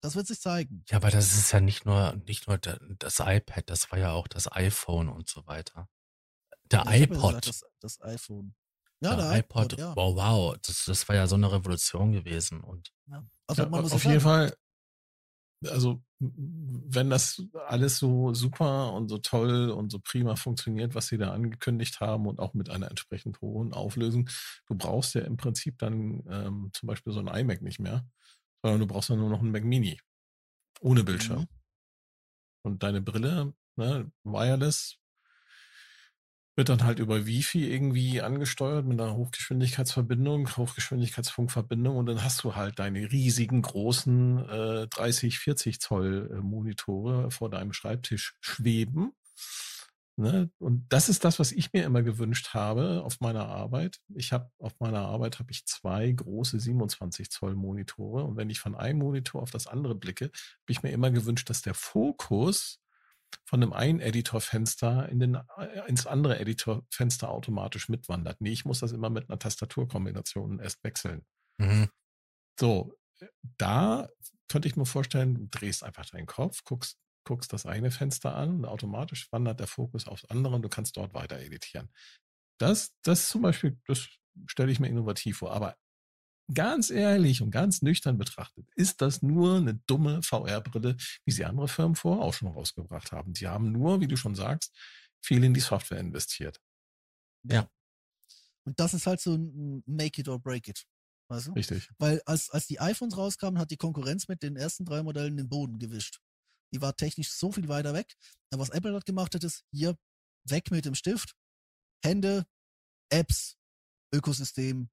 Das 0.00 0.14
wird 0.14 0.26
sich 0.26 0.40
zeigen. 0.40 0.84
Ja, 0.88 0.98
aber 0.98 1.10
das 1.10 1.36
ist 1.36 1.52
ja 1.52 1.60
nicht 1.60 1.86
nur, 1.86 2.16
nicht 2.26 2.46
nur 2.46 2.58
das 2.58 3.20
iPad, 3.20 3.68
das 3.70 3.90
war 3.90 3.98
ja 3.98 4.12
auch 4.12 4.28
das 4.28 4.50
iPhone 4.52 5.08
und 5.08 5.28
so 5.28 5.46
weiter. 5.46 5.88
Der 6.70 6.84
ja, 6.84 6.92
iPod. 6.92 7.42
Gesagt, 7.42 7.46
das, 7.46 7.64
das, 7.80 8.02
iPhone. 8.02 8.54
Ja, 9.00 9.16
der, 9.16 9.30
der 9.30 9.38
iPod. 9.38 9.72
iPod 9.72 9.78
ja. 9.78 9.96
Wow, 9.96 10.16
wow. 10.16 10.56
Das, 10.66 10.84
das 10.84 11.08
war 11.08 11.16
ja 11.16 11.26
so 11.26 11.36
eine 11.36 11.50
Revolution 11.50 12.12
gewesen. 12.12 12.60
Und 12.60 12.92
ja. 13.06 13.24
Also 13.46 13.62
ja, 13.62 13.70
auf 13.70 14.04
jeden 14.04 14.20
Fall, 14.20 14.54
also 15.64 16.02
wenn 16.18 17.10
das 17.10 17.42
alles 17.66 17.98
so 17.98 18.32
super 18.32 18.92
und 18.92 19.08
so 19.08 19.18
toll 19.18 19.70
und 19.70 19.90
so 19.90 19.98
prima 19.98 20.36
funktioniert, 20.36 20.94
was 20.94 21.08
sie 21.08 21.18
da 21.18 21.32
angekündigt 21.32 22.00
haben 22.00 22.26
und 22.26 22.38
auch 22.38 22.54
mit 22.54 22.70
einer 22.70 22.88
entsprechend 22.88 23.40
hohen 23.40 23.72
Auflösung, 23.72 24.28
du 24.66 24.74
brauchst 24.74 25.14
ja 25.14 25.22
im 25.22 25.36
Prinzip 25.36 25.78
dann 25.78 26.22
ähm, 26.30 26.70
zum 26.72 26.86
Beispiel 26.86 27.12
so 27.12 27.20
ein 27.20 27.28
iMac 27.28 27.62
nicht 27.62 27.80
mehr, 27.80 28.06
sondern 28.62 28.80
du 28.80 28.86
brauchst 28.86 29.10
dann 29.10 29.18
nur 29.18 29.30
noch 29.30 29.40
einen 29.40 29.52
Mac 29.52 29.64
Mini. 29.64 29.98
Ohne 30.80 31.04
Bildschirm. 31.04 31.40
Mhm. 31.40 31.48
Und 32.62 32.82
deine 32.82 33.00
Brille, 33.00 33.54
ne, 33.76 34.10
wireless, 34.24 34.98
wird 36.56 36.70
dann 36.70 36.84
halt 36.84 36.98
über 36.98 37.26
Wi-Fi 37.26 37.70
irgendwie 37.70 38.22
angesteuert 38.22 38.86
mit 38.86 38.98
einer 38.98 39.14
Hochgeschwindigkeitsverbindung, 39.14 40.56
Hochgeschwindigkeitsfunkverbindung 40.56 41.96
und 41.96 42.06
dann 42.06 42.24
hast 42.24 42.42
du 42.42 42.56
halt 42.56 42.78
deine 42.78 43.12
riesigen 43.12 43.60
großen 43.60 44.48
äh, 44.48 44.86
30, 44.88 45.38
40 45.38 45.80
Zoll 45.80 46.30
äh, 46.32 46.36
Monitore 46.36 47.30
vor 47.30 47.50
deinem 47.50 47.74
Schreibtisch 47.74 48.36
schweben. 48.40 49.12
Ne? 50.18 50.50
Und 50.58 50.86
das 50.88 51.10
ist 51.10 51.26
das, 51.26 51.38
was 51.38 51.52
ich 51.52 51.74
mir 51.74 51.84
immer 51.84 52.02
gewünscht 52.02 52.54
habe 52.54 53.02
auf 53.04 53.20
meiner 53.20 53.48
Arbeit. 53.48 53.98
Ich 54.14 54.32
habe 54.32 54.50
auf 54.58 54.72
meiner 54.80 55.00
Arbeit 55.00 55.38
habe 55.38 55.50
ich 55.50 55.66
zwei 55.66 56.10
große 56.10 56.58
27 56.58 57.30
Zoll 57.30 57.54
Monitore 57.54 58.24
und 58.24 58.36
wenn 58.38 58.48
ich 58.48 58.60
von 58.60 58.74
einem 58.74 59.00
Monitor 59.00 59.42
auf 59.42 59.50
das 59.50 59.66
andere 59.66 59.94
blicke, 59.94 60.26
habe 60.26 60.70
ich 60.70 60.82
mir 60.82 60.90
immer 60.90 61.10
gewünscht, 61.10 61.50
dass 61.50 61.60
der 61.60 61.74
Fokus 61.74 62.80
von 63.44 63.62
einem 63.62 63.72
einen 63.72 64.00
Editorfenster 64.00 65.08
in 65.08 65.20
den, 65.20 65.34
äh, 65.34 65.88
ins 65.88 66.06
andere 66.06 66.38
Editorfenster 66.38 67.30
automatisch 67.30 67.88
mitwandert. 67.88 68.40
Nee, 68.40 68.52
ich 68.52 68.64
muss 68.64 68.80
das 68.80 68.92
immer 68.92 69.10
mit 69.10 69.28
einer 69.28 69.38
Tastaturkombination 69.38 70.58
erst 70.58 70.82
wechseln. 70.84 71.24
Mhm. 71.58 71.88
So, 72.58 72.94
äh, 73.20 73.26
da 73.58 74.08
könnte 74.48 74.68
ich 74.68 74.76
mir 74.76 74.86
vorstellen, 74.86 75.34
du 75.34 75.46
drehst 75.48 75.82
einfach 75.82 76.06
deinen 76.06 76.26
Kopf, 76.26 76.62
guckst 76.64 76.98
guckst 77.26 77.52
das 77.52 77.66
eine 77.66 77.90
Fenster 77.90 78.34
an 78.34 78.50
und 78.50 78.64
automatisch 78.64 79.30
wandert 79.32 79.60
der 79.60 79.66
Fokus 79.66 80.06
aufs 80.06 80.24
andere 80.26 80.54
und 80.54 80.62
du 80.62 80.68
kannst 80.68 80.96
dort 80.96 81.12
weiter 81.12 81.38
editieren. 81.38 81.90
Das, 82.58 82.94
das 83.02 83.28
zum 83.28 83.42
Beispiel, 83.42 83.78
das 83.86 84.08
stelle 84.46 84.72
ich 84.72 84.80
mir 84.80 84.88
innovativ 84.88 85.38
vor. 85.38 85.52
Aber 85.52 85.76
ganz 86.52 86.90
ehrlich 86.90 87.42
und 87.42 87.50
ganz 87.50 87.82
nüchtern 87.82 88.18
betrachtet, 88.18 88.68
ist 88.74 89.00
das 89.00 89.22
nur 89.22 89.56
eine 89.56 89.74
dumme 89.86 90.22
VR-Brille, 90.22 90.96
wie 91.24 91.32
sie 91.32 91.44
andere 91.44 91.68
Firmen 91.68 91.96
vorher 91.96 92.24
auch 92.24 92.34
schon 92.34 92.48
rausgebracht 92.48 93.12
haben. 93.12 93.32
Die 93.32 93.48
haben 93.48 93.72
nur, 93.72 94.00
wie 94.00 94.08
du 94.08 94.16
schon 94.16 94.34
sagst, 94.34 94.72
viel 95.24 95.42
in 95.42 95.54
die 95.54 95.60
Software 95.60 95.98
investiert. 95.98 96.60
Ja. 97.42 97.68
Und 98.64 98.78
das 98.78 98.94
ist 98.94 99.06
halt 99.06 99.20
so 99.20 99.34
ein 99.34 99.82
Make 99.86 100.20
it 100.20 100.28
or 100.28 100.40
break 100.40 100.68
it. 100.68 100.86
Weißt 101.28 101.48
du? 101.48 101.52
Richtig. 101.52 101.90
Weil 101.98 102.22
als, 102.26 102.50
als 102.50 102.66
die 102.66 102.80
iPhones 102.80 103.16
rauskamen, 103.16 103.58
hat 103.58 103.70
die 103.70 103.76
Konkurrenz 103.76 104.28
mit 104.28 104.42
den 104.42 104.56
ersten 104.56 104.84
drei 104.84 105.02
Modellen 105.02 105.36
den 105.36 105.48
Boden 105.48 105.78
gewischt. 105.78 106.20
Die 106.72 106.80
war 106.80 106.96
technisch 106.96 107.30
so 107.30 107.52
viel 107.52 107.68
weiter 107.68 107.94
weg. 107.94 108.16
Aber 108.52 108.62
was 108.62 108.70
Apple 108.70 108.92
dort 108.92 109.06
gemacht 109.06 109.34
hat, 109.34 109.44
ist 109.44 109.64
hier 109.72 109.96
weg 110.48 110.70
mit 110.70 110.84
dem 110.84 110.94
Stift, 110.94 111.34
Hände, 112.04 112.46
Apps, 113.10 113.56
Ökosystem. 114.12 114.88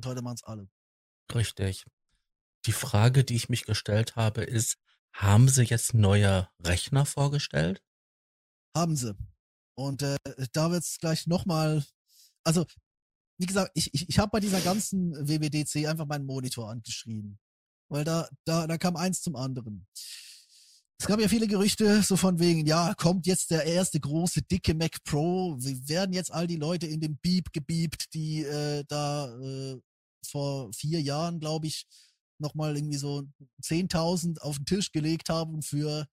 Und 0.00 0.06
heute 0.06 0.22
machen 0.22 0.36
es 0.36 0.44
alle. 0.44 0.66
Richtig. 1.34 1.84
Die 2.64 2.72
Frage, 2.72 3.22
die 3.22 3.36
ich 3.36 3.50
mich 3.50 3.64
gestellt 3.64 4.16
habe, 4.16 4.42
ist, 4.42 4.78
haben 5.12 5.50
sie 5.50 5.64
jetzt 5.64 5.92
neue 5.92 6.48
Rechner 6.58 7.04
vorgestellt? 7.04 7.82
Haben 8.74 8.96
sie. 8.96 9.14
Und 9.74 10.00
äh, 10.00 10.16
da 10.54 10.70
wird 10.70 10.84
es 10.84 10.96
gleich 11.00 11.26
nochmal, 11.26 11.84
also 12.44 12.64
wie 13.36 13.44
gesagt, 13.44 13.72
ich, 13.74 13.92
ich, 13.92 14.08
ich 14.08 14.18
habe 14.18 14.30
bei 14.30 14.40
dieser 14.40 14.62
ganzen 14.62 15.12
WWDC 15.12 15.86
einfach 15.86 16.06
meinen 16.06 16.24
Monitor 16.24 16.70
angeschrien. 16.70 17.38
Weil 17.90 18.04
da, 18.04 18.26
da, 18.46 18.66
da 18.66 18.78
kam 18.78 18.96
eins 18.96 19.20
zum 19.20 19.36
anderen. 19.36 19.86
Es 20.98 21.06
gab 21.06 21.20
ja 21.20 21.28
viele 21.28 21.46
Gerüchte, 21.46 22.02
so 22.02 22.16
von 22.16 22.38
wegen, 22.38 22.64
ja, 22.64 22.94
kommt 22.94 23.26
jetzt 23.26 23.50
der 23.50 23.64
erste 23.64 24.00
große, 24.00 24.40
dicke 24.44 24.72
Mac 24.72 25.04
Pro. 25.04 25.58
Wie 25.58 25.86
werden 25.90 26.14
jetzt 26.14 26.32
all 26.32 26.46
die 26.46 26.56
Leute 26.56 26.86
in 26.86 27.00
den 27.00 27.18
Beep 27.18 27.52
gebiebt, 27.52 28.14
die 28.14 28.44
äh, 28.44 28.82
da 28.88 29.28
äh, 29.38 29.78
vor 30.26 30.72
vier 30.72 31.00
Jahren, 31.00 31.40
glaube 31.40 31.66
ich, 31.66 31.86
nochmal 32.38 32.76
irgendwie 32.76 32.96
so 32.96 33.22
10.000 33.62 34.40
auf 34.40 34.56
den 34.56 34.66
Tisch 34.66 34.92
gelegt 34.92 35.28
haben 35.28 35.62
für 35.62 36.06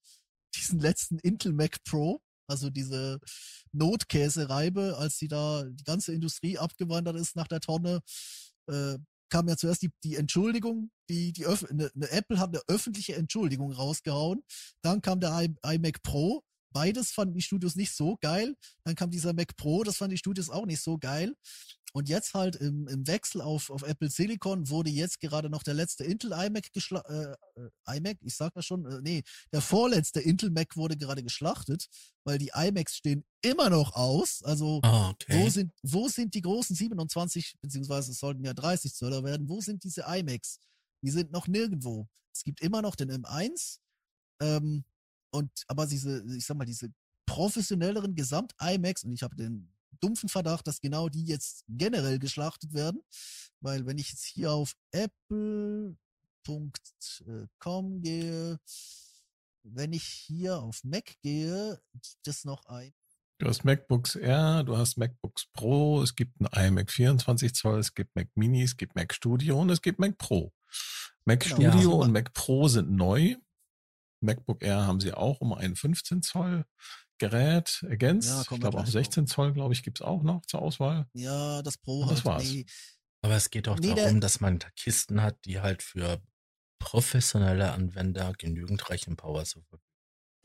diesen 0.56 0.80
letzten 0.80 1.20
Intel 1.20 1.54
Mac 1.54 1.84
Pro. 1.84 2.22
Also 2.50 2.70
diese 2.70 3.20
Notkäsereibe, 3.74 4.98
als 4.98 5.18
die 5.18 5.28
da 5.28 5.64
die 5.66 5.84
ganze 5.84 6.14
Industrie 6.14 6.58
abgewandert 6.58 7.18
ist 7.18 7.36
nach 7.36 7.48
der 7.48 7.60
Tonne. 7.60 8.02
Äh, 8.68 8.98
kam 9.30 9.48
ja 9.50 9.58
zuerst 9.58 9.82
die, 9.82 9.92
die 10.04 10.16
Entschuldigung, 10.16 10.90
die, 11.10 11.34
die 11.34 11.46
Öf 11.46 11.66
eine, 11.70 11.92
eine 11.94 12.10
Apple 12.12 12.40
hat 12.40 12.50
eine 12.50 12.62
öffentliche 12.68 13.16
Entschuldigung 13.16 13.74
rausgehauen. 13.74 14.44
Dann 14.82 15.02
kam 15.02 15.20
der 15.20 15.50
iMac 15.64 16.02
Pro. 16.02 16.44
Beides 16.74 17.12
fanden 17.12 17.34
die 17.34 17.42
Studios 17.42 17.76
nicht 17.76 17.92
so 17.92 18.18
geil. 18.22 18.56
Dann 18.84 18.96
kam 18.96 19.10
dieser 19.10 19.34
Mac 19.34 19.56
Pro, 19.58 19.84
das 19.84 19.98
fanden 19.98 20.12
die 20.12 20.20
Studios 20.20 20.50
auch 20.50 20.66
nicht 20.66 20.82
so 20.82 20.98
geil. 20.98 21.36
Und 21.94 22.10
jetzt 22.10 22.34
halt 22.34 22.56
im, 22.58 22.88
im 22.88 23.08
Wechsel 23.08 23.42
auf, 23.42 23.70
auf 23.70 23.82
Apple 23.82 24.10
Silicon 24.10 24.70
wurde 24.70 24.90
jetzt 24.90 25.20
gerade 25.20 25.50
noch 25.50 25.64
der 25.64 25.74
letzte 25.74 26.04
Intel 26.04 26.32
iMac 26.34 26.72
geschlachtet. 26.74 27.38
Äh, 27.56 27.62
äh, 27.62 27.98
iMac, 27.98 28.18
ich 28.22 28.36
sag 28.36 28.54
das 28.54 28.66
schon, 28.66 28.86
äh, 28.86 29.02
nee, 29.02 29.24
der 29.52 29.62
vorletzte 29.62 30.20
Intel 30.20 30.50
Mac 30.50 30.76
wurde 30.76 30.98
gerade 30.98 31.24
geschlachtet, 31.24 31.88
weil 32.24 32.38
die 32.38 32.52
iMacs 32.54 32.98
stehen 32.98 33.24
immer 33.42 33.70
noch 33.70 33.94
aus. 33.94 34.42
Also 34.44 34.82
oh, 34.84 35.10
okay. 35.12 35.42
wo 35.44 35.50
sind 35.50 35.74
wo 35.82 36.08
sind 36.10 36.34
die 36.34 36.42
großen 36.42 36.76
27 36.76 37.56
beziehungsweise 37.62 38.12
es 38.12 38.20
sollten 38.20 38.44
ja 38.44 38.54
30 38.54 38.94
Zöller 38.94 39.24
werden? 39.24 39.48
Wo 39.48 39.62
sind 39.62 39.84
diese 39.84 40.04
iMacs? 40.08 40.60
Die 41.02 41.12
sind 41.12 41.32
noch 41.32 41.48
nirgendwo. 41.48 42.08
Es 42.34 42.44
gibt 42.44 42.62
immer 42.62 42.82
noch 42.82 42.96
den 42.96 43.12
M1 43.12 43.80
ähm, 44.42 44.84
und 45.32 45.52
aber 45.68 45.88
diese, 45.88 46.24
ich 46.36 46.46
sag 46.46 46.58
mal 46.58 46.66
diese 46.66 46.90
professionelleren 47.26 48.16
Gesamt-iMacs 48.16 49.04
und 49.04 49.14
ich 49.14 49.24
habe 49.24 49.36
den 49.36 49.72
dumpfen 50.00 50.30
Verdacht, 50.30 50.68
dass 50.68 50.82
genau 50.82 51.10
die 51.10 51.26
jetzt 51.26 51.64
generell 51.68 52.20
geschlachtet 52.20 52.74
werden. 52.74 53.02
Weil 53.60 53.86
wenn 53.86 53.98
ich 53.98 54.10
jetzt 54.10 54.26
hier 54.26 54.52
auf 54.52 54.74
apple.com 54.92 56.02
gehe, 58.02 58.60
wenn 59.64 59.94
ich 59.94 60.04
hier 60.04 60.60
auf 60.60 60.84
Mac 60.84 61.16
gehe, 61.22 61.82
gibt 61.94 62.28
es 62.28 62.46
noch 62.46 62.66
ein. 62.66 62.94
Du 63.40 63.48
hast 63.48 63.64
MacBooks 63.64 64.16
Air, 64.16 64.64
du 64.64 64.78
hast 64.78 64.98
MacBooks 64.98 65.46
Pro, 65.54 66.02
es 66.02 66.16
gibt 66.16 66.42
ein 66.42 66.48
iMac 66.70 66.92
24 66.92 67.54
Zoll, 67.54 67.80
es 67.80 67.94
gibt 67.94 68.16
Mac 68.16 68.30
Mini, 68.34 68.64
es 68.64 68.78
gibt 68.78 68.96
Mac 68.96 69.14
Studio 69.14 69.62
und 69.62 69.70
es 69.70 69.84
gibt 69.84 70.00
Mac 70.00 70.18
Pro. 70.18 70.54
Mac 71.26 71.42
genau. 71.42 71.56
Studio 71.56 71.92
ja. 71.92 72.06
und 72.06 72.14
Mac 72.14 72.34
Pro 72.34 72.68
sind 72.68 72.90
neu. 72.90 73.36
MacBook 74.22 74.64
Air 74.64 74.88
haben 74.88 75.00
sie 75.00 75.14
auch 75.14 75.42
um 75.42 75.54
einen 75.54 75.76
15 75.76 76.24
Zoll 76.24 76.66
Gerät 77.18 77.84
ergänzt. 77.88 78.30
Ja, 78.30 78.42
ich 78.42 78.48
glaube 78.48 78.78
auch 78.78 78.86
16 78.86 79.26
drauf. 79.26 79.36
Zoll, 79.36 79.54
glaube 79.54 79.74
ich, 79.74 79.84
gibt 79.84 80.00
es 80.00 80.06
auch 80.06 80.24
noch 80.24 80.46
zur 80.46 80.62
Auswahl. 80.62 81.08
Ja, 81.14 81.62
das 81.62 81.78
Pro 81.78 82.02
Und 82.02 82.12
das 82.12 82.20
halt, 82.20 82.26
war's. 82.26 82.52
Nee. 82.52 82.66
Aber 83.22 83.36
es 83.36 83.50
geht 83.50 83.68
auch 83.68 83.80
nee, 83.80 83.94
darum, 83.94 84.22
dass 84.22 84.40
man 84.40 84.60
Kisten 84.76 85.22
hat, 85.22 85.44
die 85.46 85.60
halt 85.60 85.84
für 85.84 86.22
professionelle 86.80 87.72
Anwender 87.72 88.34
genügend 88.38 88.90
Rechenpower 88.90 89.44
zur 89.46 89.64
Verfügung. 89.64 89.84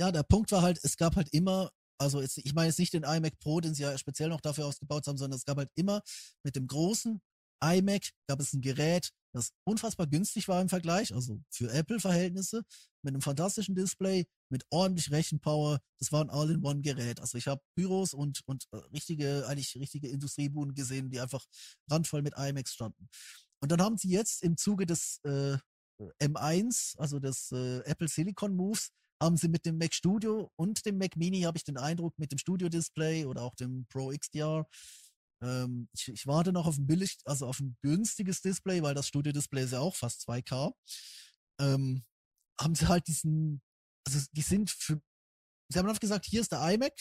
Ja, 0.00 0.10
der 0.10 0.22
Punkt 0.22 0.50
war 0.52 0.62
halt, 0.62 0.80
es 0.82 0.96
gab 0.96 1.16
halt 1.16 1.28
immer, 1.32 1.70
also 1.98 2.20
jetzt, 2.20 2.38
ich 2.38 2.54
meine 2.54 2.68
jetzt 2.68 2.78
nicht 2.78 2.94
den 2.94 3.04
iMac 3.04 3.38
Pro, 3.38 3.60
den 3.60 3.74
sie 3.74 3.82
ja 3.82 3.96
speziell 3.98 4.30
noch 4.30 4.40
dafür 4.40 4.66
ausgebaut 4.66 5.06
haben, 5.06 5.18
sondern 5.18 5.36
es 5.36 5.44
gab 5.44 5.58
halt 5.58 5.70
immer 5.74 6.02
mit 6.42 6.56
dem 6.56 6.66
großen 6.66 7.20
iMac 7.62 8.10
gab 8.26 8.40
es 8.40 8.52
ein 8.52 8.60
Gerät, 8.60 9.10
das 9.32 9.52
unfassbar 9.64 10.06
günstig 10.06 10.48
war 10.48 10.60
im 10.60 10.68
Vergleich, 10.68 11.14
also 11.14 11.40
für 11.50 11.72
Apple-Verhältnisse, 11.72 12.62
mit 13.02 13.14
einem 13.14 13.22
fantastischen 13.22 13.74
Display, 13.74 14.26
mit 14.50 14.64
ordentlich 14.70 15.10
Rechenpower. 15.10 15.80
Das 15.98 16.12
war 16.12 16.22
ein 16.22 16.30
All-in-One-Gerät. 16.30 17.20
Also 17.20 17.38
ich 17.38 17.46
habe 17.46 17.62
Büros 17.74 18.14
und, 18.14 18.40
und 18.46 18.66
äh, 18.72 18.76
richtige, 18.92 19.46
eigentlich 19.48 19.74
richtige 19.76 20.08
Industriebuden 20.08 20.74
gesehen, 20.74 21.10
die 21.10 21.20
einfach 21.20 21.44
randvoll 21.90 22.22
mit 22.22 22.34
iMacs 22.36 22.74
standen. 22.74 23.08
Und 23.60 23.72
dann 23.72 23.80
haben 23.80 23.96
sie 23.96 24.10
jetzt 24.10 24.42
im 24.42 24.56
Zuge 24.56 24.86
des 24.86 25.20
äh, 25.24 25.56
M1, 26.20 26.98
also 26.98 27.18
des 27.18 27.52
äh, 27.52 27.78
Apple 27.84 28.08
Silicon 28.08 28.54
Moves, 28.54 28.90
haben 29.22 29.36
sie 29.36 29.48
mit 29.48 29.64
dem 29.64 29.78
Mac 29.78 29.94
Studio 29.94 30.50
und 30.56 30.84
dem 30.84 30.98
Mac 30.98 31.16
Mini, 31.16 31.42
habe 31.42 31.56
ich 31.56 31.64
den 31.64 31.78
Eindruck, 31.78 32.18
mit 32.18 32.32
dem 32.32 32.38
Studio 32.38 32.68
Display 32.68 33.24
oder 33.24 33.42
auch 33.42 33.54
dem 33.54 33.86
Pro 33.88 34.10
XDR, 34.10 34.66
ähm, 35.42 35.88
ich, 35.92 36.08
ich, 36.08 36.26
warte 36.26 36.52
noch 36.52 36.66
auf 36.66 36.78
ein 36.78 36.86
billig, 36.86 37.18
also 37.24 37.46
auf 37.46 37.60
ein 37.60 37.76
günstiges 37.82 38.40
Display, 38.40 38.82
weil 38.82 38.94
das 38.94 39.08
Studio-Display 39.08 39.64
ist 39.64 39.72
ja 39.72 39.80
auch 39.80 39.96
fast 39.96 40.28
2K. 40.28 40.72
Ähm, 41.60 42.04
haben 42.60 42.74
sie 42.74 42.86
halt 42.86 43.06
diesen, 43.08 43.60
also 44.06 44.24
die 44.32 44.42
sind 44.42 44.70
für, 44.70 45.00
sie 45.68 45.78
haben 45.78 45.88
einfach 45.88 46.00
gesagt, 46.00 46.26
hier 46.26 46.40
ist 46.40 46.52
der 46.52 46.60
iMac, 46.72 46.94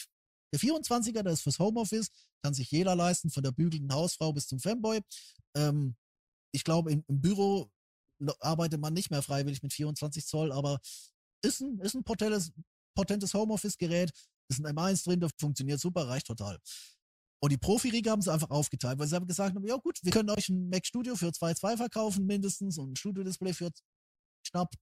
der 0.52 0.60
24er, 0.60 1.22
der 1.22 1.32
ist 1.32 1.42
fürs 1.42 1.58
Homeoffice, 1.58 2.10
kann 2.42 2.52
sich 2.52 2.70
jeder 2.70 2.96
leisten, 2.96 3.30
von 3.30 3.42
der 3.42 3.52
bügelnden 3.52 3.92
Hausfrau 3.92 4.32
bis 4.32 4.48
zum 4.48 4.58
Fanboy. 4.58 5.00
Ähm, 5.56 5.96
ich 6.52 6.64
glaube, 6.64 6.92
im, 6.92 7.04
im, 7.08 7.20
Büro 7.20 7.70
arbeitet 8.40 8.80
man 8.80 8.92
nicht 8.92 9.10
mehr 9.10 9.22
freiwillig 9.22 9.62
mit 9.62 9.72
24 9.72 10.26
Zoll, 10.26 10.52
aber 10.52 10.80
ist 11.44 11.60
ein, 11.60 11.78
ist 11.80 11.94
ein 11.94 12.04
potentes, 12.04 12.52
potentes 12.94 13.34
Homeoffice-Gerät, 13.34 14.12
ist 14.48 14.60
ein 14.60 14.76
M1 14.76 15.04
drin, 15.04 15.26
funktioniert 15.38 15.80
super, 15.80 16.08
reicht 16.08 16.26
total. 16.26 16.58
Und 17.42 17.50
die 17.50 17.58
Profi-Riege 17.58 18.08
haben 18.08 18.22
sie 18.22 18.32
einfach 18.32 18.50
aufgeteilt, 18.50 19.00
weil 19.00 19.08
sie 19.08 19.16
haben 19.16 19.26
gesagt, 19.26 19.56
ja 19.66 19.76
gut, 19.76 19.98
wir 20.02 20.12
können 20.12 20.30
euch 20.30 20.48
ein 20.48 20.68
Mac 20.68 20.86
Studio 20.86 21.16
für 21.16 21.26
2,2 21.26 21.76
verkaufen 21.76 22.24
mindestens 22.24 22.78
und 22.78 22.92
ein 22.92 22.96
Studio-Display 22.96 23.52
für 23.52 23.70
knapp 24.48 24.72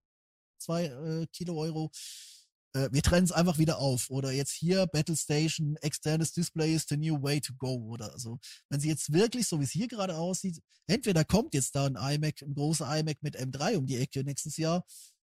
2 0.59 0.85
äh, 0.85 1.27
Kilo 1.33 1.59
Euro. 1.59 1.91
Äh, 2.75 2.91
wir 2.93 3.03
trennen 3.03 3.25
es 3.25 3.33
einfach 3.33 3.57
wieder 3.57 3.79
auf. 3.79 4.11
Oder 4.11 4.33
jetzt 4.33 4.53
hier 4.53 4.87
Battle 4.87 5.17
Station, 5.17 5.77
externes 5.77 6.33
Display 6.33 6.75
is 6.75 6.85
the 6.87 6.99
new 6.99 7.23
way 7.23 7.41
to 7.41 7.55
go. 7.57 7.77
Oder 7.89 8.19
so. 8.19 8.39
Wenn 8.69 8.79
sie 8.79 8.89
jetzt 8.89 9.11
wirklich, 9.11 9.49
so 9.49 9.59
wie 9.59 9.65
es 9.65 9.71
hier 9.71 9.89
gerade 9.89 10.19
aussieht, 10.19 10.61
entweder 10.87 11.25
kommt 11.25 11.55
jetzt 11.55 11.75
da 11.75 11.87
ein 11.87 11.97
iMac, 11.97 12.43
ein 12.43 12.53
großer 12.53 12.85
iMac 12.99 13.23
mit 13.23 13.39
M3 13.39 13.79
um 13.79 13.87
die 13.87 13.97
Ecke 13.97 14.23
nächstes 14.23 14.59
Jahr 14.59 14.85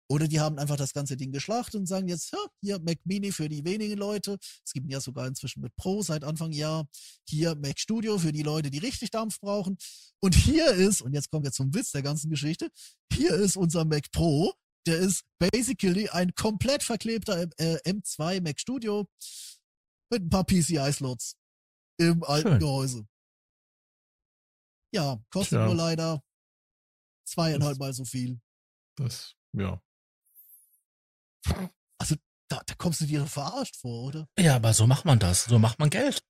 oder 0.08 0.28
die 0.28 0.40
haben 0.40 0.58
einfach 0.58 0.76
das 0.76 0.92
ganze 0.92 1.16
Ding 1.16 1.32
geschlachtet 1.32 1.76
und 1.76 1.86
sagen 1.86 2.08
jetzt, 2.08 2.30
ja, 2.32 2.38
hier 2.60 2.78
Mac 2.78 2.98
Mini 3.04 3.32
für 3.32 3.48
die 3.48 3.64
wenigen 3.64 3.96
Leute. 3.96 4.38
Es 4.64 4.72
gibt 4.72 4.90
ja 4.90 5.00
sogar 5.00 5.26
inzwischen 5.26 5.60
mit 5.62 5.74
Pro 5.76 6.02
seit 6.02 6.24
Anfang 6.24 6.52
Jahr. 6.52 6.86
Hier 7.26 7.54
Mac 7.54 7.78
Studio 7.78 8.18
für 8.18 8.32
die 8.32 8.42
Leute, 8.42 8.70
die 8.70 8.78
richtig 8.78 9.10
Dampf 9.10 9.40
brauchen. 9.40 9.78
Und 10.20 10.34
hier 10.34 10.72
ist, 10.72 11.00
und 11.00 11.14
jetzt 11.14 11.30
kommt 11.30 11.46
jetzt 11.46 11.56
zum 11.56 11.74
Witz 11.74 11.92
der 11.92 12.02
ganzen 12.02 12.30
Geschichte, 12.30 12.70
hier 13.12 13.34
ist 13.34 13.56
unser 13.56 13.84
Mac 13.84 14.10
Pro. 14.10 14.52
Der 14.86 14.98
ist 14.98 15.24
basically 15.38 16.10
ein 16.10 16.34
komplett 16.34 16.82
verklebter 16.82 17.48
äh, 17.56 17.78
M2 17.90 18.42
Mac 18.42 18.60
Studio 18.60 19.06
mit 20.10 20.22
ein 20.22 20.28
paar 20.28 20.44
PCI-Slots 20.44 21.36
im 21.98 22.22
alten 22.22 22.48
Schön. 22.48 22.58
Gehäuse. 22.58 23.08
Ja, 24.92 25.18
kostet 25.30 25.58
ja. 25.58 25.66
nur 25.66 25.74
leider 25.74 26.22
zweieinhalb 27.26 27.78
Mal 27.78 27.94
so 27.94 28.04
viel. 28.04 28.40
Das, 28.96 29.34
ja, 29.52 29.82
also 31.98 32.16
da, 32.48 32.62
da 32.66 32.74
kommst 32.74 33.00
du 33.00 33.06
dir 33.06 33.26
verarscht 33.26 33.76
vor, 33.76 34.04
oder? 34.04 34.28
Ja, 34.38 34.56
aber 34.56 34.74
so 34.74 34.86
macht 34.86 35.04
man 35.04 35.18
das. 35.18 35.44
So 35.44 35.58
macht 35.58 35.78
man 35.78 35.90
Geld. 35.90 36.22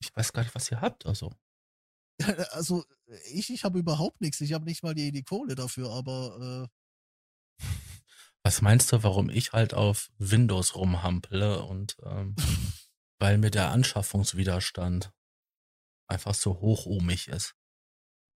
Ich 0.00 0.14
weiß 0.14 0.32
gar 0.32 0.42
nicht, 0.42 0.54
was 0.54 0.70
ihr 0.70 0.80
habt, 0.80 1.06
also. 1.06 1.32
Also, 2.52 2.84
ich, 3.32 3.50
ich 3.50 3.64
habe 3.64 3.78
überhaupt 3.78 4.20
nichts. 4.20 4.40
Ich 4.40 4.52
habe 4.52 4.64
nicht 4.64 4.82
mal 4.82 4.94
die, 4.94 5.10
die 5.10 5.24
Kohle 5.24 5.54
dafür, 5.54 5.90
aber. 5.90 6.68
Äh 7.60 7.64
was 8.44 8.62
meinst 8.62 8.92
du, 8.92 9.02
warum 9.02 9.30
ich 9.30 9.52
halt 9.52 9.74
auf 9.74 10.10
Windows 10.18 10.76
rumhample 10.76 11.62
und 11.62 11.96
ähm, 12.04 12.36
weil 13.18 13.38
mir 13.38 13.50
der 13.50 13.70
Anschaffungswiderstand 13.70 15.12
einfach 16.08 16.34
so 16.34 16.60
hochohmig 16.60 17.28
ist? 17.28 17.56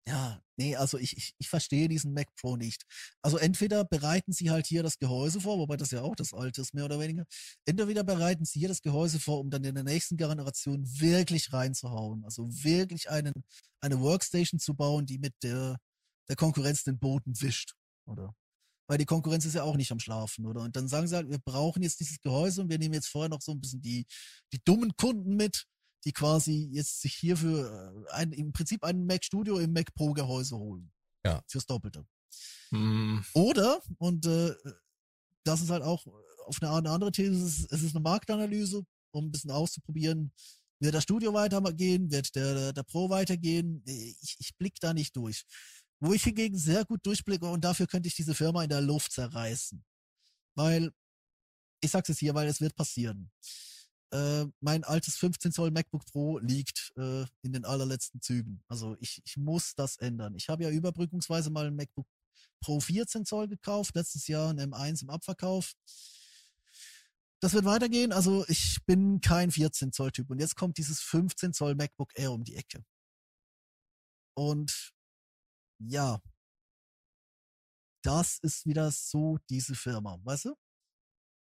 Ja, 0.09 0.41
nee, 0.57 0.75
also 0.75 0.97
ich, 0.97 1.15
ich, 1.19 1.35
ich 1.37 1.51
verstehe 1.51 1.87
diesen 1.87 2.15
Mac 2.15 2.35
Pro 2.37 2.57
nicht. 2.57 2.85
Also 3.21 3.37
entweder 3.37 3.85
bereiten 3.85 4.33
sie 4.33 4.51
halt 4.51 4.67
hier 4.67 4.83
das 4.83 4.99
Gehäuse 4.99 5.39
vor, 5.39 5.59
wobei 5.59 5.77
das 5.77 5.91
ja 5.91 6.01
auch 6.01 6.17
das 6.17 6.33
alte 6.33 6.63
ist, 6.63 6.73
mehr 6.73 6.87
oder 6.87 6.99
weniger. 6.99 7.27
Entweder 7.67 8.05
bereiten 8.05 8.47
sie 8.47 8.59
hier 8.59 8.69
das 8.69 8.81
Gehäuse 8.81 9.21
vor, 9.21 9.39
um 9.39 9.51
dann 9.51 9.65
in 9.65 9.75
der 9.75 9.85
nächsten 9.85 10.17
Generation 10.17 10.83
wirklich 10.99 11.53
reinzuhauen. 11.53 12.25
Also 12.25 12.49
wirklich 12.49 13.11
einen, 13.11 13.35
eine 13.83 14.01
Workstation 14.01 14.59
zu 14.59 14.73
bauen, 14.75 15.05
die 15.05 15.19
mit 15.19 15.35
der, 15.43 15.77
der 16.27 16.37
Konkurrenz 16.37 16.85
den 16.85 16.99
Boden 16.99 17.39
wischt, 17.43 17.75
oder? 18.07 18.35
Weil 18.89 18.97
die 18.97 19.05
Konkurrenz 19.05 19.45
ist 19.45 19.57
ja 19.57 19.65
auch 19.65 19.77
nicht 19.77 19.93
am 19.93 20.01
Schlafen, 20.01 20.47
oder? 20.47 20.63
Und 20.63 20.75
dann 20.75 20.89
sagen 20.89 21.07
sie 21.07 21.17
halt, 21.17 21.29
wir 21.29 21.39
brauchen 21.39 21.83
jetzt 21.83 22.01
dieses 22.01 22.19
Gehäuse 22.23 22.63
und 22.63 22.71
wir 22.71 22.79
nehmen 22.79 22.95
jetzt 22.95 23.09
vorher 23.09 23.29
noch 23.29 23.43
so 23.43 23.53
ein 23.53 23.61
bisschen 23.61 23.83
die, 23.83 24.07
die 24.55 24.61
dummen 24.65 24.97
Kunden 24.97 25.37
mit, 25.37 25.67
die 26.05 26.12
quasi 26.12 26.69
jetzt 26.73 27.01
sich 27.01 27.15
hier 27.15 27.37
für 27.37 28.07
äh, 28.09 28.12
ein, 28.12 28.33
im 28.33 28.53
Prinzip 28.53 28.85
ein 28.85 29.07
Mac 29.07 29.25
Studio 29.25 29.59
im 29.59 29.73
Mac 29.73 29.95
Pro 29.95 30.12
Gehäuse 30.12 30.57
holen. 30.57 30.91
Ja. 31.25 31.43
Fürs 31.47 31.66
Doppelte. 31.66 32.07
Mm. 32.70 33.19
Oder, 33.35 33.81
und 33.99 34.27
äh, 34.27 34.55
das 35.45 35.61
ist 35.61 35.70
halt 35.70 35.83
auch 35.83 36.07
auf 36.47 36.62
eine, 36.62 36.73
eine 36.73 36.91
andere 36.91 37.12
These, 37.12 37.33
es 37.33 37.59
ist, 37.59 37.73
es 37.73 37.83
ist 37.83 37.97
eine 37.97 38.03
Marktanalyse, 38.03 38.85
um 39.11 39.27
ein 39.27 39.33
bisschen 39.33 39.51
auszuprobieren, 39.51 40.33
wird 40.81 40.95
das 40.95 41.03
Studio 41.03 41.35
weitergehen, 41.35 42.11
wird 42.11 42.35
der, 42.37 42.55
der, 42.55 42.73
der 42.73 42.83
Pro 42.85 43.11
weitergehen. 43.11 43.83
Ich, 43.85 44.37
ich 44.39 44.57
blick 44.57 44.79
da 44.81 44.95
nicht 44.95 45.16
durch. 45.16 45.45
Wo 46.01 46.12
ich 46.12 46.23
hingegen 46.23 46.57
sehr 46.57 46.85
gut 46.85 47.05
durchblicke 47.05 47.47
und 47.47 47.65
dafür 47.65 47.89
könnte 47.89 48.07
ich 48.07 48.15
diese 48.15 48.35
Firma 48.35 48.62
in 48.62 48.70
der 48.70 48.81
Luft 48.81 49.11
zerreißen. 49.11 49.85
Weil, 50.55 50.93
ich 51.81 51.91
sag's 51.91 52.09
jetzt 52.09 52.20
hier, 52.20 52.35
weil 52.35 52.47
es 52.47 52.61
wird 52.61 52.77
passieren 52.77 53.33
äh, 54.11 54.47
mein 54.61 54.85
altes 54.85 55.17
15 55.17 55.53
Zoll 55.53 55.71
MacBook 55.71 56.05
Pro 56.07 56.39
liegt 56.39 56.93
äh, 56.97 57.25
in 57.43 57.53
den 57.53 57.65
allerletzten 57.65 58.21
Zügen. 58.21 58.63
Also 58.69 58.97
ich, 59.01 59.21
ich 59.25 59.37
muss 59.37 59.75
das 59.75 59.97
ändern. 59.97 60.35
Ich 60.35 60.49
habe 60.49 60.65
ja 60.65 60.71
überbrückungsweise 60.71 61.51
mal 61.51 61.67
ein 61.67 61.77
MacBook 61.77 62.07
Pro 62.61 62.81
14 62.81 63.25
Zoll 63.25 63.49
gekauft, 63.49 63.95
letztes 63.95 64.27
Jahr 64.27 64.51
ein 64.51 64.59
M1 64.73 65.03
im 65.03 65.11
Abverkauf. 65.11 65.75
Das 67.41 67.53
wird 67.53 67.65
weitergehen. 67.65 68.13
Also 68.13 68.45
ich 68.49 68.79
bin 68.87 69.21
kein 69.21 69.51
14 69.51 69.93
Zoll 69.93 70.11
Typ. 70.11 70.31
Und 70.31 70.41
jetzt 70.41 70.57
kommt 70.57 70.79
dieses 70.79 71.01
15 71.01 71.53
Zoll 71.53 71.75
MacBook 71.75 72.13
Air 72.19 72.33
um 72.33 72.45
die 72.45 72.57
Ecke. 72.57 72.85
Und 74.35 74.93
ja, 75.79 76.21
das 78.03 78.39
ist 78.41 78.67
wieder 78.67 78.91
so 78.91 79.39
diese 79.51 79.75
Firma, 79.75 80.19
weißt 80.25 80.47
du? 80.47 80.57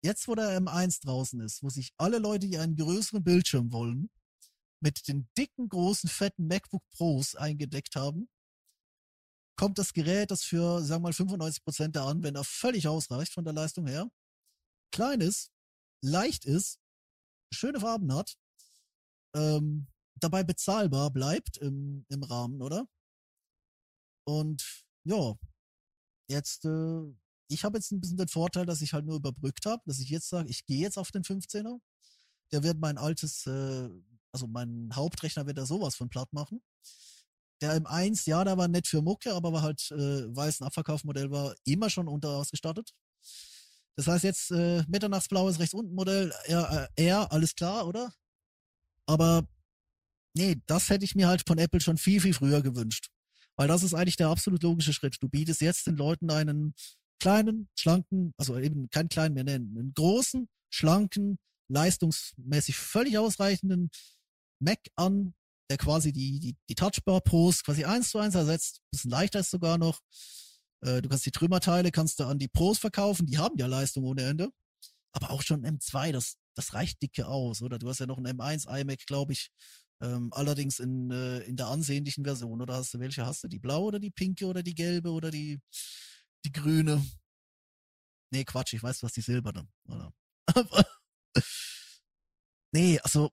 Jetzt, 0.05 0.29
wo 0.29 0.35
der 0.35 0.61
M1 0.61 1.03
draußen 1.03 1.41
ist, 1.41 1.63
wo 1.63 1.71
sich 1.71 1.95
alle 1.97 2.19
Leute, 2.19 2.47
die 2.47 2.59
einen 2.59 2.77
größeren 2.77 3.25
Bildschirm 3.25 3.73
wollen, 3.73 4.11
mit 4.81 5.09
den 5.09 5.31
dicken, 5.39 5.71
großen, 5.71 6.11
fetten 6.11 6.47
MacBook 6.47 6.83
Pros 6.91 7.35
eingedeckt 7.35 7.97
haben, 7.97 8.29
kommt 9.57 9.79
das 9.79 9.95
Gerät, 9.95 10.31
das 10.31 10.45
für, 10.45 10.83
sagen 10.83 11.03
wir 11.03 11.09
mal, 11.09 11.13
95% 11.13 11.89
der 11.93 12.03
Anwender 12.03 12.45
völlig 12.45 12.87
ausreicht 12.87 13.33
von 13.33 13.45
der 13.45 13.55
Leistung 13.55 13.87
her, 13.87 14.11
klein 14.93 15.23
ist, 15.23 15.51
leicht 16.03 16.45
ist, 16.45 16.79
schöne 17.51 17.81
Farben 17.81 18.13
hat, 18.13 18.37
ähm, 19.35 19.87
dabei 20.17 20.45
bezahlbar 20.45 21.13
bleibt 21.13 21.57
im, 21.57 22.05
im 22.11 22.23
Rahmen, 22.25 22.61
oder? 22.61 22.87
Und 24.27 24.85
ja, 25.05 25.35
jetzt 26.29 26.67
äh, 26.67 27.15
ich 27.49 27.65
habe 27.65 27.79
jetzt 27.79 27.93
ein 27.93 28.01
bisschen 28.01 28.17
den 28.17 28.29
Vorteil, 28.29 28.67
dass 28.67 28.83
ich 28.83 28.93
halt 28.93 29.05
nur 29.05 29.17
überbrückt 29.17 29.67
habe, 29.67 29.83
dass 29.87 30.01
ich 30.01 30.09
jetzt 30.09 30.29
sage, 30.29 30.49
ich 30.49 30.65
gehe 30.67 30.81
jetzt 30.81 30.99
auf 30.99 31.11
den 31.11 31.23
15er. 31.23 31.79
Der 32.53 32.63
wird 32.63 32.79
mein 32.79 32.99
altes, 32.99 33.47
äh, 33.47 33.89
also 34.33 34.47
mein 34.47 34.91
Hauptrechner 34.95 35.47
wird 35.47 35.59
da 35.59 35.67
sowas 35.67 35.95
von 35.95 36.09
platt 36.09 36.33
machen. 36.33 36.63
Der 37.61 37.81
M1, 37.81 38.29
ja, 38.29 38.45
der 38.45 38.59
war 38.59 38.69
nett 38.69 38.87
für 38.87 39.03
Mucke, 39.03 39.33
aber 39.33 39.53
war 39.53 39.63
halt, 39.63 39.91
äh, 39.93 40.37
weil 40.37 40.49
es 40.49 40.61
ein 40.61 40.65
Abverkaufsmodell 40.65 41.31
war, 41.31 41.55
immer 41.65 41.91
schon 41.91 42.09
unterausgestattet. 42.09 42.95
Das 43.97 44.07
heißt 44.07 44.25
jetzt 44.25 44.51
äh, 44.51 44.83
Mitternachtsblaues 44.89 45.59
rechts 45.61 45.75
unten 45.75 45.95
Modell, 45.95 46.33
R, 46.47 46.89
äh, 46.97 47.07
R, 47.07 47.33
alles 47.33 47.55
klar, 47.55 47.87
oder? 47.87 48.13
Aber 49.07 49.47
nee, 50.35 50.61
das 50.67 50.91
hätte 50.91 51.05
ich 51.05 51.15
mir 51.15 51.29
halt 51.29 51.47
von 51.47 51.59
Apple 51.59 51.81
schon 51.81 51.99
viel, 51.99 52.21
viel 52.21 52.35
früher 52.35 52.63
gewünscht. 52.63 53.11
Weil 53.57 53.69
das 53.69 53.85
ist 53.85 53.95
eigentlich 53.95 54.17
der 54.17 54.29
absolut 54.29 54.63
logische 54.65 54.93
Schritt. 54.93 55.17
Du 55.21 55.29
bietest 55.29 55.61
jetzt 55.61 55.87
den 55.87 55.97
Leuten 55.97 56.31
einen 56.31 56.75
kleinen, 57.21 57.69
schlanken, 57.77 58.35
also 58.37 58.59
eben 58.59 58.91
keinen 58.91 59.09
kleinen 59.09 59.35
mehr 59.35 59.45
nennen, 59.45 59.77
einen 59.79 59.95
großen, 59.95 60.49
schlanken, 60.71 61.39
leistungsmäßig 61.69 62.77
völlig 62.77 63.19
ausreichenden 63.19 63.91
Mac 64.61 64.81
an, 64.97 65.35
der 65.71 65.79
quasi 65.79 66.13
die, 66.13 66.41
die, 66.41 66.57
die 66.69 66.75
Touchbar 66.75 67.21
Pros 67.21 67.63
quasi 67.63 67.85
eins 67.85 68.11
zu 68.11 68.19
eins 68.19 68.35
ersetzt. 68.35 68.81
Bisschen 68.91 69.11
leichter 69.11 69.41
ist 69.41 69.51
sogar 69.51 69.79
noch. 69.79 70.01
Äh, 70.83 71.01
du 71.03 71.09
kannst 71.09 71.27
die 71.27 71.31
Trümmerteile 71.31 71.91
kannst 71.91 72.21
du 72.21 72.25
an 72.25 72.39
die 72.39 72.49
Pros 72.49 72.79
verkaufen, 72.79 73.27
die 73.27 73.39
haben 73.39 73.57
ja 73.59 73.67
Leistung 73.67 74.05
ohne 74.05 74.23
Ende. 74.23 74.51
Aber 75.13 75.31
auch 75.31 75.43
schon 75.43 75.65
M2, 75.65 76.13
das, 76.13 76.37
das 76.55 76.75
reicht 76.75 77.01
dicke 77.03 77.27
aus, 77.29 77.63
oder? 77.63 77.79
Du 77.79 77.89
hast 77.89 78.01
ja 78.01 78.07
noch 78.07 78.19
ein 78.19 78.27
M1 78.27 78.69
iMac, 78.69 79.07
glaube 79.07 79.33
ich, 79.33 79.51
Ähm, 80.03 80.31
allerdings 80.33 80.81
in, 80.81 81.11
äh, 81.11 81.39
in 81.41 81.57
der 81.57 81.69
ansehnlichen 81.69 82.25
Version. 82.25 82.61
Oder 82.61 82.75
hast 82.75 82.93
du 82.95 82.99
welche 83.01 83.25
hast 83.25 83.45
du? 83.45 83.49
Die 83.49 83.61
blaue 83.61 83.87
oder 83.87 84.01
die 84.01 84.11
pinke 84.11 84.47
oder 84.47 84.63
die 84.63 84.75
gelbe 84.75 85.11
oder 85.11 85.31
die, 85.31 85.61
die 86.45 86.53
grüne? 86.53 87.05
Nee, 88.33 88.45
Quatsch, 88.45 88.73
ich 88.75 88.83
weiß, 88.83 89.03
was 89.03 89.13
die 89.13 89.21
silberne. 89.21 89.69
Oder? 89.89 90.13
nee, 92.73 92.99
also, 93.01 93.31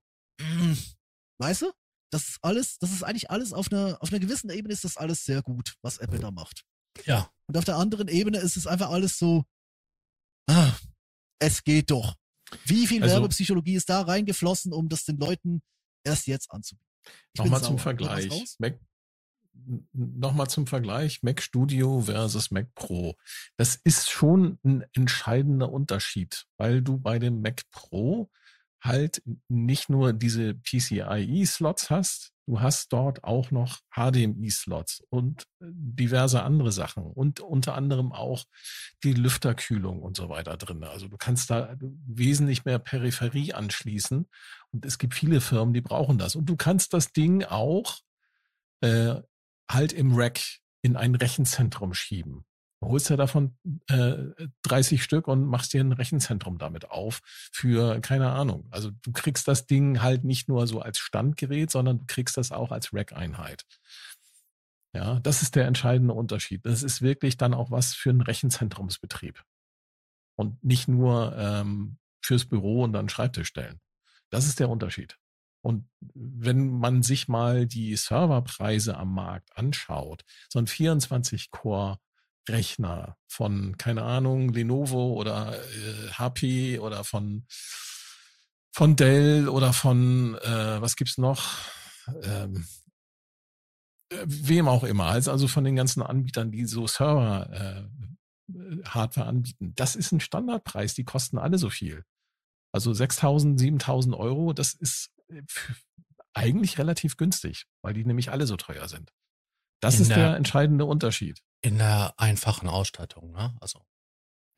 weißt 1.40 1.64
du? 1.64 1.72
Das 2.14 2.28
ist 2.28 2.40
alles, 2.42 2.78
das 2.80 2.92
ist 2.92 3.04
eigentlich 3.04 3.32
alles 3.32 3.54
auf 3.54 3.72
einer, 3.72 3.98
auf 4.02 4.10
einer 4.12 4.20
gewissen 4.20 4.50
Ebene 4.50 4.74
ist 4.74 4.84
das 4.84 4.98
alles 4.98 5.24
sehr 5.24 5.42
gut, 5.42 5.76
was 5.82 5.98
Apple 5.98 6.20
da 6.20 6.30
macht. 6.30 6.66
Ja. 7.06 7.32
Und 7.48 7.58
auf 7.58 7.64
der 7.64 7.78
anderen 7.78 8.10
Ebene 8.10 8.38
ist 8.40 8.58
es 8.58 8.68
einfach 8.68 8.90
alles 8.90 9.18
so, 9.18 9.46
ah, 10.50 10.74
es 11.40 11.64
geht 11.64 11.90
doch. 11.90 12.16
Wie 12.66 12.86
viel 12.86 13.02
Also- 13.02 13.16
Werbepsychologie 13.16 13.76
ist 13.76 13.90
da 13.90 14.02
reingeflossen, 14.02 14.74
um 14.74 14.90
das 14.90 15.06
den 15.06 15.18
Leuten 15.18 15.62
erst 16.06 16.28
jetzt 16.28 16.52
anzubieten? 16.52 16.86
Nochmal 17.38 17.64
zum 17.64 17.80
Vergleich. 17.80 18.30
Mac, 18.60 18.80
Nochmal 19.94 20.50
zum 20.50 20.68
Vergleich. 20.68 21.24
Mac 21.24 21.42
Studio 21.42 22.02
versus 22.02 22.52
Mac 22.52 22.74
Pro. 22.76 23.16
Das 23.58 23.80
ist 23.84 24.10
schon 24.10 24.60
ein 24.64 24.84
entscheidender 24.94 25.72
Unterschied, 25.72 26.46
weil 26.58 26.82
du 26.82 26.98
bei 26.98 27.20
dem 27.20 27.42
Mac 27.42 27.62
Pro 27.72 28.30
halt 28.82 29.22
nicht 29.48 29.90
nur 29.90 30.12
diese 30.12 30.56
PCIe-Slots 30.56 31.90
hast, 31.90 32.32
du 32.48 32.60
hast 32.60 32.92
dort 32.92 33.24
auch 33.24 33.52
noch 33.52 33.80
HDMI-Slots 33.96 35.04
und 35.10 35.46
diverse 35.60 36.42
andere 36.44 36.72
Sachen 36.72 37.04
und 37.04 37.40
unter 37.40 37.76
anderem 37.76 38.12
auch 38.12 38.44
die 39.04 39.14
Lüfterkühlung 39.14 40.02
und 40.02 40.18
so 40.18 40.30
weiter 40.30 40.58
drin. 40.58 40.84
Also 40.84 41.08
du 41.08 41.18
kannst 41.18 41.50
da 41.52 41.78
wesentlich 41.80 42.66
mehr 42.66 42.80
Peripherie 42.80 43.54
anschließen 43.54 44.28
und 44.72 44.86
es 44.86 44.98
gibt 44.98 45.14
viele 45.14 45.42
Firmen, 45.42 45.74
die 45.74 45.82
brauchen 45.82 46.18
das. 46.18 46.36
Und 46.36 46.48
du 46.48 46.56
kannst 46.56 46.94
das 46.94 47.14
Ding 47.14 47.44
auch 47.44 48.00
äh, 48.82 49.22
halt 49.74 49.94
im 49.94 50.16
Rack 50.16 50.40
in 50.82 50.96
ein 50.96 51.16
Rechenzentrum 51.16 51.94
schieben. 51.94 52.46
Du 52.82 52.90
holst 52.90 53.10
ja 53.12 53.16
davon 53.16 53.56
äh, 53.90 54.18
30 54.64 55.04
Stück 55.04 55.28
und 55.28 55.46
machst 55.46 55.74
dir 55.74 55.82
ein 55.82 55.92
Rechenzentrum 55.92 56.58
damit 56.58 56.90
auf 56.90 57.22
für, 57.52 58.00
keine 58.02 58.32
Ahnung. 58.32 58.68
Also 58.72 58.90
du 58.90 59.12
kriegst 59.12 59.48
das 59.48 59.68
Ding 59.68 60.02
halt 60.02 60.24
nicht 60.24 60.50
nur 60.50 60.66
so 60.66 60.82
als 60.82 60.98
Standgerät, 60.98 61.70
sondern 61.70 62.00
du 62.00 62.06
kriegst 62.08 62.38
das 62.38 62.52
auch 62.52 62.72
als 62.72 62.92
Rack-Einheit. 62.92 63.66
Ja, 64.94 65.20
das 65.20 65.44
ist 65.44 65.56
der 65.56 65.68
entscheidende 65.68 66.16
Unterschied. 66.16 66.66
Das 66.66 66.82
ist 66.82 67.04
wirklich 67.04 67.38
dann 67.38 67.54
auch 67.54 67.70
was 67.70 67.94
für 67.94 68.10
einen 68.10 68.22
Rechenzentrumsbetrieb. 68.22 69.44
Und 70.36 70.64
nicht 70.64 70.88
nur 70.88 71.36
ähm, 71.38 71.98
fürs 72.24 72.46
Büro 72.46 72.84
und 72.84 72.94
dann 72.94 73.10
Schreibtisch 73.10 73.48
stellen. 73.48 73.80
Das 74.32 74.48
ist 74.48 74.60
der 74.60 74.70
Unterschied. 74.70 75.18
Und 75.62 75.88
wenn 76.14 76.70
man 76.70 77.04
sich 77.04 77.28
mal 77.28 77.68
die 77.68 77.96
Serverpreise 77.96 78.98
am 78.98 79.14
Markt 79.14 79.56
anschaut, 79.56 80.24
so 80.50 80.58
ein 80.60 80.66
24-Core-Rechner 80.66 83.18
von, 83.28 83.78
keine 83.78 84.02
Ahnung, 84.04 84.52
Lenovo 84.54 85.14
oder 85.14 85.54
äh, 85.54 86.10
HP 86.14 86.80
oder 86.80 87.04
von, 87.04 87.46
von 88.72 88.96
Dell 88.96 89.48
oder 89.50 89.74
von, 89.74 90.34
äh, 90.36 90.82
was 90.82 90.96
gibt's 90.96 91.20
noch? 91.20 91.58
Ähm, 92.24 92.66
äh, 94.12 94.26
wem 94.26 94.68
auch 94.68 94.84
immer, 94.84 95.06
also 95.06 95.48
von 95.48 95.64
den 95.64 95.76
ganzen 95.76 96.02
Anbietern, 96.02 96.52
die 96.52 96.66
so 96.66 96.88
Server 96.88 97.50
äh, 97.52 97.84
Hardware 98.86 99.28
anbieten. 99.28 99.74
Das 99.76 99.96
ist 99.96 100.12
ein 100.12 100.20
Standardpreis, 100.20 100.94
die 100.94 101.04
kosten 101.04 101.38
alle 101.38 101.58
so 101.58 101.70
viel. 101.70 102.04
Also 102.74 102.92
6.000, 102.92 103.60
7.000 103.60 104.18
Euro, 104.18 104.54
das 104.54 104.74
ist 104.74 105.12
äh, 105.18 105.21
eigentlich 106.34 106.78
relativ 106.78 107.18
günstig, 107.18 107.66
weil 107.84 107.94
die 107.94 108.06
nämlich 108.06 108.32
alle 108.32 108.48
so 108.48 108.58
teuer 108.58 108.88
sind. 108.88 109.12
Das 109.82 109.96
In 109.96 110.02
ist 110.04 110.10
der, 110.10 110.18
der- 110.18 110.36
entscheidende 110.36 110.86
Unterschied. 110.86 111.42
In 111.64 111.78
der 111.78 112.14
einfachen 112.18 112.68
Ausstattung, 112.70 113.32
ne? 113.32 113.56
Also. 113.62 113.82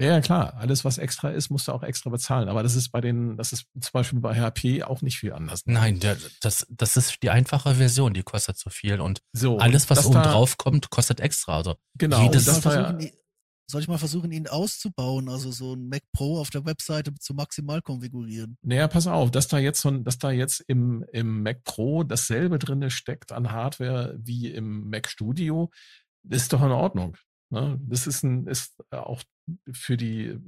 Ja, 0.02 0.20
klar, 0.22 0.56
alles 0.56 0.84
was 0.86 0.98
extra 0.98 1.30
ist, 1.30 1.50
musst 1.52 1.68
du 1.68 1.72
auch 1.72 1.84
extra 1.84 2.10
bezahlen. 2.10 2.50
Aber 2.50 2.64
das 2.64 2.76
ist 2.76 2.90
bei 2.90 3.00
den, 3.00 3.38
das 3.38 3.54
ist 3.54 3.66
zum 3.80 3.92
Beispiel 3.94 4.20
bei 4.20 4.40
HP 4.40 4.84
auch 4.84 5.02
nicht 5.02 5.20
viel 5.20 5.34
anders. 5.34 5.62
Nein, 5.66 6.00
der, 6.00 6.18
das, 6.42 6.66
das 6.70 6.98
ist 6.98 7.22
die 7.22 7.30
einfache 7.30 7.76
Version, 7.76 8.14
die 8.14 8.24
kostet 8.24 8.58
so 8.58 8.70
viel 8.72 9.00
und 9.00 9.22
so, 9.34 9.60
alles, 9.60 9.90
was 9.90 10.00
das 10.00 10.06
oben 10.08 10.16
da- 10.16 10.32
drauf 10.32 10.58
kommt, 10.58 10.90
kostet 10.90 11.20
extra. 11.20 11.58
Also 11.58 11.76
genau, 11.96 12.24
jedes- 12.24 12.46
das 12.46 12.62
soll, 12.64 13.12
soll 13.68 13.82
ich 13.82 13.88
mal 13.88 13.98
versuchen, 13.98 14.32
ihn 14.32 14.48
auszubauen, 14.48 15.30
also 15.30 15.52
so 15.52 15.74
ein 15.74 15.88
Mac 15.88 16.04
Pro 16.12 16.40
auf 16.40 16.50
der 16.50 16.66
Webseite 16.66 17.14
zu 17.16 17.34
maximal 17.34 17.82
konfigurieren? 17.82 18.58
Naja, 18.62 18.88
pass 18.88 19.08
auf, 19.08 19.32
dass 19.32 19.48
da 19.48 19.58
jetzt 19.58 19.82
so 19.82 19.92
dass 19.92 20.18
da 20.18 20.32
jetzt 20.32 20.62
im, 20.68 21.06
im 21.12 21.44
Mac 21.44 21.64
Pro 21.64 22.04
dasselbe 22.04 22.60
drinne 22.60 22.90
steckt 22.90 23.32
an 23.32 23.52
Hardware 23.52 24.16
wie 24.18 24.48
im 24.48 24.90
Mac 24.90 25.08
Studio, 25.08 25.72
ist 26.30 26.54
doch 26.54 26.62
in 26.62 26.72
Ordnung. 26.72 27.18
Ne? 27.50 27.80
Das 27.88 28.08
ist 28.08 28.24
ein, 28.24 28.48
ist 28.48 28.76
auch 28.90 29.22
für 29.72 29.96
die, 29.96 30.40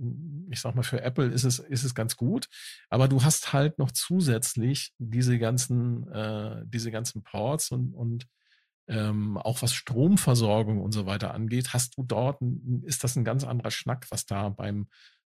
ich 0.49 0.59
sag 0.59 0.73
mal, 0.73 0.83
für 0.83 1.01
Apple 1.01 1.27
ist 1.27 1.43
es, 1.43 1.59
ist 1.59 1.83
es 1.83 1.93
ganz 1.93 2.15
gut. 2.15 2.47
Aber 2.89 3.07
du 3.07 3.23
hast 3.23 3.53
halt 3.53 3.77
noch 3.77 3.91
zusätzlich 3.91 4.93
diese 4.97 5.37
ganzen, 5.37 6.07
äh, 6.11 6.63
diese 6.65 6.91
ganzen 6.91 7.23
Ports 7.23 7.71
und, 7.71 7.93
und 7.93 8.25
ähm, 8.87 9.37
auch 9.37 9.61
was 9.61 9.73
Stromversorgung 9.73 10.81
und 10.81 10.91
so 10.91 11.05
weiter 11.05 11.33
angeht, 11.33 11.73
hast 11.73 11.97
du 11.97 12.03
dort, 12.03 12.39
ist 12.83 13.03
das 13.03 13.15
ein 13.15 13.23
ganz 13.25 13.43
anderer 13.43 13.71
Schnack, 13.71 14.07
was 14.09 14.25
da 14.25 14.49
beim, 14.49 14.87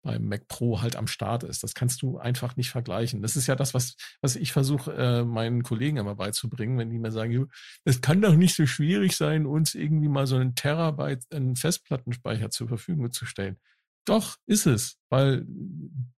beim 0.03 0.25
Mac 0.27 0.47
Pro 0.47 0.81
halt 0.81 0.95
am 0.95 1.07
Start 1.07 1.43
ist. 1.43 1.63
Das 1.63 1.73
kannst 1.73 2.01
du 2.01 2.17
einfach 2.17 2.55
nicht 2.55 2.69
vergleichen. 2.71 3.21
Das 3.21 3.35
ist 3.35 3.47
ja 3.47 3.55
das, 3.55 3.73
was, 3.73 3.95
was 4.21 4.35
ich 4.35 4.51
versuche, 4.51 4.93
äh, 4.93 5.23
meinen 5.23 5.63
Kollegen 5.63 5.97
immer 5.97 6.15
beizubringen, 6.15 6.77
wenn 6.77 6.89
die 6.89 6.99
mir 6.99 7.11
sagen, 7.11 7.31
"Jo, 7.31 7.47
es 7.85 8.01
kann 8.01 8.21
doch 8.21 8.35
nicht 8.35 8.55
so 8.55 8.65
schwierig 8.65 9.15
sein, 9.15 9.45
uns 9.45 9.75
irgendwie 9.75 10.09
mal 10.09 10.27
so 10.27 10.37
einen 10.37 10.55
Terabyte 10.55 11.25
einen 11.31 11.55
Festplattenspeicher 11.55 12.49
zur 12.49 12.67
Verfügung 12.67 13.11
zu 13.11 13.25
stellen. 13.25 13.57
Doch, 14.05 14.37
ist 14.47 14.65
es, 14.65 14.97
weil 15.09 15.45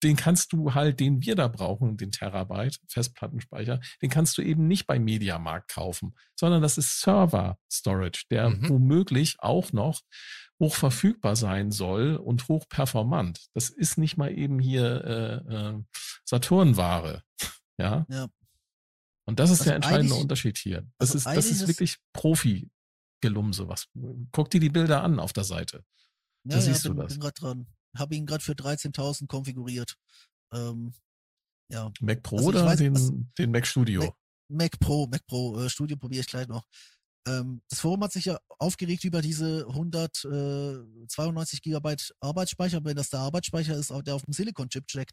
den 0.05 0.15
kannst 0.17 0.53
du 0.53 0.73
halt, 0.75 1.01
den 1.01 1.21
wir 1.23 1.35
da 1.35 1.49
brauchen, 1.49 1.97
den 1.97 2.13
Terabyte 2.13 2.79
Festplattenspeicher, 2.89 3.81
den 4.01 4.09
kannst 4.11 4.39
du 4.39 4.43
eben 4.43 4.69
nicht 4.69 4.87
beim 4.87 5.03
Mediamarkt 5.05 5.71
kaufen, 5.73 6.15
sondern 6.39 6.63
das 6.63 6.79
ist 6.79 7.01
Server 7.01 7.59
Storage, 7.71 8.25
der 8.31 8.51
Mhm. 8.51 8.69
womöglich 8.69 9.37
auch 9.41 9.73
noch 9.73 10.01
hoch 10.61 10.77
verfügbar 10.77 11.35
sein 11.35 11.73
soll 11.73 12.15
und 12.17 12.47
hoch 12.47 12.69
performant. 12.69 13.47
Das 13.53 13.69
ist 13.69 13.99
nicht 13.99 14.17
mal 14.17 14.31
eben 14.31 14.61
hier 14.61 15.05
äh, 15.49 15.55
äh, 15.55 15.83
Saturnware. 16.25 17.23
Ja. 17.79 18.07
Ja. 18.11 18.29
Und 19.25 19.41
das 19.41 19.51
ist 19.51 19.61
Also 19.61 19.71
der 19.71 19.77
entscheidende 19.77 20.15
Unterschied 20.15 20.59
hier. 20.59 20.87
Das 20.99 21.13
also 21.17 21.31
ist, 21.31 21.37
das 21.37 21.47
ist- 21.47 21.67
wirklich 21.69 21.97
Profi-Gelumse. 22.13 23.67
Was, 23.69 23.89
guck 24.31 24.51
dir 24.51 24.61
die 24.61 24.69
Bilder 24.69 25.03
an 25.03 25.19
auf 25.19 25.33
der 25.33 25.45
Seite. 25.45 25.85
Da 26.45 26.61
siehst 26.61 26.85
du 26.85 26.91
bin, 26.91 26.99
das. 26.99 27.13
bin 27.13 27.21
gerade 27.21 27.35
dran. 27.35 27.67
Habe 27.97 28.15
ihn 28.17 28.27
gerade 28.27 28.43
für 28.43 28.53
13.000 28.55 29.27
konfiguriert. 29.29 29.97
Ähm, 30.53 30.93
ja, 31.71 31.91
Mac 32.01 32.23
Pro 32.23 32.37
Also 32.37 32.51
ich 32.51 32.57
oder 32.57 32.67
weiß, 32.67 32.79
den, 32.79 32.95
was- 32.95 33.13
den 33.39 33.51
Mac 33.51 33.67
Studio? 33.67 34.03
Mac- 34.03 34.15
Mac 34.49 34.79
Pro, 34.81 35.07
Mac 35.07 35.27
Pro, 35.27 35.59
äh, 35.61 35.71
Studio 35.71 35.97
probiere 35.97 36.21
ich 36.21 36.27
gleich 36.27 36.49
noch. 36.49 36.65
Ähm, 37.27 37.63
das 37.69 37.81
Forum 37.81 38.03
hat 38.03 38.13
sich 38.13 38.25
ja 38.27 38.39
aufgeregt 38.59 39.05
über 39.05 39.23
diese 39.23 39.65
192 39.69 41.63
Gigabyte 41.63 42.13
Arbeitsspeicher. 42.21 42.85
Wenn 42.85 42.97
das 42.97 43.11
der 43.11 43.21
Arbeitsspeicher 43.21 43.77
ist, 43.77 43.91
der 43.91 44.15
auf 44.15 44.23
dem 44.25 44.33
Silicon-Chip 44.33 44.85
steckt, 44.91 45.13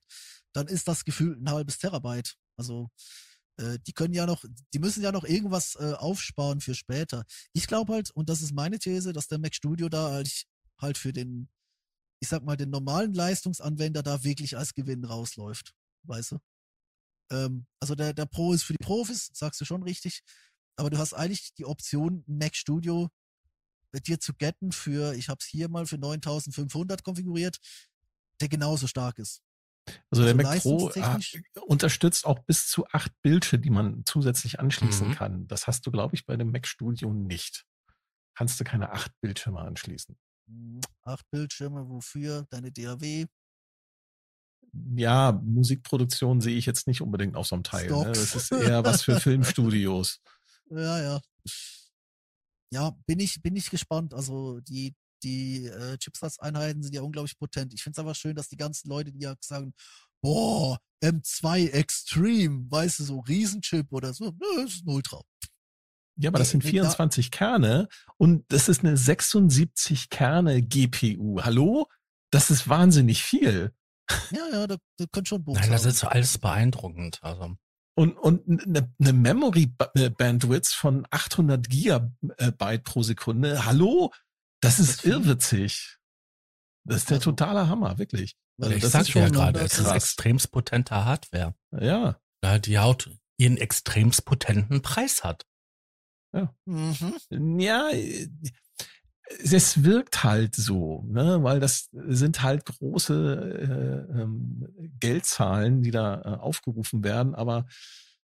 dann 0.53 0.68
ist 0.68 0.88
das 0.88 1.03
gefühlt 1.06 1.39
ein 1.41 1.49
halbes 1.51 1.77
Terabyte. 1.77 2.35
Also 2.57 2.89
äh, 3.57 3.77
die 3.85 3.93
können 3.93 4.14
ja 4.14 4.26
noch, 4.26 4.43
die 4.73 4.80
müssen 4.80 5.03
ja 5.03 5.11
noch 5.11 5.23
irgendwas 5.23 5.76
äh, 5.76 5.93
aufsparen 5.93 6.61
für 6.61 6.76
später. 6.76 7.26
Ich 7.53 7.68
glaube 7.68 7.93
halt, 7.93 8.10
und 8.11 8.30
das 8.30 8.41
ist 8.41 8.53
meine 8.53 8.80
These, 8.80 9.14
dass 9.14 9.27
der 9.27 9.38
Mac 9.39 9.53
Studio 9.53 9.88
da 9.89 10.11
halt, 10.11 10.45
halt 10.80 10.97
für 10.97 11.14
den, 11.14 11.49
ich 12.22 12.30
sag 12.30 12.43
mal, 12.43 12.57
den 12.57 12.69
normalen 12.69 13.14
Leistungsanwender 13.14 14.03
da 14.03 14.23
wirklich 14.23 14.57
als 14.57 14.73
Gewinn 14.73 15.06
rausläuft. 15.06 15.73
Weißt 16.03 16.31
du? 16.34 16.38
Ähm, 17.31 17.68
also 17.80 17.95
der, 17.95 18.14
der 18.14 18.26
Pro 18.26 18.53
ist 18.53 18.64
für 18.64 18.73
die 18.73 18.84
Profis, 18.84 19.30
sagst 19.34 19.60
du 19.61 19.65
schon 19.65 19.84
richtig. 19.84 20.22
Aber 20.77 20.89
du 20.89 20.97
hast 20.97 21.14
eigentlich 21.14 21.53
die 21.56 21.65
Option, 21.65 22.23
ein 22.27 22.38
Mac 22.38 22.56
Studio 22.56 23.10
mit 23.91 24.07
dir 24.07 24.19
zu 24.19 24.34
getten 24.34 24.72
für, 24.72 25.14
ich 25.15 25.30
habe 25.30 25.39
es 25.41 25.45
hier 25.47 25.68
mal 25.69 25.85
für 25.85 25.97
9500 25.97 27.03
konfiguriert, 27.03 27.57
der 28.39 28.47
genauso 28.47 28.88
stark 28.88 29.19
ist. 29.19 29.41
Also 30.11 30.23
der 30.23 30.35
also 30.35 30.38
Mac 30.38 30.61
Pro 30.61 30.89
leistungstechnisch- 30.89 31.41
unterstützt 31.65 32.26
auch 32.26 32.39
bis 32.45 32.68
zu 32.68 32.85
acht 32.88 33.11
Bildschirme, 33.23 33.64
die 33.64 33.69
man 33.72 34.06
zusätzlich 34.06 34.60
anschließen 34.60 35.10
Mhm. 35.10 35.14
kann. 35.14 35.47
Das 35.47 35.65
hast 35.68 35.85
du, 35.88 35.91
glaube 35.91 36.15
ich, 36.15 36.26
bei 36.26 36.38
dem 36.38 36.51
Mac 36.51 36.68
Studio 36.68 37.11
nicht. 37.14 37.65
Kannst 38.35 38.60
du 38.60 38.64
keine 38.64 38.91
acht 38.91 39.11
Bildschirme 39.22 39.60
anschließen. 39.60 40.15
Acht 41.03 41.30
Bildschirme, 41.31 41.88
wofür? 41.89 42.45
Deine 42.49 42.71
DAW. 42.71 43.26
Ja, 44.95 45.31
Musikproduktion 45.43 46.41
sehe 46.41 46.57
ich 46.57 46.65
jetzt 46.65 46.88
nicht 46.88 47.01
unbedingt 47.01 47.35
auf 47.35 47.47
so 47.47 47.55
einem 47.55 47.63
Teil. 47.63 47.89
Ne? 47.89 48.11
Das 48.11 48.35
ist 48.35 48.51
eher 48.51 48.84
was 48.84 49.03
für 49.03 49.19
Filmstudios. 49.19 50.19
Ja, 50.69 51.01
ja. 51.01 51.21
Ja, 52.71 52.91
bin 53.07 53.19
ich, 53.19 53.41
bin 53.41 53.55
ich 53.55 53.69
gespannt. 53.69 54.13
Also 54.13 54.59
die, 54.61 54.93
die 55.23 55.65
äh, 55.65 55.97
Chipsatz-Einheiten 55.97 56.84
sind 56.84 56.93
ja 56.93 57.01
unglaublich 57.01 57.38
potent. 57.38 57.73
Ich 57.73 57.81
finde 57.81 57.99
es 57.99 57.99
aber 57.99 58.13
schön, 58.13 58.35
dass 58.35 58.49
die 58.49 58.57
ganzen 58.57 58.89
Leute, 58.89 59.11
die 59.11 59.21
ja 59.23 59.35
sagen, 59.41 59.73
boah, 60.21 60.80
M2 61.03 61.71
Extreme, 61.71 62.69
weißt 62.69 62.99
du, 62.99 63.03
so 63.05 63.19
Riesenchip 63.21 63.91
oder 63.91 64.13
so. 64.13 64.26
Nö, 64.26 64.63
das 64.63 64.76
ist 64.76 64.85
ein 64.85 64.89
Ultra. 64.89 65.21
Ja, 66.19 66.29
aber 66.29 66.39
das 66.39 66.49
sind 66.49 66.63
24 66.63 67.31
Kerne 67.31 67.87
und 68.17 68.43
das 68.49 68.67
ist 68.67 68.83
eine 68.83 68.97
76 68.97 70.09
Kerne 70.09 70.61
GPU. 70.61 71.41
Hallo? 71.41 71.87
Das 72.29 72.51
ist 72.51 72.67
wahnsinnig 72.67 73.23
viel. 73.23 73.73
Ja, 74.31 74.45
ja, 74.51 74.67
da, 74.67 74.75
da 74.97 75.05
könnte 75.11 75.29
schon 75.29 75.43
Nein, 75.47 75.71
das 75.71 75.85
ist 75.85 76.03
alles 76.03 76.37
beeindruckend. 76.37 77.19
Also. 77.21 77.55
Und, 77.95 78.17
und 78.17 78.65
eine, 78.65 78.93
eine 78.99 79.13
Memory 79.13 79.73
äh, 79.95 80.09
Bandwidth 80.09 80.67
von 80.67 81.07
800 81.09 81.69
Gigabyte 81.69 82.83
pro 82.83 83.01
Sekunde. 83.01 83.65
Hallo? 83.65 84.11
Das 84.61 84.79
ist 84.79 84.99
das 84.99 85.05
irrwitzig. 85.05 85.97
Das 86.83 86.97
ist 86.97 87.09
der 87.09 87.17
also, 87.17 87.31
totale 87.31 87.69
Hammer, 87.69 87.97
wirklich. 87.97 88.35
Also 88.59 88.73
ich 88.73 88.81
das 88.81 88.91
sag 88.91 89.07
ja 89.13 89.29
gerade, 89.29 89.61
es 89.61 89.79
ist 89.79 89.87
extremst 89.87 90.51
potente 90.51 91.05
Hardware. 91.05 91.55
Ja. 91.71 92.19
ja 92.43 92.59
die 92.59 92.77
Haut 92.77 93.09
ihren 93.37 93.55
extremst 93.57 94.25
potenten 94.25 94.81
Preis 94.81 95.23
hat. 95.23 95.45
Ja. 96.34 96.53
Mhm. 96.65 97.60
Ja, 97.60 97.89
es 99.43 99.84
wirkt 99.84 100.23
halt 100.23 100.56
so, 100.56 101.03
ne, 101.07 101.43
weil 101.43 101.60
das 101.60 101.89
sind 101.91 102.41
halt 102.41 102.65
große 102.65 104.07
äh, 104.11 104.22
ähm, 104.22 104.68
Geldzahlen, 104.99 105.81
die 105.81 105.91
da 105.91 106.22
äh, 106.22 106.39
aufgerufen 106.39 107.03
werden, 107.03 107.35
aber 107.35 107.65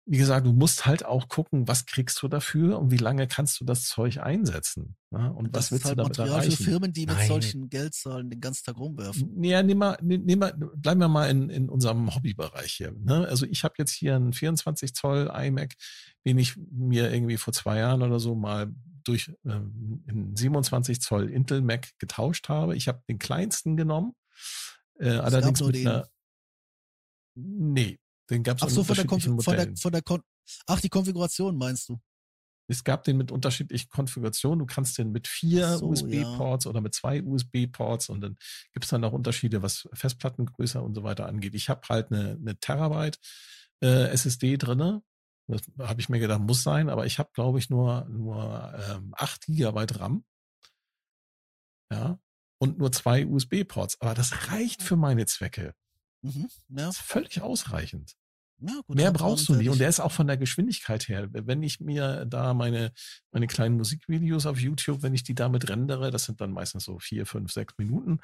wie 0.09 0.17
gesagt, 0.17 0.47
du 0.47 0.53
musst 0.53 0.85
halt 0.85 1.03
auch 1.05 1.27
gucken, 1.27 1.67
was 1.67 1.85
kriegst 1.85 2.21
du 2.21 2.29
dafür 2.29 2.79
und 2.79 2.91
wie 2.91 2.97
lange 2.97 3.27
kannst 3.27 3.59
du 3.59 3.65
das 3.65 3.85
Zeug 3.85 4.19
einsetzen. 4.19 4.95
Ne? 5.11 5.33
Und 5.33 5.53
das 5.53 5.65
was 5.65 5.71
willst 5.71 5.85
halt 5.85 5.93
du 5.93 6.03
damit 6.03 6.17
Material 6.17 6.39
erreichen? 6.39 6.55
für 6.55 6.63
Firmen, 6.63 6.93
die 6.93 7.05
mit 7.05 7.15
Nein. 7.15 7.27
solchen 7.27 7.69
Geldzahlen 7.69 8.29
den 8.29 8.39
ganzen 8.39 8.63
Tag 8.63 8.77
rumwerfen. 8.77 9.43
Ja, 9.43 9.61
nehm 9.61 9.79
mal, 9.79 9.97
nehm 10.01 10.39
mal, 10.39 10.53
bleiben 10.75 11.01
wir 11.01 11.09
mal 11.09 11.29
in, 11.29 11.49
in 11.49 11.67
unserem 11.67 12.15
Hobbybereich 12.15 12.71
hier. 12.71 12.93
Ne? 12.93 13.27
Also 13.27 13.45
ich 13.45 13.65
habe 13.65 13.75
jetzt 13.77 13.91
hier 13.91 14.15
einen 14.15 14.31
24 14.31 14.93
Zoll 14.93 15.29
iMac, 15.33 15.75
den 16.25 16.37
ich 16.37 16.55
mir 16.57 17.11
irgendwie 17.11 17.37
vor 17.37 17.53
zwei 17.53 17.79
Jahren 17.79 18.01
oder 18.01 18.21
so 18.21 18.33
mal 18.33 18.73
durch 19.03 19.33
ähm, 19.45 20.03
einen 20.07 20.35
27 20.35 21.01
Zoll 21.01 21.29
Intel 21.29 21.61
Mac 21.61 21.89
getauscht 21.99 22.47
habe. 22.47 22.77
Ich 22.77 22.87
habe 22.87 23.01
den 23.09 23.19
kleinsten 23.19 23.75
genommen, 23.75 24.13
äh, 24.99 25.09
allerdings 25.09 25.61
mit 25.61 25.75
einer 25.75 26.07
Nee, 27.39 27.99
den 28.29 28.43
gab 28.43 28.57
es 28.57 28.63
Ach 28.63 28.69
so, 28.69 28.83
von 28.83 28.95
der, 28.95 29.07
von 29.07 29.55
der, 29.55 29.77
von 29.77 29.91
der 29.91 30.01
Kon 30.01 30.21
Ach, 30.65 30.79
die 30.79 30.89
Konfiguration 30.89 31.57
meinst 31.57 31.89
du? 31.89 31.99
Es 32.69 32.83
gab 32.83 33.03
den 33.05 33.17
mit 33.17 33.31
unterschiedlichen 33.31 33.89
Konfigurationen. 33.89 34.59
Du 34.59 34.65
kannst 34.65 34.97
den 34.97 35.11
mit 35.11 35.27
vier 35.27 35.77
so, 35.77 35.87
USB-Ports 35.87 36.65
ja. 36.65 36.69
oder 36.69 36.81
mit 36.81 36.93
zwei 36.93 37.23
USB-Ports 37.23 38.09
und 38.09 38.21
dann 38.21 38.37
gibt 38.73 38.85
es 38.85 38.89
dann 38.89 39.03
auch 39.05 39.13
Unterschiede, 39.13 39.61
was 39.61 39.87
Festplattengröße 39.93 40.81
und 40.81 40.93
so 40.93 41.03
weiter 41.03 41.27
angeht. 41.27 41.55
Ich 41.55 41.69
habe 41.69 41.81
halt 41.89 42.11
eine, 42.11 42.31
eine 42.31 42.59
Terabyte 42.59 43.19
äh, 43.81 44.09
SSD 44.09 44.57
drinne. 44.57 45.01
Das 45.47 45.61
habe 45.79 46.01
ich 46.01 46.09
mir 46.09 46.19
gedacht, 46.19 46.41
muss 46.41 46.61
sein, 46.61 46.89
aber 46.89 47.05
ich 47.05 47.19
habe, 47.19 47.29
glaube 47.33 47.57
ich, 47.57 47.69
nur, 47.69 48.05
nur 48.09 48.73
ähm, 48.89 49.13
8 49.15 49.45
Gigabyte 49.45 49.99
RAM. 50.01 50.25
Ja. 51.89 52.19
Und 52.59 52.79
nur 52.79 52.91
zwei 52.91 53.25
USB-Ports. 53.25 54.01
Aber 54.01 54.13
das 54.13 54.51
reicht 54.51 54.83
für 54.83 54.97
meine 54.97 55.25
Zwecke. 55.25 55.73
Mhm, 56.21 56.49
ja. 56.69 56.85
Das 56.87 56.97
ist 56.97 57.01
völlig 57.01 57.41
ausreichend. 57.41 58.15
Ja, 58.59 58.81
gut, 58.87 58.95
Mehr 58.95 59.11
brauchst 59.11 59.47
du 59.49 59.55
nicht. 59.55 59.69
Und 59.69 59.79
der 59.79 59.89
ist 59.89 59.99
auch 59.99 60.11
von 60.11 60.25
der 60.25 60.37
Geschwindigkeit 60.37 61.07
her. 61.07 61.27
Wenn 61.31 61.61
ich 61.61 61.79
mir 61.79 62.25
da 62.25 62.55
meine, 62.55 62.91
meine 63.31 63.45
kleinen 63.45 63.77
Musikvideos 63.77 64.47
auf 64.47 64.59
YouTube, 64.59 65.03
wenn 65.03 65.13
ich 65.13 65.23
die 65.23 65.35
damit 65.35 65.69
rendere, 65.69 66.09
das 66.09 66.25
sind 66.25 66.41
dann 66.41 66.51
meistens 66.51 66.85
so 66.85 66.97
vier, 66.97 67.27
fünf, 67.27 67.51
sechs 67.51 67.75
Minuten, 67.77 68.19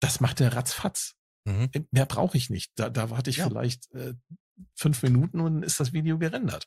das 0.00 0.20
macht 0.20 0.40
der 0.40 0.54
ratzfatz. 0.54 1.14
Mhm. 1.44 1.68
Äh, 1.72 1.82
mehr 1.90 2.06
brauche 2.06 2.38
ich 2.38 2.48
nicht. 2.48 2.72
Da, 2.76 2.88
da 2.88 3.10
warte 3.10 3.28
ich 3.28 3.36
ja. 3.36 3.48
vielleicht 3.48 3.92
äh, 3.92 4.14
fünf 4.74 5.02
Minuten 5.02 5.40
und 5.40 5.62
ist 5.62 5.78
das 5.78 5.92
Video 5.92 6.18
gerendert. 6.18 6.66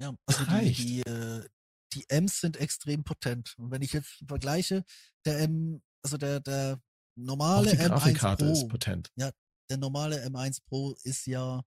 Ja, 0.00 0.14
also 0.26 0.44
reicht. 0.44 0.80
Die, 0.80 0.84
die, 0.84 1.00
äh, 1.02 1.48
die 1.94 2.04
M's 2.08 2.40
sind 2.40 2.58
extrem 2.58 3.04
potent. 3.04 3.54
Und 3.56 3.70
wenn 3.70 3.82
ich 3.82 3.92
jetzt 3.92 4.22
vergleiche, 4.26 4.84
der 5.24 5.40
M, 5.40 5.82
also 6.02 6.18
der, 6.18 6.40
der 6.40 6.78
normale 7.16 7.68
Auch 7.68 7.72
die 7.72 7.78
M1 7.78 7.88
Grafikkarte 7.88 8.44
Pro, 8.44 8.52
ist 8.52 8.68
potent. 8.68 9.10
Ja, 9.16 9.30
der 9.70 9.78
normale 9.78 10.24
M1 10.26 10.62
Pro 10.66 10.94
ist 11.02 11.26
ja, 11.26 11.62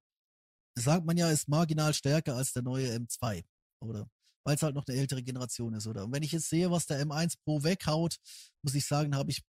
sagt 0.76 1.06
man 1.06 1.18
ja, 1.18 1.30
ist 1.30 1.48
marginal 1.48 1.94
stärker 1.94 2.36
als 2.36 2.54
der 2.54 2.64
neue 2.64 2.96
M2, 2.96 3.44
oder? 3.82 4.10
Weil 4.46 4.56
es 4.56 4.62
halt 4.62 4.76
noch 4.76 4.86
eine 4.88 4.98
ältere 4.98 5.24
Generation 5.24 5.74
ist, 5.74 5.88
oder? 5.88 6.06
Und 6.06 6.14
wenn 6.14 6.24
ich 6.24 6.32
jetzt 6.32 6.50
sehe, 6.50 6.72
was 6.72 6.86
der 6.86 7.06
M1 7.06 7.36
Pro 7.44 7.64
weghaut, 7.64 8.18
muss 8.64 8.76
ich 8.76 8.86
sagen, 8.86 9.16
habe 9.16 9.32
ich 9.32 9.44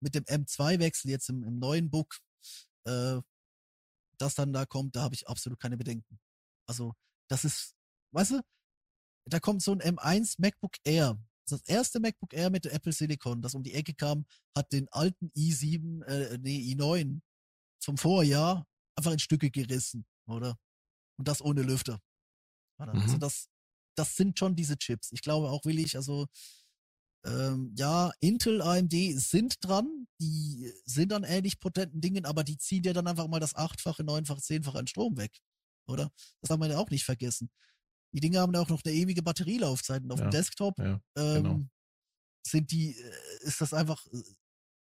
mit 0.00 0.14
dem 0.14 0.24
M2-Wechsel 0.24 1.10
jetzt 1.10 1.28
im, 1.30 1.42
im, 1.42 1.58
neuen 1.58 1.90
Book, 1.90 2.18
äh, 2.84 3.20
das 4.18 4.34
dann 4.34 4.52
da 4.52 4.66
kommt, 4.66 4.94
da 4.94 5.02
habe 5.02 5.14
ich 5.14 5.26
absolut 5.28 5.58
keine 5.58 5.76
Bedenken. 5.76 6.18
Also, 6.68 6.94
das 7.28 7.44
ist, 7.44 7.74
weißt 8.12 8.32
du, 8.32 8.42
da 9.28 9.40
kommt 9.40 9.62
so 9.62 9.72
ein 9.72 9.80
M1 9.80 10.36
MacBook 10.38 10.76
Air. 10.84 11.18
Das 11.48 11.62
erste 11.62 12.00
MacBook 12.00 12.32
Air 12.32 12.50
mit 12.50 12.64
der 12.64 12.74
Apple 12.74 12.92
Silicon, 12.92 13.42
das 13.42 13.54
um 13.54 13.62
die 13.62 13.74
Ecke 13.74 13.94
kam, 13.94 14.26
hat 14.56 14.72
den 14.72 14.88
alten 14.90 15.30
i7, 15.36 16.04
äh, 16.04 16.38
nee, 16.38 16.58
i9 16.74 17.20
vom 17.86 17.96
Vorjahr 17.96 18.66
einfach 18.96 19.12
in 19.12 19.18
Stücke 19.18 19.50
gerissen, 19.50 20.04
oder? 20.26 20.58
Und 21.18 21.28
das 21.28 21.40
ohne 21.40 21.62
Lüfter. 21.62 22.00
Also 22.78 22.92
mhm. 22.92 23.02
Also 23.02 23.18
das, 23.18 23.48
das 23.96 24.16
sind 24.16 24.38
schon 24.38 24.54
diese 24.56 24.76
Chips. 24.76 25.12
Ich 25.12 25.22
glaube 25.22 25.48
auch 25.48 25.64
willig, 25.64 25.96
also 25.96 26.26
ähm, 27.24 27.72
ja, 27.76 28.12
Intel, 28.20 28.60
AMD 28.60 28.92
sind 29.16 29.56
dran, 29.64 30.06
die 30.20 30.72
sind 30.84 31.12
an 31.12 31.24
ähnlich 31.24 31.58
potenten 31.58 32.00
Dingen, 32.00 32.26
aber 32.26 32.44
die 32.44 32.58
ziehen 32.58 32.82
dir 32.82 32.92
dann 32.92 33.06
einfach 33.06 33.28
mal 33.28 33.40
das 33.40 33.54
achtfache, 33.54 34.04
neunfache, 34.04 34.40
zehnfache 34.40 34.78
an 34.78 34.86
Strom 34.86 35.16
weg, 35.16 35.40
oder? 35.88 36.10
Das 36.40 36.50
haben 36.50 36.60
wir 36.60 36.68
ja 36.68 36.78
auch 36.78 36.90
nicht 36.90 37.04
vergessen. 37.04 37.50
Die 38.12 38.20
Dinge 38.20 38.40
haben 38.40 38.54
ja 38.54 38.60
auch 38.60 38.68
noch 38.68 38.82
eine 38.84 38.94
ewige 38.94 39.22
Batterielaufzeit 39.22 40.02
und 40.02 40.12
auf 40.12 40.20
ja, 40.20 40.26
dem 40.26 40.30
Desktop 40.30 40.78
ja, 40.78 41.00
ähm, 41.16 41.42
genau. 41.42 41.60
sind 42.46 42.70
die, 42.70 42.96
äh, 42.96 43.12
ist 43.40 43.60
das 43.60 43.72
einfach, 43.72 44.06
äh, 44.12 44.22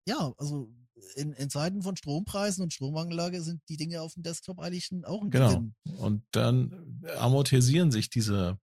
ja, 0.08 0.34
also 0.38 0.74
in, 1.16 1.34
in 1.34 1.50
Zeiten 1.50 1.82
von 1.82 1.96
Strompreisen 1.96 2.64
und 2.64 2.74
Strommangellage 2.74 3.42
sind 3.42 3.62
die 3.70 3.78
Dinge 3.78 4.02
auf 4.02 4.14
dem 4.14 4.24
Desktop 4.24 4.60
eigentlich 4.60 4.90
auch 5.04 5.22
ein 5.22 5.30
genau. 5.30 5.50
Gewinn. 5.50 5.76
Und 5.98 6.24
dann 6.32 7.04
amortisieren 7.18 7.92
sich 7.92 8.10
diese 8.10 8.60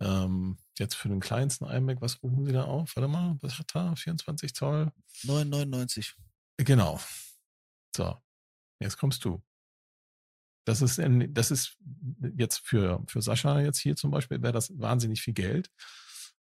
ähm, 0.00 0.58
jetzt 0.78 0.94
für 0.94 1.08
den 1.08 1.20
kleinsten 1.20 1.66
iMac, 1.66 2.00
was 2.00 2.22
rufen 2.22 2.44
Sie 2.44 2.52
da 2.52 2.64
auf? 2.64 2.96
Warte 2.96 3.08
mal, 3.08 3.36
was 3.40 3.58
hat 3.58 3.70
da? 3.74 3.94
24 3.94 4.54
Zoll? 4.54 4.92
999. 5.24 6.14
Genau. 6.58 7.00
So, 7.96 8.16
jetzt 8.80 8.98
kommst 8.98 9.24
du. 9.24 9.42
Das 10.64 10.80
ist, 10.80 10.98
in, 10.98 11.34
das 11.34 11.50
ist 11.50 11.76
jetzt 12.36 12.58
für, 12.58 13.02
für 13.06 13.20
Sascha 13.20 13.60
jetzt 13.60 13.78
hier 13.78 13.96
zum 13.96 14.10
Beispiel, 14.10 14.42
wäre 14.42 14.52
das 14.52 14.72
wahnsinnig 14.78 15.20
viel 15.22 15.34
Geld. 15.34 15.70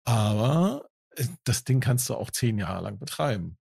Aber 0.06 0.90
äh, 1.11 1.28
das 1.44 1.64
Ding 1.64 1.80
kannst 1.80 2.10
du 2.10 2.15
auch 2.15 2.32
zehn 2.32 2.57
Jahre 2.57 2.84
lang 2.84 2.99
betreiben. 2.99 3.57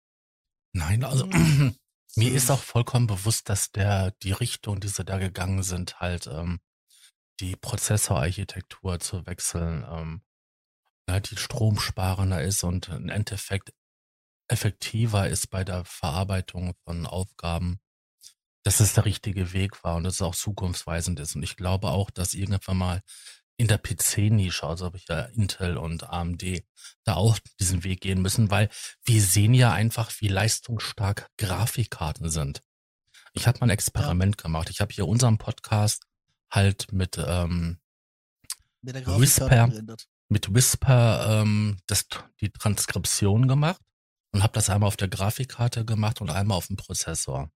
Nein, 0.74 1.04
also 1.04 1.26
mir 2.16 2.32
ist 2.32 2.52
auch 2.52 2.62
vollkommen 2.62 3.08
bewusst, 3.08 3.50
dass 3.50 3.72
der 3.72 4.12
die 4.24 4.32
Richtung, 4.32 4.80
die 4.80 4.88
sie 4.88 5.04
da 5.04 5.18
gegangen 5.18 5.64
sind, 5.64 6.00
halt 6.00 6.28
ähm, 6.28 6.60
die 7.40 7.56
Prozessorarchitektur 7.56 9.00
zu 9.00 9.26
wechseln, 9.26 9.86
ähm, 9.90 10.22
ne, 11.08 11.22
die 11.22 11.38
stromsparender 11.38 12.44
ist 12.44 12.64
und 12.64 12.90
im 12.90 13.10
Endeffekt 13.10 13.74
effektiver 14.50 15.30
ist 15.30 15.48
bei 15.50 15.64
der 15.64 15.86
Verarbeitung 15.86 16.74
von 16.84 17.06
Aufgaben, 17.06 17.80
dass 18.64 18.80
es 18.80 18.94
der 18.94 19.06
richtige 19.06 19.54
Weg 19.54 19.84
war 19.84 19.96
und 19.96 20.04
dass 20.04 20.16
es 20.16 20.22
auch 20.22 20.36
zukunftsweisend 20.36 21.20
ist. 21.20 21.36
Und 21.36 21.44
ich 21.44 21.56
glaube 21.56 21.90
auch, 21.90 22.10
dass 22.10 22.34
irgendwann 22.34 22.78
mal 22.78 23.02
in 23.60 23.68
der 23.68 23.78
PC-Nische, 23.78 24.66
also 24.66 24.86
habe 24.86 24.96
ich 24.96 25.06
ja 25.10 25.20
Intel 25.20 25.76
und 25.76 26.10
AMD 26.10 26.64
da 27.04 27.16
auch 27.16 27.38
diesen 27.60 27.84
Weg 27.84 28.00
gehen 28.00 28.22
müssen, 28.22 28.50
weil 28.50 28.70
wir 29.04 29.22
sehen 29.22 29.54
ja 29.54 29.74
einfach, 29.74 30.14
wie 30.20 30.30
leistungsstark 30.30 31.30
Grafikkarten 31.38 32.30
sind. 32.30 32.62
Ich 33.34 33.48
habe 33.48 33.60
mal 33.60 33.66
ein 33.66 33.72
Experiment 33.72 34.38
ja. 34.38 34.44
gemacht. 34.44 34.70
Ich 34.70 34.80
habe 34.80 34.94
hier 34.94 35.06
unseren 35.10 35.38
Podcast 35.38 36.06
halt 36.50 36.94
mit, 36.94 37.18
ähm, 37.18 37.80
mit 38.82 39.06
Whisper, 39.06 39.70
mit 40.30 40.54
Whisper 40.54 41.42
ähm, 41.42 41.80
das, 41.86 42.08
die 42.40 42.52
Transkription 42.52 43.50
gemacht 43.50 43.82
und 44.32 44.42
habe 44.42 44.54
das 44.54 44.70
einmal 44.70 44.88
auf 44.88 44.98
der 44.98 45.10
Grafikkarte 45.10 45.84
gemacht 45.84 46.22
und 46.22 46.30
einmal 46.30 46.58
auf 46.58 46.68
dem 46.68 46.78
Prozessor. 46.78 47.52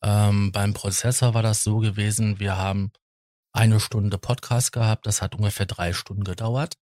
Ähm, 0.00 0.52
beim 0.52 0.74
Prozessor 0.74 1.34
war 1.34 1.42
das 1.42 1.64
so 1.64 1.78
gewesen, 1.78 2.38
wir 2.38 2.56
haben 2.56 2.92
eine 3.56 3.80
Stunde 3.80 4.18
Podcast 4.18 4.72
gehabt. 4.72 5.06
Das 5.06 5.22
hat 5.22 5.34
ungefähr 5.34 5.66
drei 5.66 5.92
Stunden 5.92 6.24
gedauert. 6.24 6.76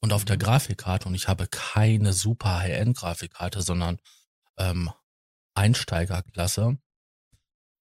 Und 0.00 0.12
auf 0.12 0.24
der. 0.24 0.36
Grafikkarte, 0.36 1.06
und 1.08 1.14
ich 1.14 1.28
habe 1.28 1.46
keine 1.46 2.12
super 2.12 2.58
High-End-Grafikkarte, 2.60 3.62
sondern 3.62 3.98
ähm, 4.56 4.90
Einsteigerklasse, 5.54 6.78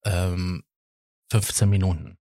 ähm, 0.06 0.64
15 1.32 1.70
Minuten. 1.70 2.18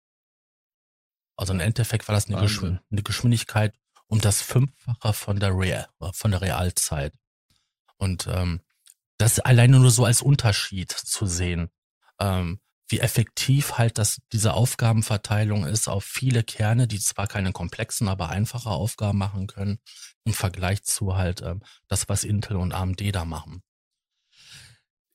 Also 1.37 1.53
im 1.53 1.61
Endeffekt 1.61 2.07
war 2.09 2.15
das 2.15 2.29
eine, 2.29 2.41
Geschw 2.41 2.79
eine 2.91 3.03
Geschwindigkeit 3.03 3.75
um 4.07 4.21
das 4.21 4.43
Fünffache 4.43 5.13
von 5.13 5.39
der 5.39 5.57
Real, 5.57 5.89
von 6.13 6.33
der 6.33 6.41
Realzeit. 6.41 7.15
Und 7.97 8.27
ähm, 8.27 8.61
das 9.19 9.39
alleine 9.39 9.79
nur 9.79 9.91
so 9.91 10.05
als 10.05 10.23
Unterschied 10.23 10.91
zu 10.91 11.27
sehen. 11.27 11.71
Ähm, 12.19 12.61
wie 12.91 13.01
effektiv 13.01 13.79
halt 13.79 13.97
das, 13.99 14.21
diese 14.33 14.55
Aufgabenverteilung 14.55 15.65
ist 15.65 15.89
auf 15.89 16.05
viele 16.05 16.43
Kerne, 16.43 16.89
die 16.89 16.99
zwar 16.99 17.29
keine 17.29 17.53
komplexen, 17.53 18.09
aber 18.09 18.31
einfache 18.31 18.71
Aufgaben 18.71 19.19
machen 19.19 19.47
können, 19.47 19.79
im 20.25 20.33
Vergleich 20.33 20.83
zu 20.83 21.17
halt 21.17 21.43
ähm, 21.43 21.63
das, 21.89 22.09
was 22.09 22.25
Intel 22.25 22.57
und 22.57 22.73
AMD 22.73 23.15
da 23.15 23.25
machen. 23.25 23.63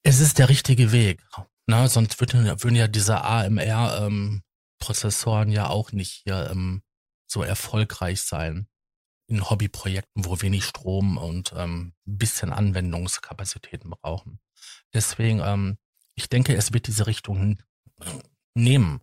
Es 0.04 0.20
ist 0.20 0.38
der 0.40 0.50
richtige 0.50 0.92
Weg. 0.92 1.24
Ne? 1.68 1.88
Sonst 1.90 2.20
würden, 2.20 2.46
würden 2.64 2.76
ja 2.76 2.88
diese 2.88 3.24
AMR-Prozessoren 3.24 5.48
ähm, 5.50 5.54
ja 5.54 5.68
auch 5.68 5.92
nicht 5.92 6.22
hier 6.24 6.50
ähm, 6.52 6.82
so 7.28 7.44
erfolgreich 7.44 8.22
sein 8.22 8.68
in 9.28 9.50
Hobbyprojekten, 9.50 10.26
wo 10.26 10.42
wenig 10.42 10.64
Strom 10.64 11.18
und 11.18 11.54
ähm, 11.58 11.94
bisschen 12.06 12.54
Anwendungskapazitäten 12.54 13.90
brauchen. 13.90 14.40
Deswegen, 14.94 15.42
ähm, 15.44 15.78
ich 16.16 16.30
denke, 16.30 16.56
es 16.56 16.74
wird 16.74 16.88
diese 16.88 17.08
Richtung 17.08 17.62
nehmen. 18.56 19.02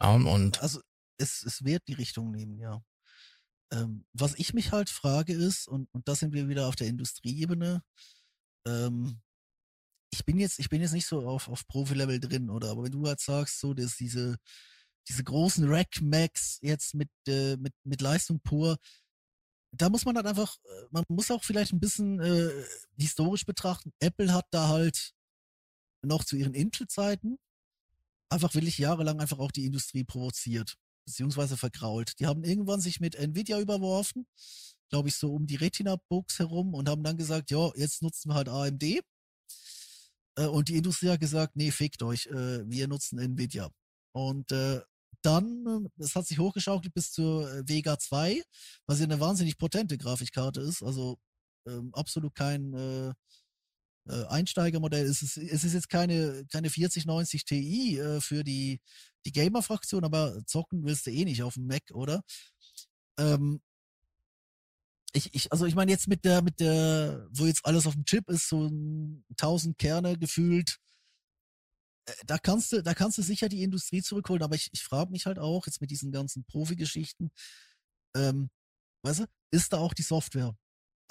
Ähm, 0.00 0.26
und 0.26 0.62
also 0.62 0.80
es, 1.18 1.42
es 1.42 1.64
wird 1.64 1.86
die 1.88 1.94
Richtung 1.94 2.30
nehmen, 2.30 2.58
ja. 2.58 2.82
Ähm, 3.72 4.04
was 4.12 4.34
ich 4.34 4.52
mich 4.52 4.72
halt 4.72 4.90
frage 4.90 5.32
ist, 5.32 5.66
und, 5.66 5.88
und 5.92 6.06
da 6.06 6.14
sind 6.14 6.34
wir 6.34 6.48
wieder 6.48 6.68
auf 6.68 6.76
der 6.76 6.88
Industrieebene, 6.88 7.82
ähm, 8.66 9.20
ich 10.12 10.26
bin 10.26 10.38
jetzt, 10.38 10.58
ich 10.58 10.68
bin 10.68 10.82
jetzt 10.82 10.92
nicht 10.92 11.06
so 11.06 11.26
auf, 11.26 11.48
auf 11.48 11.66
Profi-Level 11.66 12.20
drin, 12.20 12.50
oder? 12.50 12.70
Aber 12.70 12.84
wenn 12.84 12.92
du 12.92 13.06
halt 13.06 13.20
sagst, 13.20 13.60
so, 13.60 13.72
dass 13.72 13.96
diese, 13.96 14.36
diese 15.08 15.24
großen 15.24 15.66
Rack 15.68 16.00
Max 16.02 16.58
jetzt 16.60 16.94
mit, 16.94 17.08
äh, 17.26 17.56
mit, 17.56 17.72
mit 17.84 18.02
Leistung 18.02 18.40
pur, 18.40 18.76
da 19.74 19.88
muss 19.88 20.04
man 20.04 20.16
halt 20.16 20.26
einfach, 20.26 20.56
äh, 20.64 20.84
man 20.90 21.04
muss 21.08 21.30
auch 21.30 21.42
vielleicht 21.42 21.72
ein 21.72 21.80
bisschen 21.80 22.20
äh, 22.20 22.50
historisch 22.98 23.46
betrachten. 23.46 23.92
Apple 24.00 24.34
hat 24.34 24.46
da 24.50 24.68
halt 24.68 25.14
noch 26.02 26.24
zu 26.24 26.36
ihren 26.36 26.54
Intel-Zeiten 26.54 27.38
einfach 28.32 28.54
wirklich 28.54 28.78
jahrelang 28.78 29.20
einfach 29.20 29.38
auch 29.38 29.52
die 29.52 29.66
Industrie 29.66 30.04
provoziert, 30.04 30.76
beziehungsweise 31.04 31.56
vergrault. 31.56 32.18
Die 32.18 32.26
haben 32.26 32.44
irgendwann 32.44 32.80
sich 32.80 32.98
mit 32.98 33.14
Nvidia 33.14 33.60
überworfen, 33.60 34.26
glaube 34.88 35.08
ich, 35.08 35.16
so 35.16 35.32
um 35.32 35.46
die 35.46 35.56
Retina-Books 35.56 36.38
herum 36.38 36.74
und 36.74 36.88
haben 36.88 37.02
dann 37.02 37.16
gesagt, 37.16 37.50
ja, 37.50 37.70
jetzt 37.76 38.02
nutzen 38.02 38.30
wir 38.30 38.34
halt 38.34 38.48
AMD. 38.48 38.82
Äh, 38.82 40.46
und 40.46 40.68
die 40.68 40.76
Industrie 40.76 41.10
hat 41.10 41.20
gesagt, 41.20 41.56
nee, 41.56 41.70
fickt 41.70 42.02
euch, 42.02 42.26
äh, 42.26 42.68
wir 42.68 42.88
nutzen 42.88 43.18
Nvidia. 43.18 43.70
Und 44.12 44.50
äh, 44.52 44.80
dann, 45.22 45.88
es 45.98 46.16
hat 46.16 46.26
sich 46.26 46.38
hochgeschaukelt 46.38 46.92
bis 46.94 47.12
zur 47.12 47.50
äh, 47.50 47.68
Vega 47.68 47.98
2, 47.98 48.42
was 48.86 48.98
ja 48.98 49.04
eine 49.04 49.20
wahnsinnig 49.20 49.58
potente 49.58 49.96
Grafikkarte 49.98 50.60
ist, 50.60 50.82
also 50.82 51.18
ähm, 51.66 51.94
absolut 51.94 52.34
kein 52.34 53.14
äh, 54.08 54.24
Einsteigermodell. 54.26 55.06
Es 55.06 55.22
ist, 55.22 55.36
es 55.36 55.64
ist 55.64 55.74
jetzt 55.74 55.88
keine, 55.88 56.44
keine 56.50 56.70
4090 56.70 57.44
Ti 57.44 57.98
äh, 57.98 58.20
für 58.20 58.44
die, 58.44 58.80
die 59.24 59.32
Gamer-Fraktion, 59.32 60.04
aber 60.04 60.44
zocken 60.46 60.84
willst 60.84 61.06
du 61.06 61.10
eh 61.10 61.24
nicht 61.24 61.42
auf 61.42 61.54
dem 61.54 61.66
Mac, 61.66 61.82
oder? 61.92 62.22
Ähm, 63.18 63.60
ich, 65.12 65.34
ich, 65.34 65.52
also 65.52 65.66
ich 65.66 65.74
meine 65.74 65.90
jetzt 65.92 66.08
mit 66.08 66.24
der, 66.24 66.42
mit 66.42 66.58
der, 66.60 67.28
wo 67.32 67.46
jetzt 67.46 67.64
alles 67.66 67.86
auf 67.86 67.94
dem 67.94 68.04
Chip 68.04 68.28
ist, 68.30 68.48
so 68.48 68.70
1000 69.30 69.78
Kerne 69.78 70.18
gefühlt, 70.18 70.78
äh, 72.06 72.12
da 72.26 72.38
kannst 72.38 72.72
du, 72.72 72.82
da 72.82 72.94
kannst 72.94 73.18
du 73.18 73.22
sicher 73.22 73.48
die 73.48 73.62
Industrie 73.62 74.02
zurückholen, 74.02 74.42
aber 74.42 74.54
ich, 74.56 74.70
ich 74.72 74.82
frage 74.82 75.10
mich 75.10 75.26
halt 75.26 75.38
auch, 75.38 75.66
jetzt 75.66 75.80
mit 75.80 75.90
diesen 75.90 76.12
ganzen 76.12 76.44
Profi-Geschichten, 76.44 77.30
ähm, 78.16 78.50
weißt 79.02 79.20
du, 79.20 79.26
ist 79.52 79.72
da 79.72 79.78
auch 79.78 79.94
die 79.94 80.02
Software? 80.02 80.56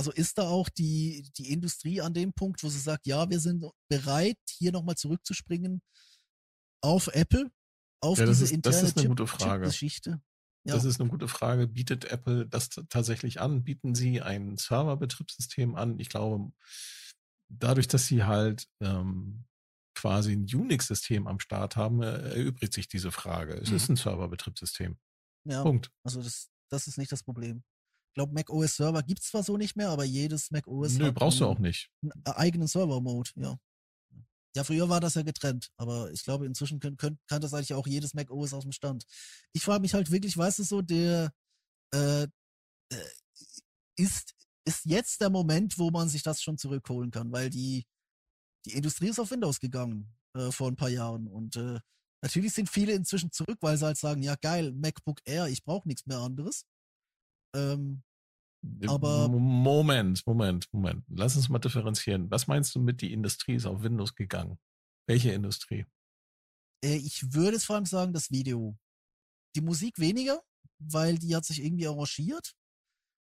Also 0.01 0.11
ist 0.13 0.39
da 0.39 0.49
auch 0.49 0.67
die, 0.67 1.29
die 1.37 1.51
Industrie 1.51 2.01
an 2.01 2.15
dem 2.15 2.33
Punkt, 2.33 2.63
wo 2.63 2.69
sie 2.69 2.79
sagt, 2.79 3.05
ja, 3.05 3.29
wir 3.29 3.39
sind 3.39 3.63
bereit, 3.87 4.39
hier 4.49 4.71
nochmal 4.71 4.95
zurückzuspringen 4.95 5.83
auf 6.83 7.05
Apple, 7.09 7.51
auf 8.01 8.17
ja, 8.17 8.25
diese 8.25 8.45
ist, 8.45 8.51
interne 8.51 8.77
das 8.77 8.83
ist 8.83 8.97
eine 8.97 9.09
gute 9.09 9.27
Frage. 9.27 9.67
Geschichte? 9.67 10.19
Ja. 10.63 10.73
Das 10.73 10.85
ist 10.85 10.99
eine 10.99 11.07
gute 11.07 11.27
Frage. 11.27 11.67
Bietet 11.67 12.05
Apple 12.05 12.47
das 12.47 12.69
tatsächlich 12.89 13.41
an? 13.41 13.63
Bieten 13.63 13.93
sie 13.93 14.23
ein 14.23 14.57
Serverbetriebssystem 14.57 15.75
an? 15.75 15.99
Ich 15.99 16.09
glaube, 16.09 16.51
dadurch, 17.47 17.87
dass 17.87 18.07
sie 18.07 18.23
halt 18.23 18.67
ähm, 18.79 19.45
quasi 19.93 20.33
ein 20.33 20.45
Unix-System 20.51 21.27
am 21.27 21.39
Start 21.39 21.75
haben, 21.75 22.01
äh, 22.01 22.39
erübrigt 22.39 22.73
sich 22.73 22.87
diese 22.87 23.11
Frage. 23.11 23.53
Es 23.53 23.69
mhm. 23.69 23.75
ist 23.75 23.89
ein 23.89 23.97
Serverbetriebssystem. 23.97 24.97
Ja, 25.43 25.61
Punkt. 25.61 25.91
Also 26.03 26.23
das, 26.23 26.49
das 26.71 26.87
ist 26.87 26.97
nicht 26.97 27.11
das 27.11 27.21
Problem. 27.21 27.63
Ich 28.11 28.15
glaube, 28.15 28.33
Mac 28.33 28.49
OS 28.49 28.75
Server 28.75 29.01
gibt 29.03 29.21
es 29.21 29.29
zwar 29.29 29.41
so 29.41 29.55
nicht 29.55 29.77
mehr, 29.77 29.89
aber 29.89 30.03
jedes 30.03 30.51
Mac 30.51 30.67
OS 30.67 30.95
Nö, 30.95 31.13
brauchst 31.13 31.39
du 31.39 31.45
auch 31.45 31.59
nicht. 31.59 31.89
Einen 32.03 32.11
eigenen 32.25 32.67
Server-Mode, 32.67 33.29
ja. 33.35 33.57
Ja, 34.53 34.65
früher 34.65 34.89
war 34.89 34.99
das 34.99 35.13
ja 35.13 35.21
getrennt, 35.21 35.69
aber 35.77 36.11
ich 36.11 36.25
glaube, 36.25 36.45
inzwischen 36.45 36.81
kann, 36.81 36.97
kann, 36.97 37.17
kann 37.27 37.41
das 37.41 37.53
eigentlich 37.53 37.73
auch 37.73 37.87
jedes 37.87 38.13
Mac 38.13 38.29
OS 38.29 38.53
aus 38.53 38.63
dem 38.63 38.73
Stand. 38.73 39.05
Ich 39.53 39.63
frage 39.63 39.79
mich 39.79 39.93
halt 39.93 40.11
wirklich, 40.11 40.37
weißt 40.37 40.59
du 40.59 40.63
so, 40.63 40.81
der 40.81 41.31
äh, 41.93 42.23
äh, 42.23 42.27
ist, 43.95 44.35
ist 44.65 44.83
jetzt 44.83 45.21
der 45.21 45.29
Moment, 45.29 45.77
wo 45.77 45.89
man 45.89 46.09
sich 46.09 46.21
das 46.21 46.41
schon 46.41 46.57
zurückholen 46.57 47.11
kann, 47.11 47.31
weil 47.31 47.49
die, 47.49 47.85
die 48.65 48.73
Industrie 48.73 49.07
ist 49.07 49.19
auf 49.19 49.31
Windows 49.31 49.61
gegangen 49.61 50.13
äh, 50.35 50.51
vor 50.51 50.67
ein 50.67 50.75
paar 50.75 50.89
Jahren 50.89 51.27
und 51.27 51.55
äh, 51.55 51.79
natürlich 52.21 52.53
sind 52.53 52.69
viele 52.69 52.91
inzwischen 52.91 53.31
zurück, 53.31 53.57
weil 53.61 53.77
sie 53.77 53.85
halt 53.85 53.97
sagen, 53.97 54.21
ja 54.21 54.35
geil, 54.35 54.73
MacBook 54.73 55.21
Air, 55.23 55.47
ich 55.47 55.63
brauche 55.63 55.87
nichts 55.87 56.05
mehr 56.05 56.19
anderes. 56.19 56.65
Ähm, 57.55 58.03
aber 58.87 59.27
Moment, 59.27 60.25
Moment, 60.27 60.67
Moment. 60.71 61.03
Lass 61.09 61.35
uns 61.35 61.49
mal 61.49 61.59
differenzieren. 61.59 62.29
Was 62.29 62.47
meinst 62.47 62.75
du 62.75 62.79
mit 62.79 63.01
die 63.01 63.11
Industrie 63.11 63.55
ist 63.55 63.65
auf 63.65 63.81
Windows 63.81 64.13
gegangen? 64.15 64.59
Welche 65.07 65.31
Industrie? 65.31 65.85
Äh, 66.83 66.97
ich 66.97 67.33
würde 67.33 67.57
es 67.57 67.65
vor 67.65 67.75
allem 67.75 67.85
sagen, 67.85 68.13
das 68.13 68.29
Video. 68.29 68.77
Die 69.55 69.61
Musik 69.61 69.99
weniger, 69.99 70.41
weil 70.79 71.17
die 71.17 71.35
hat 71.35 71.45
sich 71.45 71.63
irgendwie 71.63 71.87
arrangiert. 71.87 72.53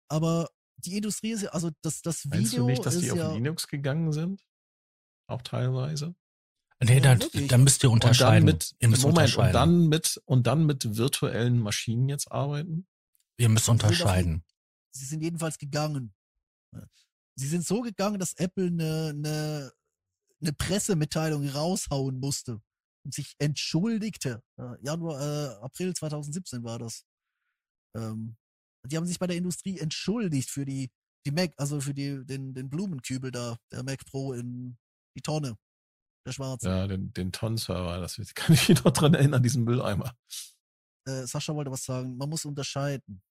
Aber 0.09 0.49
die 0.77 0.97
Industrie 0.97 1.31
ist 1.31 1.43
ja, 1.43 1.49
also 1.49 1.71
das, 1.81 2.01
das 2.01 2.25
Video. 2.25 2.37
Meinst 2.37 2.57
du 2.57 2.65
nicht, 2.65 2.85
dass 2.85 2.99
die 2.99 3.11
auf 3.11 3.17
ja, 3.17 3.33
Linux 3.33 3.67
gegangen 3.67 4.11
sind? 4.13 4.41
Auch 5.27 5.41
teilweise? 5.41 6.15
Nee, 6.83 6.99
ja, 6.99 7.15
da, 7.15 7.27
da 7.47 7.57
müsst 7.57 7.83
ihr 7.83 7.91
unterscheiden. 7.91 8.49
Und 8.49 8.75
dann 8.81 8.89
mit, 8.89 9.01
Moment, 9.01 9.05
unterscheiden. 9.05 9.47
Und 9.47 9.53
dann 9.53 9.87
mit, 9.89 10.21
und 10.25 10.47
dann 10.47 10.65
mit 10.65 10.97
virtuellen 10.97 11.59
Maschinen 11.59 12.09
jetzt 12.09 12.31
arbeiten? 12.31 12.87
Wir 13.37 13.49
müssen 13.49 13.71
unterscheiden. 13.71 14.43
Sie 14.91 15.05
sind 15.05 15.21
jedenfalls 15.21 15.57
gegangen. 15.57 16.13
Sie 17.35 17.47
sind 17.47 17.65
so 17.65 17.81
gegangen, 17.81 18.19
dass 18.19 18.33
Apple 18.33 18.67
eine, 18.67 19.09
eine, 19.09 19.71
eine 20.41 20.53
Pressemitteilung 20.53 21.47
raushauen 21.49 22.19
musste 22.19 22.61
und 23.03 23.13
sich 23.13 23.35
entschuldigte. 23.39 24.41
Januar, 24.81 25.21
äh, 25.21 25.55
April 25.63 25.93
2017 25.93 26.63
war 26.63 26.79
das. 26.79 27.05
Ähm, 27.95 28.37
die 28.85 28.97
haben 28.97 29.05
sich 29.05 29.19
bei 29.19 29.27
der 29.27 29.37
Industrie 29.37 29.79
entschuldigt 29.79 30.49
für 30.49 30.65
die, 30.65 30.91
die 31.25 31.31
Mac, 31.31 31.53
also 31.57 31.81
für 31.81 31.93
die, 31.93 32.25
den, 32.25 32.53
den 32.53 32.69
Blumenkübel 32.69 33.31
da, 33.31 33.57
der 33.71 33.83
Mac 33.83 34.05
Pro 34.05 34.33
in 34.33 34.77
die 35.15 35.21
Tonne. 35.21 35.57
Der 36.25 36.31
schwarze. 36.31 36.67
Ja, 36.67 36.87
den, 36.87 37.13
den 37.13 37.31
Ton-Server, 37.31 37.99
das 37.99 38.17
kann 38.33 38.55
ich 38.55 38.69
mich 38.69 38.83
noch 38.83 38.91
dran 38.91 39.13
erinnern, 39.13 39.43
diesen 39.43 39.63
Mülleimer. 39.63 40.15
Äh, 41.05 41.25
Sascha 41.25 41.55
wollte 41.55 41.71
was 41.71 41.83
sagen. 41.83 42.17
Man 42.17 42.29
muss 42.29 42.45
unterscheiden. 42.45 43.21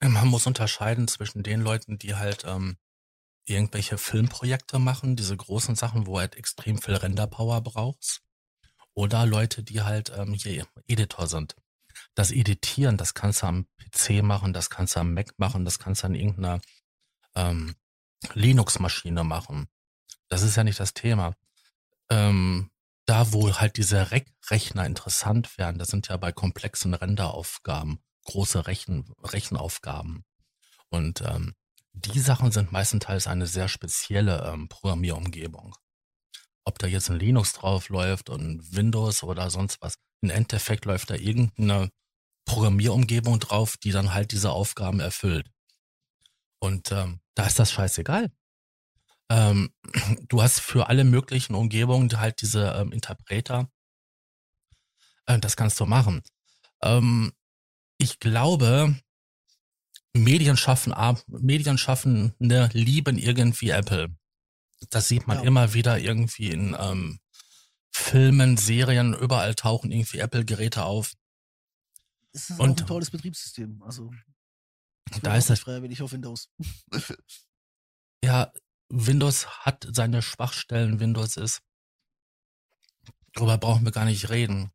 Man 0.00 0.28
muss 0.28 0.46
unterscheiden 0.46 1.06
zwischen 1.06 1.42
den 1.42 1.60
Leuten, 1.60 1.98
die 1.98 2.16
halt 2.16 2.44
ähm, 2.44 2.76
irgendwelche 3.44 3.98
Filmprojekte 3.98 4.78
machen, 4.78 5.16
diese 5.16 5.36
großen 5.36 5.76
Sachen, 5.76 6.06
wo 6.06 6.18
halt 6.18 6.34
extrem 6.36 6.78
viel 6.78 6.94
Renderpower 6.94 7.60
brauchst, 7.60 8.22
oder 8.94 9.26
Leute, 9.26 9.62
die 9.62 9.82
halt 9.82 10.12
ähm, 10.16 10.34
hier 10.34 10.66
Editor 10.86 11.26
sind. 11.26 11.56
Das 12.14 12.30
Editieren, 12.30 12.96
das 12.96 13.14
kannst 13.14 13.42
du 13.42 13.46
am 13.46 13.66
PC 13.78 14.22
machen, 14.22 14.52
das 14.52 14.70
kannst 14.70 14.96
du 14.96 15.00
am 15.00 15.14
Mac 15.14 15.32
machen, 15.38 15.64
das 15.64 15.78
kannst 15.78 16.02
du 16.02 16.06
an 16.06 16.14
irgendeiner 16.14 16.60
ähm, 17.34 17.76
Linux-Maschine 18.34 19.24
machen. 19.24 19.68
Das 20.28 20.42
ist 20.42 20.56
ja 20.56 20.64
nicht 20.64 20.80
das 20.80 20.94
Thema. 20.94 21.34
Ähm, 22.10 22.71
da, 23.06 23.32
wo 23.32 23.52
halt 23.54 23.76
diese 23.76 24.10
Re 24.10 24.22
Rechner 24.50 24.86
interessant 24.86 25.56
werden, 25.56 25.78
das 25.78 25.88
sind 25.88 26.08
ja 26.08 26.16
bei 26.16 26.32
komplexen 26.32 26.94
Renderaufgaben 26.94 28.02
große 28.24 28.66
Rechen, 28.66 29.04
Rechenaufgaben. 29.22 30.24
Und 30.90 31.22
ähm, 31.22 31.54
die 31.92 32.20
Sachen 32.20 32.52
sind 32.52 32.72
meistenteils 32.72 33.26
eine 33.26 33.46
sehr 33.46 33.68
spezielle 33.68 34.44
ähm, 34.46 34.68
Programmierumgebung. 34.68 35.76
Ob 36.64 36.78
da 36.78 36.86
jetzt 36.86 37.10
ein 37.10 37.18
Linux 37.18 37.54
drauf 37.54 37.88
läuft 37.88 38.30
und 38.30 38.74
Windows 38.74 39.22
oder 39.22 39.50
sonst 39.50 39.80
was. 39.80 39.94
Im 40.20 40.30
Endeffekt 40.30 40.84
läuft 40.84 41.10
da 41.10 41.14
irgendeine 41.16 41.90
Programmierumgebung 42.44 43.40
drauf, 43.40 43.76
die 43.76 43.90
dann 43.90 44.14
halt 44.14 44.32
diese 44.32 44.52
Aufgaben 44.52 45.00
erfüllt. 45.00 45.50
Und 46.60 46.92
ähm, 46.92 47.20
da 47.34 47.46
ist 47.46 47.58
das 47.58 47.72
scheißegal. 47.72 48.30
Ähm, 49.32 49.72
du 50.28 50.42
hast 50.42 50.60
für 50.60 50.88
alle 50.88 51.04
möglichen 51.04 51.54
Umgebungen 51.54 52.10
halt 52.20 52.42
diese 52.42 52.74
ähm, 52.76 52.92
Interpreter. 52.92 53.70
Äh, 55.24 55.38
das 55.38 55.56
kannst 55.56 55.80
du 55.80 55.86
machen. 55.86 56.22
Ähm, 56.82 57.32
ich 57.96 58.18
glaube, 58.18 58.94
Medien 60.12 60.58
schaffen, 60.58 60.92
Medien 61.28 61.78
schaffen 61.78 62.34
eine 62.40 62.68
lieben 62.74 63.16
irgendwie 63.16 63.70
Apple. 63.70 64.14
Das 64.90 65.08
sieht 65.08 65.26
man 65.26 65.38
ja. 65.38 65.44
immer 65.44 65.72
wieder 65.72 65.98
irgendwie 65.98 66.50
in 66.50 66.76
ähm, 66.78 67.18
Filmen, 67.90 68.58
Serien, 68.58 69.14
überall 69.14 69.54
tauchen 69.54 69.92
irgendwie 69.92 70.18
Apple-Geräte 70.18 70.84
auf. 70.84 71.14
Es 72.32 72.50
ist 72.50 72.60
Und- 72.60 72.80
auch 72.80 72.84
ein 72.84 72.86
tolles 72.86 73.10
Betriebssystem. 73.10 73.82
Also 73.82 74.10
Da 75.22 75.36
ist 75.36 75.48
das- 75.48 75.60
freiwillig 75.60 76.02
auf 76.02 76.12
Windows. 76.12 76.50
Ja, 78.24 78.52
Windows 78.92 79.46
hat 79.64 79.88
seine 79.90 80.20
Schwachstellen. 80.20 81.00
Windows 81.00 81.36
ist, 81.38 81.62
darüber 83.32 83.56
brauchen 83.56 83.84
wir 83.84 83.92
gar 83.92 84.04
nicht 84.04 84.28
reden. 84.28 84.70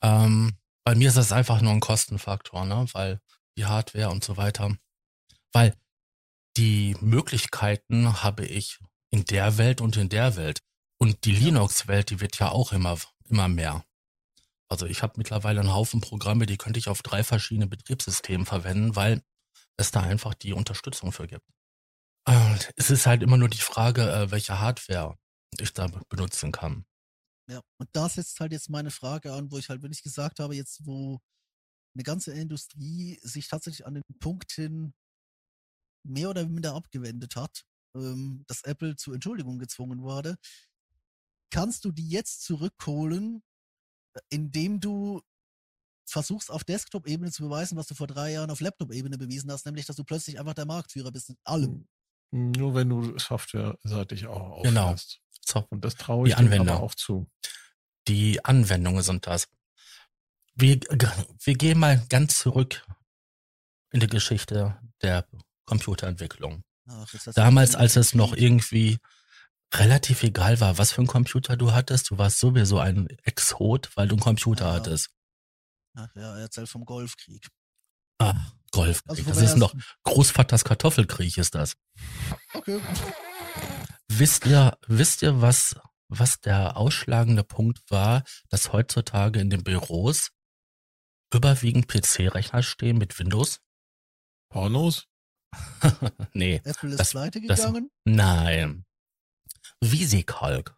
Ähm, 0.00 0.56
bei 0.84 0.94
mir 0.94 1.08
ist 1.08 1.18
das 1.18 1.30
einfach 1.30 1.60
nur 1.60 1.72
ein 1.72 1.80
Kostenfaktor, 1.80 2.64
ne? 2.64 2.86
Weil 2.92 3.20
die 3.58 3.66
Hardware 3.66 4.08
und 4.08 4.24
so 4.24 4.38
weiter. 4.38 4.74
Weil 5.52 5.76
die 6.56 6.96
Möglichkeiten 7.00 8.22
habe 8.22 8.46
ich 8.46 8.78
in 9.10 9.24
der 9.26 9.58
Welt 9.58 9.82
und 9.82 9.98
in 9.98 10.08
der 10.08 10.36
Welt. 10.36 10.62
Und 10.96 11.24
die 11.24 11.32
Linux-Welt, 11.32 12.10
die 12.10 12.20
wird 12.20 12.38
ja 12.38 12.48
auch 12.48 12.72
immer, 12.72 12.98
immer 13.28 13.48
mehr. 13.48 13.84
Also 14.68 14.86
ich 14.86 15.02
habe 15.02 15.14
mittlerweile 15.16 15.60
einen 15.60 15.74
Haufen 15.74 16.00
Programme, 16.00 16.46
die 16.46 16.56
könnte 16.56 16.78
ich 16.78 16.88
auf 16.88 17.02
drei 17.02 17.22
verschiedene 17.22 17.66
Betriebssystemen 17.66 18.46
verwenden, 18.46 18.96
weil 18.96 19.22
es 19.76 19.90
da 19.90 20.00
einfach 20.00 20.32
die 20.32 20.54
Unterstützung 20.54 21.12
für 21.12 21.26
gibt. 21.26 21.46
Und 22.30 22.70
es 22.76 22.90
ist 22.90 23.06
halt 23.06 23.22
immer 23.22 23.36
nur 23.36 23.48
die 23.48 23.58
Frage, 23.58 24.02
äh, 24.02 24.30
welche 24.30 24.60
Hardware 24.60 25.18
ich 25.58 25.72
da 25.72 25.88
benutzen 26.08 26.52
kann. 26.52 26.84
Ja, 27.48 27.60
und 27.78 27.88
da 27.92 28.08
setzt 28.08 28.38
halt 28.38 28.52
jetzt 28.52 28.70
meine 28.70 28.92
Frage 28.92 29.32
an, 29.32 29.50
wo 29.50 29.58
ich 29.58 29.68
halt 29.68 29.82
wirklich 29.82 30.04
gesagt 30.04 30.38
habe, 30.38 30.54
jetzt 30.54 30.86
wo 30.86 31.18
eine 31.94 32.04
ganze 32.04 32.32
Industrie 32.32 33.18
sich 33.22 33.48
tatsächlich 33.48 33.84
an 33.84 33.94
den 33.94 34.04
Punkt 34.20 34.52
hin 34.52 34.94
mehr 36.04 36.30
oder 36.30 36.46
minder 36.46 36.74
abgewendet 36.74 37.34
hat, 37.34 37.64
ähm, 37.96 38.44
dass 38.46 38.62
Apple 38.62 38.94
zur 38.94 39.14
Entschuldigung 39.14 39.58
gezwungen 39.58 40.02
wurde, 40.02 40.36
kannst 41.50 41.84
du 41.84 41.90
die 41.90 42.08
jetzt 42.08 42.44
zurückholen, 42.44 43.42
äh, 44.14 44.20
indem 44.30 44.78
du 44.78 45.20
versuchst 46.08 46.50
auf 46.50 46.64
Desktop-Ebene 46.64 47.32
zu 47.32 47.42
beweisen, 47.42 47.76
was 47.76 47.88
du 47.88 47.94
vor 47.94 48.06
drei 48.06 48.32
Jahren 48.32 48.50
auf 48.50 48.60
Laptop-Ebene 48.60 49.18
bewiesen 49.18 49.50
hast, 49.50 49.66
nämlich 49.66 49.86
dass 49.86 49.96
du 49.96 50.04
plötzlich 50.04 50.38
einfach 50.38 50.54
der 50.54 50.66
Marktführer 50.66 51.10
bist 51.10 51.30
in 51.30 51.36
allem. 51.44 51.88
Nur 52.32 52.74
wenn 52.74 52.88
du 52.88 53.18
softwareseitig 53.18 54.26
auch 54.26 54.62
Genau. 54.62 54.86
aufhörst. 54.88 55.20
So, 55.44 55.66
Und 55.70 55.84
das 55.84 55.96
traue 55.96 56.26
Die 56.26 56.30
ich 56.32 56.36
dir 56.36 56.60
aber 56.60 56.80
auch 56.80 56.94
zu. 56.94 57.28
die 58.08 58.44
Anwendungen 58.44 59.02
sind 59.02 59.26
das. 59.26 59.48
Wir, 60.54 60.78
wir 60.80 61.54
gehen 61.54 61.78
mal 61.78 62.04
ganz 62.08 62.38
zurück 62.38 62.84
in 63.92 64.00
die 64.00 64.06
Geschichte 64.06 64.78
der 65.02 65.26
Computerentwicklung. 65.64 66.62
Ach, 66.88 67.06
Damals, 67.34 67.74
als 67.74 67.96
es 67.96 68.14
noch 68.14 68.34
irgendwie 68.34 68.98
relativ 69.74 70.22
egal 70.22 70.60
war, 70.60 70.78
was 70.78 70.92
für 70.92 71.02
ein 71.02 71.06
Computer 71.06 71.56
du 71.56 71.72
hattest, 71.72 72.10
du 72.10 72.18
warst 72.18 72.38
sowieso 72.38 72.78
ein 72.78 73.06
Exot, 73.24 73.90
weil 73.96 74.08
du 74.08 74.14
einen 74.16 74.22
Computer 74.22 74.66
Ja. 74.66 74.72
hattest. 74.74 75.10
Ach, 75.94 76.08
ja, 76.14 76.34
er 76.36 76.42
erzählt 76.42 76.68
vom 76.68 76.84
Golfkrieg. 76.84 77.48
Ah, 78.18 78.34
Golf. 78.72 79.02
Also 79.06 79.22
das 79.24 79.38
ist 79.40 79.56
noch. 79.56 79.74
Großvaters 80.04 80.64
Kartoffelkrieg 80.64 81.36
ist 81.38 81.54
das. 81.54 81.76
Okay. 82.54 82.80
Wisst 84.08 84.46
ihr, 84.46 84.78
wisst 84.86 85.22
ihr, 85.22 85.40
was, 85.40 85.76
was 86.08 86.40
der 86.40 86.76
ausschlagende 86.76 87.42
Punkt 87.44 87.80
war, 87.90 88.22
dass 88.48 88.72
heutzutage 88.72 89.40
in 89.40 89.50
den 89.50 89.62
Büros 89.64 90.30
überwiegend 91.34 91.88
PC-Rechner 91.88 92.62
stehen 92.62 92.98
mit 92.98 93.18
Windows? 93.18 93.60
Pornos? 94.52 95.06
nee, 96.32 96.60
Apple 96.64 96.90
ist 96.90 97.00
Das- 97.00 97.10
pleite 97.10 97.40
das- 97.46 97.58
gegangen. 97.60 97.90
nein. 98.04 98.84
VisiCalc. 99.80 100.76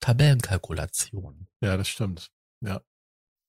Tabellenkalkulation. 0.00 1.46
Ja, 1.62 1.76
das 1.76 1.88
stimmt. 1.88 2.30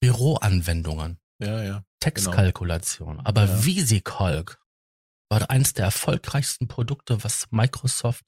Büroanwendungen. 0.00 1.18
Ja, 1.38 1.62
ja. 1.62 1.84
Textkalkulation. 2.02 3.20
Aber 3.20 3.44
Ja. 3.44 3.64
VisiCalc 3.64 4.58
war 5.28 5.48
eins 5.50 5.72
der 5.72 5.86
erfolgreichsten 5.86 6.68
Produkte, 6.68 7.22
was 7.24 7.46
Microsoft 7.50 8.24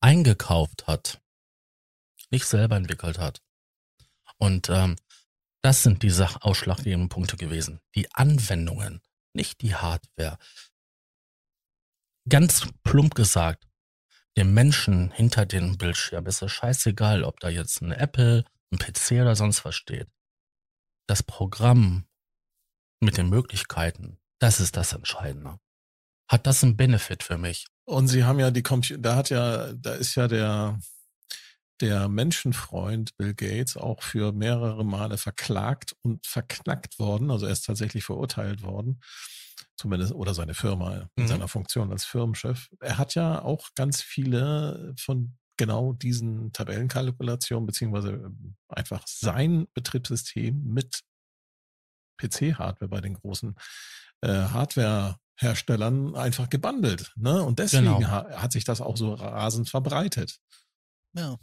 eingekauft 0.00 0.86
hat. 0.86 1.20
Nicht 2.30 2.46
selber 2.46 2.76
entwickelt 2.76 3.18
hat. 3.18 3.42
Und 4.38 4.68
ähm, 4.70 4.96
das 5.62 5.82
sind 5.82 6.02
diese 6.02 6.42
ausschlaggebenden 6.42 7.08
Punkte 7.08 7.36
gewesen. 7.36 7.80
Die 7.94 8.12
Anwendungen, 8.14 9.02
nicht 9.32 9.62
die 9.62 9.74
Hardware. 9.74 10.38
Ganz 12.28 12.66
plump 12.82 13.14
gesagt, 13.14 13.66
dem 14.36 14.54
Menschen 14.54 15.10
hinter 15.12 15.46
dem 15.46 15.78
Bildschirm 15.78 16.26
ist 16.26 16.42
es 16.42 16.52
scheißegal, 16.52 17.24
ob 17.24 17.40
da 17.40 17.48
jetzt 17.48 17.80
ein 17.80 17.92
Apple, 17.92 18.44
ein 18.70 18.78
PC 18.78 19.22
oder 19.22 19.34
sonst 19.34 19.64
was 19.64 19.74
steht. 19.74 20.08
Das 21.06 21.22
Programm 21.22 22.06
mit 23.00 23.16
den 23.16 23.28
Möglichkeiten, 23.28 24.18
das 24.38 24.60
ist 24.60 24.76
das 24.76 24.92
Entscheidende. 24.92 25.58
Hat 26.28 26.46
das 26.46 26.62
einen 26.64 26.76
Benefit 26.76 27.22
für 27.22 27.38
mich? 27.38 27.66
Und 27.84 28.08
sie 28.08 28.24
haben 28.24 28.40
ja 28.40 28.50
die 28.50 28.62
Computer, 28.62 29.00
da 29.00 29.16
hat 29.16 29.30
ja, 29.30 29.72
da 29.74 29.94
ist 29.94 30.14
ja 30.16 30.26
der, 30.28 30.78
der 31.80 32.08
Menschenfreund 32.08 33.16
Bill 33.16 33.34
Gates 33.34 33.76
auch 33.76 34.02
für 34.02 34.32
mehrere 34.32 34.84
Male 34.84 35.18
verklagt 35.18 35.94
und 36.02 36.26
verknackt 36.26 36.98
worden. 36.98 37.30
Also 37.30 37.46
er 37.46 37.52
ist 37.52 37.64
tatsächlich 37.66 38.04
verurteilt 38.04 38.62
worden. 38.62 39.00
Zumindest, 39.76 40.12
oder 40.12 40.34
seine 40.34 40.54
Firma 40.54 41.08
in 41.16 41.24
Mhm. 41.24 41.28
seiner 41.28 41.48
Funktion 41.48 41.92
als 41.92 42.04
Firmenchef. 42.04 42.68
Er 42.80 42.98
hat 42.98 43.14
ja 43.14 43.42
auch 43.42 43.68
ganz 43.74 44.02
viele 44.02 44.94
von 44.98 45.36
genau 45.58 45.92
diesen 45.92 46.52
Tabellenkalkulationen, 46.52 47.66
beziehungsweise 47.66 48.10
ähm, 48.12 48.56
einfach 48.68 49.06
sein 49.06 49.66
Betriebssystem 49.74 50.62
mit 50.64 51.00
PC-Hardware 52.18 52.88
bei 52.88 53.00
den 53.00 53.14
großen 53.14 53.54
äh, 54.22 54.28
Hardware-Herstellern 54.28 56.14
einfach 56.16 56.48
gebundelt. 56.48 57.12
Ne? 57.16 57.42
Und 57.42 57.58
deswegen 57.58 57.84
Genau. 57.84 58.02
ha 58.08 58.40
hat 58.42 58.52
sich 58.52 58.64
das 58.64 58.80
auch 58.80 58.96
so 58.96 59.14
rasend 59.14 59.68
verbreitet. 59.68 60.38
Ja. 61.14 61.36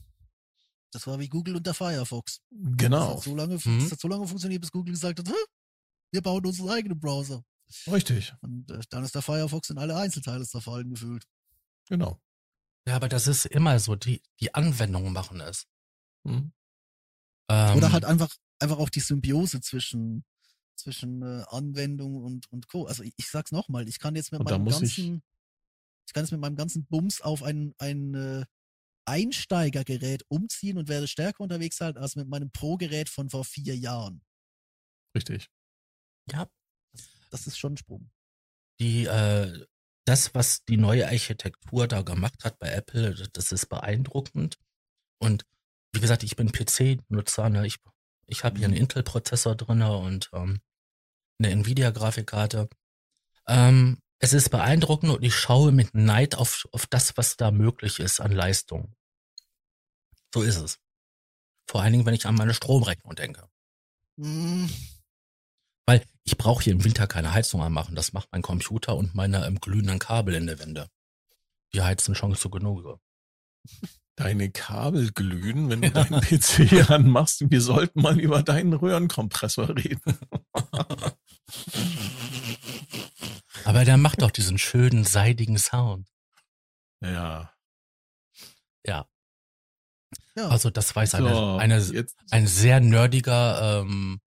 Das 0.92 1.08
war 1.08 1.20
wie 1.20 1.28
Google 1.30 1.56
und 1.56 1.66
der 1.66 1.74
Firefox. 1.74 2.42
Das 2.52 2.74
Genau, 2.78 3.16
hat 3.18 3.24
so 3.24 3.36
lange, 3.36 3.56
Mhm. 3.64 3.80
das 3.80 3.92
hat 3.92 4.00
so 4.00 4.08
lange 4.08 4.28
funktioniert, 4.28 4.62
bis 4.62 4.72
Google 4.72 4.94
gesagt 4.94 5.20
hat, 5.20 5.28
"Hä? 5.28 5.34
wir 6.12 6.22
bauen 6.22 6.46
unseren 6.46 6.70
eigenen 6.70 7.00
Browser. 7.00 7.44
richtig, 7.88 8.34
Und 8.42 8.70
äh, 8.70 8.82
dann 8.92 9.04
ist 9.04 9.16
der 9.16 9.24
Firefox 9.24 9.72
in 9.72 9.80
alle 9.80 9.96
Einzelteile 9.96 10.46
zerfallen 10.46 10.90
gefühlt. 10.92 11.26
genau. 11.90 12.20
Ja, 12.88 12.96
aber 12.98 13.08
das 13.10 13.28
ist 13.28 13.46
immer 13.46 13.80
so. 13.80 13.96
Die, 13.96 14.22
die 14.42 14.54
Anwendungen 14.54 15.14
machen 15.14 15.40
es. 15.40 15.66
Mhm. 16.24 16.52
Ähm, 17.50 17.78
Oder 17.78 17.92
halt 17.94 18.04
einfach, 18.06 18.36
einfach 18.60 18.78
auch 18.78 18.90
die 18.90 19.00
Symbiose 19.00 19.62
zwischen, 19.62 20.24
zwischen 20.76 21.22
äh, 21.22 21.44
Anwendung 21.50 22.16
und, 22.24 22.52
und 22.52 22.68
Co. 22.68 22.86
Also 22.86 23.04
ich, 23.04 23.14
ich 23.18 23.30
sag's 23.30 23.52
nochmal, 23.52 23.88
ich 23.88 24.00
kann 24.00 24.16
jetzt 24.16 24.32
mit 24.32 24.40
Und 24.42 24.50
meinem 24.50 24.64
muss 24.64 24.82
ich- 24.82 24.96
ganzen, 24.98 25.24
ich, 26.08 26.14
kann 26.14 26.24
jetzt 26.24 26.32
mit 26.32 26.42
meinem 26.42 26.56
ganzen 26.56 26.86
Bums 26.86 27.22
auf 27.22 27.44
ein, 27.44 27.74
ein 27.78 28.14
äh, 28.14 28.46
Einsteigergerät 29.06 30.24
umziehen 30.30 30.78
und 30.78 30.88
werde 30.88 31.08
stärker 31.08 31.42
unterwegs 31.42 31.78
sein 31.78 31.98
als 31.98 32.16
mit 32.16 32.28
meinem 32.28 32.52
Pro-Gerät 32.52 33.10
von 33.10 33.30
vor 33.30 33.44
vier 33.46 33.76
Jahren. 33.78 34.22
Richtig. 35.16 35.50
ja, 36.32 36.50
Das 37.30 37.48
ist 37.48 37.58
schon 37.58 37.74
ein 37.74 37.78
Sprung. 37.78 38.10
die, 38.80 39.06
äh, 39.06 39.66
das, 40.06 40.34
was 40.36 40.66
die 40.66 40.78
neue 40.78 41.06
Architektur 41.08 41.88
da 41.88 42.02
gemacht 42.02 42.44
hat 42.44 42.60
bei 42.60 42.70
Apple, 42.70 43.14
das 43.34 43.52
ist 43.52 43.68
beeindruckend. 43.68 44.58
Und 45.22 45.46
wie 45.94 46.02
gesagt, 46.02 46.24
ich 46.24 46.36
bin 46.36 46.52
PC-Nutzer, 46.52 47.50
ne? 47.50 47.66
ich, 47.68 47.78
ich 48.28 48.44
habe 48.44 48.58
hier 48.58 48.66
einen 48.66 48.76
Mhm. 48.76 48.82
Intel-Prozessor 48.82 49.56
drinne 49.56 49.96
und 49.98 50.30
ähm, 50.34 50.60
eine 51.40 51.52
Nvidia-Grafikkarte. 51.52 52.70
Ähm, 53.48 54.00
es 54.20 54.34
ist 54.34 54.50
beeindruckend 54.50 55.12
und 55.12 55.24
ich 55.24 55.36
schaue 55.36 55.72
mit 55.72 55.94
Neid 55.94 56.36
auf, 56.36 56.66
auf 56.72 56.86
das, 56.88 57.18
was 57.18 57.36
da 57.36 57.52
möglich 57.52 58.00
ist 58.00 58.22
an 58.22 58.32
Leistung. 58.32 58.96
So 60.34 60.42
ist 60.42 60.58
es. 60.58 60.80
Vor 61.68 61.82
allen 61.82 61.94
Dingen, 61.94 62.06
wenn 62.06 62.14
ich 62.14 62.26
an 62.26 62.36
meine 62.36 62.54
Stromrechnung 62.54 63.16
denke. 63.16 63.50
Hm, 64.18 64.70
Weil 65.86 66.06
ich 66.24 66.38
brauche 66.38 66.64
hier 66.64 66.74
im 66.74 66.84
Winter 66.84 67.08
keine 67.08 67.34
Heizung 67.34 67.62
anmachen. 67.62 67.96
Das 67.96 68.14
macht 68.14 68.30
mein 68.32 68.42
Computer 68.42 68.96
und 68.96 69.16
meine 69.16 69.46
ähm, 69.46 69.60
glühenden 69.60 70.00
Kabel 70.00 70.36
in 70.36 70.48
der 70.48 70.60
Wände. 70.60 70.90
Die 71.74 71.82
heizen 71.82 72.16
schon 72.16 72.36
zu 72.36 72.50
genug. 72.50 73.00
Deine 74.16 74.52
Kabel 74.52 75.12
glühen, 75.12 75.70
wenn 75.70 75.82
du 75.82 75.90
deinen 75.92 76.22
PC 76.22 76.90
anmachst. 76.90 77.50
Wir 77.50 77.62
sollten 77.62 78.02
mal 78.02 78.20
über 78.20 78.44
deinen 78.44 78.74
Röhrenkompressor 78.74 79.70
reden. 79.76 80.20
Aber 83.66 83.86
der 83.86 83.98
macht 83.98 84.22
doch 84.22 84.32
diesen 84.32 84.58
schönen, 84.60 85.04
seidigen 85.04 85.58
Sound. 85.58 86.08
Ja. 87.02 87.52
Ja, 88.86 89.08
ja, 90.36 90.48
also 90.50 90.70
das 90.70 90.96
weiß 90.96 91.16
eine, 91.16 91.34
So, 91.34 91.58
eine, 91.58 91.78
jetzt, 91.80 92.18
ein 92.32 92.48
sehr 92.48 92.80
nerdiger, 92.80 93.82
ähm, 93.82 94.20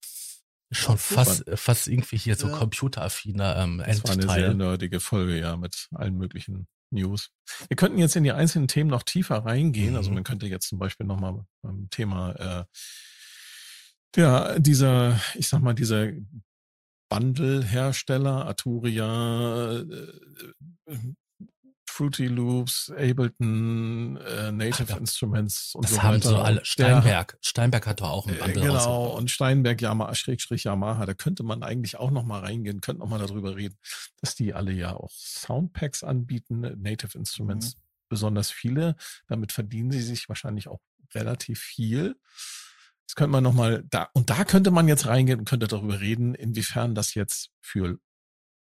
schon 0.72 0.96
Ja, 0.96 0.98
fast, 0.98 1.44
fast 1.56 1.88
irgendwie 1.88 2.18
hier 2.18 2.36
so 2.36 2.48
Ja. 2.48 2.54
computeraffiner 2.58 3.58
ähm, 3.58 3.84
das 3.86 4.04
war 4.04 4.12
eine 4.12 4.28
sehr 4.30 4.54
nerdige 4.54 5.00
Folge, 5.00 5.40
ja, 5.40 5.58
mit 5.58 5.88
allen 5.94 6.16
möglichen 6.18 6.68
News. 6.92 7.30
Wir 7.68 7.76
könnten 7.78 7.98
jetzt 7.98 8.16
in 8.16 8.24
die 8.24 8.32
einzelnen 8.32 8.68
Themen 8.68 8.90
noch 8.90 9.04
tiefer 9.04 9.38
reingehen. 9.46 9.96
Also 9.96 10.10
Mhm. 10.10 10.16
man 10.16 10.24
könnte 10.24 10.46
jetzt 10.48 10.68
zum 10.70 10.80
Beispiel 10.80 11.06
nochmal 11.06 11.46
beim 11.62 11.90
Thema 11.90 12.32
äh, 12.34 12.66
ja, 14.18 14.58
dieser, 14.60 15.20
ich 15.36 15.48
sag 15.50 15.62
mal, 15.62 15.74
dieser 15.74 16.08
Bundle-Hersteller, 17.10 18.46
Arturia, 18.46 19.80
äh, 19.80 20.98
Fruity 21.96 22.28
Loops, 22.28 22.92
Ableton, 22.92 24.18
äh, 24.18 24.52
Native 24.52 24.94
Ach. 24.94 24.98
Instruments 24.98 25.74
und 25.76 25.86
Das 25.86 25.92
so 25.94 26.04
haben 26.04 26.16
weiter. 26.16 26.30
so 26.30 26.38
alle. 26.38 26.56
Der- 26.58 26.66
Steinberg. 26.66 27.38
Steinberg 27.42 27.88
hat 27.88 28.02
doch 28.02 28.10
auch 28.10 28.28
ein 28.28 28.36
äh, 28.36 28.38
Bundle 28.40 28.62
Genau, 28.64 28.74
rausgebracht. 28.76 29.18
und 29.20 29.32
Steinberg, 29.32 29.82
Yamaha, 29.82 30.14
Schrägstrich 30.16 30.66
Yamaha, 30.66 31.06
da 31.06 31.14
könnte 31.14 31.44
man 31.44 31.64
eigentlich 31.64 31.96
auch 31.98 32.12
noch 32.12 32.26
mal 32.26 32.42
reingehen, 32.42 32.82
könnte 32.82 33.00
noch 33.00 33.10
mal 33.10 33.20
darüber 33.20 33.56
reden, 33.56 33.78
dass 34.20 34.36
die 34.36 34.54
alle 34.54 34.74
ja 34.74 34.94
auch 34.94 35.10
Soundpacks 35.12 36.04
anbieten, 36.04 36.60
Native 36.82 37.18
Instruments, 37.18 37.78
besonders 38.10 38.52
viele. 38.52 38.96
Damit 39.28 39.54
verdienen 39.54 39.92
sie 39.92 40.02
sich 40.02 40.28
wahrscheinlich 40.28 40.68
auch 40.68 40.82
relativ 41.14 41.60
viel. 41.62 42.16
Das 43.08 43.16
könnte 43.16 43.32
man 43.32 43.44
noch 43.44 43.54
mal 43.54 43.86
da, 43.90 44.10
und 44.14 44.30
da 44.30 44.44
könnte 44.44 44.72
man 44.72 44.88
jetzt 44.90 45.06
reingehen 45.06 45.40
und 45.40 45.46
könnte 45.48 45.68
darüber 45.70 46.02
reden, 46.02 46.36
inwiefern 46.36 46.94
das 46.94 47.14
jetzt 47.14 47.52
für 47.62 48.00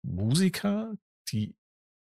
Musiker, 0.03 0.95
die 1.31 1.55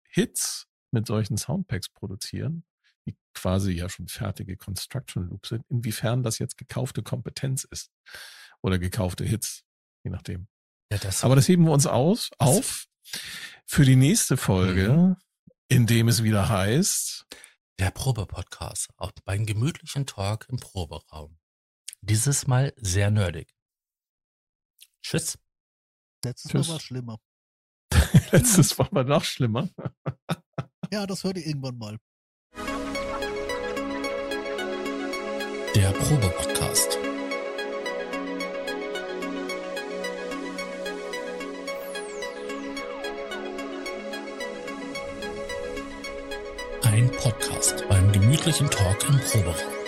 Hits 0.09 0.67
mit 0.93 1.07
solchen 1.07 1.37
Soundpacks 1.37 1.89
produzieren, 1.89 2.65
die 3.07 3.17
quasi 3.35 3.73
ja 3.73 3.89
schon 3.89 4.09
fertige 4.09 4.57
Construction 4.57 5.29
Loops 5.29 5.51
sind, 5.51 5.65
inwiefern 5.69 6.23
das 6.23 6.39
jetzt 6.39 6.57
gekaufte 6.59 7.03
Kompetenz 7.03 7.65
ist 7.65 7.91
oder 8.63 8.79
gekaufte 8.79 9.25
Hits, 9.25 9.65
je 10.05 10.11
nachdem. 10.11 10.49
Ja, 10.93 10.99
das, 10.99 11.23
Aber 11.25 11.37
das 11.37 11.49
heben 11.49 11.65
wir 11.65 11.73
uns 11.73 11.87
aus, 11.87 12.31
auf 12.39 12.87
für 13.67 13.85
die 13.85 13.97
nächste 13.97 14.37
Folge, 14.37 14.93
Mhm. 14.93 15.17
in 15.69 15.87
dem 15.87 16.09
es 16.09 16.23
wieder 16.23 16.49
heißt, 16.49 17.27
der 17.79 17.91
Probe-Podcast. 17.93 18.89
Auch 18.97 19.13
beim 19.25 19.47
gemütlichen 19.47 20.05
Talk 20.07 20.47
im 20.51 20.59
Proberaum. 20.59 21.39
Dieses 22.03 22.47
Mal 22.47 22.73
sehr 22.77 23.11
nerdig. 23.11 23.55
Tschüss. 25.03 25.39
Letztes 26.25 26.51
Tschüss. 26.51 26.67
Mal 26.69 26.73
war 26.73 26.77
es 26.77 26.83
schlimmer. 26.83 27.21
letztes 28.33 28.79
war 28.79 28.87
aber 28.87 29.05
noch 29.05 29.25
schlimmer. 29.25 29.69
Ja, 30.93 31.07
das 31.07 31.23
hört 31.23 31.37
ihr 31.37 31.47
irgendwann 31.47 31.79
mal. 31.79 31.97
Der 35.75 35.93
Probe-Podcast. 35.93 36.99
Ein 46.83 47.11
Podcast 47.13 47.85
beim 47.89 48.11
gemütlichen 48.13 48.69
Talk 48.69 49.09
im 49.09 49.21
Proberaum. 49.21 49.80